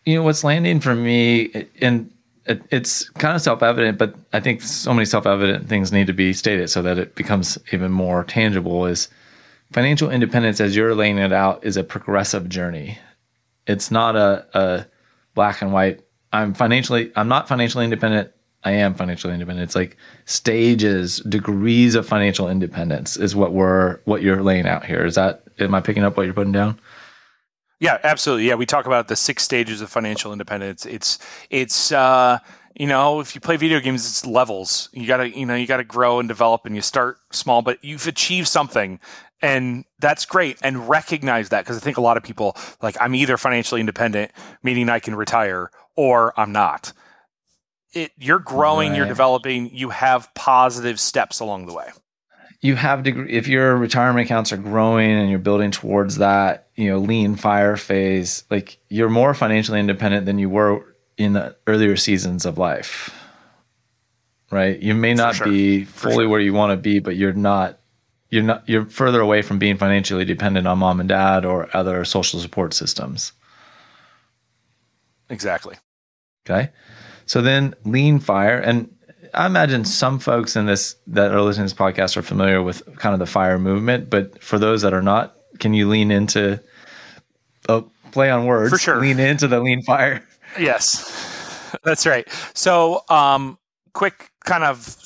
You 0.06 0.16
know 0.16 0.24
what's 0.24 0.44
landing 0.44 0.80
for 0.80 0.96
me 0.96 1.68
and 1.80 2.13
it, 2.46 2.62
it's 2.72 3.10
kind 3.12 3.36
of 3.36 3.42
self-evident, 3.42 3.98
but 3.98 4.16
I 4.34 4.40
think 4.40 4.62
so 4.62 4.94
many 4.94 5.06
self-evident 5.06 5.70
things 5.70 5.92
need 5.92 6.08
to 6.08 6.14
be 6.14 6.34
stated 6.34 6.70
so 6.70 6.82
that 6.82 6.98
it 6.98 7.16
becomes 7.16 7.58
even 7.72 7.92
more 7.92 8.24
tangible. 8.24 8.86
Is 8.86 9.08
financial 9.72 10.10
independence, 10.10 10.60
as 10.60 10.76
you're 10.76 10.96
laying 10.96 11.18
it 11.18 11.32
out, 11.32 11.64
is 11.64 11.78
a 11.78 11.84
progressive 11.84 12.50
journey. 12.50 12.98
It's 13.66 13.92
not 13.92 14.16
a, 14.16 14.46
a 14.54 14.86
black 15.36 15.62
and 15.62 15.72
white. 15.72 16.02
I'm 16.34 16.54
financially. 16.54 17.12
I'm 17.16 17.30
not 17.30 17.48
financially 17.48 17.86
independent. 17.86 18.32
I 18.66 18.72
am 18.72 18.94
financially 18.94 19.34
independent. 19.34 19.64
It's 19.64 19.76
like 19.76 19.98
stages, 20.26 21.18
degrees 21.20 21.96
of 21.96 22.08
financial 22.08 22.50
independence 22.50 23.18
is 23.18 23.36
what 23.36 23.54
we're 23.54 24.00
what 24.06 24.22
you're 24.22 24.44
laying 24.44 24.68
out 24.68 24.86
here. 24.86 25.06
Is 25.06 25.16
that 25.16 25.44
am 25.60 25.76
I 25.76 25.82
picking 25.82 26.04
up 26.04 26.18
what 26.18 26.24
you're 26.24 26.34
putting 26.34 26.52
down? 26.52 26.80
Yeah, 27.80 27.98
absolutely. 28.04 28.48
Yeah, 28.48 28.56
we 28.56 28.66
talk 28.66 28.86
about 28.86 29.08
the 29.08 29.16
six 29.16 29.44
stages 29.44 29.82
of 29.82 29.90
financial 29.90 30.32
independence. 30.32 30.86
It's 30.86 31.20
it's 31.50 31.92
uh, 31.92 32.40
you 32.76 32.88
know, 32.88 33.20
if 33.20 33.36
you 33.36 33.42
play 33.42 33.58
video 33.58 33.80
games, 33.80 34.06
it's 34.06 34.26
levels. 34.26 34.90
You 34.94 35.08
gotta 35.08 35.30
you 35.38 35.46
know 35.46 35.56
you 35.56 35.68
gotta 35.68 35.84
grow 35.84 36.20
and 36.20 36.28
develop, 36.28 36.66
and 36.66 36.76
you 36.76 36.82
start 36.82 37.18
small, 37.32 37.62
but 37.62 37.84
you've 37.84 38.08
achieved 38.08 38.48
something, 38.48 39.00
and 39.42 39.86
that's 40.00 40.26
great. 40.26 40.58
And 40.62 40.88
recognize 40.88 41.50
that 41.50 41.66
because 41.66 41.78
I 41.78 41.82
think 41.82 41.98
a 41.98 42.02
lot 42.02 42.18
of 42.18 42.24
people 42.24 42.56
like 42.82 42.96
I'm 43.02 43.16
either 43.16 43.38
financially 43.38 43.82
independent, 43.82 44.32
meaning 44.64 44.90
I 44.90 45.00
can 45.00 45.16
retire, 45.16 45.70
or 45.96 46.40
I'm 46.40 46.52
not. 46.52 46.94
It 47.94 48.12
you're 48.18 48.40
growing, 48.40 48.90
right. 48.90 48.98
you're 48.98 49.08
developing, 49.08 49.70
you 49.76 49.90
have 49.90 50.34
positive 50.34 51.00
steps 51.00 51.40
along 51.40 51.68
the 51.68 51.74
way 51.74 51.90
you 52.64 52.76
have 52.76 53.04
degree 53.04 53.30
if 53.30 53.48
your 53.48 53.76
retirement 53.76 54.26
accounts 54.26 54.54
are 54.54 54.58
growing 54.58 55.12
and 55.12 55.30
you're 55.30 55.38
building 55.38 55.70
towards 55.70 56.18
that 56.18 56.70
you 56.76 56.90
know 56.90 56.98
lean 56.98 57.36
fire 57.36 57.76
phase 57.76 58.46
like 58.50 58.78
you're 58.90 59.10
more 59.10 59.34
financially 59.34 59.80
independent 59.80 60.26
than 60.26 60.40
you 60.40 60.50
were 60.50 60.84
in 61.18 61.34
the 61.34 61.56
earlier 61.68 61.96
seasons 61.96 62.46
of 62.46 62.58
life. 62.58 63.14
Right? 64.50 64.80
You 64.80 64.94
may 64.94 65.14
not 65.14 65.36
sure. 65.36 65.48
be 65.48 65.84
fully 65.84 66.24
sure. 66.24 66.30
where 66.30 66.40
you 66.40 66.54
want 66.54 66.72
to 66.72 66.78
be 66.78 67.00
but 67.00 67.16
you're 67.16 67.34
not 67.34 67.80
you're 68.30 68.44
not 68.44 68.68
you're 68.68 68.86
further 68.86 69.20
away 69.20 69.42
from 69.42 69.60
being 69.60 69.78
financially 69.78 70.26
dependent 70.26 70.66
on 70.66 70.80
mom 70.80 71.00
and 71.00 71.10
dad 71.10 71.44
or 71.44 71.70
other 71.76 72.06
social 72.06 72.40
support 72.40 72.74
systems. 72.74 73.34
Exactly. 75.30 75.76
Okay? 76.46 76.70
So 77.26 77.42
then 77.42 77.74
lean 77.84 78.20
fire 78.20 78.58
and 78.58 78.93
I 79.34 79.46
imagine 79.46 79.86
some 79.86 80.20
folks 80.20 80.56
in 80.56 80.66
this 80.66 80.96
that 81.08 81.32
are 81.32 81.42
listening 81.42 81.68
to 81.68 81.74
this 81.74 81.80
podcast 81.80 82.18
are 82.18 82.22
familiar 82.22 82.62
with 82.62 82.84
kind 82.98 83.14
of 83.14 83.20
the 83.20 83.26
fire 83.26 83.58
movement, 83.58 84.10
but 84.10 84.42
for 84.44 84.60
those 84.60 84.82
that 84.84 84.94
are 84.94 85.02
not, 85.02 85.36
can 85.60 85.74
you 85.74 85.90
lean 85.90 86.12
into 86.12 86.62
a 87.70 87.84
play 88.12 88.30
on 88.30 88.46
words? 88.46 88.72
For 88.72 88.78
sure. 88.78 89.00
Lean 89.00 89.20
into 89.20 89.48
the 89.48 89.60
lean 89.60 89.82
fire. 89.84 90.24
Yes, 90.60 91.74
that's 91.84 92.06
right. 92.06 92.28
So, 92.54 93.02
um, 93.10 93.58
quick 93.94 94.32
kind 94.46 94.64
of 94.64 94.98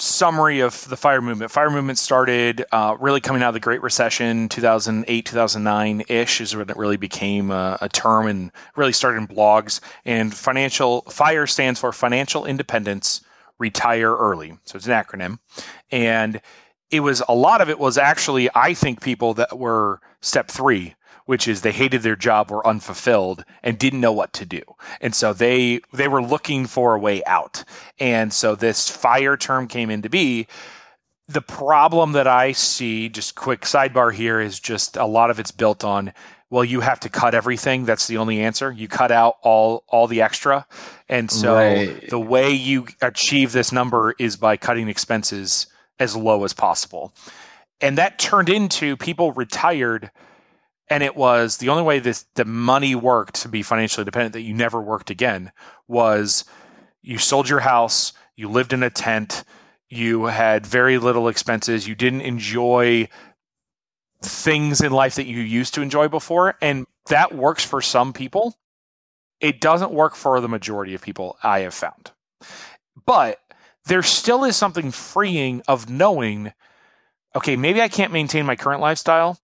summary 0.00 0.60
of 0.60 0.88
the 0.88 0.96
fire 0.96 1.20
movement. 1.20 1.50
Fire 1.50 1.70
movement 1.70 1.98
started 1.98 2.64
uh, 2.72 2.96
really 2.98 3.20
coming 3.20 3.42
out 3.42 3.48
of 3.48 3.54
the 3.54 3.60
Great 3.60 3.82
Recession, 3.82 4.48
2008, 4.48 5.26
2009 5.26 6.02
ish, 6.08 6.40
is 6.40 6.56
when 6.56 6.68
it 6.70 6.76
really 6.76 6.96
became 6.96 7.50
a, 7.50 7.78
a, 7.80 7.88
term 7.88 8.26
and 8.26 8.50
really 8.76 8.92
started 8.92 9.18
in 9.18 9.28
blogs. 9.28 9.80
And 10.04 10.34
financial 10.34 11.02
fire 11.02 11.46
stands 11.46 11.78
for 11.78 11.92
financial 11.92 12.46
independence 12.46 13.20
retire 13.60 14.16
early. 14.16 14.58
So 14.64 14.76
it's 14.76 14.86
an 14.86 14.92
acronym. 14.92 15.38
And 15.92 16.40
it 16.90 17.00
was 17.00 17.22
a 17.28 17.34
lot 17.34 17.60
of 17.60 17.68
it 17.70 17.78
was 17.78 17.96
actually, 17.96 18.48
I 18.54 18.74
think, 18.74 19.00
people 19.00 19.34
that 19.34 19.56
were 19.56 20.00
step 20.20 20.48
three, 20.48 20.96
which 21.26 21.46
is 21.46 21.60
they 21.60 21.70
hated 21.70 22.02
their 22.02 22.16
job, 22.16 22.50
were 22.50 22.66
unfulfilled, 22.66 23.44
and 23.62 23.78
didn't 23.78 24.00
know 24.00 24.12
what 24.12 24.32
to 24.32 24.44
do. 24.44 24.62
And 25.00 25.14
so 25.14 25.32
they 25.32 25.80
they 25.92 26.08
were 26.08 26.22
looking 26.22 26.66
for 26.66 26.96
a 26.96 26.98
way 26.98 27.22
out. 27.24 27.62
And 28.00 28.32
so 28.32 28.56
this 28.56 28.88
fire 28.88 29.36
term 29.36 29.68
came 29.68 29.90
into 29.90 30.10
be. 30.10 30.48
The 31.28 31.42
problem 31.42 32.10
that 32.12 32.26
I 32.26 32.50
see, 32.50 33.08
just 33.08 33.36
quick 33.36 33.60
sidebar 33.60 34.12
here, 34.12 34.40
is 34.40 34.58
just 34.58 34.96
a 34.96 35.06
lot 35.06 35.30
of 35.30 35.38
it's 35.38 35.52
built 35.52 35.84
on 35.84 36.12
well, 36.50 36.64
you 36.64 36.80
have 36.80 36.98
to 37.00 37.08
cut 37.08 37.34
everything. 37.34 37.84
That's 37.84 38.08
the 38.08 38.16
only 38.16 38.40
answer. 38.40 38.72
You 38.72 38.88
cut 38.88 39.12
out 39.12 39.36
all 39.42 39.84
all 39.88 40.08
the 40.08 40.20
extra, 40.20 40.66
and 41.08 41.30
so 41.30 41.54
right. 41.54 42.10
the 42.10 42.18
way 42.18 42.50
you 42.50 42.88
achieve 43.00 43.52
this 43.52 43.70
number 43.72 44.14
is 44.18 44.36
by 44.36 44.56
cutting 44.56 44.88
expenses 44.88 45.68
as 46.00 46.16
low 46.16 46.44
as 46.44 46.52
possible. 46.52 47.14
And 47.80 47.96
that 47.98 48.18
turned 48.18 48.48
into 48.48 48.96
people 48.96 49.32
retired, 49.32 50.10
and 50.88 51.02
it 51.04 51.16
was 51.16 51.58
the 51.58 51.68
only 51.68 51.84
way 51.84 52.00
this 52.00 52.26
the 52.34 52.44
money 52.44 52.96
worked 52.96 53.36
to 53.42 53.48
be 53.48 53.62
financially 53.62 54.02
independent 54.02 54.32
that 54.32 54.42
you 54.42 54.52
never 54.52 54.80
worked 54.80 55.10
again 55.10 55.52
was 55.86 56.44
you 57.00 57.16
sold 57.18 57.48
your 57.48 57.60
house, 57.60 58.12
you 58.34 58.48
lived 58.48 58.72
in 58.72 58.82
a 58.82 58.90
tent, 58.90 59.44
you 59.88 60.26
had 60.26 60.66
very 60.66 60.98
little 60.98 61.28
expenses, 61.28 61.86
you 61.86 61.94
didn't 61.94 62.20
enjoy 62.22 63.08
things 64.22 64.80
in 64.80 64.92
life 64.92 65.14
that 65.14 65.26
you 65.26 65.40
used 65.40 65.74
to 65.74 65.82
enjoy 65.82 66.08
before. 66.08 66.56
And 66.60 66.86
that 67.08 67.34
works 67.34 67.64
for 67.64 67.80
some 67.80 68.12
people. 68.12 68.56
It 69.40 69.60
doesn't 69.60 69.92
work 69.92 70.14
for 70.14 70.40
the 70.40 70.48
majority 70.48 70.94
of 70.94 71.02
people 71.02 71.36
I 71.42 71.60
have 71.60 71.74
found. 71.74 72.12
But 73.06 73.38
there 73.86 74.02
still 74.02 74.44
is 74.44 74.56
something 74.56 74.90
freeing 74.90 75.62
of 75.66 75.88
knowing 75.88 76.52
okay, 77.34 77.56
maybe 77.56 77.80
I 77.80 77.88
can't 77.88 78.12
maintain 78.12 78.44
my 78.44 78.56
current 78.56 78.80
lifestyle, 78.80 79.38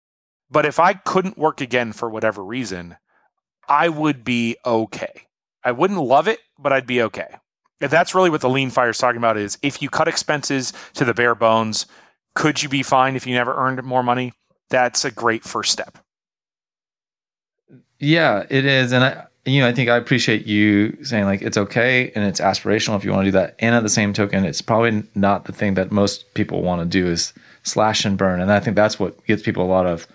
but 0.50 0.66
if 0.66 0.78
I 0.78 0.94
couldn't 0.94 1.38
work 1.38 1.60
again 1.60 1.92
for 1.92 2.08
whatever 2.08 2.44
reason, 2.44 2.96
I 3.68 3.88
would 3.88 4.24
be 4.24 4.56
okay. 4.64 5.22
I 5.64 5.72
wouldn't 5.72 6.00
love 6.00 6.28
it, 6.28 6.40
but 6.58 6.72
I'd 6.72 6.86
be 6.86 7.02
okay. 7.02 7.36
And 7.80 7.90
that's 7.90 8.14
really 8.14 8.30
what 8.30 8.40
the 8.40 8.48
lean 8.48 8.70
fire 8.70 8.90
is 8.90 8.98
talking 8.98 9.18
about 9.18 9.36
is 9.36 9.58
if 9.62 9.82
you 9.82 9.90
cut 9.90 10.08
expenses 10.08 10.72
to 10.94 11.04
the 11.04 11.14
bare 11.14 11.34
bones, 11.34 11.86
could 12.34 12.62
you 12.62 12.68
be 12.68 12.82
fine 12.82 13.16
if 13.16 13.26
you 13.26 13.34
never 13.34 13.54
earned 13.54 13.82
more 13.82 14.02
money? 14.02 14.32
That's 14.72 15.04
a 15.04 15.10
great 15.10 15.44
first 15.44 15.70
step. 15.70 15.98
Yeah, 17.98 18.46
it 18.48 18.64
is. 18.64 18.92
And 18.92 19.04
I, 19.04 19.26
you 19.44 19.60
know, 19.60 19.68
I 19.68 19.72
think 19.72 19.90
I 19.90 19.96
appreciate 19.98 20.46
you 20.46 20.96
saying 21.04 21.26
like 21.26 21.42
it's 21.42 21.58
okay 21.58 22.10
and 22.14 22.24
it's 22.24 22.40
aspirational 22.40 22.96
if 22.96 23.04
you 23.04 23.10
want 23.10 23.26
to 23.26 23.30
do 23.30 23.32
that. 23.32 23.54
And 23.58 23.74
at 23.74 23.82
the 23.82 23.90
same 23.90 24.14
token, 24.14 24.46
it's 24.46 24.62
probably 24.62 25.02
not 25.14 25.44
the 25.44 25.52
thing 25.52 25.74
that 25.74 25.92
most 25.92 26.32
people 26.32 26.62
want 26.62 26.80
to 26.80 26.86
do 26.86 27.06
is 27.06 27.34
slash 27.64 28.06
and 28.06 28.16
burn. 28.16 28.40
And 28.40 28.50
I 28.50 28.60
think 28.60 28.74
that's 28.74 28.98
what 28.98 29.22
gives 29.26 29.42
people 29.42 29.62
a 29.62 29.68
lot 29.68 29.84
of 29.84 30.06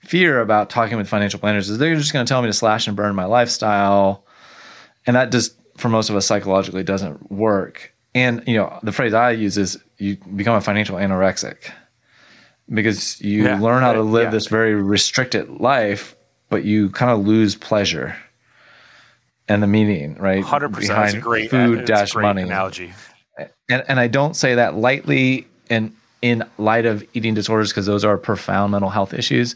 fear 0.00 0.40
about 0.40 0.70
talking 0.70 0.96
with 0.96 1.08
financial 1.08 1.38
planners 1.38 1.68
is 1.68 1.76
they're 1.76 1.94
just 1.94 2.14
going 2.14 2.24
to 2.24 2.28
tell 2.28 2.40
me 2.40 2.48
to 2.48 2.54
slash 2.54 2.86
and 2.86 2.96
burn 2.96 3.14
my 3.14 3.26
lifestyle. 3.26 4.24
And 5.06 5.14
that 5.14 5.30
just 5.30 5.54
for 5.76 5.90
most 5.90 6.08
of 6.08 6.16
us 6.16 6.24
psychologically 6.24 6.82
doesn't 6.82 7.30
work. 7.30 7.92
And 8.14 8.42
you 8.46 8.56
know, 8.56 8.78
the 8.82 8.92
phrase 8.92 9.12
I 9.12 9.32
use 9.32 9.58
is 9.58 9.78
you 9.98 10.16
become 10.34 10.56
a 10.56 10.62
financial 10.62 10.96
anorexic 10.96 11.70
because 12.68 13.20
you 13.20 13.44
yeah, 13.44 13.60
learn 13.60 13.82
how 13.82 13.92
to 13.92 14.02
live 14.02 14.24
yeah. 14.24 14.30
this 14.30 14.46
very 14.48 14.74
restricted 14.74 15.48
life, 15.60 16.16
but 16.48 16.64
you 16.64 16.90
kind 16.90 17.10
of 17.10 17.26
lose 17.26 17.54
pleasure 17.54 18.16
and 19.48 19.62
the 19.62 19.66
meaning, 19.66 20.14
right? 20.16 20.42
Hundred 20.42 20.72
percent. 20.72 21.12
That's 21.12 21.14
great 21.22 21.50
food 21.50 21.84
dash 21.84 22.12
great 22.12 22.22
money 22.22 22.42
analogy. 22.42 22.92
And 23.68 23.84
and 23.88 24.00
I 24.00 24.08
don't 24.08 24.34
say 24.34 24.54
that 24.54 24.76
lightly 24.76 25.46
and 25.70 25.92
in 26.22 26.44
light 26.58 26.86
of 26.86 27.04
eating 27.14 27.34
disorders 27.34 27.70
because 27.70 27.86
those 27.86 28.04
are 28.04 28.16
profound 28.16 28.72
mental 28.72 28.90
health 28.90 29.14
issues. 29.14 29.54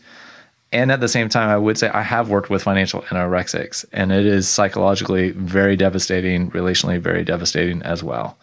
And 0.73 0.93
at 0.93 1.01
the 1.01 1.09
same 1.09 1.28
time, 1.28 1.49
I 1.49 1.57
would 1.57 1.77
say 1.78 1.89
I 1.89 2.03
have 2.03 2.31
worked 2.31 2.49
with 2.49 2.62
financial 2.62 3.03
anorexics, 3.03 3.85
and 3.93 4.12
it 4.12 4.24
is 4.24 4.49
psychologically 4.49 5.31
very 5.32 5.74
devastating, 5.74 6.49
relationally 6.53 7.01
very 7.01 7.24
devastating 7.24 7.82
as 7.82 8.05
well. 8.05 8.39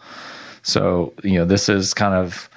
So, 0.62 1.14
you 1.22 1.38
know, 1.38 1.46
this 1.46 1.70
is 1.70 1.94
kind 1.94 2.12
of, 2.12 2.50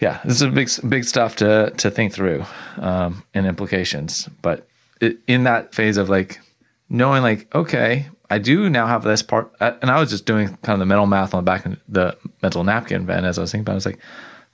yeah, 0.00 0.20
this 0.24 0.36
is 0.36 0.42
a 0.42 0.50
big, 0.50 0.70
big 0.88 1.04
stuff 1.04 1.36
to 1.36 1.70
to 1.76 1.90
think 1.90 2.12
through 2.12 2.44
um, 2.78 3.22
and 3.34 3.46
implications. 3.46 4.28
But 4.42 4.66
it, 5.00 5.18
in 5.26 5.44
that 5.44 5.74
phase 5.74 5.96
of 5.96 6.08
like 6.08 6.40
knowing, 6.88 7.22
like, 7.22 7.54
okay, 7.54 8.08
I 8.30 8.38
do 8.38 8.70
now 8.70 8.86
have 8.86 9.02
this 9.02 9.22
part, 9.22 9.52
and 9.60 9.90
I 9.90 10.00
was 10.00 10.10
just 10.10 10.24
doing 10.24 10.48
kind 10.62 10.74
of 10.74 10.78
the 10.78 10.86
mental 10.86 11.06
math 11.06 11.34
on 11.34 11.44
the 11.44 11.50
back 11.50 11.66
of 11.66 11.76
the 11.88 12.16
mental 12.42 12.64
napkin, 12.64 13.04
Ben, 13.04 13.24
as 13.24 13.38
I 13.38 13.42
was 13.42 13.52
thinking 13.52 13.62
about. 13.62 13.72
It, 13.72 13.74
I 13.74 13.76
was 13.76 13.86
like, 13.86 13.98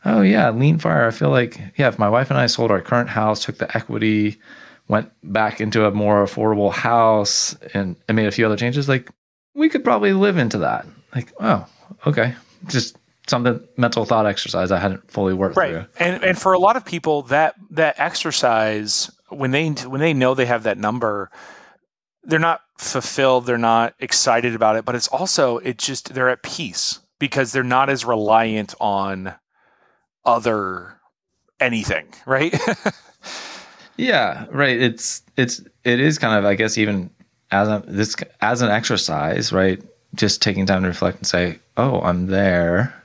oh 0.05 0.23
yeah, 0.23 0.51
lean 0.51 0.79
fire. 0.79 1.07
I 1.07 1.11
feel 1.13 1.31
like 1.31 1.61
yeah, 1.77 1.89
if 1.89 1.99
my 1.99 2.09
wife 2.09 2.31
and 2.31 2.39
I 2.39 2.47
sold 2.47 2.71
our 2.71 2.81
current 2.81 3.09
house, 3.09 3.45
took 3.45 3.59
the 3.59 3.77
equity, 3.77 4.39
went 4.89 5.11
back 5.23 5.61
into 5.61 5.87
a 5.87 5.93
more 5.93 6.25
affordable 6.25 6.73
house, 6.73 7.57
and, 7.73 7.95
and 8.09 8.17
made 8.17 8.27
a 8.27 8.33
few 8.33 8.47
other 8.47 8.57
changes, 8.57 8.89
like 8.89 9.11
we 9.55 9.69
could 9.69 9.85
probably 9.85 10.13
live 10.13 10.39
into 10.39 10.59
that. 10.59 10.87
Like, 11.15 11.33
oh, 11.39 11.67
okay, 12.05 12.35
just 12.67 12.99
something 13.27 13.67
mental 13.77 14.05
thought 14.05 14.27
exercise 14.27 14.71
I 14.71 14.79
hadn't 14.79 15.11
fully 15.11 15.35
worked 15.35 15.57
right. 15.57 15.73
through. 15.73 15.87
And 15.99 16.23
and 16.23 16.39
for 16.39 16.53
a 16.53 16.59
lot 16.59 16.77
of 16.77 16.85
people, 16.85 17.23
that 17.23 17.55
that 17.71 17.99
exercise 17.99 19.11
when 19.29 19.51
they 19.51 19.69
when 19.71 20.01
they 20.01 20.15
know 20.15 20.35
they 20.35 20.47
have 20.47 20.63
that 20.65 20.79
number, 20.79 21.31
they're 22.25 22.39
not 22.39 22.61
fulfilled, 22.79 23.47
they're 23.47 23.59
not 23.59 23.95
excited 23.99 24.55
about 24.55 24.77
it, 24.77 24.85
but 24.85 24.95
it's 24.95 25.09
also 25.09 25.59
it 25.59 25.79
just 25.79 26.15
they're 26.15 26.29
at 26.29 26.43
peace 26.43 27.01
because 27.19 27.53
they're 27.53 27.63
not 27.63 27.91
as 27.91 28.05
reliant 28.05 28.75
on 28.81 29.35
other 30.25 31.01
anything, 31.61 32.07
right? 32.27 32.55
yeah, 33.97 34.47
right. 34.51 34.81
It's 34.81 35.23
it's 35.37 35.61
it 35.85 36.01
is 36.01 36.19
kind 36.19 36.39
of 36.39 36.45
I 36.45 36.55
guess 36.55 36.79
even 36.79 37.11
as 37.51 37.69
a 37.69 37.83
this 37.87 38.17
as 38.41 38.63
an 38.63 38.71
exercise, 38.71 39.53
right? 39.53 39.83
Just 40.15 40.43
taking 40.43 40.67
time 40.67 40.83
to 40.83 40.89
reflect 40.89 41.19
and 41.19 41.27
say, 41.27 41.59
"Oh, 41.77 42.01
I'm 42.01 42.27
there." 42.27 43.03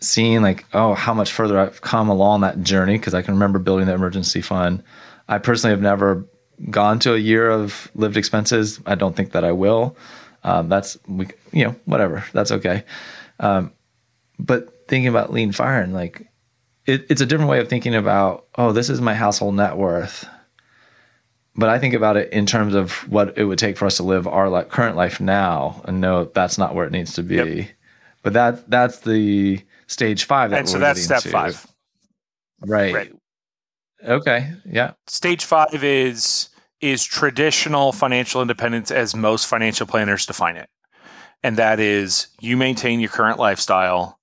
Seeing 0.00 0.42
like, 0.42 0.64
"Oh, 0.72 0.94
how 0.94 1.14
much 1.14 1.32
further 1.32 1.58
I've 1.58 1.80
come 1.80 2.08
along 2.08 2.42
that 2.42 2.62
journey" 2.62 2.98
because 2.98 3.14
I 3.14 3.22
can 3.22 3.34
remember 3.34 3.58
building 3.58 3.86
the 3.86 3.94
emergency 3.94 4.40
fund. 4.40 4.82
I 5.28 5.38
personally 5.38 5.72
have 5.72 5.82
never 5.82 6.24
gone 6.70 6.98
to 7.00 7.14
a 7.14 7.18
year 7.18 7.50
of 7.50 7.90
lived 7.94 8.16
expenses. 8.16 8.80
I 8.86 8.94
don't 8.94 9.16
think 9.16 9.32
that 9.32 9.44
I 9.44 9.52
will. 9.52 9.96
Um, 10.44 10.68
that's 10.68 10.96
we, 11.06 11.26
you 11.52 11.64
know, 11.64 11.74
whatever. 11.84 12.24
That's 12.32 12.52
okay. 12.52 12.84
Um, 13.40 13.72
but 14.38 14.88
thinking 14.88 15.08
about 15.08 15.32
lean 15.32 15.52
fire 15.52 15.80
and 15.80 15.92
like 15.92 16.28
it, 16.86 17.06
it's 17.10 17.20
a 17.20 17.26
different 17.26 17.50
way 17.50 17.60
of 17.60 17.68
thinking 17.68 17.94
about 17.94 18.46
oh 18.56 18.72
this 18.72 18.88
is 18.88 19.00
my 19.00 19.14
household 19.14 19.54
net 19.54 19.76
worth 19.76 20.26
but 21.54 21.68
i 21.68 21.78
think 21.78 21.94
about 21.94 22.16
it 22.16 22.32
in 22.32 22.46
terms 22.46 22.74
of 22.74 22.92
what 23.10 23.36
it 23.36 23.44
would 23.44 23.58
take 23.58 23.76
for 23.76 23.86
us 23.86 23.98
to 23.98 24.02
live 24.02 24.26
our 24.26 24.64
current 24.64 24.96
life 24.96 25.20
now 25.20 25.80
and 25.84 26.00
know 26.00 26.24
that's 26.24 26.58
not 26.58 26.74
where 26.74 26.86
it 26.86 26.92
needs 26.92 27.12
to 27.12 27.22
be 27.22 27.34
yep. 27.34 27.68
but 28.22 28.32
that 28.32 28.70
that's 28.70 29.00
the 29.00 29.60
stage 29.88 30.24
five 30.24 30.52
and 30.52 30.68
so 30.68 30.78
that's 30.78 31.02
step 31.02 31.22
to. 31.22 31.30
five. 31.30 31.66
Right. 32.60 32.94
right. 32.94 33.12
Okay. 34.04 34.52
Yeah. 34.64 34.92
Stage 35.06 35.44
five 35.44 35.82
is 35.82 36.50
is 36.80 37.04
traditional 37.04 37.90
financial 37.92 38.40
independence 38.40 38.90
as 38.90 39.14
most 39.14 39.46
financial 39.46 39.86
planners 39.86 40.26
define 40.26 40.56
it. 40.56 40.68
And 41.42 41.56
that 41.56 41.80
is 41.80 42.28
you 42.40 42.56
maintain 42.56 43.00
your 43.00 43.10
current 43.10 43.38
lifestyle. 43.38 44.18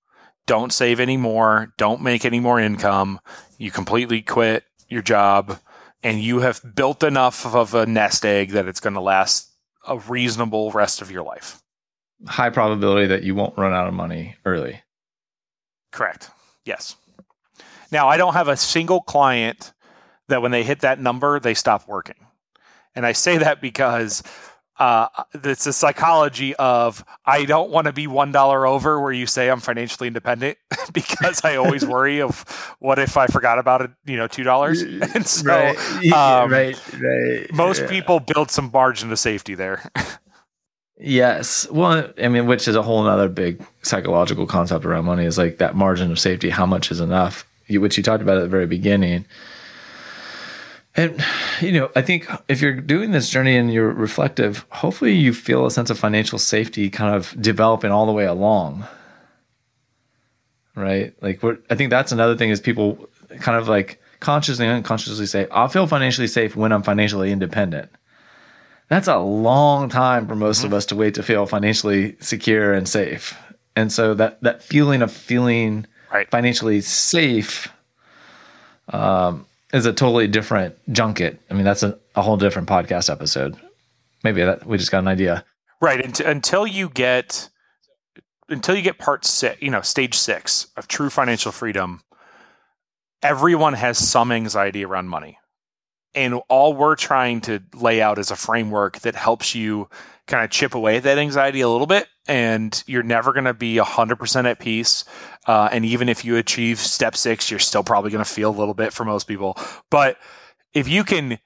Don't 0.47 0.71
save 0.71 0.99
any 0.99 1.17
more, 1.17 1.73
don't 1.77 2.01
make 2.01 2.23
any 2.23 2.39
more 2.39 2.59
income, 2.59 3.19
you 3.57 3.71
completely 3.71 4.21
quit 4.21 4.63
your 4.87 5.01
job, 5.01 5.59
and 6.03 6.21
you 6.21 6.39
have 6.39 6.61
built 6.75 7.03
enough 7.03 7.45
of 7.47 7.73
a 7.73 7.87
nest 7.87 8.23
egg 8.23 8.51
that 8.51 8.67
it's 8.67 8.79
going 8.79 8.93
to 8.93 9.01
last 9.01 9.51
a 9.87 9.97
reasonable 9.97 10.71
rest 10.71 11.01
of 11.01 11.09
your 11.09 11.23
life. 11.23 11.59
High 12.27 12.51
probability 12.51 13.07
that 13.07 13.23
you 13.23 13.33
won't 13.33 13.57
run 13.57 13.73
out 13.73 13.87
of 13.87 13.93
money 13.93 14.35
early. 14.45 14.81
Correct. 15.95 16.29
Yes. 16.65 16.97
Now, 17.89 18.09
I 18.09 18.17
don't 18.17 18.33
have 18.33 18.49
a 18.49 18.57
single 18.57 18.99
client 18.99 19.71
that 20.27 20.41
when 20.41 20.51
they 20.51 20.63
hit 20.63 20.81
that 20.81 20.99
number, 20.99 21.39
they 21.39 21.53
stop 21.53 21.87
working. 21.87 22.17
And 22.95 23.05
I 23.05 23.13
say 23.13 23.37
that 23.37 23.61
because 23.61 24.21
uh, 24.77 25.07
it's 25.33 25.65
a 25.65 25.71
psychology 25.71 26.53
of 26.57 27.05
I 27.25 27.45
don't 27.45 27.69
want 27.69 27.87
to 27.87 27.93
be 27.93 28.07
one 28.07 28.33
dollar 28.33 28.67
over 28.67 28.99
where 28.99 29.13
you 29.13 29.25
say 29.25 29.49
I'm 29.49 29.61
financially 29.61 30.07
independent 30.07 30.57
because 30.93 31.45
I 31.45 31.55
always 31.55 31.85
worry 31.87 32.21
of 32.21 32.41
what 32.79 32.99
if 32.99 33.15
I 33.15 33.27
forgot 33.27 33.57
about 33.57 33.81
it, 33.81 33.91
you 34.05 34.17
know, 34.17 34.27
two 34.27 34.43
dollars. 34.43 34.83
And 35.15 35.25
so, 35.25 35.49
right, 35.49 36.11
um, 36.11 36.51
right, 36.51 36.77
right. 36.99 37.53
Most 37.53 37.83
yeah. 37.83 37.87
people 37.87 38.19
build 38.19 38.51
some 38.51 38.69
margin 38.73 39.09
of 39.13 39.19
safety 39.19 39.55
there. 39.55 39.89
Yes, 40.99 41.67
well, 41.71 42.09
I 42.21 42.27
mean, 42.27 42.47
which 42.47 42.67
is 42.67 42.75
a 42.75 42.81
whole 42.81 43.07
other 43.07 43.29
big 43.29 43.65
psychological 43.81 44.45
concept 44.45 44.85
around 44.85 45.05
money 45.05 45.25
is 45.25 45.37
like 45.37 45.57
that 45.57 45.75
margin 45.75 46.11
of 46.11 46.19
safety. 46.19 46.49
How 46.49 46.65
much 46.65 46.91
is 46.91 46.99
enough? 46.99 47.45
Which 47.69 47.97
you 47.97 48.03
talked 48.03 48.21
about 48.21 48.37
at 48.37 48.41
the 48.41 48.47
very 48.47 48.67
beginning 48.67 49.25
and, 50.97 51.23
you 51.59 51.73
know, 51.73 51.91
I 51.95 52.01
think 52.01 52.29
if 52.47 52.61
you're 52.61 52.73
doing 52.73 53.11
this 53.11 53.29
journey 53.29 53.57
and 53.57 53.71
you're 53.71 53.91
reflective, 53.91 54.65
hopefully 54.69 55.13
you 55.13 55.33
feel 55.33 55.65
a 55.65 55.71
sense 55.71 55.89
of 55.89 55.99
financial 55.99 56.39
safety 56.39 56.89
kind 56.89 57.13
of 57.13 57.35
developing 57.41 57.91
all 57.91 58.05
the 58.05 58.13
way 58.13 58.25
along. 58.25 58.85
Right. 60.73 61.13
Like, 61.21 61.41
I 61.69 61.75
think 61.75 61.89
that's 61.89 62.11
another 62.11 62.37
thing 62.37 62.49
is 62.49 62.61
people 62.61 63.09
kind 63.39 63.57
of 63.57 63.67
like 63.67 64.01
consciously 64.21 64.65
and 64.65 64.77
unconsciously 64.77 65.25
say, 65.25 65.47
I'll 65.51 65.67
feel 65.67 65.87
financially 65.87 66.27
safe 66.27 66.55
when 66.55 66.71
I'm 66.71 66.83
financially 66.83 67.31
independent. 67.31 67.91
That's 68.87 69.07
a 69.07 69.17
long 69.17 69.89
time 69.89 70.27
for 70.27 70.35
most 70.35 70.59
mm-hmm. 70.59 70.67
of 70.67 70.73
us 70.73 70.85
to 70.87 70.95
wait 70.95 71.15
to 71.15 71.23
feel 71.23 71.45
financially 71.45 72.15
secure 72.19 72.73
and 72.73 72.87
safe. 72.87 73.37
And 73.75 73.91
so 73.91 74.13
that, 74.13 74.41
that 74.43 74.63
feeling 74.63 75.01
of 75.01 75.11
feeling 75.11 75.85
right. 76.13 76.29
financially 76.29 76.81
safe, 76.81 77.67
um, 78.89 79.45
is 79.73 79.85
a 79.85 79.93
totally 79.93 80.27
different 80.27 80.75
junket. 80.91 81.41
I 81.49 81.53
mean, 81.53 81.65
that's 81.65 81.83
a, 81.83 81.99
a 82.15 82.21
whole 82.21 82.37
different 82.37 82.69
podcast 82.69 83.11
episode. 83.11 83.57
Maybe 84.23 84.43
that 84.43 84.65
we 84.65 84.77
just 84.77 84.91
got 84.91 84.99
an 84.99 85.07
idea. 85.07 85.43
Right. 85.81 86.19
until 86.21 86.65
you 86.65 86.89
get 86.89 87.49
until 88.47 88.75
you 88.75 88.81
get 88.81 88.97
part 88.97 89.25
six, 89.25 89.61
you 89.61 89.69
know, 89.69 89.81
stage 89.81 90.15
six 90.15 90.67
of 90.77 90.87
true 90.87 91.09
financial 91.09 91.51
freedom, 91.51 92.01
everyone 93.21 93.73
has 93.73 93.97
some 93.97 94.31
anxiety 94.31 94.85
around 94.85 95.09
money. 95.09 95.37
And 96.15 96.35
all 96.49 96.73
we're 96.73 96.95
trying 96.95 97.41
to 97.41 97.61
lay 97.73 98.01
out 98.01 98.17
is 98.17 98.31
a 98.31 98.35
framework 98.35 98.99
that 98.99 99.15
helps 99.15 99.53
you 99.53 99.89
kind 100.27 100.43
of 100.43 100.49
chip 100.49 100.73
away 100.73 100.97
at 100.97 101.03
that 101.03 101.17
anxiety 101.17 101.61
a 101.61 101.69
little 101.69 101.87
bit. 101.87 102.07
And 102.27 102.83
you're 102.87 103.03
never 103.03 103.33
going 103.33 103.45
to 103.45 103.53
be 103.53 103.75
100% 103.75 104.45
at 104.45 104.59
peace. 104.59 105.05
Uh, 105.45 105.69
and 105.71 105.85
even 105.85 106.09
if 106.09 106.25
you 106.25 106.37
achieve 106.37 106.79
step 106.79 107.15
six, 107.15 107.51
you're 107.51 107.59
still 107.59 107.83
probably 107.83 108.09
going 108.09 108.23
to 108.23 108.29
feel 108.29 108.49
a 108.49 108.57
little 108.57 108.73
bit 108.73 108.93
for 108.93 109.05
most 109.05 109.27
people. 109.27 109.57
But 109.91 110.17
if 110.73 110.87
you 110.87 111.03
can 111.03 111.37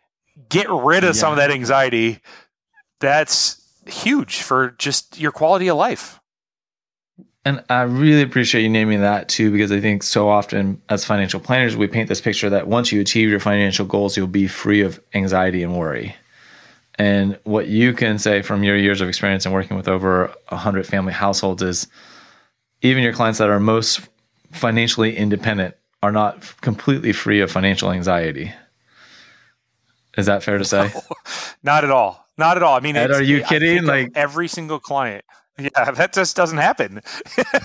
get 0.47 0.69
rid 0.69 1.03
of 1.03 1.15
yeah. 1.15 1.19
some 1.19 1.31
of 1.31 1.37
that 1.37 1.51
anxiety, 1.51 2.21
that's 2.99 3.61
huge 3.85 4.41
for 4.41 4.71
just 4.77 5.19
your 5.19 5.31
quality 5.31 5.67
of 5.67 5.77
life. 5.77 6.19
And 7.45 7.63
I 7.69 7.83
really 7.83 8.21
appreciate 8.21 8.63
you 8.63 8.69
naming 8.69 9.01
that 9.01 9.29
too, 9.29 9.51
because 9.51 9.71
I 9.71 9.79
think 9.79 10.03
so 10.03 10.29
often 10.29 10.81
as 10.89 11.05
financial 11.05 11.39
planners, 11.39 11.77
we 11.77 11.87
paint 11.87 12.09
this 12.09 12.21
picture 12.21 12.49
that 12.49 12.67
once 12.67 12.91
you 12.91 12.99
achieve 12.99 13.29
your 13.29 13.39
financial 13.39 13.85
goals, 13.85 14.17
you'll 14.17 14.27
be 14.27 14.47
free 14.47 14.81
of 14.81 14.99
anxiety 15.13 15.63
and 15.63 15.77
worry. 15.77 16.15
And 16.95 17.39
what 17.45 17.67
you 17.67 17.93
can 17.93 18.19
say 18.19 18.41
from 18.41 18.63
your 18.63 18.75
years 18.75 18.99
of 18.99 19.07
experience 19.07 19.45
and 19.45 19.53
working 19.53 19.77
with 19.77 19.87
over 19.87 20.33
100 20.49 20.85
family 20.85 21.13
households 21.13 21.63
is 21.63 21.87
even 22.81 23.03
your 23.03 23.13
clients 23.13 23.39
that 23.39 23.49
are 23.49 23.59
most 23.59 24.01
financially 24.51 25.15
independent 25.15 25.75
are 26.03 26.11
not 26.11 26.41
completely 26.61 27.13
free 27.13 27.39
of 27.39 27.49
financial 27.49 27.91
anxiety. 27.91 28.51
Is 30.17 30.25
that 30.25 30.43
fair 30.43 30.57
to 30.57 30.65
say? 30.65 30.91
No, 30.93 31.01
not 31.63 31.83
at 31.85 31.91
all. 31.91 32.27
Not 32.37 32.57
at 32.57 32.63
all. 32.63 32.75
I 32.75 32.79
mean, 32.79 32.95
Ed, 32.95 33.11
are 33.11 33.23
you 33.23 33.43
kidding? 33.43 33.85
Like 33.85 34.11
every 34.15 34.47
single 34.47 34.79
client. 34.79 35.23
Yeah, 35.59 35.91
that 35.91 36.13
just 36.13 36.35
doesn't 36.35 36.57
happen. 36.57 37.01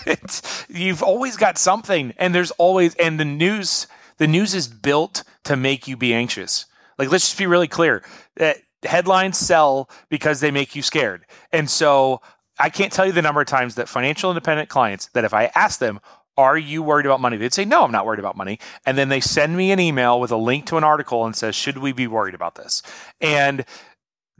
you've 0.68 1.02
always 1.02 1.36
got 1.36 1.58
something, 1.58 2.12
and 2.18 2.34
there's 2.34 2.50
always 2.52 2.94
and 2.96 3.20
the 3.20 3.24
news. 3.24 3.86
The 4.18 4.26
news 4.26 4.54
is 4.54 4.68
built 4.68 5.24
to 5.44 5.56
make 5.56 5.88
you 5.88 5.96
be 5.96 6.14
anxious. 6.14 6.66
Like, 6.98 7.10
let's 7.10 7.24
just 7.24 7.38
be 7.38 7.46
really 7.46 7.68
clear 7.68 8.02
that 8.36 8.58
headlines 8.84 9.38
sell 9.38 9.88
because 10.08 10.40
they 10.40 10.50
make 10.50 10.74
you 10.74 10.82
scared, 10.82 11.24
and 11.52 11.68
so 11.70 12.20
I 12.58 12.68
can't 12.70 12.92
tell 12.92 13.06
you 13.06 13.12
the 13.12 13.22
number 13.22 13.40
of 13.40 13.46
times 13.46 13.74
that 13.76 13.88
financial 13.88 14.30
independent 14.30 14.68
clients 14.68 15.08
that 15.14 15.24
if 15.24 15.34
I 15.34 15.50
ask 15.54 15.78
them, 15.78 16.00
are 16.36 16.58
you 16.58 16.82
worried 16.82 17.06
about 17.06 17.20
money? 17.20 17.36
They'd 17.36 17.54
say, 17.54 17.64
no, 17.64 17.84
I'm 17.84 17.92
not 17.92 18.06
worried 18.06 18.18
about 18.18 18.36
money. 18.36 18.58
And 18.86 18.98
then 18.98 19.08
they 19.08 19.20
send 19.20 19.56
me 19.56 19.70
an 19.70 19.78
email 19.78 20.18
with 20.18 20.32
a 20.32 20.36
link 20.36 20.66
to 20.66 20.76
an 20.76 20.84
article 20.84 21.24
and 21.24 21.34
says, 21.34 21.54
should 21.54 21.78
we 21.78 21.92
be 21.92 22.06
worried 22.06 22.34
about 22.34 22.56
this? 22.56 22.82
And 23.20 23.64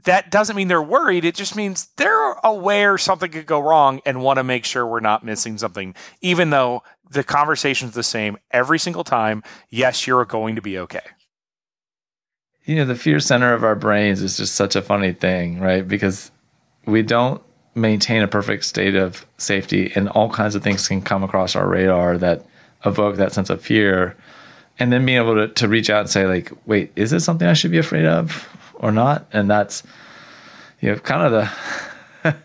that 0.05 0.31
doesn't 0.31 0.55
mean 0.55 0.67
they're 0.67 0.81
worried. 0.81 1.25
It 1.25 1.35
just 1.35 1.55
means 1.55 1.89
they're 1.97 2.33
aware 2.43 2.97
something 2.97 3.31
could 3.31 3.45
go 3.45 3.59
wrong 3.59 4.01
and 4.05 4.21
want 4.21 4.37
to 4.37 4.43
make 4.43 4.65
sure 4.65 4.85
we're 4.85 4.99
not 4.99 5.23
missing 5.23 5.57
something, 5.57 5.93
even 6.21 6.49
though 6.49 6.83
the 7.09 7.23
conversation's 7.23 7.93
the 7.93 8.03
same 8.03 8.37
every 8.51 8.79
single 8.79 9.03
time. 9.03 9.43
Yes, 9.69 10.07
you're 10.07 10.25
going 10.25 10.55
to 10.55 10.61
be 10.61 10.79
okay. 10.79 11.01
You 12.63 12.77
know, 12.77 12.85
the 12.85 12.95
fear 12.95 13.19
center 13.19 13.53
of 13.53 13.63
our 13.63 13.75
brains 13.75 14.21
is 14.21 14.37
just 14.37 14.55
such 14.55 14.75
a 14.75 14.81
funny 14.81 15.13
thing, 15.13 15.59
right? 15.59 15.87
Because 15.87 16.31
we 16.85 17.03
don't 17.03 17.41
maintain 17.75 18.21
a 18.21 18.27
perfect 18.27 18.63
state 18.65 18.95
of 18.95 19.25
safety 19.37 19.91
and 19.95 20.09
all 20.09 20.29
kinds 20.29 20.55
of 20.55 20.63
things 20.63 20.87
can 20.87 21.01
come 21.01 21.23
across 21.23 21.55
our 21.55 21.67
radar 21.67 22.17
that 22.17 22.45
evoke 22.85 23.17
that 23.17 23.33
sense 23.33 23.49
of 23.49 23.61
fear 23.61 24.15
and 24.79 24.91
then 24.91 25.05
being 25.05 25.17
able 25.17 25.35
to, 25.35 25.47
to 25.49 25.67
reach 25.67 25.89
out 25.89 26.01
and 26.01 26.09
say 26.09 26.25
like 26.25 26.51
wait 26.65 26.91
is 26.95 27.11
this 27.11 27.25
something 27.25 27.47
i 27.47 27.53
should 27.53 27.71
be 27.71 27.77
afraid 27.77 28.05
of 28.05 28.47
or 28.79 28.91
not 28.91 29.27
and 29.31 29.49
that's 29.49 29.83
you 30.81 30.89
know 30.89 30.97
kind 30.99 31.23
of 31.23 31.31
the 32.23 32.35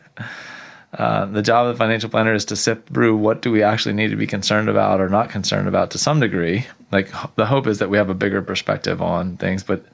uh, 0.98 1.26
the 1.26 1.42
job 1.42 1.66
of 1.66 1.74
the 1.74 1.78
financial 1.78 2.10
planner 2.10 2.34
is 2.34 2.44
to 2.44 2.56
sift 2.56 2.88
through 2.88 3.16
what 3.16 3.42
do 3.42 3.50
we 3.50 3.62
actually 3.62 3.94
need 3.94 4.08
to 4.08 4.16
be 4.16 4.26
concerned 4.26 4.68
about 4.68 5.00
or 5.00 5.08
not 5.08 5.30
concerned 5.30 5.68
about 5.68 5.90
to 5.90 5.98
some 5.98 6.20
degree 6.20 6.66
like 6.92 7.10
the 7.36 7.46
hope 7.46 7.66
is 7.66 7.78
that 7.78 7.90
we 7.90 7.96
have 7.96 8.10
a 8.10 8.14
bigger 8.14 8.42
perspective 8.42 9.00
on 9.00 9.36
things 9.36 9.62
but 9.62 9.84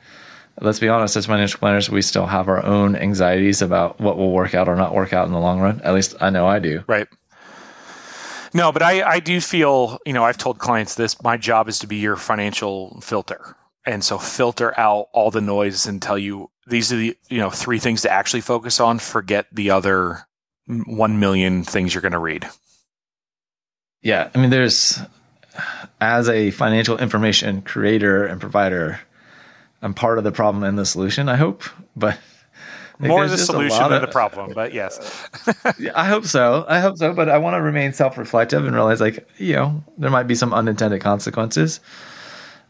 let's 0.60 0.78
be 0.78 0.88
honest, 0.88 1.16
as 1.16 1.26
financial 1.26 1.58
planners, 1.58 1.90
we 1.90 2.02
still 2.02 2.26
have 2.26 2.48
our 2.48 2.64
own 2.64 2.96
anxieties 2.96 3.62
about 3.62 4.00
what 4.00 4.16
will 4.16 4.32
work 4.32 4.54
out 4.54 4.68
or 4.68 4.76
not 4.76 4.94
work 4.94 5.12
out 5.12 5.26
in 5.26 5.32
the 5.32 5.38
long 5.38 5.60
run. 5.60 5.80
At 5.82 5.94
least 5.94 6.14
I 6.20 6.30
know 6.30 6.46
I 6.46 6.58
do. 6.58 6.82
Right. 6.86 7.06
No, 8.54 8.72
but 8.72 8.82
I, 8.82 9.02
I 9.02 9.20
do 9.20 9.40
feel, 9.40 9.98
you 10.06 10.12
know, 10.12 10.24
I've 10.24 10.38
told 10.38 10.58
clients 10.58 10.94
this 10.94 11.20
my 11.22 11.36
job 11.36 11.68
is 11.68 11.78
to 11.80 11.86
be 11.86 11.96
your 11.96 12.16
financial 12.16 13.00
filter. 13.02 13.56
And 13.86 14.02
so 14.02 14.18
filter 14.18 14.78
out 14.78 15.08
all 15.12 15.30
the 15.30 15.40
noise 15.40 15.86
and 15.86 16.02
tell 16.02 16.18
you 16.18 16.50
these 16.66 16.92
are 16.92 16.96
the, 16.96 17.16
you 17.28 17.38
know, 17.38 17.50
three 17.50 17.78
things 17.78 18.02
to 18.02 18.10
actually 18.10 18.40
focus 18.40 18.80
on. 18.80 18.98
Forget 18.98 19.46
the 19.52 19.70
other 19.70 20.26
1 20.66 21.20
million 21.20 21.62
things 21.62 21.94
you're 21.94 22.02
going 22.02 22.12
to 22.12 22.18
read. 22.18 22.46
Yeah. 24.02 24.28
I 24.34 24.38
mean, 24.38 24.50
there's, 24.50 24.98
as 26.00 26.28
a 26.28 26.50
financial 26.50 26.98
information 26.98 27.62
creator 27.62 28.26
and 28.26 28.40
provider, 28.40 29.00
I'm 29.82 29.94
part 29.94 30.18
of 30.18 30.24
the 30.24 30.32
problem 30.32 30.64
and 30.64 30.76
the 30.76 30.84
solution. 30.84 31.28
I 31.28 31.36
hope, 31.36 31.62
but 31.94 32.18
more 32.98 33.28
the 33.28 33.38
solution 33.38 33.82
than 33.84 33.92
of, 33.92 34.00
the 34.00 34.08
problem. 34.08 34.52
But 34.54 34.72
yes, 34.72 35.28
I 35.94 36.06
hope 36.06 36.24
so. 36.24 36.64
I 36.68 36.80
hope 36.80 36.96
so. 36.96 37.12
But 37.12 37.28
I 37.28 37.38
want 37.38 37.54
to 37.54 37.62
remain 37.62 37.92
self-reflective 37.92 38.64
and 38.64 38.74
realize, 38.74 39.00
like, 39.00 39.28
you 39.38 39.54
know, 39.54 39.84
there 39.98 40.10
might 40.10 40.24
be 40.24 40.34
some 40.34 40.54
unintended 40.54 41.00
consequences. 41.00 41.80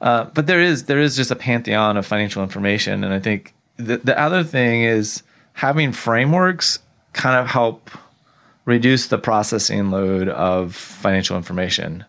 Uh, 0.00 0.24
but 0.34 0.46
there 0.46 0.60
is 0.60 0.84
there 0.84 1.00
is 1.00 1.16
just 1.16 1.30
a 1.30 1.36
pantheon 1.36 1.96
of 1.96 2.06
financial 2.06 2.42
information, 2.42 3.02
and 3.04 3.12
I 3.12 3.20
think 3.20 3.54
the 3.76 3.98
the 3.98 4.18
other 4.18 4.44
thing 4.44 4.82
is 4.82 5.22
having 5.54 5.92
frameworks 5.92 6.78
kind 7.12 7.38
of 7.38 7.46
help 7.46 7.90
reduce 8.66 9.06
the 9.06 9.18
processing 9.18 9.90
load 9.90 10.28
of 10.28 10.74
financial 10.74 11.36
information. 11.36 12.04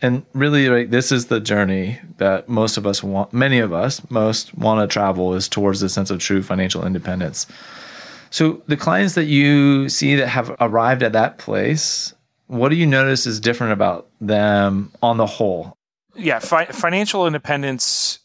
And 0.00 0.24
really 0.32 0.68
like 0.68 0.90
this 0.90 1.10
is 1.10 1.26
the 1.26 1.40
journey 1.40 1.98
that 2.18 2.48
most 2.48 2.76
of 2.76 2.86
us 2.86 3.02
want 3.02 3.32
many 3.32 3.58
of 3.58 3.72
us 3.72 4.00
most 4.10 4.56
want 4.56 4.80
to 4.80 4.92
travel 4.92 5.34
is 5.34 5.48
towards 5.48 5.80
the 5.80 5.88
sense 5.88 6.10
of 6.10 6.20
true 6.20 6.42
financial 6.42 6.86
independence. 6.86 7.46
So 8.30 8.62
the 8.66 8.76
clients 8.76 9.14
that 9.14 9.24
you 9.24 9.88
see 9.88 10.14
that 10.14 10.28
have 10.28 10.54
arrived 10.60 11.02
at 11.02 11.12
that 11.12 11.38
place 11.38 12.14
what 12.48 12.70
do 12.70 12.76
you 12.76 12.86
notice 12.86 13.26
is 13.26 13.40
different 13.40 13.74
about 13.74 14.08
them 14.20 14.90
on 15.02 15.18
the 15.18 15.26
whole 15.26 15.76
yeah 16.18 16.38
fi- 16.38 16.66
financial 16.66 17.26
independence 17.26 18.18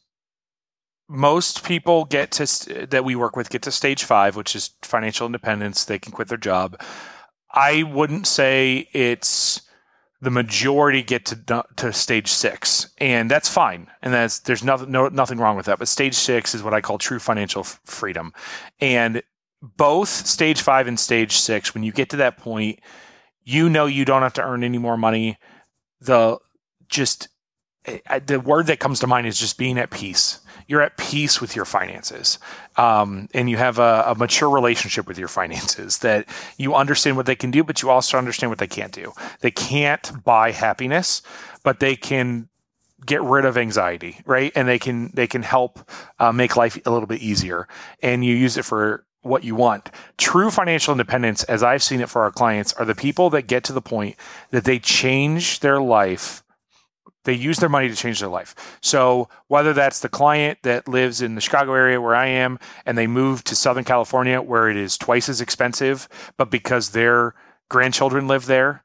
most 1.10 1.64
people 1.64 2.06
get 2.06 2.32
to 2.32 2.88
that 2.88 3.06
we 3.06 3.16
work 3.16 3.36
with 3.36 3.50
get 3.50 3.62
to 3.62 3.72
stage 3.72 4.04
five 4.04 4.36
which 4.36 4.56
is 4.56 4.72
financial 4.82 5.26
independence 5.26 5.86
they 5.86 6.00
can 6.00 6.12
quit 6.12 6.28
their 6.28 6.38
job 6.38 6.80
i 7.54 7.84
wouldn't 7.84 8.28
say 8.28 8.88
it's 8.94 9.62
the 10.24 10.32
majority 10.32 11.04
get 11.04 11.26
to 11.26 11.66
to 11.76 11.92
stage 11.92 12.30
six, 12.30 12.90
and 12.98 13.30
that's 13.30 13.50
fine. 13.50 13.88
And 14.02 14.14
that's 14.14 14.40
there's 14.40 14.64
nothing 14.64 14.90
no, 14.90 15.10
nothing 15.10 15.38
wrong 15.38 15.58
with 15.58 15.66
that. 15.66 15.80
But 15.80 15.90
stage 15.90 16.16
six 16.16 16.56
is 16.56 16.64
what 16.64 16.74
I 16.74 16.80
call 16.80 16.98
true 16.98 17.20
financial 17.20 17.60
f- 17.62 17.82
freedom, 17.84 18.34
and 18.80 19.22
both 19.62 20.08
stage 20.08 20.62
five 20.62 20.88
and 20.88 20.98
stage 20.98 21.34
six. 21.34 21.74
When 21.74 21.84
you 21.84 21.92
get 21.92 22.10
to 22.12 22.18
that 22.18 22.38
point, 22.38 22.80
you 23.44 23.70
know 23.70 23.86
you 23.86 24.06
don't 24.06 24.22
have 24.22 24.34
to 24.34 24.44
earn 24.44 24.64
any 24.64 24.78
more 24.78 24.96
money. 24.96 25.38
The 26.00 26.38
just 26.88 27.28
the 28.26 28.40
word 28.40 28.68
that 28.68 28.80
comes 28.80 29.00
to 29.02 29.08
mind 29.08 29.28
is 29.28 29.40
just 29.40 29.58
being 29.58 29.78
at 29.78 29.92
peace. 29.92 30.40
You're 30.68 30.82
at 30.82 30.98
peace 30.98 31.42
with 31.42 31.56
your 31.56 31.66
finances. 31.66 32.40
Um, 32.78 33.28
and 33.34 33.50
you 33.50 33.58
have 33.58 33.78
a, 33.78 34.04
a, 34.08 34.16
mature 34.16 34.50
relationship 34.50 35.06
with 35.08 35.20
your 35.20 35.28
finances 35.28 36.00
that 36.00 36.28
you 36.58 36.74
understand 36.74 37.18
what 37.18 37.26
they 37.26 37.36
can 37.36 37.52
do 37.52 37.64
but 37.64 37.82
you 37.82 37.90
also 37.90 38.18
understand 38.18 38.50
what 38.50 38.60
they 38.60 38.68
can't 38.68 38.92
do. 38.92 39.12
They 39.42 39.52
can't 39.52 40.24
buy 40.24 40.52
happiness 40.52 41.22
but 41.64 41.80
they 41.80 41.96
can 41.96 42.50
get 43.06 43.22
rid 43.22 43.46
of 43.46 43.58
anxiety 43.58 44.22
right? 44.26 44.52
And 44.56 44.68
they 44.68 44.80
can 44.80 45.12
they 45.14 45.28
can 45.28 45.44
help 45.44 45.88
uh, 46.20 46.32
make 46.32 46.56
life 46.56 46.80
a 46.86 46.90
little 46.90 47.08
bit 47.08 47.22
easier. 47.22 47.68
And 48.02 48.24
you 48.24 48.34
use 48.34 48.58
it 48.58 48.66
for 48.66 49.06
what 49.22 49.44
you 49.44 49.56
want. 49.56 49.90
True 50.18 50.50
financial 50.50 50.94
independence, 50.94 51.44
as 51.46 51.64
I've 51.64 51.84
seen 51.84 52.02
it 52.02 52.10
for 52.10 52.24
our 52.24 52.32
clients, 52.32 52.74
are 52.74 52.86
the 52.86 52.96
people 52.96 53.30
that 53.32 53.44
get 53.44 53.64
to 53.66 53.74
the 53.74 53.82
point 53.82 54.16
that 54.52 54.66
they 54.66 54.80
change 54.80 55.60
their 55.60 55.82
life 55.82 56.44
they 57.24 57.34
use 57.34 57.58
their 57.58 57.70
money 57.70 57.90
to 57.90 57.96
change 57.96 58.20
their 58.20 58.30
life. 58.30 58.78
So 58.82 59.30
whether 59.48 59.74
that's 59.74 60.00
the 60.00 60.10
client 60.10 60.60
that 60.64 60.88
lives 60.88 61.22
in 61.22 61.36
the 61.36 61.42
Chicago 61.42 61.74
area 61.74 62.02
where 62.02 62.16
I 62.16 62.28
am 62.28 62.60
and 62.86 62.98
they 62.98 63.08
move 63.08 63.44
to 63.46 63.56
Southern 63.56 63.84
California 63.84 64.42
where 64.42 64.70
it 64.70 64.78
is 64.78 64.98
twice 64.98 65.30
as 65.30 65.42
expensive, 65.42 66.08
but 66.38 66.52
because 66.52 66.90
their 66.90 67.34
grandchildren 67.70 68.28
live 68.28 68.46
there, 68.46 68.84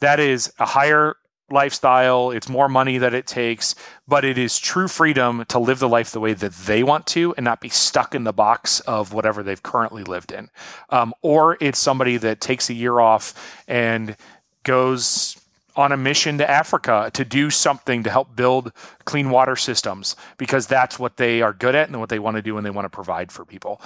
that 0.00 0.20
is 0.20 0.52
a 0.58 0.66
higher 0.66 1.16
lifestyle. 1.50 2.30
It's 2.30 2.48
more 2.48 2.68
money 2.68 2.98
that 2.98 3.14
it 3.14 3.26
takes, 3.26 3.74
but 4.08 4.24
it 4.24 4.38
is 4.38 4.58
true 4.58 4.88
freedom 4.88 5.44
to 5.48 5.58
live 5.58 5.78
the 5.78 5.88
life 5.88 6.10
the 6.10 6.20
way 6.20 6.32
that 6.32 6.52
they 6.52 6.82
want 6.82 7.06
to 7.08 7.34
and 7.36 7.44
not 7.44 7.60
be 7.60 7.68
stuck 7.68 8.14
in 8.14 8.24
the 8.24 8.32
box 8.32 8.80
of 8.80 9.12
whatever 9.12 9.42
they've 9.42 9.62
currently 9.62 10.04
lived 10.04 10.32
in. 10.32 10.50
Um, 10.90 11.14
or 11.22 11.58
it's 11.60 11.78
somebody 11.78 12.16
that 12.18 12.40
takes 12.40 12.70
a 12.70 12.74
year 12.74 12.98
off 12.98 13.62
and 13.68 14.16
goes 14.62 15.40
on 15.76 15.92
a 15.92 15.96
mission 15.96 16.38
to 16.38 16.48
Africa 16.48 17.10
to 17.14 17.24
do 17.24 17.50
something 17.50 18.02
to 18.02 18.10
help 18.10 18.36
build 18.36 18.72
clean 19.04 19.30
water 19.30 19.56
systems 19.56 20.16
because 20.36 20.66
that's 20.66 20.98
what 20.98 21.16
they 21.16 21.42
are 21.42 21.52
good 21.52 21.74
at 21.74 21.88
and 21.88 21.98
what 21.98 22.08
they 22.08 22.18
want 22.18 22.36
to 22.36 22.42
do 22.42 22.56
and 22.56 22.64
they 22.64 22.70
want 22.70 22.84
to 22.84 22.90
provide 22.90 23.32
for 23.32 23.44
people. 23.44 23.80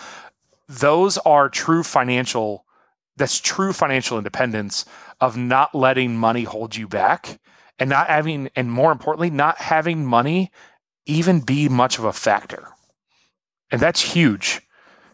Those 0.68 1.18
are 1.18 1.48
true 1.48 1.82
financial 1.82 2.64
that's 3.16 3.40
true 3.40 3.72
financial 3.72 4.16
independence 4.16 4.84
of 5.20 5.36
not 5.36 5.74
letting 5.74 6.16
money 6.16 6.44
hold 6.44 6.76
you 6.76 6.86
back 6.86 7.40
and 7.78 7.90
not 7.90 8.06
having 8.06 8.48
and 8.54 8.70
more 8.70 8.92
importantly 8.92 9.28
not 9.28 9.58
having 9.58 10.06
money 10.06 10.52
even 11.06 11.40
be 11.40 11.68
much 11.68 11.98
of 11.98 12.04
a 12.04 12.12
factor. 12.12 12.68
And 13.72 13.80
that's 13.80 14.00
huge 14.00 14.60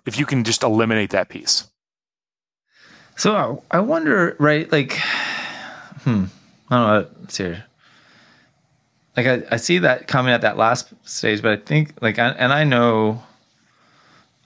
if 0.06 0.18
you 0.18 0.26
can 0.26 0.44
just 0.44 0.62
eliminate 0.62 1.10
that 1.10 1.28
piece. 1.28 1.66
So 3.16 3.62
I 3.70 3.80
wonder, 3.80 4.36
right? 4.38 4.70
Like, 4.70 4.98
hmm, 6.02 6.24
I 6.74 6.76
don't 6.76 7.12
know. 7.12 7.20
Let's 7.20 7.34
see. 7.34 7.54
Like 9.16 9.26
I, 9.26 9.42
I 9.52 9.56
see 9.56 9.78
that 9.78 10.08
coming 10.08 10.32
at 10.32 10.40
that 10.40 10.56
last 10.56 10.92
stage, 11.02 11.40
but 11.40 11.52
I 11.52 11.56
think 11.62 11.94
like 12.00 12.18
I, 12.18 12.30
and 12.30 12.52
I 12.52 12.64
know 12.64 13.22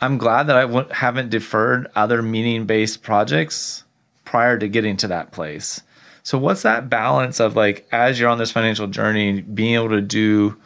I'm 0.00 0.18
glad 0.18 0.44
that 0.44 0.56
I 0.56 0.62
w- 0.62 0.88
haven't 0.90 1.30
deferred 1.30 1.88
other 1.96 2.22
meaning 2.22 2.66
based 2.66 3.02
projects 3.02 3.84
prior 4.24 4.58
to 4.58 4.68
getting 4.68 4.96
to 4.98 5.08
that 5.08 5.32
place. 5.32 5.80
So 6.22 6.36
what's 6.36 6.62
that 6.62 6.90
balance 6.90 7.40
of 7.40 7.56
like 7.56 7.88
as 7.92 8.20
you're 8.20 8.28
on 8.28 8.38
this 8.38 8.50
financial 8.50 8.86
journey, 8.86 9.40
being 9.40 9.74
able 9.74 9.88
to 9.90 10.02
do 10.02 10.56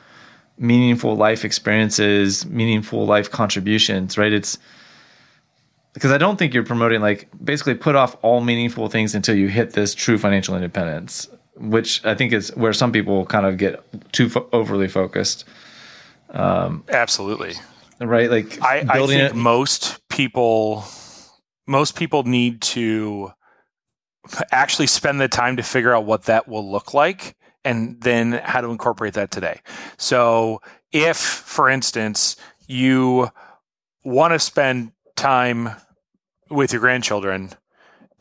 meaningful 0.58 1.16
life 1.16 1.44
experiences, 1.44 2.44
meaningful 2.46 3.06
life 3.06 3.30
contributions, 3.30 4.18
right? 4.18 4.32
It's 4.32 4.58
because 5.92 6.10
I 6.10 6.18
don't 6.18 6.38
think 6.38 6.54
you're 6.54 6.64
promoting 6.64 7.00
like 7.00 7.28
basically 7.44 7.74
put 7.74 7.94
off 7.94 8.16
all 8.22 8.40
meaningful 8.40 8.88
things 8.88 9.14
until 9.14 9.36
you 9.36 9.48
hit 9.48 9.72
this 9.72 9.94
true 9.94 10.18
financial 10.18 10.56
independence 10.56 11.28
which 11.56 12.04
I 12.04 12.14
think 12.14 12.32
is 12.32 12.54
where 12.56 12.72
some 12.72 12.92
people 12.92 13.26
kind 13.26 13.46
of 13.46 13.56
get 13.58 13.82
too 14.12 14.28
fo- 14.28 14.48
overly 14.52 14.88
focused. 14.88 15.44
Um, 16.30 16.84
Absolutely. 16.88 17.54
Right. 18.00 18.30
Like 18.30 18.60
I, 18.62 18.84
I 18.88 19.06
think 19.06 19.12
it- 19.32 19.34
most 19.34 20.00
people, 20.08 20.84
most 21.66 21.94
people 21.96 22.24
need 22.24 22.62
to 22.62 23.32
actually 24.50 24.86
spend 24.86 25.20
the 25.20 25.28
time 25.28 25.56
to 25.56 25.62
figure 25.62 25.94
out 25.94 26.04
what 26.04 26.24
that 26.24 26.48
will 26.48 26.70
look 26.70 26.94
like 26.94 27.36
and 27.64 28.00
then 28.00 28.32
how 28.32 28.60
to 28.60 28.68
incorporate 28.70 29.14
that 29.14 29.30
today. 29.30 29.60
So 29.98 30.60
if, 30.92 31.16
for 31.16 31.68
instance, 31.68 32.36
you 32.66 33.28
want 34.04 34.32
to 34.32 34.38
spend 34.38 34.92
time 35.16 35.70
with 36.50 36.72
your 36.72 36.80
grandchildren, 36.80 37.50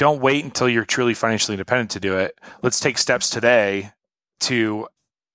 don't 0.02 0.20
wait 0.20 0.44
until 0.44 0.68
you're 0.68 0.84
truly 0.84 1.14
financially 1.14 1.54
independent 1.54 1.92
to 1.92 2.00
do 2.00 2.18
it. 2.18 2.34
Let's 2.64 2.80
take 2.80 2.98
steps 2.98 3.30
today 3.30 3.92
to 4.40 4.88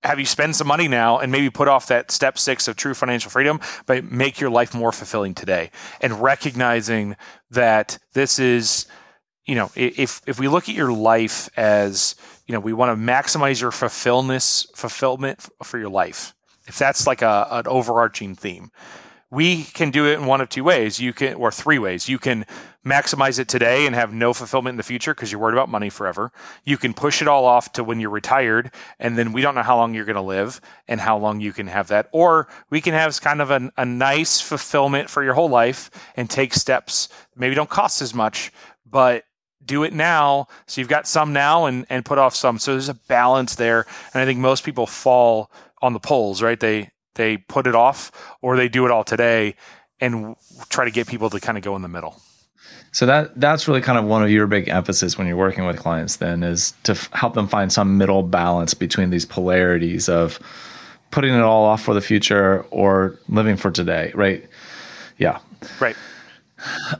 have 0.03 0.19
you 0.19 0.25
spend 0.25 0.57
some 0.57 0.67
money 0.67 0.89
now 0.89 1.19
and 1.19 1.31
maybe 1.31 1.49
put 1.49 1.69
off 1.69 1.87
that 1.87 2.11
step 2.11 2.37
six 2.37 2.67
of 2.67 2.75
true 2.75 2.93
financial 2.93 3.31
freedom, 3.31 3.61
but 3.85 4.03
make 4.11 4.41
your 4.41 4.49
life 4.49 4.73
more 4.73 4.91
fulfilling 4.91 5.33
today. 5.33 5.71
And 6.01 6.21
recognizing 6.21 7.15
that 7.49 7.97
this 8.11 8.39
is, 8.39 8.87
you 9.45 9.55
know, 9.55 9.71
if 9.73 10.21
if 10.27 10.37
we 10.37 10.49
look 10.49 10.67
at 10.67 10.75
your 10.75 10.91
life 10.91 11.47
as, 11.55 12.17
you 12.45 12.51
know, 12.51 12.59
we 12.59 12.73
want 12.73 12.91
to 12.91 13.01
maximize 13.01 13.61
your 13.61 13.71
fulfillment 13.71 14.65
fulfillment 14.75 15.47
for 15.63 15.79
your 15.79 15.89
life. 15.89 16.33
If 16.67 16.77
that's 16.77 17.07
like 17.07 17.21
a, 17.21 17.47
an 17.51 17.67
overarching 17.67 18.35
theme, 18.35 18.71
we 19.29 19.63
can 19.63 19.91
do 19.91 20.05
it 20.05 20.13
in 20.13 20.25
one 20.25 20.39
of 20.39 20.47
two 20.47 20.63
ways. 20.63 20.99
You 20.99 21.11
can, 21.11 21.33
or 21.33 21.51
three 21.51 21.79
ways. 21.79 22.07
You 22.07 22.17
can 22.17 22.45
maximize 22.85 23.39
it 23.39 23.49
today 23.49 23.85
and 23.85 23.93
have 23.93 24.13
no 24.13 24.33
fulfillment 24.33 24.73
in 24.73 24.77
the 24.77 24.83
future 24.83 25.13
because 25.13 25.31
you're 25.31 25.41
worried 25.41 25.53
about 25.53 25.67
money 25.67 25.89
forever. 25.89 26.31
You 26.63 26.77
can 26.77 26.93
push 26.93 27.21
it 27.21 27.27
all 27.27 27.45
off 27.45 27.73
to 27.73 27.83
when 27.83 27.99
you're 27.99 28.09
retired, 28.09 28.71
and 28.99 29.17
then 29.17 29.33
we 29.33 29.41
don't 29.41 29.55
know 29.55 29.63
how 29.63 29.75
long 29.75 29.93
you're 29.93 30.05
going 30.05 30.15
to 30.15 30.21
live 30.21 30.61
and 30.87 31.01
how 31.01 31.17
long 31.17 31.41
you 31.41 31.51
can 31.51 31.67
have 31.67 31.89
that. 31.89 32.07
Or 32.13 32.47
we 32.69 32.79
can 32.79 32.93
have 32.93 33.19
kind 33.19 33.41
of 33.41 33.51
a, 33.51 33.69
a 33.75 33.85
nice 33.85 34.39
fulfillment 34.39 35.09
for 35.09 35.23
your 35.23 35.33
whole 35.33 35.49
life 35.49 35.91
and 36.15 36.29
take 36.29 36.53
steps. 36.53 37.09
Maybe 37.35 37.53
don't 37.53 37.69
cost 37.69 38.01
as 38.01 38.13
much, 38.13 38.51
but 38.85 39.25
do 39.65 39.83
it 39.83 39.91
now. 39.91 40.47
So 40.65 40.79
you've 40.79 40.87
got 40.87 41.05
some 41.05 41.33
now 41.33 41.65
and, 41.65 41.85
and 41.89 42.05
put 42.05 42.17
off 42.17 42.33
some. 42.33 42.57
So 42.59 42.71
there's 42.71 42.87
a 42.87 42.93
balance 42.93 43.55
there. 43.55 43.85
And 44.13 44.21
I 44.21 44.25
think 44.25 44.39
most 44.39 44.63
people 44.63 44.87
fall 44.87 45.51
on 45.81 45.91
the 45.91 45.99
poles, 45.99 46.41
right? 46.41 46.59
They 46.59 46.91
they 47.17 47.37
put 47.37 47.67
it 47.67 47.75
off 47.75 48.11
or 48.41 48.55
they 48.55 48.69
do 48.69 48.85
it 48.85 48.91
all 48.91 49.03
today 49.03 49.55
and 49.99 50.35
try 50.69 50.85
to 50.85 50.91
get 50.91 51.07
people 51.07 51.29
to 51.29 51.39
kind 51.39 51.57
of 51.57 51.63
go 51.63 51.75
in 51.75 51.81
the 51.81 51.87
middle. 51.87 52.21
So 52.91 53.05
that 53.05 53.39
that's 53.39 53.67
really 53.67 53.81
kind 53.81 53.99
of 53.99 54.05
one 54.05 54.23
of 54.23 54.31
your 54.31 54.47
big 54.47 54.69
emphasis 54.69 55.17
when 55.17 55.27
you're 55.27 55.37
working 55.37 55.65
with 55.65 55.77
clients 55.77 56.17
then 56.17 56.41
is 56.41 56.73
to 56.83 56.93
f- 56.93 57.09
help 57.13 57.33
them 57.33 57.47
find 57.47 57.71
some 57.71 57.97
middle 57.97 58.23
balance 58.23 58.73
between 58.73 59.09
these 59.09 59.25
polarities 59.25 60.07
of 60.07 60.39
putting 61.11 61.33
it 61.33 61.41
all 61.41 61.65
off 61.65 61.81
for 61.81 61.93
the 61.93 62.01
future 62.01 62.65
or 62.71 63.17
living 63.27 63.55
for 63.55 63.71
today, 63.71 64.11
right? 64.15 64.47
Yeah. 65.17 65.39
Right. 65.79 65.95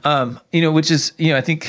Um, 0.04 0.40
you 0.52 0.60
know, 0.60 0.70
which 0.70 0.90
is, 0.90 1.12
you 1.18 1.30
know, 1.30 1.36
I 1.36 1.40
think 1.40 1.68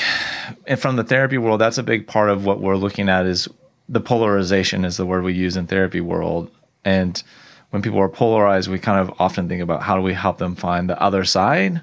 and 0.68 0.80
from 0.80 0.96
the 0.96 1.04
therapy 1.04 1.38
world, 1.38 1.62
that's 1.62 1.78
a 1.78 1.84
big 1.84 2.06
part 2.06 2.30
of 2.30 2.46
what 2.46 2.62
we're 2.62 2.78
looking 2.78 3.10
at 3.10 3.26
is 3.26 3.48
the 3.88 4.00
polarization 4.00 4.86
is 4.86 4.98
the 4.98 5.06
word 5.06 5.24
we 5.24 5.34
use 5.34 5.58
in 5.58 5.66
therapy 5.66 6.02
world. 6.02 6.52
And 6.86 7.22
when 7.70 7.82
people 7.82 8.00
are 8.00 8.10
polarized, 8.10 8.70
we 8.70 8.80
kind 8.80 9.00
of 9.00 9.14
often 9.20 9.48
think 9.48 9.62
about 9.62 9.84
how 9.84 9.96
do 9.96 10.02
we 10.02 10.14
help 10.14 10.38
them 10.38 10.56
find 10.56 10.90
the 10.90 11.00
other 11.02 11.24
side 11.24 11.82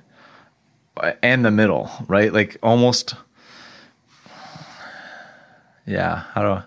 and 1.23 1.45
the 1.45 1.51
middle, 1.51 1.91
right? 2.09 2.33
Like 2.33 2.57
almost, 2.63 3.15
yeah. 5.87 6.25
How 6.33 6.43
do 6.43 6.49
I? 6.49 6.63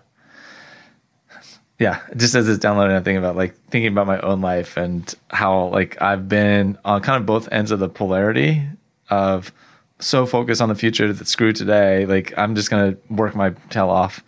Yeah, 1.79 2.01
just 2.17 2.35
as 2.35 2.49
it's 2.49 2.59
downloading, 2.59 2.95
I'm 2.95 3.03
thinking 3.03 3.23
about 3.23 3.37
like 3.37 3.55
thinking 3.69 3.91
about 3.91 4.05
my 4.05 4.19
own 4.19 4.41
life 4.41 4.75
and 4.75 5.13
how 5.29 5.67
like 5.67 6.01
I've 6.01 6.27
been 6.27 6.77
on 6.83 7.01
kind 7.01 7.19
of 7.19 7.25
both 7.25 7.47
ends 7.53 7.71
of 7.71 7.79
the 7.79 7.87
polarity 7.87 8.67
of 9.09 9.53
so 9.99 10.25
focused 10.25 10.61
on 10.61 10.69
the 10.69 10.75
future 10.75 11.11
that 11.11 11.27
screw 11.27 11.53
today. 11.53 12.05
Like 12.05 12.33
I'm 12.37 12.53
just 12.53 12.69
gonna 12.69 12.97
work 13.09 13.33
my 13.33 13.51
tail 13.69 13.89
off, 13.89 14.21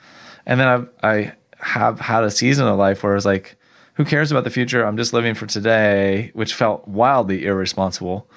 and 0.45 0.59
then 0.59 0.67
I've 0.67 0.89
I 1.03 1.33
have 1.59 1.99
had 1.99 2.23
a 2.23 2.31
season 2.31 2.67
of 2.67 2.77
life 2.77 3.03
where 3.03 3.15
it's 3.15 3.25
like 3.25 3.57
who 3.95 4.05
cares 4.05 4.31
about 4.31 4.43
the 4.43 4.49
future? 4.49 4.85
I'm 4.85 4.97
just 4.97 5.13
living 5.13 5.35
for 5.35 5.45
today, 5.45 6.31
which 6.33 6.53
felt 6.53 6.87
wildly 6.87 7.45
irresponsible 7.45 8.29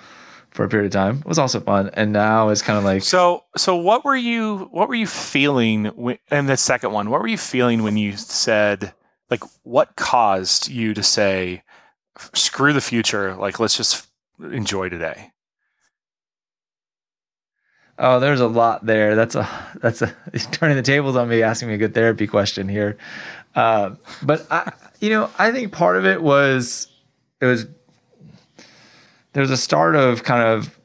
for 0.51 0.65
a 0.65 0.69
period 0.69 0.87
of 0.87 0.93
time. 0.93 1.19
It 1.19 1.27
was 1.27 1.39
also 1.39 1.61
fun, 1.61 1.91
and 1.95 2.13
now 2.13 2.49
it's 2.49 2.63
kind 2.63 2.79
of 2.79 2.85
like 2.85 3.03
so. 3.03 3.45
So 3.57 3.77
what 3.77 4.05
were 4.05 4.17
you? 4.17 4.69
What 4.71 4.89
were 4.89 4.95
you 4.95 5.07
feeling? 5.07 5.87
When, 5.87 6.19
and 6.31 6.49
the 6.49 6.57
second 6.57 6.93
one, 6.93 7.11
what 7.11 7.21
were 7.21 7.29
you 7.29 7.39
feeling 7.39 7.83
when 7.83 7.97
you 7.97 8.17
said 8.17 8.95
like 9.31 9.43
what 9.63 9.97
caused 9.97 10.69
you 10.69 10.95
to 10.95 11.03
say 11.03 11.63
screw 12.35 12.73
the 12.73 12.81
future? 12.81 13.35
Like 13.35 13.59
let's 13.61 13.77
just 13.77 14.07
enjoy 14.41 14.89
today. 14.89 15.31
Oh, 17.97 18.19
there's 18.19 18.41
a 18.41 18.49
lot 18.49 18.85
there. 18.87 19.15
That's 19.15 19.35
a 19.35 19.49
that's 19.81 20.03
a 20.03 20.15
turning 20.53 20.77
the 20.77 20.83
tables 20.83 21.17
on 21.17 21.29
me, 21.29 21.43
asking 21.43 21.69
me 21.69 21.75
a 21.75 21.79
good 21.79 21.95
therapy 21.95 22.27
question 22.27 22.69
here. 22.69 22.97
Uh, 23.55 23.95
but 24.23 24.47
I, 24.51 24.73
you 25.05 25.11
know, 25.11 25.29
I 25.39 25.53
think 25.53 25.71
part 25.71 25.99
of 25.99 26.07
it 26.07 26.23
was 26.23 26.89
it 27.43 27.45
was 27.45 27.67
there's 29.35 29.51
a 29.51 29.57
start 29.57 29.97
of 29.97 30.23
kind 30.23 30.49
of 30.49 30.79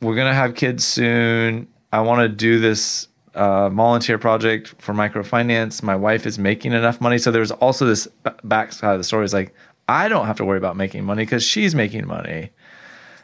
we're 0.00 0.14
gonna 0.14 0.32
have 0.32 0.54
kids 0.54 0.84
soon. 0.84 1.66
I 1.92 2.00
want 2.00 2.20
to 2.20 2.28
do 2.28 2.60
this 2.60 3.08
uh, 3.34 3.70
volunteer 3.70 4.16
project 4.16 4.76
for 4.78 4.94
microfinance. 4.94 5.82
My 5.82 5.96
wife 5.96 6.24
is 6.24 6.38
making 6.38 6.72
enough 6.72 7.00
money, 7.00 7.18
so 7.18 7.32
there's 7.32 7.50
also 7.50 7.84
this 7.84 8.06
backside 8.44 8.92
of 8.92 9.00
the 9.00 9.04
story. 9.04 9.24
Is 9.24 9.34
like 9.34 9.52
I 9.88 10.08
don't 10.08 10.26
have 10.26 10.36
to 10.36 10.44
worry 10.44 10.58
about 10.58 10.76
making 10.76 11.04
money 11.04 11.24
because 11.24 11.42
she's 11.42 11.74
making 11.74 12.06
money. 12.06 12.50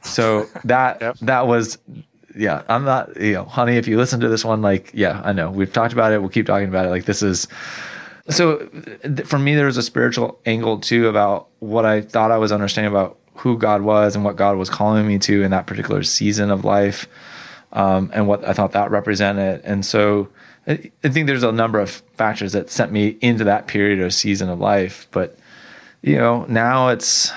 So 0.02 0.48
that 0.64 1.00
yep. 1.00 1.16
that 1.20 1.46
was 1.46 1.78
yeah, 2.34 2.62
I'm 2.68 2.84
not, 2.84 3.20
you 3.20 3.34
know, 3.34 3.44
honey, 3.44 3.76
if 3.76 3.86
you 3.86 3.96
listen 3.96 4.20
to 4.20 4.28
this 4.28 4.44
one, 4.44 4.62
like, 4.62 4.90
yeah, 4.94 5.20
I 5.24 5.32
know 5.32 5.50
we've 5.50 5.72
talked 5.72 5.92
about 5.92 6.12
it. 6.12 6.20
We'll 6.20 6.28
keep 6.28 6.46
talking 6.46 6.68
about 6.68 6.86
it. 6.86 6.90
Like, 6.90 7.04
this 7.04 7.22
is 7.22 7.48
so 8.30 8.68
for 9.24 9.38
me, 9.38 9.54
there 9.54 9.66
was 9.66 9.76
a 9.76 9.82
spiritual 9.82 10.38
angle 10.46 10.78
too 10.78 11.08
about 11.08 11.48
what 11.58 11.84
I 11.84 12.00
thought 12.00 12.30
I 12.30 12.38
was 12.38 12.52
understanding 12.52 12.92
about 12.92 13.18
who 13.34 13.58
God 13.58 13.82
was 13.82 14.14
and 14.14 14.24
what 14.24 14.36
God 14.36 14.56
was 14.56 14.68
calling 14.68 15.06
me 15.06 15.18
to 15.20 15.42
in 15.42 15.50
that 15.50 15.66
particular 15.66 16.02
season 16.02 16.50
of 16.50 16.64
life, 16.64 17.08
um, 17.72 18.10
and 18.12 18.26
what 18.26 18.44
I 18.44 18.52
thought 18.52 18.72
that 18.72 18.90
represented. 18.90 19.62
And 19.64 19.84
so 19.84 20.28
I, 20.66 20.90
I 21.04 21.08
think 21.08 21.26
there's 21.26 21.42
a 21.42 21.52
number 21.52 21.80
of 21.80 21.90
factors 22.14 22.52
that 22.52 22.70
sent 22.70 22.92
me 22.92 23.16
into 23.20 23.44
that 23.44 23.66
period 23.66 23.98
or 24.00 24.10
season 24.10 24.48
of 24.48 24.60
life. 24.60 25.08
But 25.10 25.38
you 26.02 26.16
know, 26.16 26.44
now 26.48 26.88
it's 26.88 27.32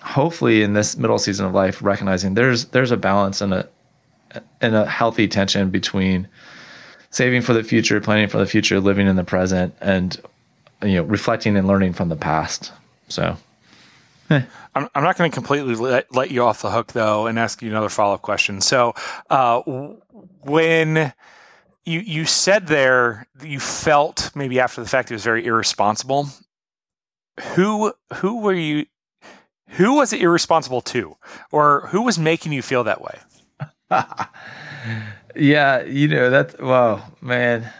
hopefully 0.00 0.62
in 0.62 0.72
this 0.72 0.96
middle 0.96 1.18
season 1.18 1.46
of 1.46 1.54
life, 1.54 1.82
recognizing 1.82 2.34
there's 2.34 2.66
there's 2.66 2.90
a 2.90 2.96
balance 2.96 3.40
and 3.40 3.54
a 3.54 3.68
and 4.60 4.74
a 4.74 4.86
healthy 4.86 5.28
tension 5.28 5.70
between 5.70 6.28
saving 7.10 7.42
for 7.42 7.52
the 7.52 7.62
future, 7.62 8.00
planning 8.00 8.28
for 8.28 8.38
the 8.38 8.46
future, 8.46 8.80
living 8.80 9.06
in 9.06 9.16
the 9.16 9.24
present, 9.24 9.74
and 9.80 10.20
you 10.82 10.96
know, 10.96 11.02
reflecting 11.04 11.56
and 11.56 11.66
learning 11.66 11.92
from 11.92 12.08
the 12.08 12.16
past. 12.16 12.72
So, 13.08 13.36
eh. 14.30 14.42
I'm, 14.74 14.88
I'm 14.94 15.02
not 15.02 15.16
going 15.16 15.30
to 15.30 15.34
completely 15.34 15.74
let, 15.74 16.14
let, 16.14 16.30
you 16.30 16.44
off 16.44 16.60
the 16.60 16.70
hook 16.70 16.92
though, 16.92 17.26
and 17.26 17.38
ask 17.38 17.62
you 17.62 17.70
another 17.70 17.88
follow 17.88 18.14
up 18.14 18.22
question. 18.22 18.60
So, 18.60 18.94
uh, 19.30 19.62
when 20.42 21.12
you 21.86 22.00
you 22.00 22.26
said 22.26 22.66
there 22.66 23.26
you 23.42 23.60
felt 23.60 24.30
maybe 24.34 24.60
after 24.60 24.82
the 24.82 24.88
fact 24.88 25.10
it 25.10 25.14
was 25.14 25.24
very 25.24 25.46
irresponsible. 25.46 26.28
Who 27.54 27.92
who 28.14 28.40
were 28.40 28.52
you? 28.52 28.86
Who 29.70 29.94
was 29.94 30.12
it 30.12 30.20
irresponsible 30.20 30.80
to, 30.82 31.16
or 31.50 31.88
who 31.88 32.02
was 32.02 32.18
making 32.18 32.52
you 32.52 32.62
feel 32.62 32.84
that 32.84 33.00
way? 33.00 33.18
yeah, 35.36 35.82
you 35.82 36.08
know 36.08 36.30
that's 36.30 36.58
wow, 36.58 37.02
man. 37.20 37.70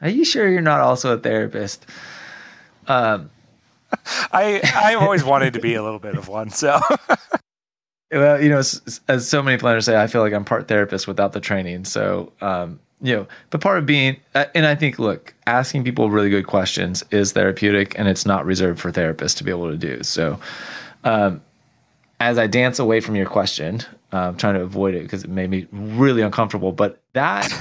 Are 0.00 0.08
you 0.08 0.24
sure 0.24 0.48
you're 0.48 0.60
not 0.60 0.80
also 0.80 1.14
a 1.14 1.18
therapist? 1.18 1.86
Um, 2.86 3.30
I 4.32 4.60
I've 4.74 5.02
always 5.02 5.24
wanted 5.24 5.54
to 5.54 5.60
be 5.60 5.74
a 5.74 5.82
little 5.84 5.98
bit 5.98 6.16
of 6.16 6.28
one. 6.28 6.50
So, 6.50 6.78
well, 8.12 8.40
you 8.42 8.48
know, 8.48 8.58
as, 8.58 9.00
as, 9.08 9.28
so 9.28 9.42
many 9.42 9.58
planners 9.58 9.86
say, 9.86 10.00
I 10.00 10.06
feel 10.06 10.22
like 10.22 10.32
I'm 10.32 10.44
part 10.44 10.68
therapist 10.68 11.06
without 11.06 11.32
the 11.32 11.40
training. 11.40 11.84
So, 11.84 12.32
um, 12.40 12.80
you 13.00 13.14
know, 13.14 13.26
but 13.50 13.60
part 13.60 13.78
of 13.78 13.86
being, 13.86 14.16
uh, 14.34 14.46
and 14.54 14.66
I 14.66 14.74
think, 14.74 14.98
look, 14.98 15.34
asking 15.46 15.84
people 15.84 16.10
really 16.10 16.30
good 16.30 16.46
questions 16.46 17.04
is 17.10 17.32
therapeutic, 17.32 17.98
and 17.98 18.08
it's 18.08 18.26
not 18.26 18.44
reserved 18.44 18.80
for 18.80 18.90
therapists 18.90 19.36
to 19.38 19.44
be 19.44 19.50
able 19.50 19.70
to 19.70 19.76
do. 19.76 20.02
So, 20.02 20.38
um, 21.04 21.40
as 22.20 22.38
I 22.38 22.46
dance 22.46 22.78
away 22.78 23.00
from 23.00 23.14
your 23.14 23.26
question, 23.26 23.82
I'm 24.12 24.36
trying 24.36 24.54
to 24.54 24.62
avoid 24.62 24.94
it 24.94 25.02
because 25.02 25.24
it 25.24 25.30
made 25.30 25.50
me 25.50 25.66
really 25.72 26.22
uncomfortable. 26.22 26.72
But 26.72 27.00
that, 27.12 27.52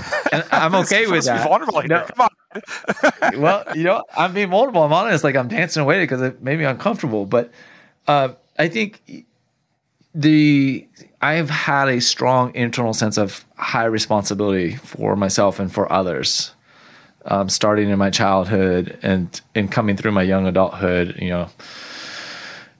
I'm 0.52 0.76
okay 0.84 1.07
with 1.07 1.26
that. 1.26 1.44
vulnerable 1.48 1.84
no, 1.84 2.06
Come 2.15 2.30
on. 2.30 3.40
well, 3.41 3.65
you 3.76 3.84
know, 3.84 4.03
I'm 4.15 4.34
being 4.34 4.49
vulnerable. 4.49 4.84
I'm 4.84 4.94
honest. 4.94 5.24
Like 5.24 5.36
I'm 5.36 5.48
dancing 5.49 5.82
away 5.84 6.02
because 6.03 6.22
it 6.22 6.41
made 6.41 6.57
me 6.60 6.65
uncomfortable. 6.65 7.26
But 7.26 7.52
uh, 8.07 8.30
I 8.57 8.69
think 8.69 9.26
the 10.15 10.88
I've 11.22 11.49
had 11.49 11.90
a 11.90 12.02
strong 12.02 12.53
internal 12.56 12.94
sense 12.94 13.18
of 13.18 13.45
high 13.57 13.86
responsibility 13.86 14.76
for 14.78 15.15
myself 15.15 15.60
and 15.60 15.72
for 15.72 15.91
others. 15.91 16.52
um, 17.26 17.49
starting 17.49 17.90
in 17.90 17.98
my 17.99 18.10
childhood 18.10 18.98
and 19.03 19.41
and 19.56 19.72
coming 19.72 19.98
through 19.98 20.11
my 20.14 20.24
young 20.24 20.48
adulthood. 20.48 21.15
You 21.19 21.30
know, 21.30 21.49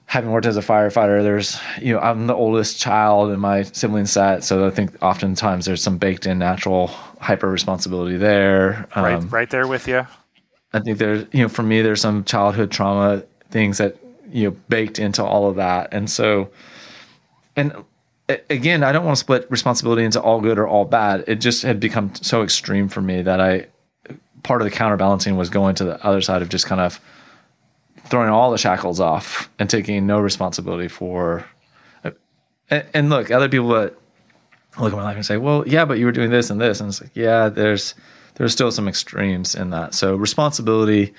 having 0.08 0.30
worked 0.30 0.46
as 0.46 0.56
a 0.56 0.62
firefighter, 0.62 1.22
there's 1.22 1.60
you 1.80 1.92
know 1.92 2.00
I'm 2.00 2.26
the 2.26 2.34
oldest 2.34 2.80
child 2.80 3.30
in 3.30 3.38
my 3.38 3.62
sibling 3.62 4.06
set, 4.06 4.42
so 4.42 4.66
I 4.66 4.70
think 4.70 5.00
oftentimes 5.02 5.66
there's 5.66 5.82
some 5.82 5.98
baked 5.98 6.26
in 6.26 6.38
natural 6.38 6.88
hyper 7.20 7.48
responsibility 7.48 8.16
there. 8.16 8.88
Um, 8.94 9.04
right, 9.04 9.32
right 9.32 9.50
there 9.50 9.68
with 9.68 9.86
you. 9.86 10.06
I 10.72 10.80
think 10.80 10.98
there's 10.98 11.26
you 11.32 11.42
know 11.42 11.48
for 11.48 11.62
me 11.62 11.82
there's 11.82 12.00
some 12.00 12.24
childhood 12.24 12.70
trauma 12.70 13.22
things 13.50 13.78
that 13.78 13.96
you 14.32 14.48
know 14.48 14.56
baked 14.68 14.98
into 14.98 15.22
all 15.22 15.48
of 15.48 15.56
that, 15.56 15.92
and 15.92 16.10
so 16.10 16.50
and 17.54 17.72
again 18.48 18.82
I 18.82 18.92
don't 18.92 19.04
want 19.04 19.16
to 19.16 19.20
split 19.20 19.46
responsibility 19.50 20.04
into 20.04 20.20
all 20.22 20.40
good 20.40 20.58
or 20.58 20.66
all 20.66 20.86
bad. 20.86 21.24
It 21.28 21.36
just 21.36 21.62
had 21.62 21.80
become 21.80 22.14
so 22.14 22.42
extreme 22.42 22.88
for 22.88 23.02
me 23.02 23.20
that 23.22 23.42
I 23.42 23.66
part 24.42 24.62
of 24.62 24.64
the 24.64 24.70
counterbalancing 24.70 25.36
was 25.36 25.50
going 25.50 25.74
to 25.74 25.84
the 25.84 26.02
other 26.02 26.22
side 26.22 26.40
of 26.40 26.48
just 26.48 26.64
kind 26.64 26.80
of 26.80 26.98
throwing 28.08 28.28
all 28.28 28.50
the 28.50 28.58
shackles 28.58 29.00
off 29.00 29.50
and 29.58 29.68
taking 29.68 30.06
no 30.06 30.20
responsibility 30.20 30.88
for. 30.88 31.44
And, 32.70 32.84
and 32.92 33.10
look, 33.10 33.30
other 33.30 33.48
people 33.48 33.68
look 33.68 33.94
at 34.76 34.92
my 34.92 35.02
life 35.02 35.16
and 35.16 35.24
say, 35.24 35.36
"Well, 35.36 35.66
yeah, 35.66 35.84
but 35.84 35.98
you 35.98 36.06
were 36.06 36.12
doing 36.12 36.30
this 36.30 36.50
and 36.50 36.60
this," 36.60 36.80
and 36.80 36.88
it's 36.88 37.00
like, 37.00 37.12
yeah, 37.14 37.48
there's 37.48 37.94
there's 38.34 38.52
still 38.52 38.70
some 38.70 38.88
extremes 38.88 39.54
in 39.54 39.70
that. 39.70 39.94
So 39.94 40.14
responsibility. 40.14 41.14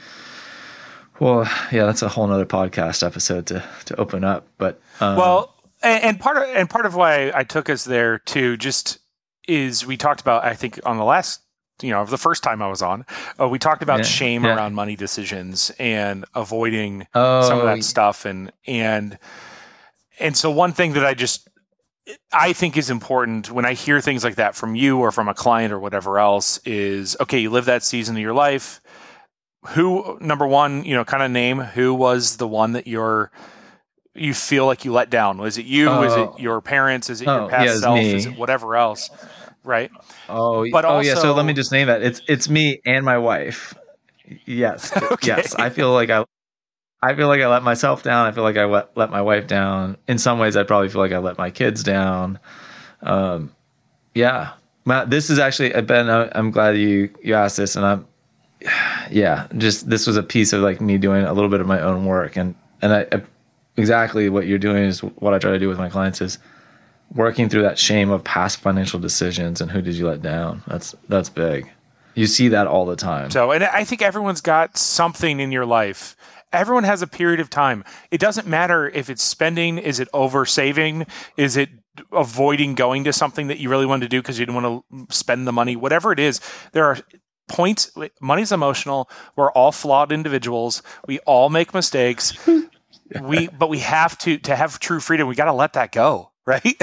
Well, 1.20 1.49
yeah, 1.72 1.86
that's 1.86 2.02
a 2.02 2.07
whole 2.07 2.28
nother 2.28 2.45
podcast 2.45 3.06
episode 3.06 3.48
to 3.48 3.64
to 3.86 3.99
open 3.99 4.24
up. 4.24 4.48
But 4.57 4.80
um, 4.99 5.18
well, 5.18 5.56
and, 5.82 6.03
and 6.03 6.20
part 6.20 6.38
of 6.38 6.44
and 6.44 6.70
part 6.70 6.86
of 6.86 6.95
why 6.95 7.32
I 7.34 7.44
took 7.44 7.70
us 7.70 7.84
there 7.84 8.20
too, 8.20 8.57
just 8.57 8.99
is 9.48 9.86
we 9.86 9.98
talked 9.98 10.22
about 10.22 10.45
I 10.45 10.53
think 10.53 10.80
on 10.86 10.98
the 10.98 11.03
last 11.03 11.41
you 11.81 11.91
know 11.91 12.06
the 12.06 12.18
first 12.18 12.43
time 12.43 12.61
I 12.61 12.68
was 12.68 12.81
on, 12.81 13.06
uh, 13.39 13.47
we 13.47 13.60
talked 13.60 13.84
about 13.84 13.99
yeah, 13.99 14.06
shame 14.06 14.43
yeah. 14.43 14.56
around 14.56 14.73
money 14.73 14.95
decisions 14.95 15.72
and 15.80 16.26
avoiding 16.35 17.07
oh, 17.14 17.47
some 17.47 17.60
of 17.60 17.65
that 17.65 17.84
stuff, 17.84 18.26
and 18.26 18.51
and 18.65 19.18
and 20.19 20.35
so 20.35 20.51
one 20.51 20.73
thing 20.73 20.93
that 20.93 21.06
I 21.06 21.14
just 21.14 21.47
I 22.31 22.53
think 22.53 22.77
is 22.77 22.89
important 22.89 23.51
when 23.51 23.65
I 23.65 23.73
hear 23.73 24.01
things 24.01 24.23
like 24.23 24.35
that 24.35 24.56
from 24.56 24.76
you 24.76 24.99
or 24.99 25.11
from 25.11 25.27
a 25.27 25.34
client 25.34 25.73
or 25.73 25.80
whatever 25.80 26.19
else 26.19 26.60
is 26.65 27.15
okay, 27.22 27.39
you 27.39 27.49
live 27.49 27.65
that 27.65 27.84
season 27.84 28.15
of 28.15 28.22
your 28.22 28.34
life. 28.34 28.81
Who 29.69 30.18
number 30.22 30.47
one, 30.47 30.85
you 30.85 30.95
know, 30.95 31.03
kind 31.03 31.22
of 31.22 31.31
name 31.31 31.60
who 31.60 31.93
was 31.93 32.38
the 32.38 32.47
one 32.47 32.73
that 32.73 32.88
you're 32.88 33.31
you 34.15 34.34
feel 34.34 34.65
like 34.65 34.85
you 34.85 34.91
let 34.91 35.10
down? 35.10 35.38
Was 35.38 35.57
it 35.57 35.65
you? 35.65 35.89
Uh, 35.89 36.01
is 36.01 36.14
it 36.14 36.19
oh. 36.19 36.35
your 36.38 36.61
parents? 36.61 37.10
Is 37.10 37.22
it 37.22 37.27
oh, 37.27 37.41
your 37.41 37.49
past 37.49 37.65
yeah, 37.65 37.76
self? 37.76 37.99
Me. 37.99 38.14
Is 38.14 38.26
it 38.26 38.38
whatever 38.38 38.76
else? 38.76 39.10
Right. 39.64 39.91
Oh, 40.27 40.65
but 40.72 40.86
oh 40.86 40.90
also, 40.90 41.10
yeah. 41.10 41.15
So 41.15 41.34
let 41.34 41.45
me 41.45 41.53
just 41.53 41.72
name 41.72 41.88
that. 41.88 42.02
It's 42.02 42.22
it's 42.27 42.49
me 42.49 42.81
and 42.86 43.06
my 43.06 43.18
wife. 43.18 43.73
Yes, 44.45 44.95
okay. 45.11 45.27
yes. 45.27 45.56
I 45.56 45.69
feel 45.69 45.91
like 45.91 46.10
I, 46.10 46.23
I 47.02 47.15
feel 47.15 47.27
like 47.27 47.41
I 47.41 47.48
let 47.48 47.64
myself 47.64 48.03
down. 48.03 48.26
I 48.26 48.31
feel 48.31 48.44
like 48.44 48.57
I 48.57 48.65
let 48.65 48.95
let 48.95 49.10
my 49.10 49.22
wife 49.22 49.48
down. 49.48 49.98
In 50.07 50.18
some 50.18 50.40
ways, 50.40 50.56
I 50.56 50.64
probably 50.64 50.90
feel 50.90 51.02
like 51.02 51.11
I 51.11 51.18
let 51.18 51.38
my 51.38 51.49
kids 51.49 51.84
down. 51.84 52.40
Um, 53.02 53.53
yeah. 54.14 54.53
Matt, 54.86 55.10
this 55.10 55.30
is 55.30 55.40
actually 55.40 55.73
uh, 55.73 55.81
Ben. 55.81 56.10
I'm 56.10 56.52
glad 56.52 56.77
you 56.77 57.10
you 57.22 57.36
asked 57.36 57.57
this, 57.57 57.76
and 57.76 57.86
I'm, 57.86 58.07
yeah. 59.11 59.48
Just 59.57 59.90
this 59.90 60.07
was 60.07 60.18
a 60.18 60.23
piece 60.23 60.53
of 60.53 60.61
like 60.61 60.80
me 60.80 60.98
doing 60.98 61.26
a 61.26 61.34
little 61.34 61.49
bit 61.49 61.61
of 61.61 61.68
my 61.68 61.81
own 61.81 62.06
work, 62.06 62.38
and 62.38 62.56
and 62.81 62.94
I, 62.94 63.07
I 63.11 63.22
exactly 63.77 64.30
what 64.30 64.48
you're 64.48 64.57
doing 64.57 64.84
is 64.84 65.02
what 65.02 65.34
I 65.34 65.40
try 65.40 65.52
to 65.52 65.60
do 65.60 65.69
with 65.69 65.77
my 65.77 65.90
clients 65.90 66.22
is 66.22 66.40
working 67.14 67.49
through 67.49 67.64
that 67.64 67.80
shame 67.80 68.10
of 68.10 68.23
past 68.23 68.60
financial 68.60 68.99
decisions 68.99 69.61
and 69.61 69.72
who 69.72 69.81
did 69.81 69.95
you 69.95 70.07
let 70.07 70.22
down. 70.22 70.64
That's 70.68 70.95
that's 71.07 71.30
big. 71.30 71.69
You 72.15 72.27
see 72.27 72.49
that 72.49 72.68
all 72.68 72.86
the 72.86 72.95
time. 72.95 73.31
So, 73.31 73.52
and 73.52 73.64
I 73.64 73.84
think 73.84 74.02
everyone's 74.02 74.41
got 74.41 74.77
something 74.77 75.40
in 75.40 75.52
your 75.52 75.65
life. 75.65 76.15
Everyone 76.52 76.84
has 76.84 77.02
a 77.02 77.07
period 77.07 77.40
of 77.40 77.49
time. 77.49 77.84
It 78.10 78.19
doesn't 78.19 78.48
matter 78.48 78.90
if 78.90 79.10
it's 79.10 79.23
spending, 79.23 79.77
is 79.77 79.99
it 79.99 80.07
over 80.14 80.45
saving, 80.45 81.06
is 81.38 81.56
it 81.56 81.69
avoiding 82.11 82.76
going 82.76 83.03
to 83.03 83.14
something 83.14 83.48
that 83.48 83.60
you 83.60 83.69
really 83.69 83.86
wanted 83.86 84.06
to 84.06 84.10
do 84.10 84.22
because 84.22 84.40
you 84.40 84.45
didn't 84.45 84.61
want 84.61 84.84
to 84.91 85.15
spend 85.15 85.48
the 85.48 85.52
money, 85.52 85.76
whatever 85.76 86.11
it 86.11 86.19
is. 86.19 86.41
There 86.72 86.86
are 86.86 86.98
points 87.48 87.91
money's 88.22 88.52
emotional. 88.52 89.10
We're 89.36 89.52
all 89.52 89.72
flawed 89.72 90.11
individuals. 90.11 90.81
We 91.07 91.19
all 91.19 91.49
make 91.49 91.73
mistakes. 91.73 92.34
we 93.22 93.48
but 93.48 93.69
we 93.69 93.80
have 93.80 94.18
to 94.19 94.38
to 94.40 94.56
have 94.56 94.80
true 94.80 94.99
freedom. 94.99 95.27
We 95.27 95.36
got 95.36 95.45
to 95.45 95.53
let 95.53 95.73
that 95.73 95.91
go 95.91 96.28
right? 96.45 96.82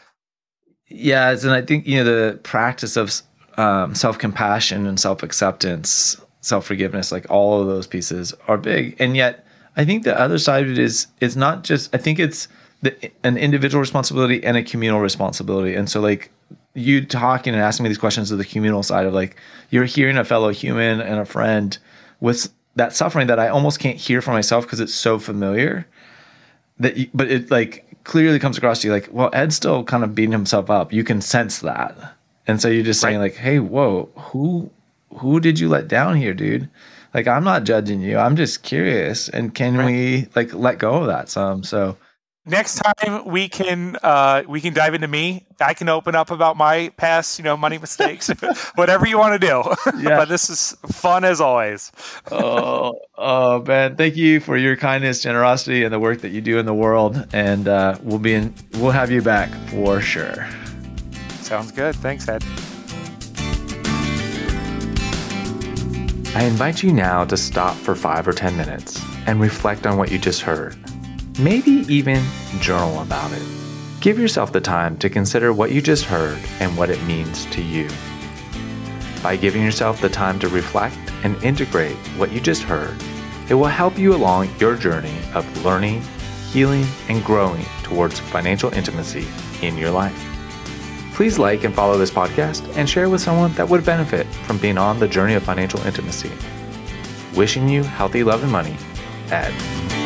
yes, 0.88 1.44
and 1.44 1.52
I 1.52 1.62
think 1.62 1.86
you 1.86 1.96
know 1.96 2.04
the 2.04 2.38
practice 2.38 2.96
of 2.96 3.22
um, 3.56 3.94
self 3.94 4.18
compassion 4.18 4.86
and 4.86 4.98
self 4.98 5.22
acceptance, 5.22 6.20
self 6.40 6.66
forgiveness, 6.66 7.12
like 7.12 7.26
all 7.30 7.60
of 7.60 7.66
those 7.66 7.86
pieces 7.86 8.34
are 8.48 8.58
big, 8.58 8.96
and 8.98 9.16
yet 9.16 9.46
I 9.76 9.84
think 9.84 10.04
the 10.04 10.18
other 10.18 10.38
side 10.38 10.64
of 10.64 10.70
it 10.70 10.78
is 10.78 11.06
it's 11.20 11.36
not 11.36 11.64
just. 11.64 11.94
I 11.94 11.98
think 11.98 12.18
it's 12.18 12.48
the, 12.82 13.10
an 13.24 13.36
individual 13.36 13.80
responsibility 13.80 14.42
and 14.44 14.56
a 14.56 14.62
communal 14.62 15.00
responsibility, 15.00 15.74
and 15.74 15.88
so 15.88 16.00
like 16.00 16.30
you 16.74 17.04
talking 17.04 17.54
and 17.54 17.62
asking 17.62 17.84
me 17.84 17.88
these 17.88 17.98
questions 17.98 18.30
of 18.30 18.38
the 18.38 18.44
communal 18.44 18.82
side 18.82 19.06
of 19.06 19.14
like 19.14 19.36
you're 19.70 19.86
hearing 19.86 20.18
a 20.18 20.24
fellow 20.24 20.50
human 20.50 21.00
and 21.00 21.18
a 21.18 21.24
friend 21.24 21.78
with 22.20 22.52
that 22.76 22.94
suffering 22.94 23.26
that 23.26 23.38
I 23.38 23.48
almost 23.48 23.80
can't 23.80 23.96
hear 23.96 24.20
for 24.20 24.32
myself 24.32 24.64
because 24.64 24.80
it's 24.80 24.94
so 24.94 25.18
familiar 25.18 25.86
that 26.78 26.96
you, 26.98 27.08
but 27.14 27.30
it 27.30 27.50
like 27.50 27.85
clearly 28.06 28.38
comes 28.38 28.56
across 28.56 28.80
to 28.80 28.86
you 28.86 28.92
like, 28.92 29.08
well, 29.10 29.30
Ed's 29.32 29.56
still 29.56 29.82
kind 29.82 30.04
of 30.04 30.14
beating 30.14 30.32
himself 30.32 30.70
up. 30.70 30.92
You 30.92 31.02
can 31.02 31.20
sense 31.20 31.58
that. 31.58 32.14
And 32.46 32.62
so 32.62 32.68
you're 32.68 32.84
just 32.84 33.00
saying 33.00 33.18
like, 33.18 33.34
hey, 33.34 33.58
whoa, 33.58 34.08
who 34.16 34.70
who 35.16 35.40
did 35.40 35.58
you 35.58 35.68
let 35.68 35.88
down 35.88 36.16
here, 36.16 36.32
dude? 36.32 36.70
Like 37.12 37.26
I'm 37.26 37.42
not 37.42 37.64
judging 37.64 38.00
you. 38.00 38.16
I'm 38.16 38.36
just 38.36 38.62
curious. 38.62 39.28
And 39.28 39.54
can 39.54 39.76
right. 39.76 39.86
we 39.86 40.28
like 40.36 40.54
let 40.54 40.78
go 40.78 40.94
of 40.94 41.08
that 41.08 41.28
some? 41.28 41.64
So 41.64 41.96
next 42.46 42.76
time 42.76 43.24
we 43.26 43.48
can 43.48 43.96
uh, 44.02 44.42
we 44.48 44.60
can 44.60 44.72
dive 44.72 44.94
into 44.94 45.08
me. 45.08 45.44
I 45.60 45.74
can 45.74 45.88
open 45.88 46.14
up 46.14 46.30
about 46.30 46.56
my 46.56 46.90
past, 46.96 47.38
you 47.38 47.44
know, 47.44 47.56
money 47.56 47.78
mistakes, 47.78 48.28
whatever 48.76 49.06
you 49.06 49.18
want 49.18 49.40
to 49.40 49.46
do. 49.46 49.62
Yeah. 49.96 50.18
but 50.18 50.28
this 50.28 50.50
is 50.50 50.76
fun 50.92 51.24
as 51.24 51.40
always. 51.40 51.90
oh, 52.30 53.00
oh, 53.16 53.62
man, 53.62 53.96
thank 53.96 54.14
you 54.14 54.40
for 54.40 54.56
your 54.56 54.76
kindness, 54.76 55.22
generosity, 55.22 55.84
and 55.84 55.92
the 55.92 55.98
work 55.98 56.20
that 56.20 56.30
you 56.30 56.42
do 56.42 56.58
in 56.58 56.66
the 56.66 56.74
world. 56.74 57.26
And 57.32 57.66
uh, 57.66 57.98
we'll 58.02 58.18
be 58.18 58.34
in. 58.34 58.54
We'll 58.74 58.90
have 58.90 59.10
you 59.10 59.22
back 59.22 59.50
for 59.70 60.00
sure. 60.02 60.46
Sounds 61.40 61.72
good. 61.72 61.96
Thanks, 61.96 62.28
Ed. 62.28 62.44
I 66.36 66.44
invite 66.44 66.82
you 66.82 66.92
now 66.92 67.24
to 67.24 67.36
stop 67.36 67.74
for 67.74 67.94
five 67.94 68.28
or 68.28 68.34
10 68.34 68.54
minutes 68.56 69.02
and 69.26 69.40
reflect 69.40 69.86
on 69.86 69.96
what 69.96 70.12
you 70.12 70.18
just 70.18 70.42
heard. 70.42 70.76
Maybe 71.38 71.84
even 71.92 72.24
journal 72.60 73.02
about 73.02 73.30
it. 73.30 73.42
Give 74.00 74.18
yourself 74.18 74.52
the 74.52 74.60
time 74.60 74.96
to 74.98 75.10
consider 75.10 75.52
what 75.52 75.70
you 75.70 75.82
just 75.82 76.04
heard 76.04 76.38
and 76.60 76.74
what 76.78 76.88
it 76.88 77.02
means 77.02 77.44
to 77.46 77.60
you. 77.60 77.90
By 79.22 79.36
giving 79.36 79.62
yourself 79.62 80.00
the 80.00 80.08
time 80.08 80.38
to 80.38 80.48
reflect 80.48 80.96
and 81.24 81.36
integrate 81.44 81.96
what 82.16 82.32
you 82.32 82.40
just 82.40 82.62
heard, 82.62 82.96
it 83.50 83.54
will 83.54 83.66
help 83.66 83.98
you 83.98 84.14
along 84.14 84.48
your 84.58 84.76
journey 84.76 85.14
of 85.34 85.44
learning, 85.62 86.00
healing, 86.52 86.86
and 87.10 87.22
growing 87.22 87.66
towards 87.82 88.18
financial 88.18 88.72
intimacy 88.72 89.28
in 89.60 89.76
your 89.76 89.90
life. 89.90 90.18
Please 91.12 91.38
like 91.38 91.64
and 91.64 91.74
follow 91.74 91.98
this 91.98 92.10
podcast 92.10 92.74
and 92.78 92.88
share 92.88 93.10
with 93.10 93.20
someone 93.20 93.52
that 93.54 93.68
would 93.68 93.84
benefit 93.84 94.26
from 94.46 94.56
being 94.56 94.78
on 94.78 94.98
the 94.98 95.08
journey 95.08 95.34
of 95.34 95.42
financial 95.42 95.80
intimacy. 95.80 96.32
Wishing 97.34 97.68
you 97.68 97.82
healthy 97.82 98.24
love 98.24 98.42
and 98.42 98.52
money, 98.52 98.76
Ed. 99.30 100.05